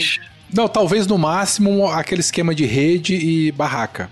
Não, 0.54 0.68
talvez 0.68 1.06
no 1.08 1.18
máximo 1.18 1.88
aquele 1.88 2.22
esquema 2.22 2.54
de 2.56 2.66
rede 2.66 3.16
e 3.16 3.52
barraca. 3.52 4.10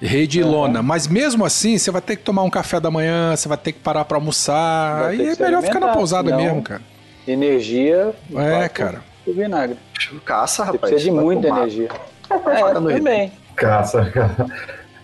Rede 0.00 0.40
e 0.40 0.42
lona. 0.42 0.82
Mas 0.82 1.06
mesmo 1.06 1.44
assim, 1.44 1.76
você 1.76 1.90
vai 1.90 2.00
ter 2.00 2.16
que 2.16 2.22
tomar 2.22 2.42
um 2.42 2.50
café 2.50 2.80
da 2.80 2.90
manhã, 2.90 3.36
você 3.36 3.48
vai 3.48 3.58
ter 3.58 3.72
que 3.72 3.80
parar 3.80 4.04
pra 4.04 4.16
almoçar. 4.16 5.06
Aí 5.06 5.28
é 5.28 5.36
melhor 5.42 5.62
ficar 5.62 5.80
na 5.80 5.88
pousada 5.88 6.30
senão- 6.30 6.42
mesmo, 6.42 6.62
cara. 6.62 6.80
Energia. 7.28 8.14
É, 8.34 8.68
cara. 8.68 9.02
pro 9.24 9.34
vinagre. 9.34 9.76
Caça, 10.24 10.64
Você 10.64 10.72
rapaz. 10.72 10.80
precisa 10.92 11.10
de 11.10 11.10
muita 11.10 11.48
mato. 11.48 11.60
energia. 11.60 11.88
É, 12.30 12.72
também. 12.72 13.32
Caça. 13.56 14.10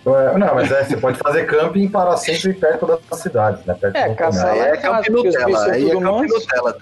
Ué, 0.07 0.39
Não, 0.39 0.55
mas 0.55 0.71
é, 0.73 0.85
você 0.85 0.97
pode 0.97 1.19
fazer 1.19 1.45
camping 1.47 1.89
para 1.89 2.17
sempre 2.17 2.55
perto 2.55 2.87
das 2.87 3.19
cidades, 3.21 3.65
né? 3.67 3.75
Perto 3.75 3.97
É, 3.97 4.15
caçar 4.15 4.57
lá 4.57 4.67
é 4.67 4.71
é 4.71 4.77
Camp 4.77 4.95
fácil, 4.97 5.13
porque 5.13 5.29
os 5.29 5.35
bichos 5.35 5.51
Nutella. 5.53 5.73
Aí 5.75 5.85
é 5.85 5.91
tudo 5.93 6.01
Camp 6.05 6.13
manso. 6.21 6.35
Nutella. 6.35 6.77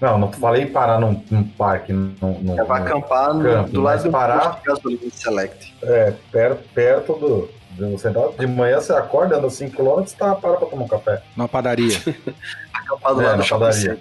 Não, 0.00 0.18
não 0.18 0.32
falei 0.32 0.66
parar 0.66 0.98
num, 0.98 1.22
num 1.30 1.44
parque. 1.44 1.92
Num, 1.92 2.14
num, 2.40 2.58
É, 2.58 2.64
vai 2.64 2.80
acampar 2.82 3.34
no- 3.34 3.42
Camping, 3.44 3.72
do 3.72 3.80
lado 3.82 4.02
do 4.02 4.10
parar- 4.10 4.60
gasolina 4.64 5.02
Select. 5.12 5.74
é, 5.82 6.14
perto, 6.32 6.68
perto 6.74 7.12
do. 7.14 7.50
do 7.72 7.98
central. 7.98 8.34
De 8.38 8.46
manhã 8.46 8.80
você 8.80 8.92
acorda, 8.92 9.36
anda 9.36 9.48
5km 9.48 10.10
e 10.10 10.16
tá, 10.16 10.34
para 10.34 10.56
pra 10.56 10.66
tomar 10.66 10.84
um 10.84 10.88
café. 10.88 11.22
Numa 11.36 11.48
padaria. 11.48 11.96
Acampar 12.72 13.14
do 13.14 13.20
É, 13.20 13.24
lado 13.24 13.36
na 13.36 13.42
do 13.42 13.42
shopping 13.44 13.64
padaria. 13.66 13.98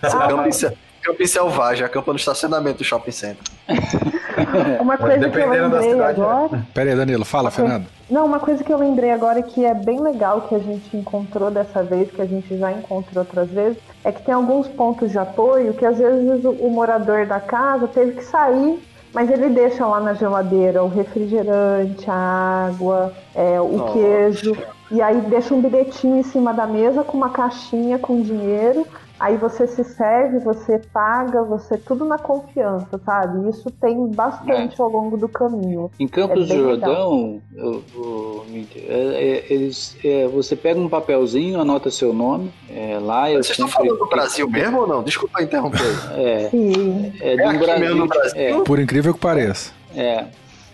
center. 0.00 0.28
Camping, 0.36 0.52
se- 0.52 0.76
camping 1.02 1.26
selvagem, 1.26 1.84
acampa 1.86 2.12
no 2.12 2.16
estacionamento 2.18 2.78
do 2.78 2.84
shopping 2.84 3.10
center. 3.12 3.42
Uma 4.80 4.96
coisa 4.96 5.28
que 5.28 5.38
eu 5.38 5.50
lembrei 5.50 6.00
agora. 6.00 6.66
Pera 6.74 6.90
aí, 6.90 6.96
Danilo, 6.96 7.24
fala, 7.24 7.50
Fernando. 7.50 7.86
Não, 8.08 8.24
uma 8.24 8.38
coisa 8.38 8.62
que 8.62 8.72
eu 8.72 8.78
lembrei 8.78 9.10
agora 9.10 9.42
que 9.42 9.64
é 9.64 9.74
bem 9.74 10.00
legal 10.00 10.42
que 10.42 10.54
a 10.54 10.58
gente 10.60 10.96
encontrou 10.96 11.50
dessa 11.50 11.82
vez, 11.82 12.10
que 12.10 12.22
a 12.22 12.26
gente 12.26 12.56
já 12.56 12.70
encontrou 12.70 13.24
outras 13.24 13.50
vezes, 13.50 13.78
é 14.04 14.12
que 14.12 14.22
tem 14.22 14.32
alguns 14.32 14.68
pontos 14.68 15.10
de 15.10 15.18
apoio 15.18 15.74
que 15.74 15.84
às 15.84 15.98
vezes 15.98 16.44
o, 16.44 16.50
o 16.50 16.70
morador 16.70 17.26
da 17.26 17.40
casa 17.40 17.88
teve 17.88 18.12
que 18.12 18.24
sair, 18.24 18.80
mas 19.12 19.28
ele 19.28 19.48
deixa 19.48 19.84
lá 19.86 19.98
na 19.98 20.14
geladeira 20.14 20.84
o 20.84 20.88
refrigerante, 20.88 22.08
a 22.08 22.68
água, 22.68 23.12
é, 23.34 23.60
o 23.60 23.76
Nossa. 23.76 23.92
queijo, 23.92 24.56
e 24.90 25.02
aí 25.02 25.20
deixa 25.22 25.52
um 25.52 25.60
bilhetinho 25.60 26.18
em 26.18 26.22
cima 26.22 26.54
da 26.54 26.66
mesa 26.66 27.02
com 27.02 27.16
uma 27.16 27.30
caixinha 27.30 27.98
com 27.98 28.22
dinheiro. 28.22 28.86
Aí 29.18 29.36
você 29.38 29.66
se 29.66 29.82
serve, 29.82 30.38
você 30.40 30.78
paga, 30.92 31.42
você 31.42 31.78
tudo 31.78 32.04
na 32.04 32.18
confiança, 32.18 33.00
sabe? 33.04 33.48
Isso 33.48 33.70
tem 33.70 34.08
bastante 34.08 34.80
ao 34.80 34.90
longo 34.90 35.16
do 35.16 35.26
caminho. 35.26 35.90
Em 35.98 36.06
Campos 36.06 36.50
É 36.50 36.54
do 36.54 36.60
Jordão, 36.62 37.40
eu- 37.56 37.82
eu- 37.96 38.44
é- 38.76 38.92
é- 38.92 39.44
eles, 39.48 39.96
é, 40.04 40.26
você 40.28 40.54
pega 40.54 40.78
um 40.78 40.88
papelzinho, 40.88 41.58
anota 41.60 41.90
seu 41.90 42.12
nome. 42.12 42.52
é, 42.70 42.98
lá 43.00 43.30
eu 43.30 43.36
Vocês 43.42 43.50
estão 43.52 43.68
sempre- 43.68 43.86
falando 43.88 43.98
do 44.00 44.06
Brasil 44.06 44.50
mesmo 44.50 44.80
ou 44.80 44.86
não? 44.86 45.02
Desculpa 45.02 45.42
interromper. 45.42 45.80
É, 46.14 46.48
Sim. 46.50 47.12
é, 47.20 47.32
É 47.34 47.36
do 47.52 47.58
Brasil. 47.58 47.80
mesmo 47.80 47.96
no 48.00 48.06
Brasil? 48.06 48.38
É, 48.40 48.60
Por 48.64 48.78
incrível 48.78 49.14
que 49.14 49.20
pareça. 49.20 49.72
É. 49.94 50.26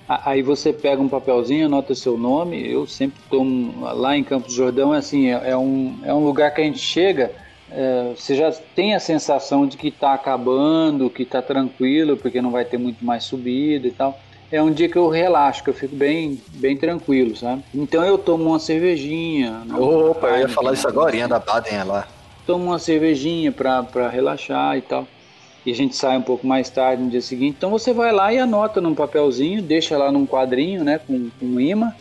Aí 0.08 0.42
você 0.42 0.72
pega 0.72 1.00
um 1.00 1.08
papelzinho, 1.08 1.66
anota 1.66 1.94
seu 1.94 2.18
nome. 2.18 2.68
Eu 2.68 2.86
sempre 2.88 3.20
tomo 3.30 3.84
lá 3.94 4.16
em 4.16 4.24
Campos 4.24 4.48
do 4.52 4.56
Jordão, 4.56 4.92
é 4.92 4.98
assim, 4.98 5.28
é, 5.30 5.50
é 5.50 5.56
um, 5.56 5.96
é 6.04 6.12
um 6.12 6.24
lugar 6.24 6.52
que 6.52 6.60
a 6.60 6.64
gente 6.64 6.80
chega, 6.80 7.30
é, 7.74 8.12
você 8.14 8.34
já 8.34 8.52
tem 8.74 8.94
a 8.94 9.00
sensação 9.00 9.66
de 9.66 9.76
que 9.76 9.88
está 9.88 10.12
acabando, 10.14 11.10
que 11.10 11.22
está 11.22 11.40
tranquilo, 11.40 12.16
porque 12.16 12.42
não 12.42 12.50
vai 12.50 12.64
ter 12.64 12.78
muito 12.78 13.04
mais 13.04 13.24
subida 13.24 13.86
e 13.86 13.90
tal. 13.90 14.18
É 14.50 14.62
um 14.62 14.70
dia 14.70 14.88
que 14.88 14.96
eu 14.96 15.08
relaxo, 15.08 15.64
que 15.64 15.70
eu 15.70 15.74
fico 15.74 15.96
bem, 15.96 16.38
bem 16.48 16.76
tranquilo, 16.76 17.34
sabe? 17.34 17.62
Então 17.74 18.04
eu 18.04 18.18
tomo 18.18 18.44
uma 18.44 18.58
cervejinha. 18.58 19.62
né? 19.64 19.74
Opa, 19.78 20.28
eu 20.28 20.40
ia 20.40 20.48
falar 20.48 20.74
isso 20.74 20.86
agora, 20.86 21.26
da 21.26 21.38
Baden 21.38 21.84
lá. 21.84 22.06
tomo 22.46 22.64
uma 22.64 22.78
cervejinha 22.78 23.50
pra, 23.50 23.82
pra 23.82 24.08
relaxar 24.10 24.76
e 24.76 24.82
tal. 24.82 25.06
E 25.64 25.70
a 25.70 25.74
gente 25.74 25.96
sai 25.96 26.18
um 26.18 26.22
pouco 26.22 26.46
mais 26.46 26.68
tarde 26.68 27.02
no 27.02 27.08
dia 27.08 27.22
seguinte. 27.22 27.54
Então 27.56 27.70
você 27.70 27.94
vai 27.94 28.12
lá 28.12 28.32
e 28.32 28.38
anota 28.38 28.80
num 28.80 28.94
papelzinho, 28.94 29.62
deixa 29.62 29.96
lá 29.96 30.12
num 30.12 30.26
quadrinho, 30.26 30.84
né, 30.84 30.98
com, 30.98 31.30
com 31.40 31.60
imã. 31.60 31.92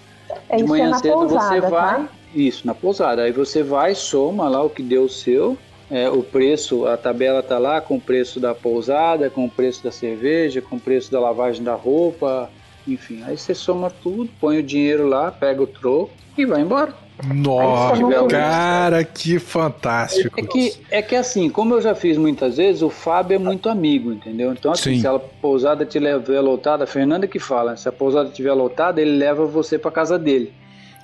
É 0.50 0.58
De 0.58 0.64
é 0.64 0.66
manhã 0.66 0.90
na 0.90 0.98
cedo 0.98 1.14
pousada, 1.14 1.48
você 1.48 1.62
vai. 1.62 1.96
tá? 1.96 2.10
Isso, 2.34 2.66
na 2.66 2.74
pousada. 2.74 3.24
Aí 3.24 3.32
você 3.32 3.62
vai, 3.64 3.94
soma 3.96 4.48
lá 4.48 4.64
o 4.64 4.70
que 4.70 4.82
deu 4.82 5.04
o 5.04 5.10
seu. 5.10 5.58
é, 5.92 6.10
o 6.10 6.24
preço, 6.24 6.88
a 6.88 6.96
tabela 6.96 7.44
tá 7.44 7.60
lá 7.60 7.82
com 7.82 7.98
o 7.98 8.02
preço 8.02 8.40
da 8.40 8.56
pousada, 8.56 9.30
com 9.30 9.44
o 9.44 9.50
preço 9.50 9.84
da 9.84 9.92
cerveja, 9.92 10.62
com 10.62 10.78
o 10.78 10.80
preço 10.80 11.12
da 11.12 11.20
lavagem 11.20 11.62
da 11.62 11.76
roupa, 11.76 12.50
enfim. 12.88 13.22
Aí 13.26 13.38
você 13.38 13.54
soma 13.54 13.92
tudo, 14.02 14.30
põe 14.40 14.58
o 14.58 14.64
dinheiro 14.64 15.06
lá, 15.06 15.30
pega 15.30 15.62
o 15.62 15.68
troco 15.68 16.12
e 16.38 16.46
vai 16.46 16.62
embora. 16.62 16.94
Nossa, 17.24 18.02
cara, 18.30 19.04
que 19.04 19.38
fantástico. 19.38 20.40
É 20.40 20.44
que, 20.44 20.74
é 20.90 21.02
que 21.02 21.16
assim, 21.16 21.50
como 21.50 21.76
eu 21.76 21.82
já 21.82 21.94
fiz 21.94 22.18
muitas 22.18 22.58
vezes, 22.58 22.82
o 22.82 22.90
Fábio 22.90 23.36
é 23.36 23.38
muito 23.38 23.70
amigo, 23.70 24.12
entendeu? 24.14 24.54
Então, 24.54 24.72
assim, 24.72 24.96
Sim. 24.96 25.02
se 25.02 25.08
a 25.08 25.20
pousada 25.20 25.84
estiver 25.84 26.16
lotada, 26.40 26.86
a 26.86 26.88
Fernanda 26.88 27.28
que 27.28 27.38
fala, 27.38 27.76
se 27.76 27.88
a 27.88 27.92
pousada 27.92 28.30
estiver 28.30 28.54
lotada, 28.54 29.02
ele 29.02 29.18
leva 29.18 29.46
você 29.46 29.78
pra 29.78 29.92
casa 29.92 30.18
dele. 30.18 30.52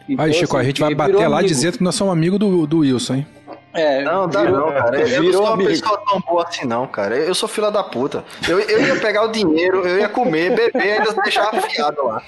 Então, 0.09 0.25
Aí, 0.25 0.33
Chico, 0.33 0.55
a 0.55 0.59
assim, 0.59 0.67
gente 0.69 0.81
vai 0.81 0.95
bater 0.95 1.27
lá 1.27 1.37
amigo. 1.39 1.47
dizendo 1.47 1.77
que 1.77 1.83
nós 1.83 1.95
somos 1.95 2.13
amigos 2.13 2.39
do, 2.39 2.65
do 2.65 2.79
Wilson, 2.79 3.15
hein? 3.15 3.27
É, 3.73 4.01
Não, 4.03 4.27
dá 4.27 4.41
virou- 4.41 4.57
não, 4.59 4.73
cara. 4.73 4.99
Eu 5.01 5.07
não 5.07 5.21
virou 5.21 5.33
sou 5.33 5.43
uma 5.43 5.53
amigo. 5.53 5.69
pessoa 5.69 6.01
tão 6.09 6.19
boa 6.21 6.43
assim, 6.47 6.65
não, 6.65 6.87
cara. 6.87 7.15
Eu 7.15 7.35
sou 7.35 7.47
filha 7.47 7.69
da 7.69 7.83
puta. 7.83 8.23
Eu, 8.49 8.59
eu 8.59 8.81
ia 8.87 8.95
pegar 8.99 9.23
o 9.23 9.27
dinheiro, 9.27 9.85
eu 9.87 9.99
ia 9.99 10.09
comer, 10.09 10.55
beber 10.55 10.83
e 10.83 10.91
ainda 10.93 11.13
deixar 11.21 11.49
afiado 11.53 12.03
lá. 12.05 12.21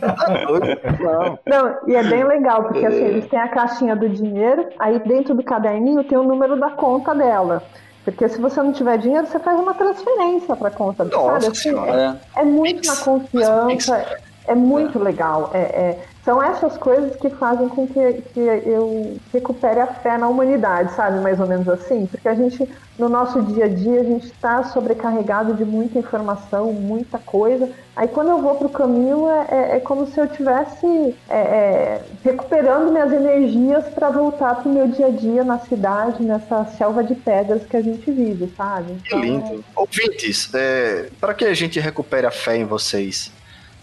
Tá 0.00 0.44
doido? 0.46 0.66
Não. 1.00 1.38
Não, 1.46 1.76
e 1.86 1.94
é 1.94 2.02
bem 2.02 2.24
legal, 2.24 2.64
porque 2.64 2.84
assim, 2.84 3.04
eles 3.04 3.26
têm 3.28 3.38
a 3.38 3.46
caixinha 3.48 3.94
do 3.94 4.08
dinheiro, 4.08 4.66
aí 4.78 4.98
dentro 5.00 5.34
do 5.34 5.44
caderninho 5.44 6.02
tem 6.02 6.18
o 6.18 6.22
número 6.24 6.58
da 6.58 6.70
conta 6.70 7.14
dela. 7.14 7.62
Porque 8.04 8.28
se 8.28 8.40
você 8.40 8.60
não 8.60 8.72
tiver 8.72 8.98
dinheiro, 8.98 9.26
você 9.26 9.38
faz 9.38 9.58
uma 9.60 9.74
transferência 9.74 10.56
para 10.56 10.70
conta. 10.70 11.04
Nossa 11.04 11.32
sabe? 11.40 11.46
Assim, 11.46 11.54
senhora. 11.54 12.18
É. 12.36 12.40
é 12.40 12.44
muito 12.44 12.80
Pix. 12.80 12.88
na 12.88 13.04
confiança, 13.04 14.06
é 14.46 14.54
muito 14.56 14.98
legal. 14.98 15.50
É, 15.54 15.58
é- 15.58 15.98
são 16.24 16.42
essas 16.42 16.78
coisas 16.78 17.14
que 17.16 17.28
fazem 17.28 17.68
com 17.68 17.86
que, 17.86 18.22
que 18.32 18.40
eu 18.40 19.16
recupere 19.32 19.78
a 19.80 19.86
fé 19.86 20.16
na 20.16 20.26
humanidade, 20.26 20.92
sabe? 20.94 21.20
Mais 21.20 21.38
ou 21.38 21.46
menos 21.46 21.68
assim. 21.68 22.06
Porque 22.06 22.26
a 22.26 22.34
gente, 22.34 22.66
no 22.98 23.10
nosso 23.10 23.42
dia 23.42 23.66
a 23.66 23.68
dia, 23.68 24.00
a 24.00 24.04
gente 24.04 24.26
está 24.26 24.64
sobrecarregado 24.64 25.52
de 25.52 25.64
muita 25.66 25.98
informação, 25.98 26.72
muita 26.72 27.18
coisa. 27.18 27.68
Aí 27.94 28.08
quando 28.08 28.30
eu 28.30 28.40
vou 28.40 28.54
para 28.54 28.66
o 28.66 28.70
caminho, 28.70 29.28
é, 29.28 29.46
é- 29.50 29.76
é 29.76 29.80
como 29.80 30.06
se 30.06 30.18
eu 30.18 30.24
estivesse 30.24 31.14
é, 31.28 31.36
é, 31.36 32.02
recuperando 32.24 32.90
minhas 32.90 33.12
energias 33.12 33.84
para 33.94 34.08
voltar 34.08 34.54
para 34.56 34.68
o 34.68 34.72
meu 34.72 34.88
dia 34.88 35.06
a 35.08 35.10
dia 35.10 35.44
na 35.44 35.58
cidade, 35.58 36.22
nessa 36.22 36.64
selva 36.78 37.04
de 37.04 37.14
pedras 37.14 37.66
que 37.66 37.76
a 37.76 37.82
gente 37.82 38.10
vive, 38.10 38.50
sabe? 38.56 38.94
Que 39.04 39.14
lindo. 39.14 39.62
Ouvintes, 39.76 40.48
é, 40.54 41.10
para 41.20 41.34
que 41.34 41.44
a 41.44 41.52
gente 41.54 41.78
recupere 41.78 42.26
a 42.26 42.30
fé 42.30 42.56
em 42.56 42.64
vocês, 42.64 43.30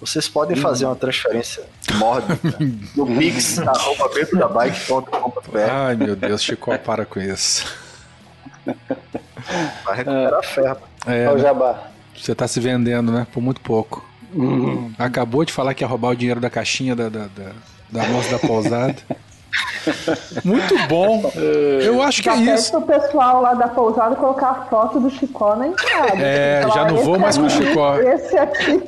vocês 0.02 0.28
podem 0.28 0.56
fazer 0.58 0.86
uma 0.86 0.96
transferência 0.96 1.64
mórbida 1.96 2.58
no 2.96 3.06
pix.bike.com.br 3.06 5.58
Ai, 5.72 5.96
meu 5.96 6.16
Deus, 6.16 6.42
Chico, 6.44 6.76
para 6.80 7.06
com 7.06 7.20
isso. 7.20 7.66
para 9.84 9.94
recuperar 9.96 10.40
a 10.40 10.44
fé. 10.44 10.68
rapaz. 10.68 10.92
É, 11.08 11.24
É 11.26 11.30
o 11.30 11.34
né? 11.36 11.40
jabá. 11.40 11.88
você 12.16 12.34
tá 12.36 12.48
se 12.48 12.60
vendendo, 12.60 13.12
né? 13.12 13.26
Por 13.32 13.42
muito 13.42 13.62
pouco. 13.62 14.04
Acabou 14.98 15.44
de 15.46 15.52
falar 15.54 15.74
que 15.74 15.84
ia 15.84 15.88
roubar 15.88 16.10
o 16.10 16.16
dinheiro 16.16 16.40
da 16.40 16.50
caixinha 16.50 16.96
da, 16.96 17.10
da, 17.10 17.28
da, 17.28 17.52
da 17.92 18.04
moça 18.08 18.32
da 18.32 18.40
pousada. 18.40 18.96
Muito 20.44 20.78
bom. 20.88 21.32
Eu 21.82 22.02
acho 22.02 22.22
que 22.22 22.30
é 22.30 22.36
isso. 22.36 22.72
pro 22.72 22.82
pessoal 22.82 23.42
lá 23.42 23.54
da 23.54 23.68
pousada 23.68 24.16
colocar 24.16 24.50
a 24.50 24.66
foto 24.66 25.00
do 25.00 25.10
Chicó 25.10 25.56
na 25.56 25.68
entrada. 25.68 26.18
É, 26.18 26.62
Falar, 26.62 26.74
já 26.76 26.86
não 26.86 26.98
vou 26.98 27.16
"Esse 27.16 27.22
mais 27.22 27.38
com 27.38 27.44
o 27.44 27.48
aqui, 27.48 27.56
Chicó." 27.68 27.96
Esse 28.02 28.38
aqui. 28.38 28.84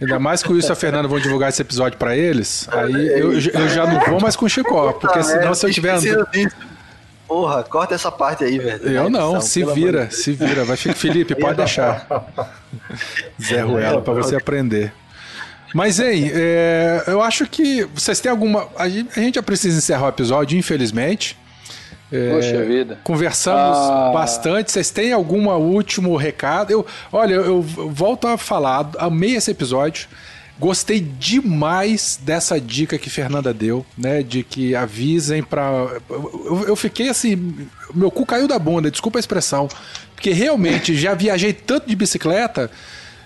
Ainda 0.00 0.18
mais 0.18 0.42
que 0.42 0.50
o 0.50 0.54
Wilson 0.54 0.68
e 0.68 0.72
a 0.72 0.76
Fernanda 0.76 1.08
vão 1.08 1.18
divulgar 1.20 1.48
esse 1.48 1.62
episódio 1.62 1.96
pra 1.98 2.16
eles. 2.16 2.68
Aí 2.72 3.08
eu, 3.20 3.32
eu 3.32 3.68
já 3.68 3.86
não 3.86 4.00
vou 4.00 4.20
mais 4.20 4.34
com 4.36 4.46
o 4.46 4.48
Chicó, 4.48 4.92
porque 4.92 5.18
Ah, 5.18 5.22
senão 5.22 5.50
é, 5.50 5.54
se 5.54 5.66
eu 5.66 5.72
tiver 5.72 5.90
andando. 5.90 6.26
Porra, 7.26 7.62
corta 7.62 7.94
essa 7.94 8.10
parte 8.10 8.44
aí, 8.44 8.58
velho. 8.58 8.86
Eu 8.88 9.08
não, 9.08 9.40
se 9.40 9.64
vira, 9.64 10.10
se 10.10 10.32
vira. 10.32 10.64
Vai 10.64 10.76
ficar. 10.76 10.94
Felipe, 10.94 11.34
pode 11.34 11.56
deixar. 11.58 12.06
Zé 13.40 13.62
Ruela, 13.62 14.02
pra 14.02 14.12
você 14.12 14.36
aprender. 14.36 14.92
Mas, 15.74 15.98
hein, 15.98 16.30
é, 16.34 17.04
eu 17.06 17.22
acho 17.22 17.46
que 17.46 17.84
vocês 17.94 18.20
têm 18.20 18.30
alguma. 18.30 18.68
A 18.76 18.88
gente, 18.88 19.34
já 19.34 19.42
precisa 19.42 19.78
encerrar 19.78 20.06
o 20.06 20.08
episódio, 20.08 20.58
infelizmente. 20.58 21.36
É, 22.12 22.30
Poxa 22.30 22.62
vida. 22.64 22.98
Conversamos 23.02 23.78
Ah. 23.78 24.10
bastante. 24.12 24.70
Vocês 24.70 24.90
têm 24.90 25.12
algum 25.12 25.48
último 25.48 26.14
recado? 26.16 26.70
Eu, 26.70 26.86
olha, 27.10 27.34
eu, 27.34 27.62
volto 27.62 28.26
a 28.28 28.36
falar. 28.36 28.90
Amei 28.98 29.36
esse 29.36 29.50
episódio. 29.50 30.08
Gostei 30.58 31.00
demais 31.00 32.20
dessa 32.22 32.60
dica 32.60 32.98
que 32.98 33.08
Fernanda 33.08 33.52
deu, 33.54 33.84
né? 33.96 34.22
De 34.22 34.42
que 34.44 34.76
avisem 34.76 35.42
pra. 35.42 35.88
Eu, 36.10 36.64
eu 36.68 36.76
fiquei 36.76 37.08
assim. 37.08 37.66
Meu 37.94 38.10
cu 38.10 38.26
caiu 38.26 38.46
da 38.46 38.58
bunda, 38.58 38.90
desculpa 38.90 39.18
a 39.18 39.20
expressão. 39.20 39.66
Porque 40.14 40.30
realmente 40.32 40.94
já 40.94 41.14
viajei 41.14 41.54
tanto 41.54 41.88
de 41.88 41.96
bicicleta 41.96 42.70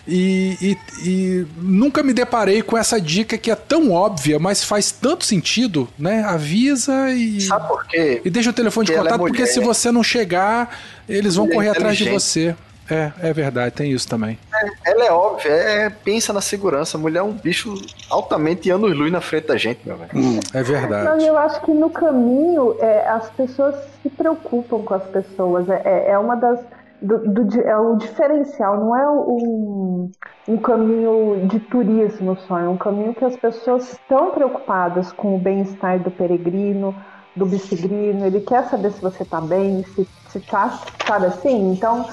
e, 0.09 0.57
e- 0.61 0.79
e 1.09 1.47
nunca 1.57 2.03
me 2.03 2.13
deparei 2.13 2.63
com 2.63 2.77
essa 2.79 3.01
dica 3.01 3.37
que 3.37 3.51
é 3.51 3.55
tão 3.57 3.91
óbvia, 3.93 4.39
mas 4.39 4.63
faz 4.65 4.91
tanto 4.93 5.25
sentido, 5.25 5.89
né? 5.99 6.23
Avisa 6.25 7.11
e. 7.11 7.41
Sabe 7.41 7.67
por 7.69 7.85
quê? 7.87 8.21
E 8.25 8.31
deixa 8.31 8.51
o 8.51 8.53
telefone 8.53 8.87
de 8.87 8.93
Porque 8.93 8.99
ela 9.01 9.09
é 9.09 9.13
contato, 9.13 9.27
porque 9.27 9.43
mulher. 9.43 9.53
se 9.53 9.61
você 9.61 9.91
não 9.91 10.03
chegar, 10.05 10.79
eles 11.09 11.35
vão 11.37 11.47
Mulher 11.47 11.57
correr 11.57 11.69
atrás 11.71 11.97
de 11.97 12.09
você. 12.09 12.55
É, 12.89 13.11
é 13.21 13.33
verdade, 13.33 13.75
tem 13.75 13.91
isso 13.91 14.07
também. 14.07 14.39
Ela 14.85 15.07
é 15.07 15.11
óbvia, 15.11 15.51
é, 15.51 15.91
pensa 15.91 16.33
na 16.33 16.41
segurança. 16.41 16.97
Mulher 16.97 17.19
é 17.19 17.23
um 17.23 17.33
bicho 17.33 17.75
altamente 18.09 18.71
anos-luz 18.71 19.11
na 19.11 19.21
frente 19.21 19.49
da 19.49 19.57
gente, 19.57 19.81
meu 19.85 19.97
velho. 19.97 20.11
É 20.55 20.59
Mas 20.59 20.69
verdade. 20.69 21.27
eu 21.27 21.37
acho 21.37 21.61
que 21.63 21.73
no 21.73 21.91
caminho 21.91 22.77
é, 22.79 23.09
as 23.09 23.29
pessoas 23.31 23.75
se 24.05 24.09
preocupam 24.09 24.83
com 24.85 24.95
as 24.95 25.03
pessoas. 25.03 25.69
É, 25.69 25.83
é- 25.85 26.11
é 26.13 26.19
uma 26.19 26.37
das. 26.37 26.61
Do, 27.03 27.19
do 27.29 27.61
é 27.61 27.77
o 27.77 27.97
diferencial, 27.97 28.81
não 28.81 28.97
é 28.97 29.11
um, 29.11 30.11
um 30.49 30.57
caminho 30.57 31.47
de 31.47 31.61
turismo 31.61 32.37
só, 32.37 32.59
é 32.59 32.69
um 32.69 32.77
caminho 32.77 33.15
que 33.15 33.25
as 33.25 33.37
pessoas 33.37 33.93
estão 33.93 34.31
preocupadas 34.31 35.13
com 35.13 35.37
o 35.37 35.39
bem-estar 35.39 36.03
do 36.03 36.11
peregrino, 36.11 36.95
do 37.37 37.45
bicigrino, 37.45 38.25
ele 38.25 38.41
quer 38.41 38.65
saber 38.65 38.91
se 38.93 39.03
você 39.03 39.23
está 39.23 39.41
bem, 39.41 39.85
se, 39.85 40.09
se 40.31 40.41
tá, 40.41 40.81
sabe 41.07 41.27
assim? 41.27 41.73
Então, 41.73 42.07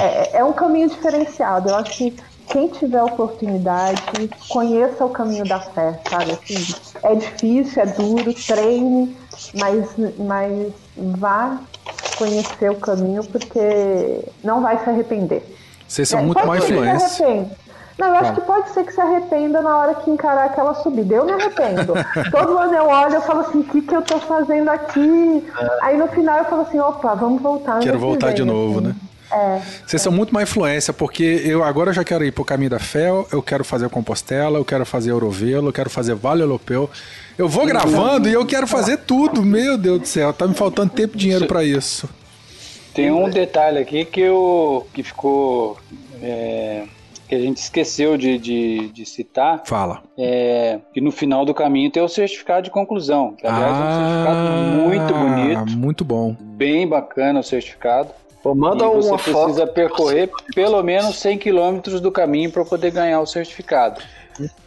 é, 0.00 0.38
é 0.38 0.44
um 0.44 0.52
caminho 0.52 0.88
diferenciado. 0.88 1.68
Eu 1.68 1.74
acho 1.74 1.96
que 1.96 2.16
quem 2.48 2.68
tiver 2.68 3.02
oportunidade, 3.02 4.30
conheça 4.48 5.04
o 5.04 5.10
caminho 5.10 5.44
da 5.44 5.60
fé, 5.60 6.00
sabe? 6.08 6.30
Assim, 6.32 6.74
é 7.02 7.14
difícil, 7.14 7.82
é 7.82 7.86
duro, 7.86 8.32
treine, 8.46 9.16
mas, 9.54 9.96
mas 10.16 10.72
vá 10.96 11.60
conhecer 12.18 12.70
o 12.70 12.74
caminho 12.76 13.24
porque 13.24 14.20
não 14.44 14.60
vai 14.60 14.78
se 14.82 14.90
arrepender. 14.90 15.42
Vocês 15.86 16.08
são 16.08 16.18
É, 16.20 16.22
muito 16.22 16.38
influência. 16.40 17.24
arrependa. 17.26 17.50
Não, 17.98 18.06
eu 18.08 18.14
acho 18.14 18.24
Fala. 18.26 18.34
que 18.36 18.40
pode 18.42 18.70
ser 18.70 18.84
que 18.84 18.92
se 18.92 19.00
arrependa 19.00 19.60
na 19.60 19.76
hora 19.76 19.94
que 19.96 20.08
encarar 20.08 20.44
aquela 20.44 20.72
subida. 20.74 21.14
Eu 21.16 21.24
me 21.24 21.32
arrependo. 21.32 21.94
Todo 22.30 22.56
ano 22.58 22.72
eu 22.74 22.86
olho 22.86 23.16
e 23.16 23.20
falo 23.22 23.40
assim, 23.40 23.58
o 23.58 23.64
que, 23.64 23.80
que 23.82 23.94
eu 23.96 24.02
tô 24.02 24.18
fazendo 24.20 24.68
aqui? 24.68 25.44
Aí 25.82 25.96
no 25.96 26.06
final 26.06 26.38
eu 26.38 26.44
falo 26.44 26.62
assim, 26.62 26.78
opa, 26.78 27.14
vamos 27.16 27.42
voltar. 27.42 27.80
Quero 27.80 27.94
que 27.94 27.98
voltar 27.98 28.32
de 28.32 28.44
novo, 28.44 28.78
assim. 28.78 28.88
né? 28.88 28.94
É. 29.32 29.60
Vocês 29.86 30.00
são 30.00 30.12
muito 30.12 30.32
má 30.32 30.42
influência, 30.42 30.92
porque 30.92 31.42
eu 31.44 31.62
agora 31.64 31.90
eu 31.90 31.94
já 31.94 32.04
quero 32.04 32.24
ir 32.24 32.30
pro 32.32 32.44
caminho 32.44 32.70
da 32.70 32.78
fé, 32.78 33.08
eu 33.32 33.42
quero 33.42 33.62
fazer 33.64 33.88
Compostela, 33.90 34.58
eu 34.58 34.64
quero 34.64 34.86
fazer 34.86 35.10
Eurovelo, 35.10 35.68
eu 35.68 35.72
quero 35.72 35.90
fazer 35.90 36.14
Vale 36.14 36.42
Europeu. 36.42 36.88
Eu 37.38 37.48
vou 37.48 37.64
gravando 37.66 38.28
e 38.28 38.32
eu 38.32 38.44
quero 38.44 38.66
fazer 38.66 38.98
tudo. 38.98 39.42
Meu 39.42 39.78
Deus 39.78 40.00
do 40.00 40.06
céu, 40.08 40.32
tá 40.32 40.46
me 40.46 40.54
faltando 40.54 40.90
tempo 40.90 41.14
e 41.14 41.18
dinheiro 41.18 41.46
pra 41.46 41.62
isso. 41.64 42.08
Tem 42.92 43.10
um 43.12 43.30
detalhe 43.30 43.78
aqui 43.78 44.04
que, 44.04 44.20
eu, 44.20 44.86
que 44.92 45.02
ficou. 45.04 45.76
é, 46.20 46.82
que 47.28 47.34
a 47.34 47.38
gente 47.38 47.58
esqueceu 47.58 48.16
de, 48.16 48.38
de, 48.38 48.88
de 48.88 49.04
citar, 49.04 49.62
Fala. 49.66 50.02
é, 50.16 50.78
que 50.94 51.00
no 51.00 51.12
final 51.12 51.44
do 51.44 51.52
caminho 51.52 51.90
tem 51.90 52.02
o 52.02 52.08
certificado 52.08 52.62
de 52.62 52.70
conclusão, 52.70 53.34
que 53.34 53.46
aliás 53.46 53.76
é 53.76 53.80
um 53.80 53.98
certificado 53.98 54.88
muito 54.88 55.14
bonito, 55.14 55.58
Ah, 55.58 55.76
Muito 55.76 56.04
bom. 56.06 56.34
bem 56.40 56.88
bacana 56.88 57.40
o 57.40 57.42
certificado. 57.42 58.08
Pô, 58.42 58.54
manda 58.54 58.82
e 58.86 58.88
você 58.88 59.18
foto. 59.18 59.44
precisa 59.44 59.66
percorrer 59.66 60.30
pelo 60.54 60.82
menos 60.82 61.16
100 61.18 61.36
quilômetros 61.36 62.00
do 62.00 62.10
caminho 62.10 62.50
para 62.50 62.64
poder 62.64 62.92
ganhar 62.92 63.20
o 63.20 63.26
certificado. 63.26 64.00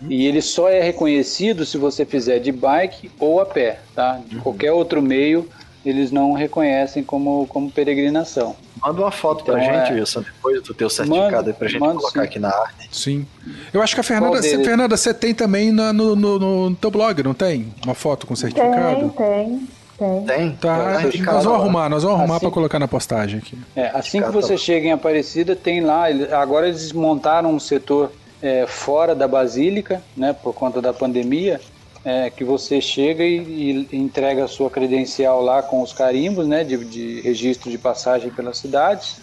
E 0.07 0.25
ele 0.25 0.41
só 0.41 0.69
é 0.69 0.81
reconhecido 0.81 1.65
se 1.65 1.77
você 1.77 2.05
fizer 2.05 2.39
de 2.39 2.51
bike 2.51 3.11
ou 3.19 3.39
a 3.41 3.45
pé, 3.45 3.79
tá? 3.95 4.19
De 4.25 4.37
qualquer 4.37 4.71
outro 4.71 5.01
meio, 5.01 5.47
eles 5.85 6.11
não 6.11 6.33
reconhecem 6.33 7.03
como, 7.03 7.47
como 7.47 7.71
peregrinação. 7.71 8.55
Manda 8.83 9.01
uma 9.01 9.11
foto 9.11 9.43
pra 9.43 9.61
Então, 9.63 9.73
gente, 9.79 9.91
é. 9.91 9.95
Wilson, 9.95 10.21
depois 10.21 10.61
do 10.63 10.73
teu 10.73 10.89
certificado 10.89 11.31
Manda, 11.35 11.49
aí 11.49 11.53
pra 11.53 11.67
gente 11.67 11.79
manda 11.79 11.95
colocar 11.95 12.21
sim. 12.21 12.25
aqui 12.25 12.39
na 12.39 12.49
arte. 12.49 12.87
Sim. 12.91 13.25
Eu 13.73 13.81
acho 13.81 13.93
que 13.95 14.01
a 14.01 14.03
Fernanda, 14.03 14.41
você, 14.41 14.49
deles? 14.51 14.65
Fernanda, 14.65 14.97
você 14.97 15.13
tem 15.13 15.33
também 15.33 15.71
na- 15.71 15.93
no, 15.93 16.15
no, 16.15 16.39
no 16.69 16.75
teu 16.75 16.89
blog, 16.91 17.21
não 17.23 17.33
tem? 17.33 17.73
Uma 17.85 17.93
foto 17.95 18.25
com 18.27 18.35
certificado? 18.35 19.09
tem, 19.09 19.67
tem. 19.99 20.25
Tem? 20.25 20.51
Tá, 20.55 20.93
Tá 20.95 21.03
indicado 21.03 21.35
nós 21.37 21.43
vamos 21.45 21.59
arrumar, 21.61 21.87
nós 21.89 22.01
vamos 22.01 22.17
arrumar 22.17 22.35
Assim- 22.37 22.45
pra 22.45 22.51
colocar 22.51 22.79
na 22.79 22.87
postagem 22.87 23.37
aqui. 23.37 23.55
É, 23.75 23.91
assim 23.93 24.19
que 24.19 24.29
você 24.31 24.47
tá 24.47 24.53
lá. 24.53 24.59
chega 24.59 24.87
em 24.87 24.91
Aparecida, 24.91 25.55
tem 25.55 25.79
lá. 25.81 26.05
Agora 26.41 26.67
eles 26.67 26.91
montaram 26.91 27.53
um 27.53 27.59
setor 27.59 28.11
é, 28.41 28.65
fora 28.65 29.13
da 29.13 29.27
Basílica, 29.27 30.01
né, 30.17 30.33
por 30.33 30.53
conta 30.53 30.81
da 30.81 30.93
pandemia, 30.93 31.61
é, 32.03 32.29
que 32.29 32.43
você 32.43 32.81
chega 32.81 33.23
e, 33.23 33.87
e 33.91 33.97
entrega 33.97 34.45
a 34.45 34.47
sua 34.47 34.69
credencial 34.69 35.41
lá 35.41 35.61
com 35.61 35.81
os 35.81 35.93
carimbos, 35.93 36.47
né, 36.47 36.63
de, 36.63 36.83
de 36.85 37.21
registro 37.21 37.69
de 37.69 37.77
passagem 37.77 38.31
pelas 38.31 38.57
cidades. 38.57 39.21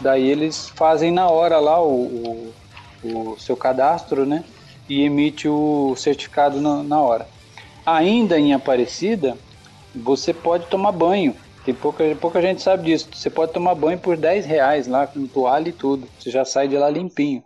Daí 0.00 0.28
eles 0.28 0.70
fazem 0.70 1.10
na 1.10 1.28
hora 1.28 1.58
lá 1.58 1.82
o, 1.82 2.52
o, 3.04 3.08
o 3.32 3.38
seu 3.38 3.56
cadastro, 3.56 4.24
né, 4.24 4.44
e 4.88 5.02
emite 5.02 5.46
o 5.46 5.94
certificado 5.96 6.60
na, 6.60 6.82
na 6.82 7.00
hora. 7.00 7.28
Ainda 7.84 8.38
em 8.38 8.54
Aparecida, 8.54 9.36
você 9.94 10.32
pode 10.32 10.66
tomar 10.66 10.92
banho. 10.92 11.34
Tem 11.64 11.74
pouca, 11.74 12.04
pouca 12.18 12.40
gente 12.40 12.62
sabe 12.62 12.84
disso. 12.84 13.08
Você 13.12 13.28
pode 13.28 13.52
tomar 13.52 13.74
banho 13.74 13.98
por 13.98 14.16
10 14.16 14.46
reais 14.46 14.86
lá, 14.86 15.06
com 15.06 15.26
toalha 15.26 15.68
e 15.68 15.72
tudo. 15.72 16.08
Você 16.18 16.30
já 16.30 16.44
sai 16.44 16.68
de 16.68 16.76
lá 16.76 16.88
limpinho. 16.88 17.42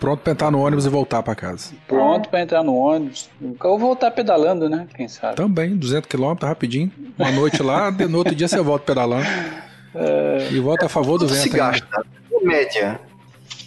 Pronto 0.00 0.20
pra 0.20 0.32
entrar 0.32 0.50
no 0.50 0.60
ônibus 0.60 0.86
e 0.86 0.88
voltar 0.88 1.22
pra 1.22 1.34
casa. 1.34 1.72
Pronto 1.88 2.28
para 2.28 2.40
entrar 2.40 2.62
no 2.62 2.74
ônibus. 2.76 3.28
Ou 3.60 3.78
voltar 3.78 4.10
pedalando, 4.12 4.68
né? 4.68 4.86
Quem 4.96 5.08
sabe? 5.08 5.34
Também, 5.36 5.76
200 5.76 6.08
km, 6.08 6.34
rapidinho. 6.42 6.92
Uma 7.18 7.32
noite 7.32 7.62
lá, 7.62 7.90
de- 7.90 8.06
no 8.06 8.18
outro 8.18 8.34
dia 8.34 8.46
você 8.46 8.60
volta 8.60 8.84
pedalando. 8.86 9.26
E 10.50 10.60
volta 10.60 10.86
a 10.86 10.88
favor 10.88 11.18
do 11.18 11.26
Quanto 11.26 11.34
se 11.34 11.48
vento 11.48 11.60
ainda. 11.62 11.78
gasta, 11.80 12.06
em 12.32 12.44
média, 12.46 13.00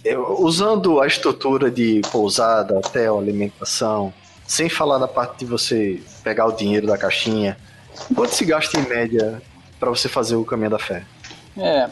eu- 0.04 0.36
usando 0.40 1.00
a 1.00 1.06
estrutura 1.06 1.70
de 1.70 2.00
pousada, 2.10 2.78
hotel, 2.78 3.18
alimentação, 3.18 4.12
sem 4.46 4.68
falar 4.70 4.98
da 4.98 5.08
parte 5.08 5.40
de 5.40 5.44
você 5.44 6.00
pegar 6.24 6.46
o 6.46 6.52
dinheiro 6.52 6.86
da 6.86 6.96
caixinha, 6.96 7.58
quanto 8.14 8.30
se 8.34 8.44
gasta 8.46 8.78
em 8.80 8.88
média 8.88 9.42
pra 9.78 9.90
você 9.90 10.08
fazer 10.08 10.36
o 10.36 10.44
caminho 10.44 10.70
da 10.70 10.78
fé? 10.78 11.02
É, 11.58 11.90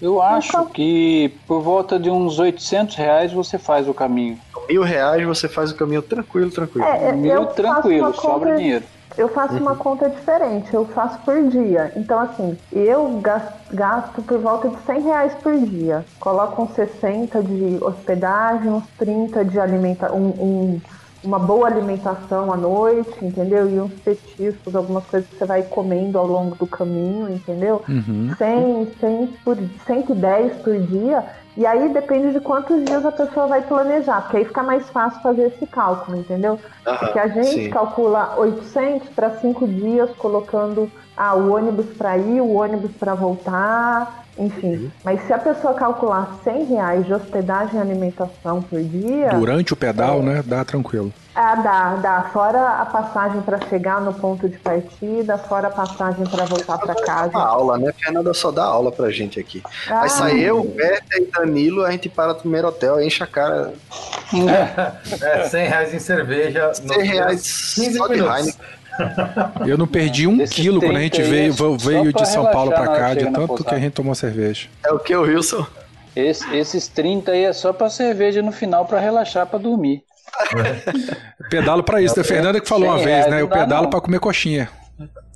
eu 0.00 0.22
acho 0.22 0.66
que 0.66 1.40
por 1.46 1.60
volta 1.62 1.98
de 1.98 2.10
uns 2.10 2.38
800 2.38 2.96
reais 2.96 3.32
você 3.32 3.58
faz 3.58 3.88
o 3.88 3.94
caminho. 3.94 4.38
Com 4.52 4.66
mil 4.66 4.82
reais 4.82 5.26
você 5.26 5.48
faz 5.48 5.70
o 5.70 5.76
caminho 5.76 6.02
tranquilo, 6.02 6.50
tranquilo. 6.50 6.86
É, 6.86 7.12
Mil 7.12 7.32
eu 7.32 7.42
faço 7.44 7.56
tranquilo, 7.56 8.06
uma 8.06 8.12
sobra 8.14 8.48
conta- 8.50 8.56
dinheiro. 8.56 8.84
Eu 9.16 9.28
faço 9.28 9.54
uma 9.56 9.74
conta 9.74 10.08
diferente, 10.10 10.72
eu 10.72 10.84
faço 10.86 11.18
por 11.24 11.42
dia. 11.48 11.92
Então, 11.96 12.20
assim, 12.20 12.56
eu 12.70 13.18
gas- 13.20 13.52
gasto 13.72 14.22
por 14.22 14.38
volta 14.38 14.68
de 14.68 14.78
100 14.82 15.00
reais 15.02 15.34
por 15.42 15.58
dia. 15.58 16.04
Coloco 16.20 16.62
uns 16.62 16.70
60 16.74 17.42
de 17.42 17.78
hospedagem, 17.82 18.70
uns 18.70 18.84
30 18.96 19.44
de 19.44 19.58
alimentação, 19.58 20.16
um, 20.16 20.80
uma 21.22 21.38
boa 21.38 21.66
alimentação 21.66 22.52
à 22.52 22.56
noite, 22.56 23.24
entendeu? 23.24 23.68
E 23.68 23.80
uns 23.80 23.92
petiscos, 24.00 24.74
algumas 24.74 25.04
coisas 25.06 25.28
que 25.28 25.36
você 25.36 25.44
vai 25.44 25.62
comendo 25.62 26.18
ao 26.18 26.26
longo 26.26 26.54
do 26.54 26.66
caminho, 26.66 27.28
entendeu? 27.28 27.82
Uhum. 27.88 28.34
100, 28.36 28.88
100 29.00 29.26
por, 29.44 29.58
110 29.86 30.62
por 30.62 30.78
dia. 30.78 31.24
E 31.58 31.66
aí 31.66 31.88
depende 31.88 32.32
de 32.32 32.38
quantos 32.38 32.84
dias 32.84 33.04
a 33.04 33.10
pessoa 33.10 33.48
vai 33.48 33.60
planejar, 33.62 34.20
porque 34.20 34.36
aí 34.36 34.44
fica 34.44 34.62
mais 34.62 34.88
fácil 34.90 35.20
fazer 35.20 35.48
esse 35.48 35.66
cálculo, 35.66 36.18
entendeu? 36.18 36.56
Aham, 36.86 36.98
Porque 36.98 37.18
a 37.18 37.26
gente 37.26 37.64
sim. 37.64 37.70
calcula 37.70 38.36
800 38.36 39.08
para 39.08 39.30
5 39.40 39.66
dias, 39.66 40.08
colocando 40.16 40.88
ah, 41.16 41.34
o 41.34 41.52
ônibus 41.52 41.86
para 41.96 42.16
ir, 42.16 42.40
o 42.40 42.52
ônibus 42.54 42.92
para 42.92 43.12
voltar, 43.14 44.24
enfim. 44.38 44.74
Uhum. 44.74 44.90
Mas 45.02 45.20
se 45.26 45.32
a 45.32 45.38
pessoa 45.38 45.74
calcular 45.74 46.38
100 46.44 46.64
reais 46.66 47.06
de 47.06 47.12
hospedagem 47.12 47.76
e 47.76 47.82
alimentação 47.82 48.62
por 48.62 48.80
dia, 48.80 49.30
Durante 49.30 49.72
o 49.72 49.76
pedal, 49.76 50.22
né? 50.22 50.44
Dá 50.46 50.64
tranquilo. 50.64 51.12
Ah, 51.40 51.54
dá, 51.56 51.94
dá. 51.96 52.22
Fora 52.32 52.68
a 52.80 52.86
passagem 52.86 53.40
para 53.42 53.58
chegar 53.68 54.00
no 54.00 54.12
ponto 54.12 54.48
de 54.48 54.58
partida, 54.58 55.38
fora 55.38 55.68
a 55.68 55.70
passagem 55.70 56.26
para 56.26 56.44
voltar 56.44 56.78
para 56.78 56.92
Uma 56.94 57.04
casa. 57.06 57.38
aula, 57.38 57.78
né? 57.78 57.92
Fernanda 57.96 58.34
só 58.34 58.50
dá 58.50 58.64
aula 58.64 58.90
pra 58.90 59.10
gente 59.10 59.38
aqui. 59.38 59.62
Ah, 59.88 60.02
Aí 60.02 60.10
sai 60.10 60.40
eu, 60.40 60.64
Berta 60.64 61.16
e 61.20 61.26
Danilo, 61.30 61.84
a 61.84 61.90
gente 61.92 62.08
para 62.08 62.28
no 62.32 62.34
primeiro 62.40 62.68
hotel, 62.68 63.00
enche 63.00 63.22
a 63.22 63.26
cara. 63.26 63.72
É, 65.22 65.48
100 65.48 65.66
reais 65.68 65.94
em 65.94 65.98
cerveja. 65.98 66.72
100 66.74 67.02
reais 67.04 67.74
15 67.74 67.96
só 67.98 68.06
de. 68.08 68.14
Heineken. 68.20 68.54
Eu 69.64 69.78
não 69.78 69.86
perdi 69.86 70.26
um 70.26 70.40
Esse 70.40 70.54
quilo 70.54 70.80
quando 70.80 70.96
a 70.96 71.00
gente 71.00 71.12
30 71.22 71.24
aí 71.24 71.50
veio, 71.50 71.52
é 71.52 71.76
veio 71.78 72.12
de 72.12 72.28
São 72.28 72.44
Paulo 72.50 72.72
hora 72.72 72.84
cá, 72.98 73.14
de 73.14 73.30
tanto 73.30 73.62
que 73.64 73.74
a 73.74 73.78
gente 73.78 73.92
tomou 73.92 74.12
cerveja. 74.14 74.68
É 74.84 74.90
o 74.92 74.98
que, 74.98 75.14
Wilson? 75.14 75.64
Esse- 76.16 76.52
esses 76.56 76.88
30 76.88 77.30
aí 77.30 77.44
é 77.44 77.52
só 77.52 77.72
pra 77.72 77.88
cerveja 77.88 78.42
no 78.42 78.50
final 78.50 78.86
pra 78.86 78.98
relaxar, 78.98 79.46
pra 79.46 79.56
dormir. 79.58 80.02
Pedalo 81.50 81.82
pra 81.82 82.00
isso. 82.02 82.18
A 82.20 82.24
Fernanda 82.24 82.60
que 82.60 82.68
falou 82.68 82.88
uma 82.88 82.98
Cem 82.98 83.06
vez, 83.06 83.24
né? 83.26 83.30
não 83.32 83.38
Eu 83.38 83.48
pedalo 83.48 83.82
não. 83.84 83.90
pra 83.90 84.00
comer 84.00 84.20
coxinha. 84.20 84.68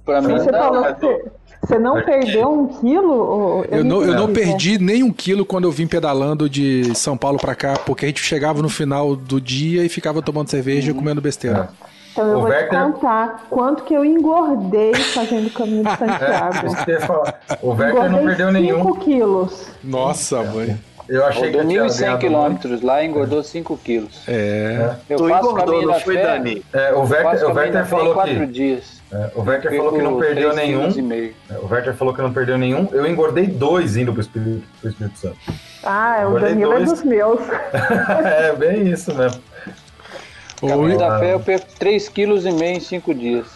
Pra 0.05 0.21
mim, 0.21 0.35
Você 0.39 0.51
falou 0.51 0.83
você, 0.85 1.25
você 1.65 1.79
não 1.79 2.03
perdeu 2.03 2.51
um 2.53 2.67
quilo? 2.67 3.13
ou- 3.13 3.65
Eu 3.71 3.85
não, 3.85 4.03
eu 4.03 4.15
não 4.15 4.27
né? 4.27 4.35
perdi 4.35 4.79
nem 4.79 5.03
um 5.03 5.13
quilo 5.13 5.45
quando 5.47 5.65
eu 5.65 5.71
vim 5.71 5.87
pedalando 5.87 6.49
de 6.51 6.93
São 6.97 7.17
Paulo 7.17 7.39
pra 7.39 7.55
cá, 7.55 7.75
porque 7.87 8.05
a 8.05 8.09
gente 8.09 8.21
chegava 8.23 8.61
no 8.61 8.69
final 8.69 9.15
do 9.15 9.41
dia 9.41 9.85
e 9.85 9.89
ficava 9.89 10.21
tomando 10.21 10.49
cerveja 10.51 10.91
e 10.91 10.95
comendo 10.95 11.21
besteira. 11.21 11.69
Então 12.13 12.27
eu 12.27 12.39
O 12.39 12.41
vou 12.43 12.51
Werther- 12.51 12.69
te 12.69 12.77
contar 12.93 13.47
quanto 13.49 13.85
que 13.85 13.95
eu 13.95 14.05
engordei 14.05 14.93
fazendo 14.95 15.47
o 15.47 15.51
caminho 15.51 15.85
de 15.85 15.91
Santiago. 15.97 16.67
Eu 16.91 17.01
falar. 17.01 17.41
O 17.63 17.69
Werther 17.71 17.95
não 17.95 18.07
Engordei 18.07 18.27
perdeu 18.27 18.53
nenhum. 18.53 18.79
5 18.85 18.99
quilos. 18.99 19.67
Nossa, 19.85 20.43
mãe. 20.43 20.79
Eu 21.09 21.25
achei 21.27 21.51
que 21.51 21.57
Rodou 21.57 21.69
tinha 21.71 21.83
1.100 21.85 21.99
ganhado 22.01 22.19
quilômetros 22.19 22.83
lá 22.83 23.03
e 23.03 23.07
engordou 23.07 23.43
5 23.43 23.77
quilos. 23.79 24.23
É. 24.29 24.95
Eu 25.09 25.17
Tu 25.17 25.29
faço 25.29 25.49
engordou, 25.51 25.83
não 25.83 25.93
da 25.93 26.01
foi, 26.01 26.15
fé, 26.17 26.23
Dani? 26.23 26.65
É, 26.73 26.93
o 26.93 27.01
Werther, 27.01 27.83
o 27.83 27.87
falou 27.87 28.15
4 28.15 28.35
que. 28.35 28.47
dias. 28.47 29.03
é, 29.13 29.31
o 29.35 29.43
Werther 29.43 29.77
falou 29.77 29.93
que 29.93 30.03
não 30.03 30.19
perdeu 30.19 30.51
3 30.53 30.67
quilos 30.69 30.97
e 30.97 31.03
nenhum. 31.03 31.09
meio. 31.09 31.35
É, 31.51 31.55
O 31.59 31.67
Werther 31.73 31.95
falou 31.95 32.15
que 32.15 32.23
não 32.23 32.33
perdeu 32.33 32.57
nenhum. 32.57 32.89
Eu 32.93 33.07
engordei 33.07 33.47
dois 33.47 33.97
indo 33.97 34.13
pro 34.13 34.21
Espírito, 34.21 34.63
pro 34.81 34.91
Espírito 34.91 35.19
Santo. 35.19 35.37
Ah, 35.83 36.23
o 36.25 36.29
Engordei 36.29 36.49
Danilo 36.51 36.73
é 36.73 36.77
dois. 36.77 36.91
dos 36.91 37.03
meus. 37.03 37.41
é, 38.25 38.53
bem 38.55 38.89
isso 38.89 39.15
mesmo. 39.15 39.43
Caminho 40.61 40.93
Oi. 40.93 40.97
da 40.97 41.19
fé 41.19 41.33
eu 41.35 41.41
perco 41.41 41.67
3 41.79 42.09
quilos 42.09 42.47
e 42.47 42.53
meio 42.53 42.77
em 42.77 42.81
5 42.81 43.13
dias. 43.15 43.47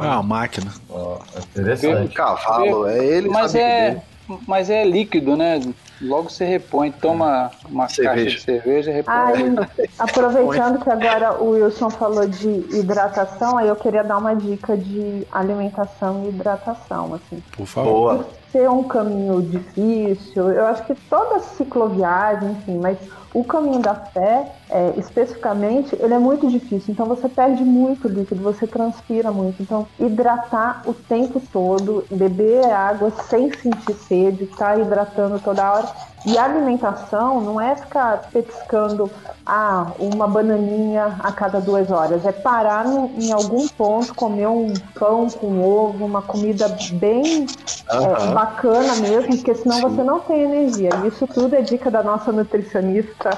Ah, 0.00 0.16
uma 0.18 0.22
máquina. 0.22 0.70
Ó, 0.90 1.18
é 1.34 1.38
Um 1.38 1.42
interessante. 1.60 2.14
cavalo, 2.14 2.86
é 2.88 3.04
ele 3.04 3.28
Mas 3.28 3.52
sabe 3.52 3.64
é, 3.64 3.90
dele. 3.90 4.40
mas 4.46 4.70
é 4.70 4.84
líquido, 4.84 5.36
né? 5.36 5.60
Logo 6.02 6.28
você 6.28 6.44
repõe, 6.44 6.90
toma 6.90 7.50
uma 7.68 7.88
Cerveja. 7.88 8.14
caixa 8.14 8.36
de 8.36 8.42
cerveja 8.42 8.90
e 8.90 8.94
repõe. 8.94 9.14
Aí, 9.14 9.54
aproveitando 9.98 10.82
que 10.82 10.90
agora 10.90 11.40
o 11.40 11.50
Wilson 11.50 11.90
falou 11.90 12.26
de 12.26 12.48
hidratação, 12.76 13.56
aí 13.56 13.68
eu 13.68 13.76
queria 13.76 14.02
dar 14.02 14.18
uma 14.18 14.34
dica 14.34 14.76
de 14.76 15.26
alimentação 15.30 16.24
e 16.24 16.28
hidratação, 16.28 17.14
assim. 17.14 17.42
Por 17.52 17.66
favor. 17.66 17.92
Boa. 17.92 18.41
Ser 18.52 18.68
um 18.68 18.84
caminho 18.84 19.40
difícil, 19.40 20.50
eu 20.50 20.66
acho 20.66 20.84
que 20.84 20.94
toda 21.08 21.40
cicloviagem, 21.40 22.50
enfim, 22.50 22.78
mas 22.78 22.98
o 23.34 23.42
caminho 23.42 23.80
da 23.80 23.94
fé, 23.94 24.52
é, 24.68 24.92
especificamente, 24.98 25.96
ele 25.98 26.12
é 26.12 26.18
muito 26.18 26.46
difícil. 26.48 26.92
Então 26.92 27.06
você 27.06 27.28
perde 27.30 27.64
muito 27.64 28.06
líquido, 28.08 28.42
você 28.42 28.66
transpira 28.66 29.32
muito. 29.32 29.62
Então, 29.62 29.86
hidratar 29.98 30.82
o 30.86 30.92
tempo 30.92 31.40
todo, 31.50 32.04
beber 32.10 32.70
água 32.70 33.10
sem 33.10 33.50
sentir 33.50 33.94
sede, 33.94 34.44
estar 34.44 34.78
hidratando 34.78 35.40
toda 35.40 35.72
hora. 35.72 35.88
E 36.24 36.38
a 36.38 36.44
alimentação 36.44 37.40
não 37.40 37.60
é 37.60 37.74
ficar 37.74 38.28
petiscando 38.32 39.10
ah, 39.44 39.88
uma 39.98 40.28
bananinha 40.28 41.16
a 41.20 41.32
cada 41.32 41.60
duas 41.60 41.90
horas. 41.90 42.24
É 42.24 42.30
parar 42.30 42.84
no- 42.84 43.10
em 43.18 43.32
algum 43.32 43.66
ponto, 43.66 44.14
comer 44.14 44.46
um 44.46 44.72
pão 44.94 45.28
com 45.28 45.60
ovo, 45.60 46.04
uma 46.04 46.22
comida 46.22 46.68
bem 46.92 47.44
é, 47.90 48.32
bacana 48.34 48.94
mesmo, 48.96 49.36
porque 49.36 49.54
senão 49.54 49.80
você 49.80 50.02
não 50.04 50.20
tem 50.20 50.42
energia. 50.42 50.90
Isso 51.06 51.26
tudo 51.26 51.54
é 51.56 51.62
dica 51.62 51.90
da 51.90 52.02
nossa 52.02 52.30
nutricionista. 52.30 53.30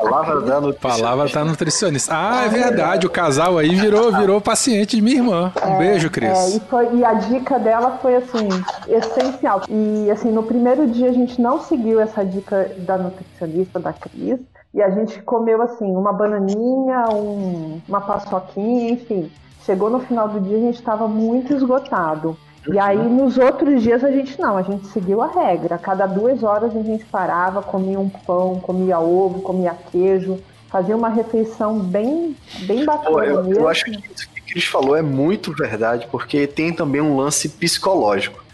Palavra 0.00 0.40
da 0.40 0.60
nutrição. 0.60 0.90
Palavra 1.00 1.28
tá 1.30 1.44
nutricionista. 1.44 2.12
Ah, 2.14 2.44
é 2.44 2.48
verdade. 2.48 3.06
O 3.06 3.10
casal 3.10 3.58
aí 3.58 3.74
virou, 3.74 4.12
virou 4.12 4.40
paciente 4.40 4.96
de 4.96 5.02
minha 5.02 5.16
irmã. 5.16 5.52
Um 5.66 5.78
beijo, 5.78 6.06
É, 6.06 6.10
Cris. 6.10 6.54
e, 6.56 6.60
foi- 6.60 6.94
e 6.94 7.04
a 7.04 7.14
dica 7.14 7.58
dela 7.58 7.98
foi 8.02 8.16
assim, 8.16 8.48
essencial. 8.88 9.62
E 9.68 10.10
assim, 10.10 10.30
no 10.30 10.42
primeiro 10.42 10.86
dia 10.86 11.08
a 11.10 11.12
gente 11.12 11.40
não 11.40 11.60
seguiu 11.60 12.00
essa 12.00 12.24
dica 12.24 12.70
da 12.78 12.96
nutricionista, 12.98 13.78
da 13.80 13.92
Cris, 13.92 14.38
e 14.74 14.82
a 14.82 14.90
gente 14.90 15.20
comeu 15.22 15.60
assim, 15.62 15.94
uma 15.96 16.12
bananinha, 16.12 17.06
um- 17.12 17.80
uma 17.88 18.00
paçoquinha, 18.00 18.90
enfim. 18.90 19.30
Chegou 19.64 19.90
no 19.90 20.00
final 20.00 20.28
do 20.28 20.40
dia, 20.40 20.56
a 20.56 20.60
gente 20.60 20.76
estava 20.76 21.08
muito 21.08 21.52
esgotado. 21.52 22.36
E 22.72 22.78
aí, 22.78 22.98
nos 22.98 23.38
outros 23.38 23.82
dias, 23.82 24.02
a 24.02 24.10
gente 24.10 24.40
não, 24.40 24.56
a 24.56 24.62
gente 24.62 24.86
seguiu 24.88 25.22
a 25.22 25.28
regra. 25.28 25.76
A 25.76 25.78
cada 25.78 26.06
duas 26.06 26.42
horas 26.42 26.74
a 26.74 26.82
gente 26.82 27.04
parava, 27.04 27.62
comia 27.62 27.98
um 27.98 28.08
pão, 28.08 28.58
comia 28.60 28.98
ovo, 28.98 29.40
comia 29.40 29.74
queijo, 29.90 30.38
fazia 30.68 30.96
uma 30.96 31.08
refeição 31.08 31.78
bem, 31.78 32.36
bem 32.60 32.84
bacana 32.84 33.10
Pô, 33.10 33.22
eu, 33.22 33.52
eu 33.52 33.68
acho 33.68 33.84
que 33.84 33.92
isso 33.92 34.28
que 34.28 34.40
o 34.40 34.44
Cris 34.44 34.64
falou 34.64 34.96
é 34.96 35.02
muito 35.02 35.52
verdade, 35.52 36.08
porque 36.10 36.46
tem 36.46 36.72
também 36.72 37.00
um 37.00 37.16
lance 37.16 37.48
psicológico. 37.48 38.44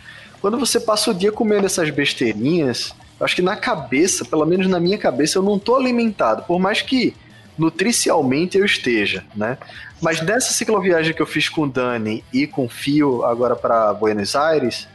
Quando 0.41 0.59
você 0.59 0.79
passa 0.79 1.11
o 1.11 1.15
dia 1.15 1.33
comendo 1.33 1.67
essas 1.67 1.89
besteirinhas, 1.91 2.95
eu 3.19 3.25
acho 3.25 3.37
que 3.37 3.43
na 3.43 3.57
cabeça, 3.57 4.25
pelo 4.25 4.45
menos 4.45 4.67
na 4.67 4.81
minha 4.81 4.99
cabeça, 4.99 5.39
eu 5.39 5.43
não 5.43 5.59
tô 5.59 5.77
alimentado, 5.77 6.43
por 6.43 6.59
mais 6.59 6.83
que 6.83 7.15
nutricionalmente 7.63 8.59
eu 8.59 8.65
esteja, 8.65 9.25
né? 9.37 9.57
Mas 10.01 10.21
nessa 10.21 10.53
cicloviagem 10.53 11.15
que 11.15 11.23
eu 11.23 11.27
fiz 11.27 11.49
com 11.49 11.63
o 11.63 11.69
Dani 11.69 12.25
e 12.33 12.45
com 12.45 12.65
o 12.65 12.69
Fio 12.69 13.25
agora 13.25 13.55
para 13.55 13.95
Buenos 13.95 14.35
Aires, 14.35 14.89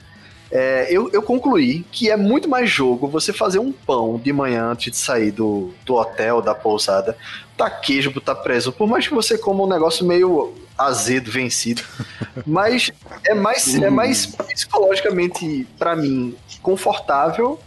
é, 0.51 0.87
eu, 0.89 1.09
eu 1.13 1.21
concluí 1.21 1.85
que 1.91 2.09
é 2.09 2.17
muito 2.17 2.49
mais 2.49 2.69
jogo 2.69 3.07
você 3.07 3.31
fazer 3.31 3.59
um 3.59 3.71
pão 3.71 4.19
de 4.21 4.33
manhã 4.33 4.71
antes 4.71 4.91
de 4.91 4.97
sair 4.97 5.31
do, 5.31 5.73
do 5.85 5.95
hotel, 5.95 6.41
da 6.41 6.53
pousada, 6.53 7.17
botar 7.51 7.69
queijo, 7.69 8.11
botar 8.11 8.35
presunto, 8.35 8.77
por 8.77 8.87
mais 8.87 9.07
que 9.07 9.13
você 9.13 9.37
coma 9.37 9.63
um 9.63 9.67
negócio 9.67 10.05
meio 10.05 10.53
azedo, 10.77 11.31
vencido, 11.31 11.81
mas 12.45 12.91
é 13.25 13.33
mais, 13.33 13.75
é 13.75 13.89
mais 13.89 14.25
psicologicamente, 14.25 15.65
para 15.79 15.95
mim, 15.95 16.35
confortável 16.61 17.59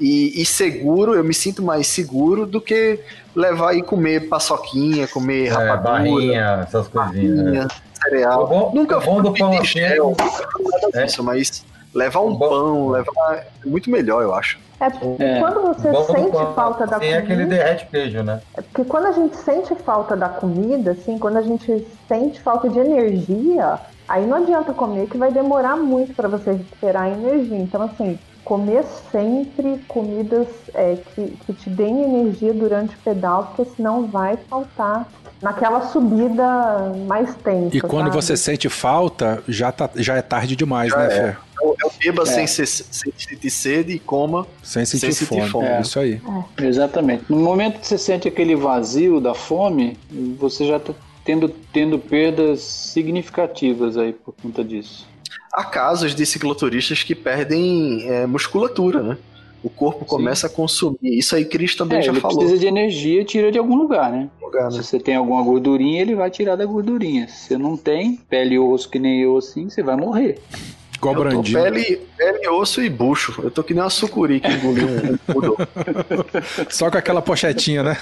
e, 0.00 0.40
e 0.40 0.46
seguro, 0.46 1.14
eu 1.14 1.22
me 1.22 1.34
sinto 1.34 1.62
mais 1.62 1.86
seguro 1.86 2.46
do 2.46 2.60
que 2.60 2.98
levar 3.36 3.74
e 3.76 3.82
comer 3.82 4.28
paçoquinha, 4.28 5.06
comer 5.06 5.46
É, 5.46 5.50
rapadura, 5.50 5.80
barrinha, 5.82 6.60
essas 6.66 6.88
coisinhas. 6.88 7.44
né? 7.44 7.68
cereal. 8.02 8.44
O 8.44 8.46
bom- 8.46 8.72
Nunca 8.74 8.96
o 8.96 9.00
bom 9.04 9.20
do 9.20 9.32
pão 9.34 9.50
assim 9.58 9.78
é 9.80 9.88
gel, 9.90 10.16
nada 10.18 10.88
É. 10.94 11.04
disso, 11.04 11.22
mas 11.22 11.62
levar 11.94 12.20
um 12.20 12.28
O 12.32 12.34
bom- 12.34 12.48
pão, 12.48 12.88
levar 12.88 13.34
é 13.34 13.46
muito 13.66 13.90
melhor, 13.90 14.22
eu 14.22 14.34
acho. 14.34 14.58
É 14.80 14.88
porque 14.88 15.22
É. 15.22 15.38
quando 15.38 15.60
você 15.60 15.92
sente 16.06 16.30
pão, 16.30 16.54
falta 16.54 16.86
da 16.86 16.96
assim, 16.96 17.08
é 17.08 17.18
aquele 17.18 17.42
comida, 17.44 17.56
derrete 17.62 17.86
queijo, 17.90 18.22
né? 18.22 18.40
é 18.56 18.62
porque 18.62 18.84
quando 18.84 19.04
a 19.06 19.12
gente 19.12 19.36
sente 19.36 19.74
falta 19.84 20.16
da 20.16 20.30
comida, 20.30 20.92
assim, 20.92 21.18
quando 21.18 21.36
a 21.36 21.42
gente 21.42 21.86
sente 22.08 22.40
falta 22.40 22.70
de 22.70 22.78
energia, 22.78 23.78
aí 24.08 24.26
não 24.26 24.38
adianta 24.38 24.72
comer 24.72 25.06
que 25.06 25.18
vai 25.18 25.30
demorar 25.30 25.76
muito 25.76 26.14
para 26.14 26.26
você 26.26 26.52
recuperar 26.52 27.02
a 27.02 27.10
energia. 27.10 27.58
Então, 27.58 27.82
assim, 27.82 28.18
comer 28.44 28.84
sempre 29.12 29.78
comidas 29.88 30.46
é, 30.74 30.96
que, 31.14 31.36
que 31.46 31.52
te 31.52 31.70
deem 31.70 32.02
energia 32.02 32.52
durante 32.54 32.94
o 32.94 32.98
pedal, 32.98 33.52
porque 33.54 33.70
senão 33.76 34.06
vai 34.06 34.36
faltar 34.48 35.08
naquela 35.42 35.88
subida 35.88 36.92
mais 37.06 37.34
tensa. 37.36 37.76
E 37.76 37.80
quando 37.80 38.06
sabe? 38.06 38.16
você 38.16 38.36
sente 38.36 38.68
falta, 38.68 39.42
já, 39.48 39.70
tá, 39.72 39.88
já 39.96 40.16
é 40.16 40.22
tarde 40.22 40.54
demais, 40.56 40.90
Já 40.90 40.98
né, 40.98 41.06
é. 41.06 41.32
Fê? 41.32 41.36
Eu, 41.62 41.76
eu 41.84 41.92
beba 42.02 42.22
É. 42.22 42.26
sem, 42.26 42.46
ser- 42.46 42.66
sem 42.66 43.12
sentir 43.16 43.50
sede 43.50 43.92
e 43.92 43.98
coma. 43.98 44.46
Sem 44.62 44.84
sentir 44.86 45.12
Sem 45.12 45.26
sentir 45.26 45.40
fome. 45.40 45.50
fome. 45.50 45.66
É 45.66 45.76
É. 45.76 45.80
isso 45.82 45.98
aí. 46.00 46.20
Exatamente. 46.58 47.24
No 47.28 47.36
momento 47.38 47.78
que 47.80 47.86
você 47.86 47.98
sente 47.98 48.26
aquele 48.26 48.56
vazio 48.56 49.20
da 49.20 49.34
fome, 49.34 49.98
você 50.38 50.66
já 50.66 50.78
está 50.78 50.94
tendo, 51.24 51.48
tendo 51.72 51.98
perdas 51.98 52.60
significativas 52.62 53.96
aí 53.96 54.12
por 54.12 54.34
conta 54.42 54.64
disso. 54.64 55.06
Há 55.52 55.64
casos 55.64 56.14
de 56.14 56.24
cicloturistas 56.26 57.02
que 57.02 57.14
perdem 57.14 58.08
é, 58.08 58.26
musculatura, 58.26 59.02
né? 59.02 59.16
O 59.62 59.68
corpo 59.68 60.04
começa 60.06 60.46
a 60.46 60.50
consumir. 60.50 60.96
Isso 61.02 61.36
aí 61.36 61.44
Cris 61.44 61.74
também 61.76 61.98
É, 61.98 62.02
já 62.02 62.12
ele 62.12 62.20
falou. 62.20 62.38
precisa 62.38 62.58
de 62.58 62.66
energia, 62.66 63.22
tira 63.24 63.52
de 63.52 63.58
algum 63.58 63.76
lugar, 63.76 64.10
né? 64.10 64.28
Lugar, 64.40 64.64
né? 64.64 64.70
Se 64.70 64.82
você 64.82 64.98
tem 64.98 65.14
alguma 65.16 65.42
gordurinha, 65.42 66.00
ele 66.00 66.14
vai 66.14 66.30
tirar 66.30 66.56
da 66.56 66.64
gordurinha. 66.64 67.28
Se 67.28 67.48
você 67.48 67.58
não 67.58 67.76
tem, 67.76 68.16
pele 68.28 68.54
e 68.54 68.58
osso 68.58 68.88
que 68.88 68.98
nem 68.98 69.20
eu 69.20 69.36
assim, 69.36 69.68
você 69.68 69.82
vai 69.82 69.96
morrer. 69.96 70.38
Igual 70.96 71.14
Brandinho. 71.14 71.62
pele, 71.62 72.00
pele, 72.16 72.48
osso 72.48 72.82
e 72.82 72.88
bucho. 72.88 73.38
Eu 73.42 73.50
tô 73.50 73.62
que 73.62 73.74
nem 73.74 73.82
uma 73.82 73.90
sucuri 73.90 74.40
que 74.40 74.50
engoliu 74.50 74.86
um, 74.88 75.12
um 75.12 75.16
poodle. 75.32 75.56
Só 76.70 76.90
com 76.90 76.96
aquela 76.98 77.20
pochetinha, 77.22 77.82
né? 77.82 77.96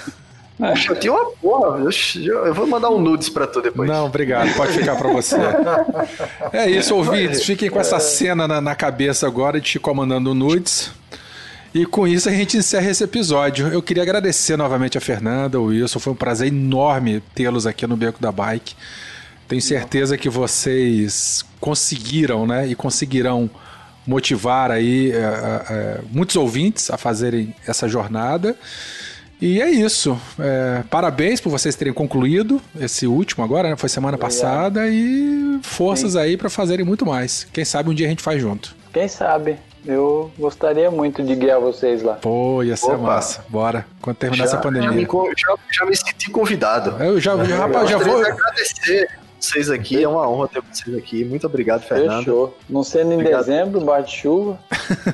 Poxa, 0.59 0.91
eu 0.91 0.99
tinha 0.99 1.13
uma 1.13 1.31
porra. 1.31 1.79
Eu, 1.79 2.45
eu 2.47 2.53
vou 2.53 2.67
mandar 2.67 2.89
um 2.89 2.99
nudes 2.99 3.29
pra 3.29 3.47
tu 3.47 3.61
depois. 3.61 3.89
Não, 3.89 4.05
obrigado. 4.05 4.53
Pode 4.55 4.73
ficar 4.73 4.97
pra 4.97 5.09
você. 5.09 5.37
É 6.51 6.69
isso, 6.69 6.93
ouvintes. 6.93 7.43
Fiquem 7.45 7.69
com 7.69 7.79
essa 7.79 7.99
cena 7.99 8.45
na, 8.45 8.59
na 8.59 8.75
cabeça 8.75 9.25
agora 9.25 9.61
de 9.61 9.69
Chico 9.69 9.95
mandando 9.95 10.33
nudes. 10.33 10.91
E 11.73 11.85
com 11.85 12.05
isso 12.05 12.27
a 12.27 12.31
gente 12.31 12.57
encerra 12.57 12.89
esse 12.89 13.03
episódio. 13.03 13.69
Eu 13.69 13.81
queria 13.81 14.03
agradecer 14.03 14.57
novamente 14.57 14.97
a 14.97 15.01
Fernanda, 15.01 15.59
o 15.59 15.65
Wilson. 15.65 15.99
Foi 15.99 16.11
um 16.13 16.15
prazer 16.15 16.47
enorme 16.49 17.23
tê-los 17.33 17.65
aqui 17.65 17.87
no 17.87 17.95
Beco 17.95 18.21
da 18.21 18.31
Bike. 18.31 18.75
Tenho 19.47 19.61
certeza 19.61 20.17
que 20.17 20.29
vocês 20.29 21.45
conseguiram, 21.59 22.45
né? 22.45 22.67
E 22.67 22.75
conseguirão 22.75 23.49
motivar 24.05 24.71
aí 24.71 25.11
é, 25.11 25.15
é, 25.17 26.01
muitos 26.11 26.35
ouvintes 26.35 26.89
a 26.91 26.97
fazerem 26.97 27.55
essa 27.65 27.87
jornada. 27.87 28.57
E 29.41 29.61
é 29.61 29.69
isso. 29.69 30.19
É, 30.37 30.83
parabéns 30.89 31.39
por 31.39 31.49
vocês 31.49 31.75
terem 31.75 31.93
concluído 31.93 32.61
esse 32.79 33.07
último 33.07 33.43
agora, 33.43 33.69
né? 33.69 33.75
Foi 33.77 33.87
semana 33.87 34.17
passada. 34.17 34.87
E 34.89 35.59
forças 35.63 36.15
aí 36.15 36.35
para 36.35 36.49
fazerem 36.49 36.85
muito 36.85 37.05
mais. 37.05 37.47
Quem 37.53 37.63
sabe 37.63 37.89
um 37.89 37.93
dia 37.93 38.05
a 38.05 38.09
gente 38.09 38.21
faz 38.21 38.41
junto. 38.41 38.75
Quem 38.93 39.07
sabe? 39.07 39.57
Eu 39.85 40.29
gostaria 40.37 40.91
muito 40.91 41.23
de 41.23 41.33
guiar 41.35 41.59
vocês 41.61 42.03
lá. 42.03 42.15
Pô, 42.15 42.61
ia 42.63 42.75
ser 42.75 42.87
Opa. 42.87 42.97
massa. 42.97 43.45
Bora. 43.47 43.85
Quando 44.01 44.17
terminar 44.17 44.43
essa 44.43 44.57
Já, 44.57 44.61
já, 44.63 44.69
me 44.71 44.79
pandemia. 44.81 45.07
já- 45.37 45.55
já 45.71 45.85
me 45.85 45.95
senti 45.95 46.29
convidado. 46.29 47.01
Eu 47.01 47.17
já, 47.19 47.41
já, 47.45 47.55
rapaz, 47.59 47.89
já 47.89 47.97
vou. 47.97 48.21
de 48.21 48.29
agradecer 48.29 49.07
vocês 49.39 49.69
aqui, 49.69 50.03
é 50.03 50.07
uma 50.07 50.29
honra 50.29 50.49
ter 50.49 50.61
vocês 50.69 50.97
aqui. 50.97 51.23
Muito 51.23 51.47
obrigado, 51.47 51.83
Fernando. 51.83 52.19
Fechou. 52.25 52.57
Não 52.69 52.83
sendo 52.83 53.11
em 53.13 53.15
Obrigado. 53.15 53.39
dezembro, 53.39 53.79
bate 53.79 54.17
chuva. 54.17 54.59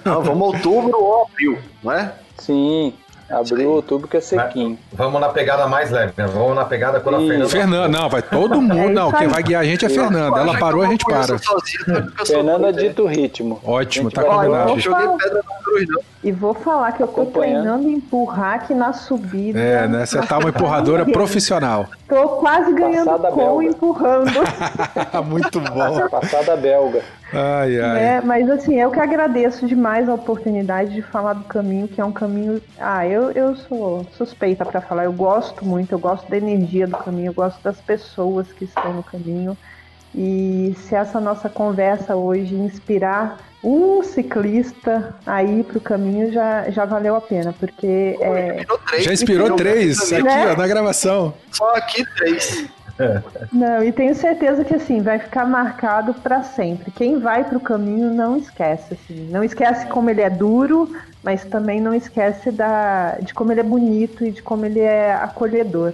Não, 0.03 0.23
vamos 0.23 0.47
outubro 0.55 0.97
ou 0.99 1.25
abril, 1.27 1.59
não 1.83 1.91
é? 1.91 2.11
Sim. 2.39 2.91
Abril, 3.29 3.71
outubro 3.71 4.07
que 4.07 4.17
é 4.17 4.21
sequinho. 4.21 4.77
Vamos 4.93 5.19
na 5.19 5.29
pegada 5.29 5.67
mais 5.67 5.89
leve, 5.89 6.13
né? 6.15 6.27
Vamos 6.27 6.55
na 6.55 6.63
pegada 6.65 6.99
quando 6.99 7.15
a 7.15 7.21
Ih, 7.21 7.27
Fernanda. 7.27 7.49
Fernanda, 7.49 7.87
não, 7.87 8.09
vai 8.09 8.21
todo 8.21 8.61
mundo. 8.61 8.89
É 8.89 8.93
Não, 8.93 9.07
isso 9.09 9.17
quem 9.17 9.27
vai 9.27 9.41
guiar 9.43 9.61
a 9.61 9.65
gente 9.65 9.83
é 9.83 9.87
a 9.87 9.91
Fernanda. 9.91 10.39
Ela 10.39 10.57
parou, 10.59 10.83
a 10.83 10.87
gente 10.87 11.03
não 11.07 11.15
para. 11.15 11.37
sozinho, 11.39 11.83
né? 11.87 12.07
Fernanda 12.25 12.71
né? 12.71 12.81
dita 12.83 13.01
o 13.01 13.07
ritmo. 13.07 13.59
Ótimo, 13.63 14.09
A 14.09 14.11
tá 14.11 14.23
combinado. 14.23 14.45
eu 14.47 14.65
Não 14.67 14.79
joguei 14.79 15.07
pedra 15.17 15.43
na 15.43 15.63
cruz, 15.63 15.85
não. 15.89 16.01
E 16.25 16.31
vou 16.31 16.55
falar 16.55 16.91
que 16.93 17.03
eu 17.03 17.07
tô 17.07 17.23
treinando 17.27 17.87
empurrar 17.87 18.55
aqui 18.55 18.73
na 18.73 18.93
subida. 18.93 19.59
É, 19.59 19.87
né? 19.87 20.07
Você 20.07 20.19
tá 20.25 20.39
uma 20.39 20.49
empurradora 20.49 21.05
profissional. 21.13 21.85
Tô 22.09 22.27
quase 22.39 22.73
ganhando 22.73 23.05
Passada 23.05 23.29
com 23.29 23.37
belga. 23.37 23.65
empurrando. 23.65 24.31
Muito 25.29 25.61
bom. 25.61 26.09
Passada 26.09 26.57
belga. 26.57 27.03
Ai, 27.31 27.79
ai. 27.79 28.03
É, 28.03 28.21
mas 28.21 28.49
assim, 28.49 28.73
eu 28.73 28.89
que 28.89 28.99
agradeço 28.99 29.67
demais 29.67 30.09
a 30.09 30.15
oportunidade 30.15 30.95
de 30.95 31.03
falar 31.03 31.33
do 31.33 31.43
caminho, 31.43 31.87
que 31.87 32.01
é 32.01 32.05
um 32.05 32.11
caminho. 32.11 32.59
Ah, 32.79 33.05
eu, 33.07 33.29
eu 33.29 33.55
sou 33.55 34.03
suspeita 34.17 34.65
pra 34.65 34.81
falar. 34.81 35.03
Eu 35.03 35.13
gosto 35.13 35.63
muito, 35.63 35.91
eu 35.91 35.99
gosto 35.99 36.27
da 36.27 36.37
energia 36.37 36.87
do 36.87 36.97
caminho, 36.97 37.29
eu 37.29 37.33
gosto 37.35 37.61
das 37.61 37.79
pessoas 37.79 38.51
que 38.51 38.63
estão 38.65 38.93
no 38.93 39.03
caminho. 39.03 39.55
E 40.17 40.75
se 40.87 40.95
essa 40.95 41.19
nossa 41.19 41.49
conversa 41.49 42.15
hoje 42.15 42.55
inspirar 42.55 43.37
um 43.61 44.01
ciclista 44.03 45.13
a 45.25 45.43
ir 45.43 45.63
pro 45.63 45.81
caminho, 45.81 46.31
já, 46.31 46.69
já 46.69 46.85
valeu 46.85 47.15
a 47.15 47.21
pena, 47.21 47.53
porque 47.59 48.15
é, 48.21 48.55
Inspirou 48.55 48.77
três. 48.77 49.03
Já 49.03 49.13
inspirou 49.13 49.47
Inspirou 49.47 49.57
três 49.57 50.13
aqui. 50.13 50.23
Né? 50.23 50.51
ó, 50.51 50.55
na 50.55 50.67
gravação. 50.67 51.33
Só 51.51 51.75
aqui 51.75 52.05
três. 52.15 52.69
Não, 53.51 53.83
e 53.83 53.91
tenho 53.91 54.15
certeza 54.15 54.63
que 54.63 54.73
assim 54.73 55.01
vai 55.01 55.19
ficar 55.19 55.45
marcado 55.45 56.13
para 56.13 56.43
sempre. 56.43 56.91
Quem 56.91 57.19
vai 57.19 57.43
pro 57.43 57.59
caminho 57.59 58.13
não 58.13 58.37
esquece, 58.37 58.93
assim, 58.93 59.27
não 59.29 59.43
esquece 59.43 59.85
como 59.87 60.09
ele 60.09 60.21
é 60.21 60.29
duro, 60.29 60.95
mas 61.21 61.43
também 61.43 61.81
não 61.81 61.93
esquece 61.93 62.51
da, 62.51 63.17
de 63.21 63.33
como 63.33 63.51
ele 63.51 63.59
é 63.59 63.63
bonito 63.63 64.25
e 64.25 64.31
de 64.31 64.41
como 64.41 64.65
ele 64.65 64.79
é 64.79 65.13
acolhedor. 65.13 65.93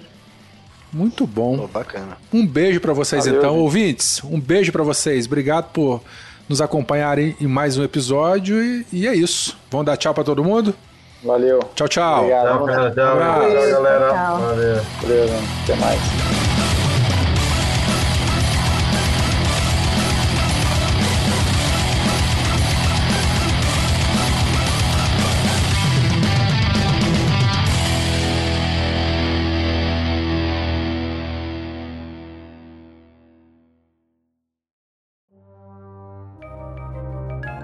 Muito 0.92 1.26
bom. 1.26 1.58
Pô, 1.60 1.68
bacana. 1.68 2.18
Um 2.34 2.46
beijo 2.46 2.80
pra 2.82 2.94
vocês 2.94 3.26
Valeu, 3.26 3.40
então, 3.40 3.52
gente. 3.54 3.62
ouvintes. 3.62 4.22
Um 4.24 4.40
beijo 4.40 4.72
pra 4.72 4.84
vocês. 4.84 5.26
Obrigado 5.26 5.72
por 5.72 6.02
nos 6.50 6.62
acompanharem 6.62 7.36
em 7.40 7.48
mais 7.48 7.78
um 7.78 7.84
episódio 7.84 8.62
e, 8.64 8.86
e 8.92 9.08
é 9.08 9.16
isso. 9.16 9.58
Vamos 9.70 9.86
dar 9.86 9.96
tchau 9.98 10.14
pra 10.14 10.24
todo 10.24 10.44
mundo? 10.44 10.76
Valeu. 11.24 11.60
Tchau, 11.76 11.88
tchau. 11.88 12.20
Obrigado. 12.24 12.46
Tchau. 12.48 12.66
Tchau, 12.66 13.06
Abraço. 13.12 13.40
tchau, 13.42 13.72
galera. 13.72 14.10
Tchau. 14.10 14.40
Valeu. 14.42 14.82
Valeu. 15.02 15.30
Até 15.64 15.76
mais. 15.76 16.61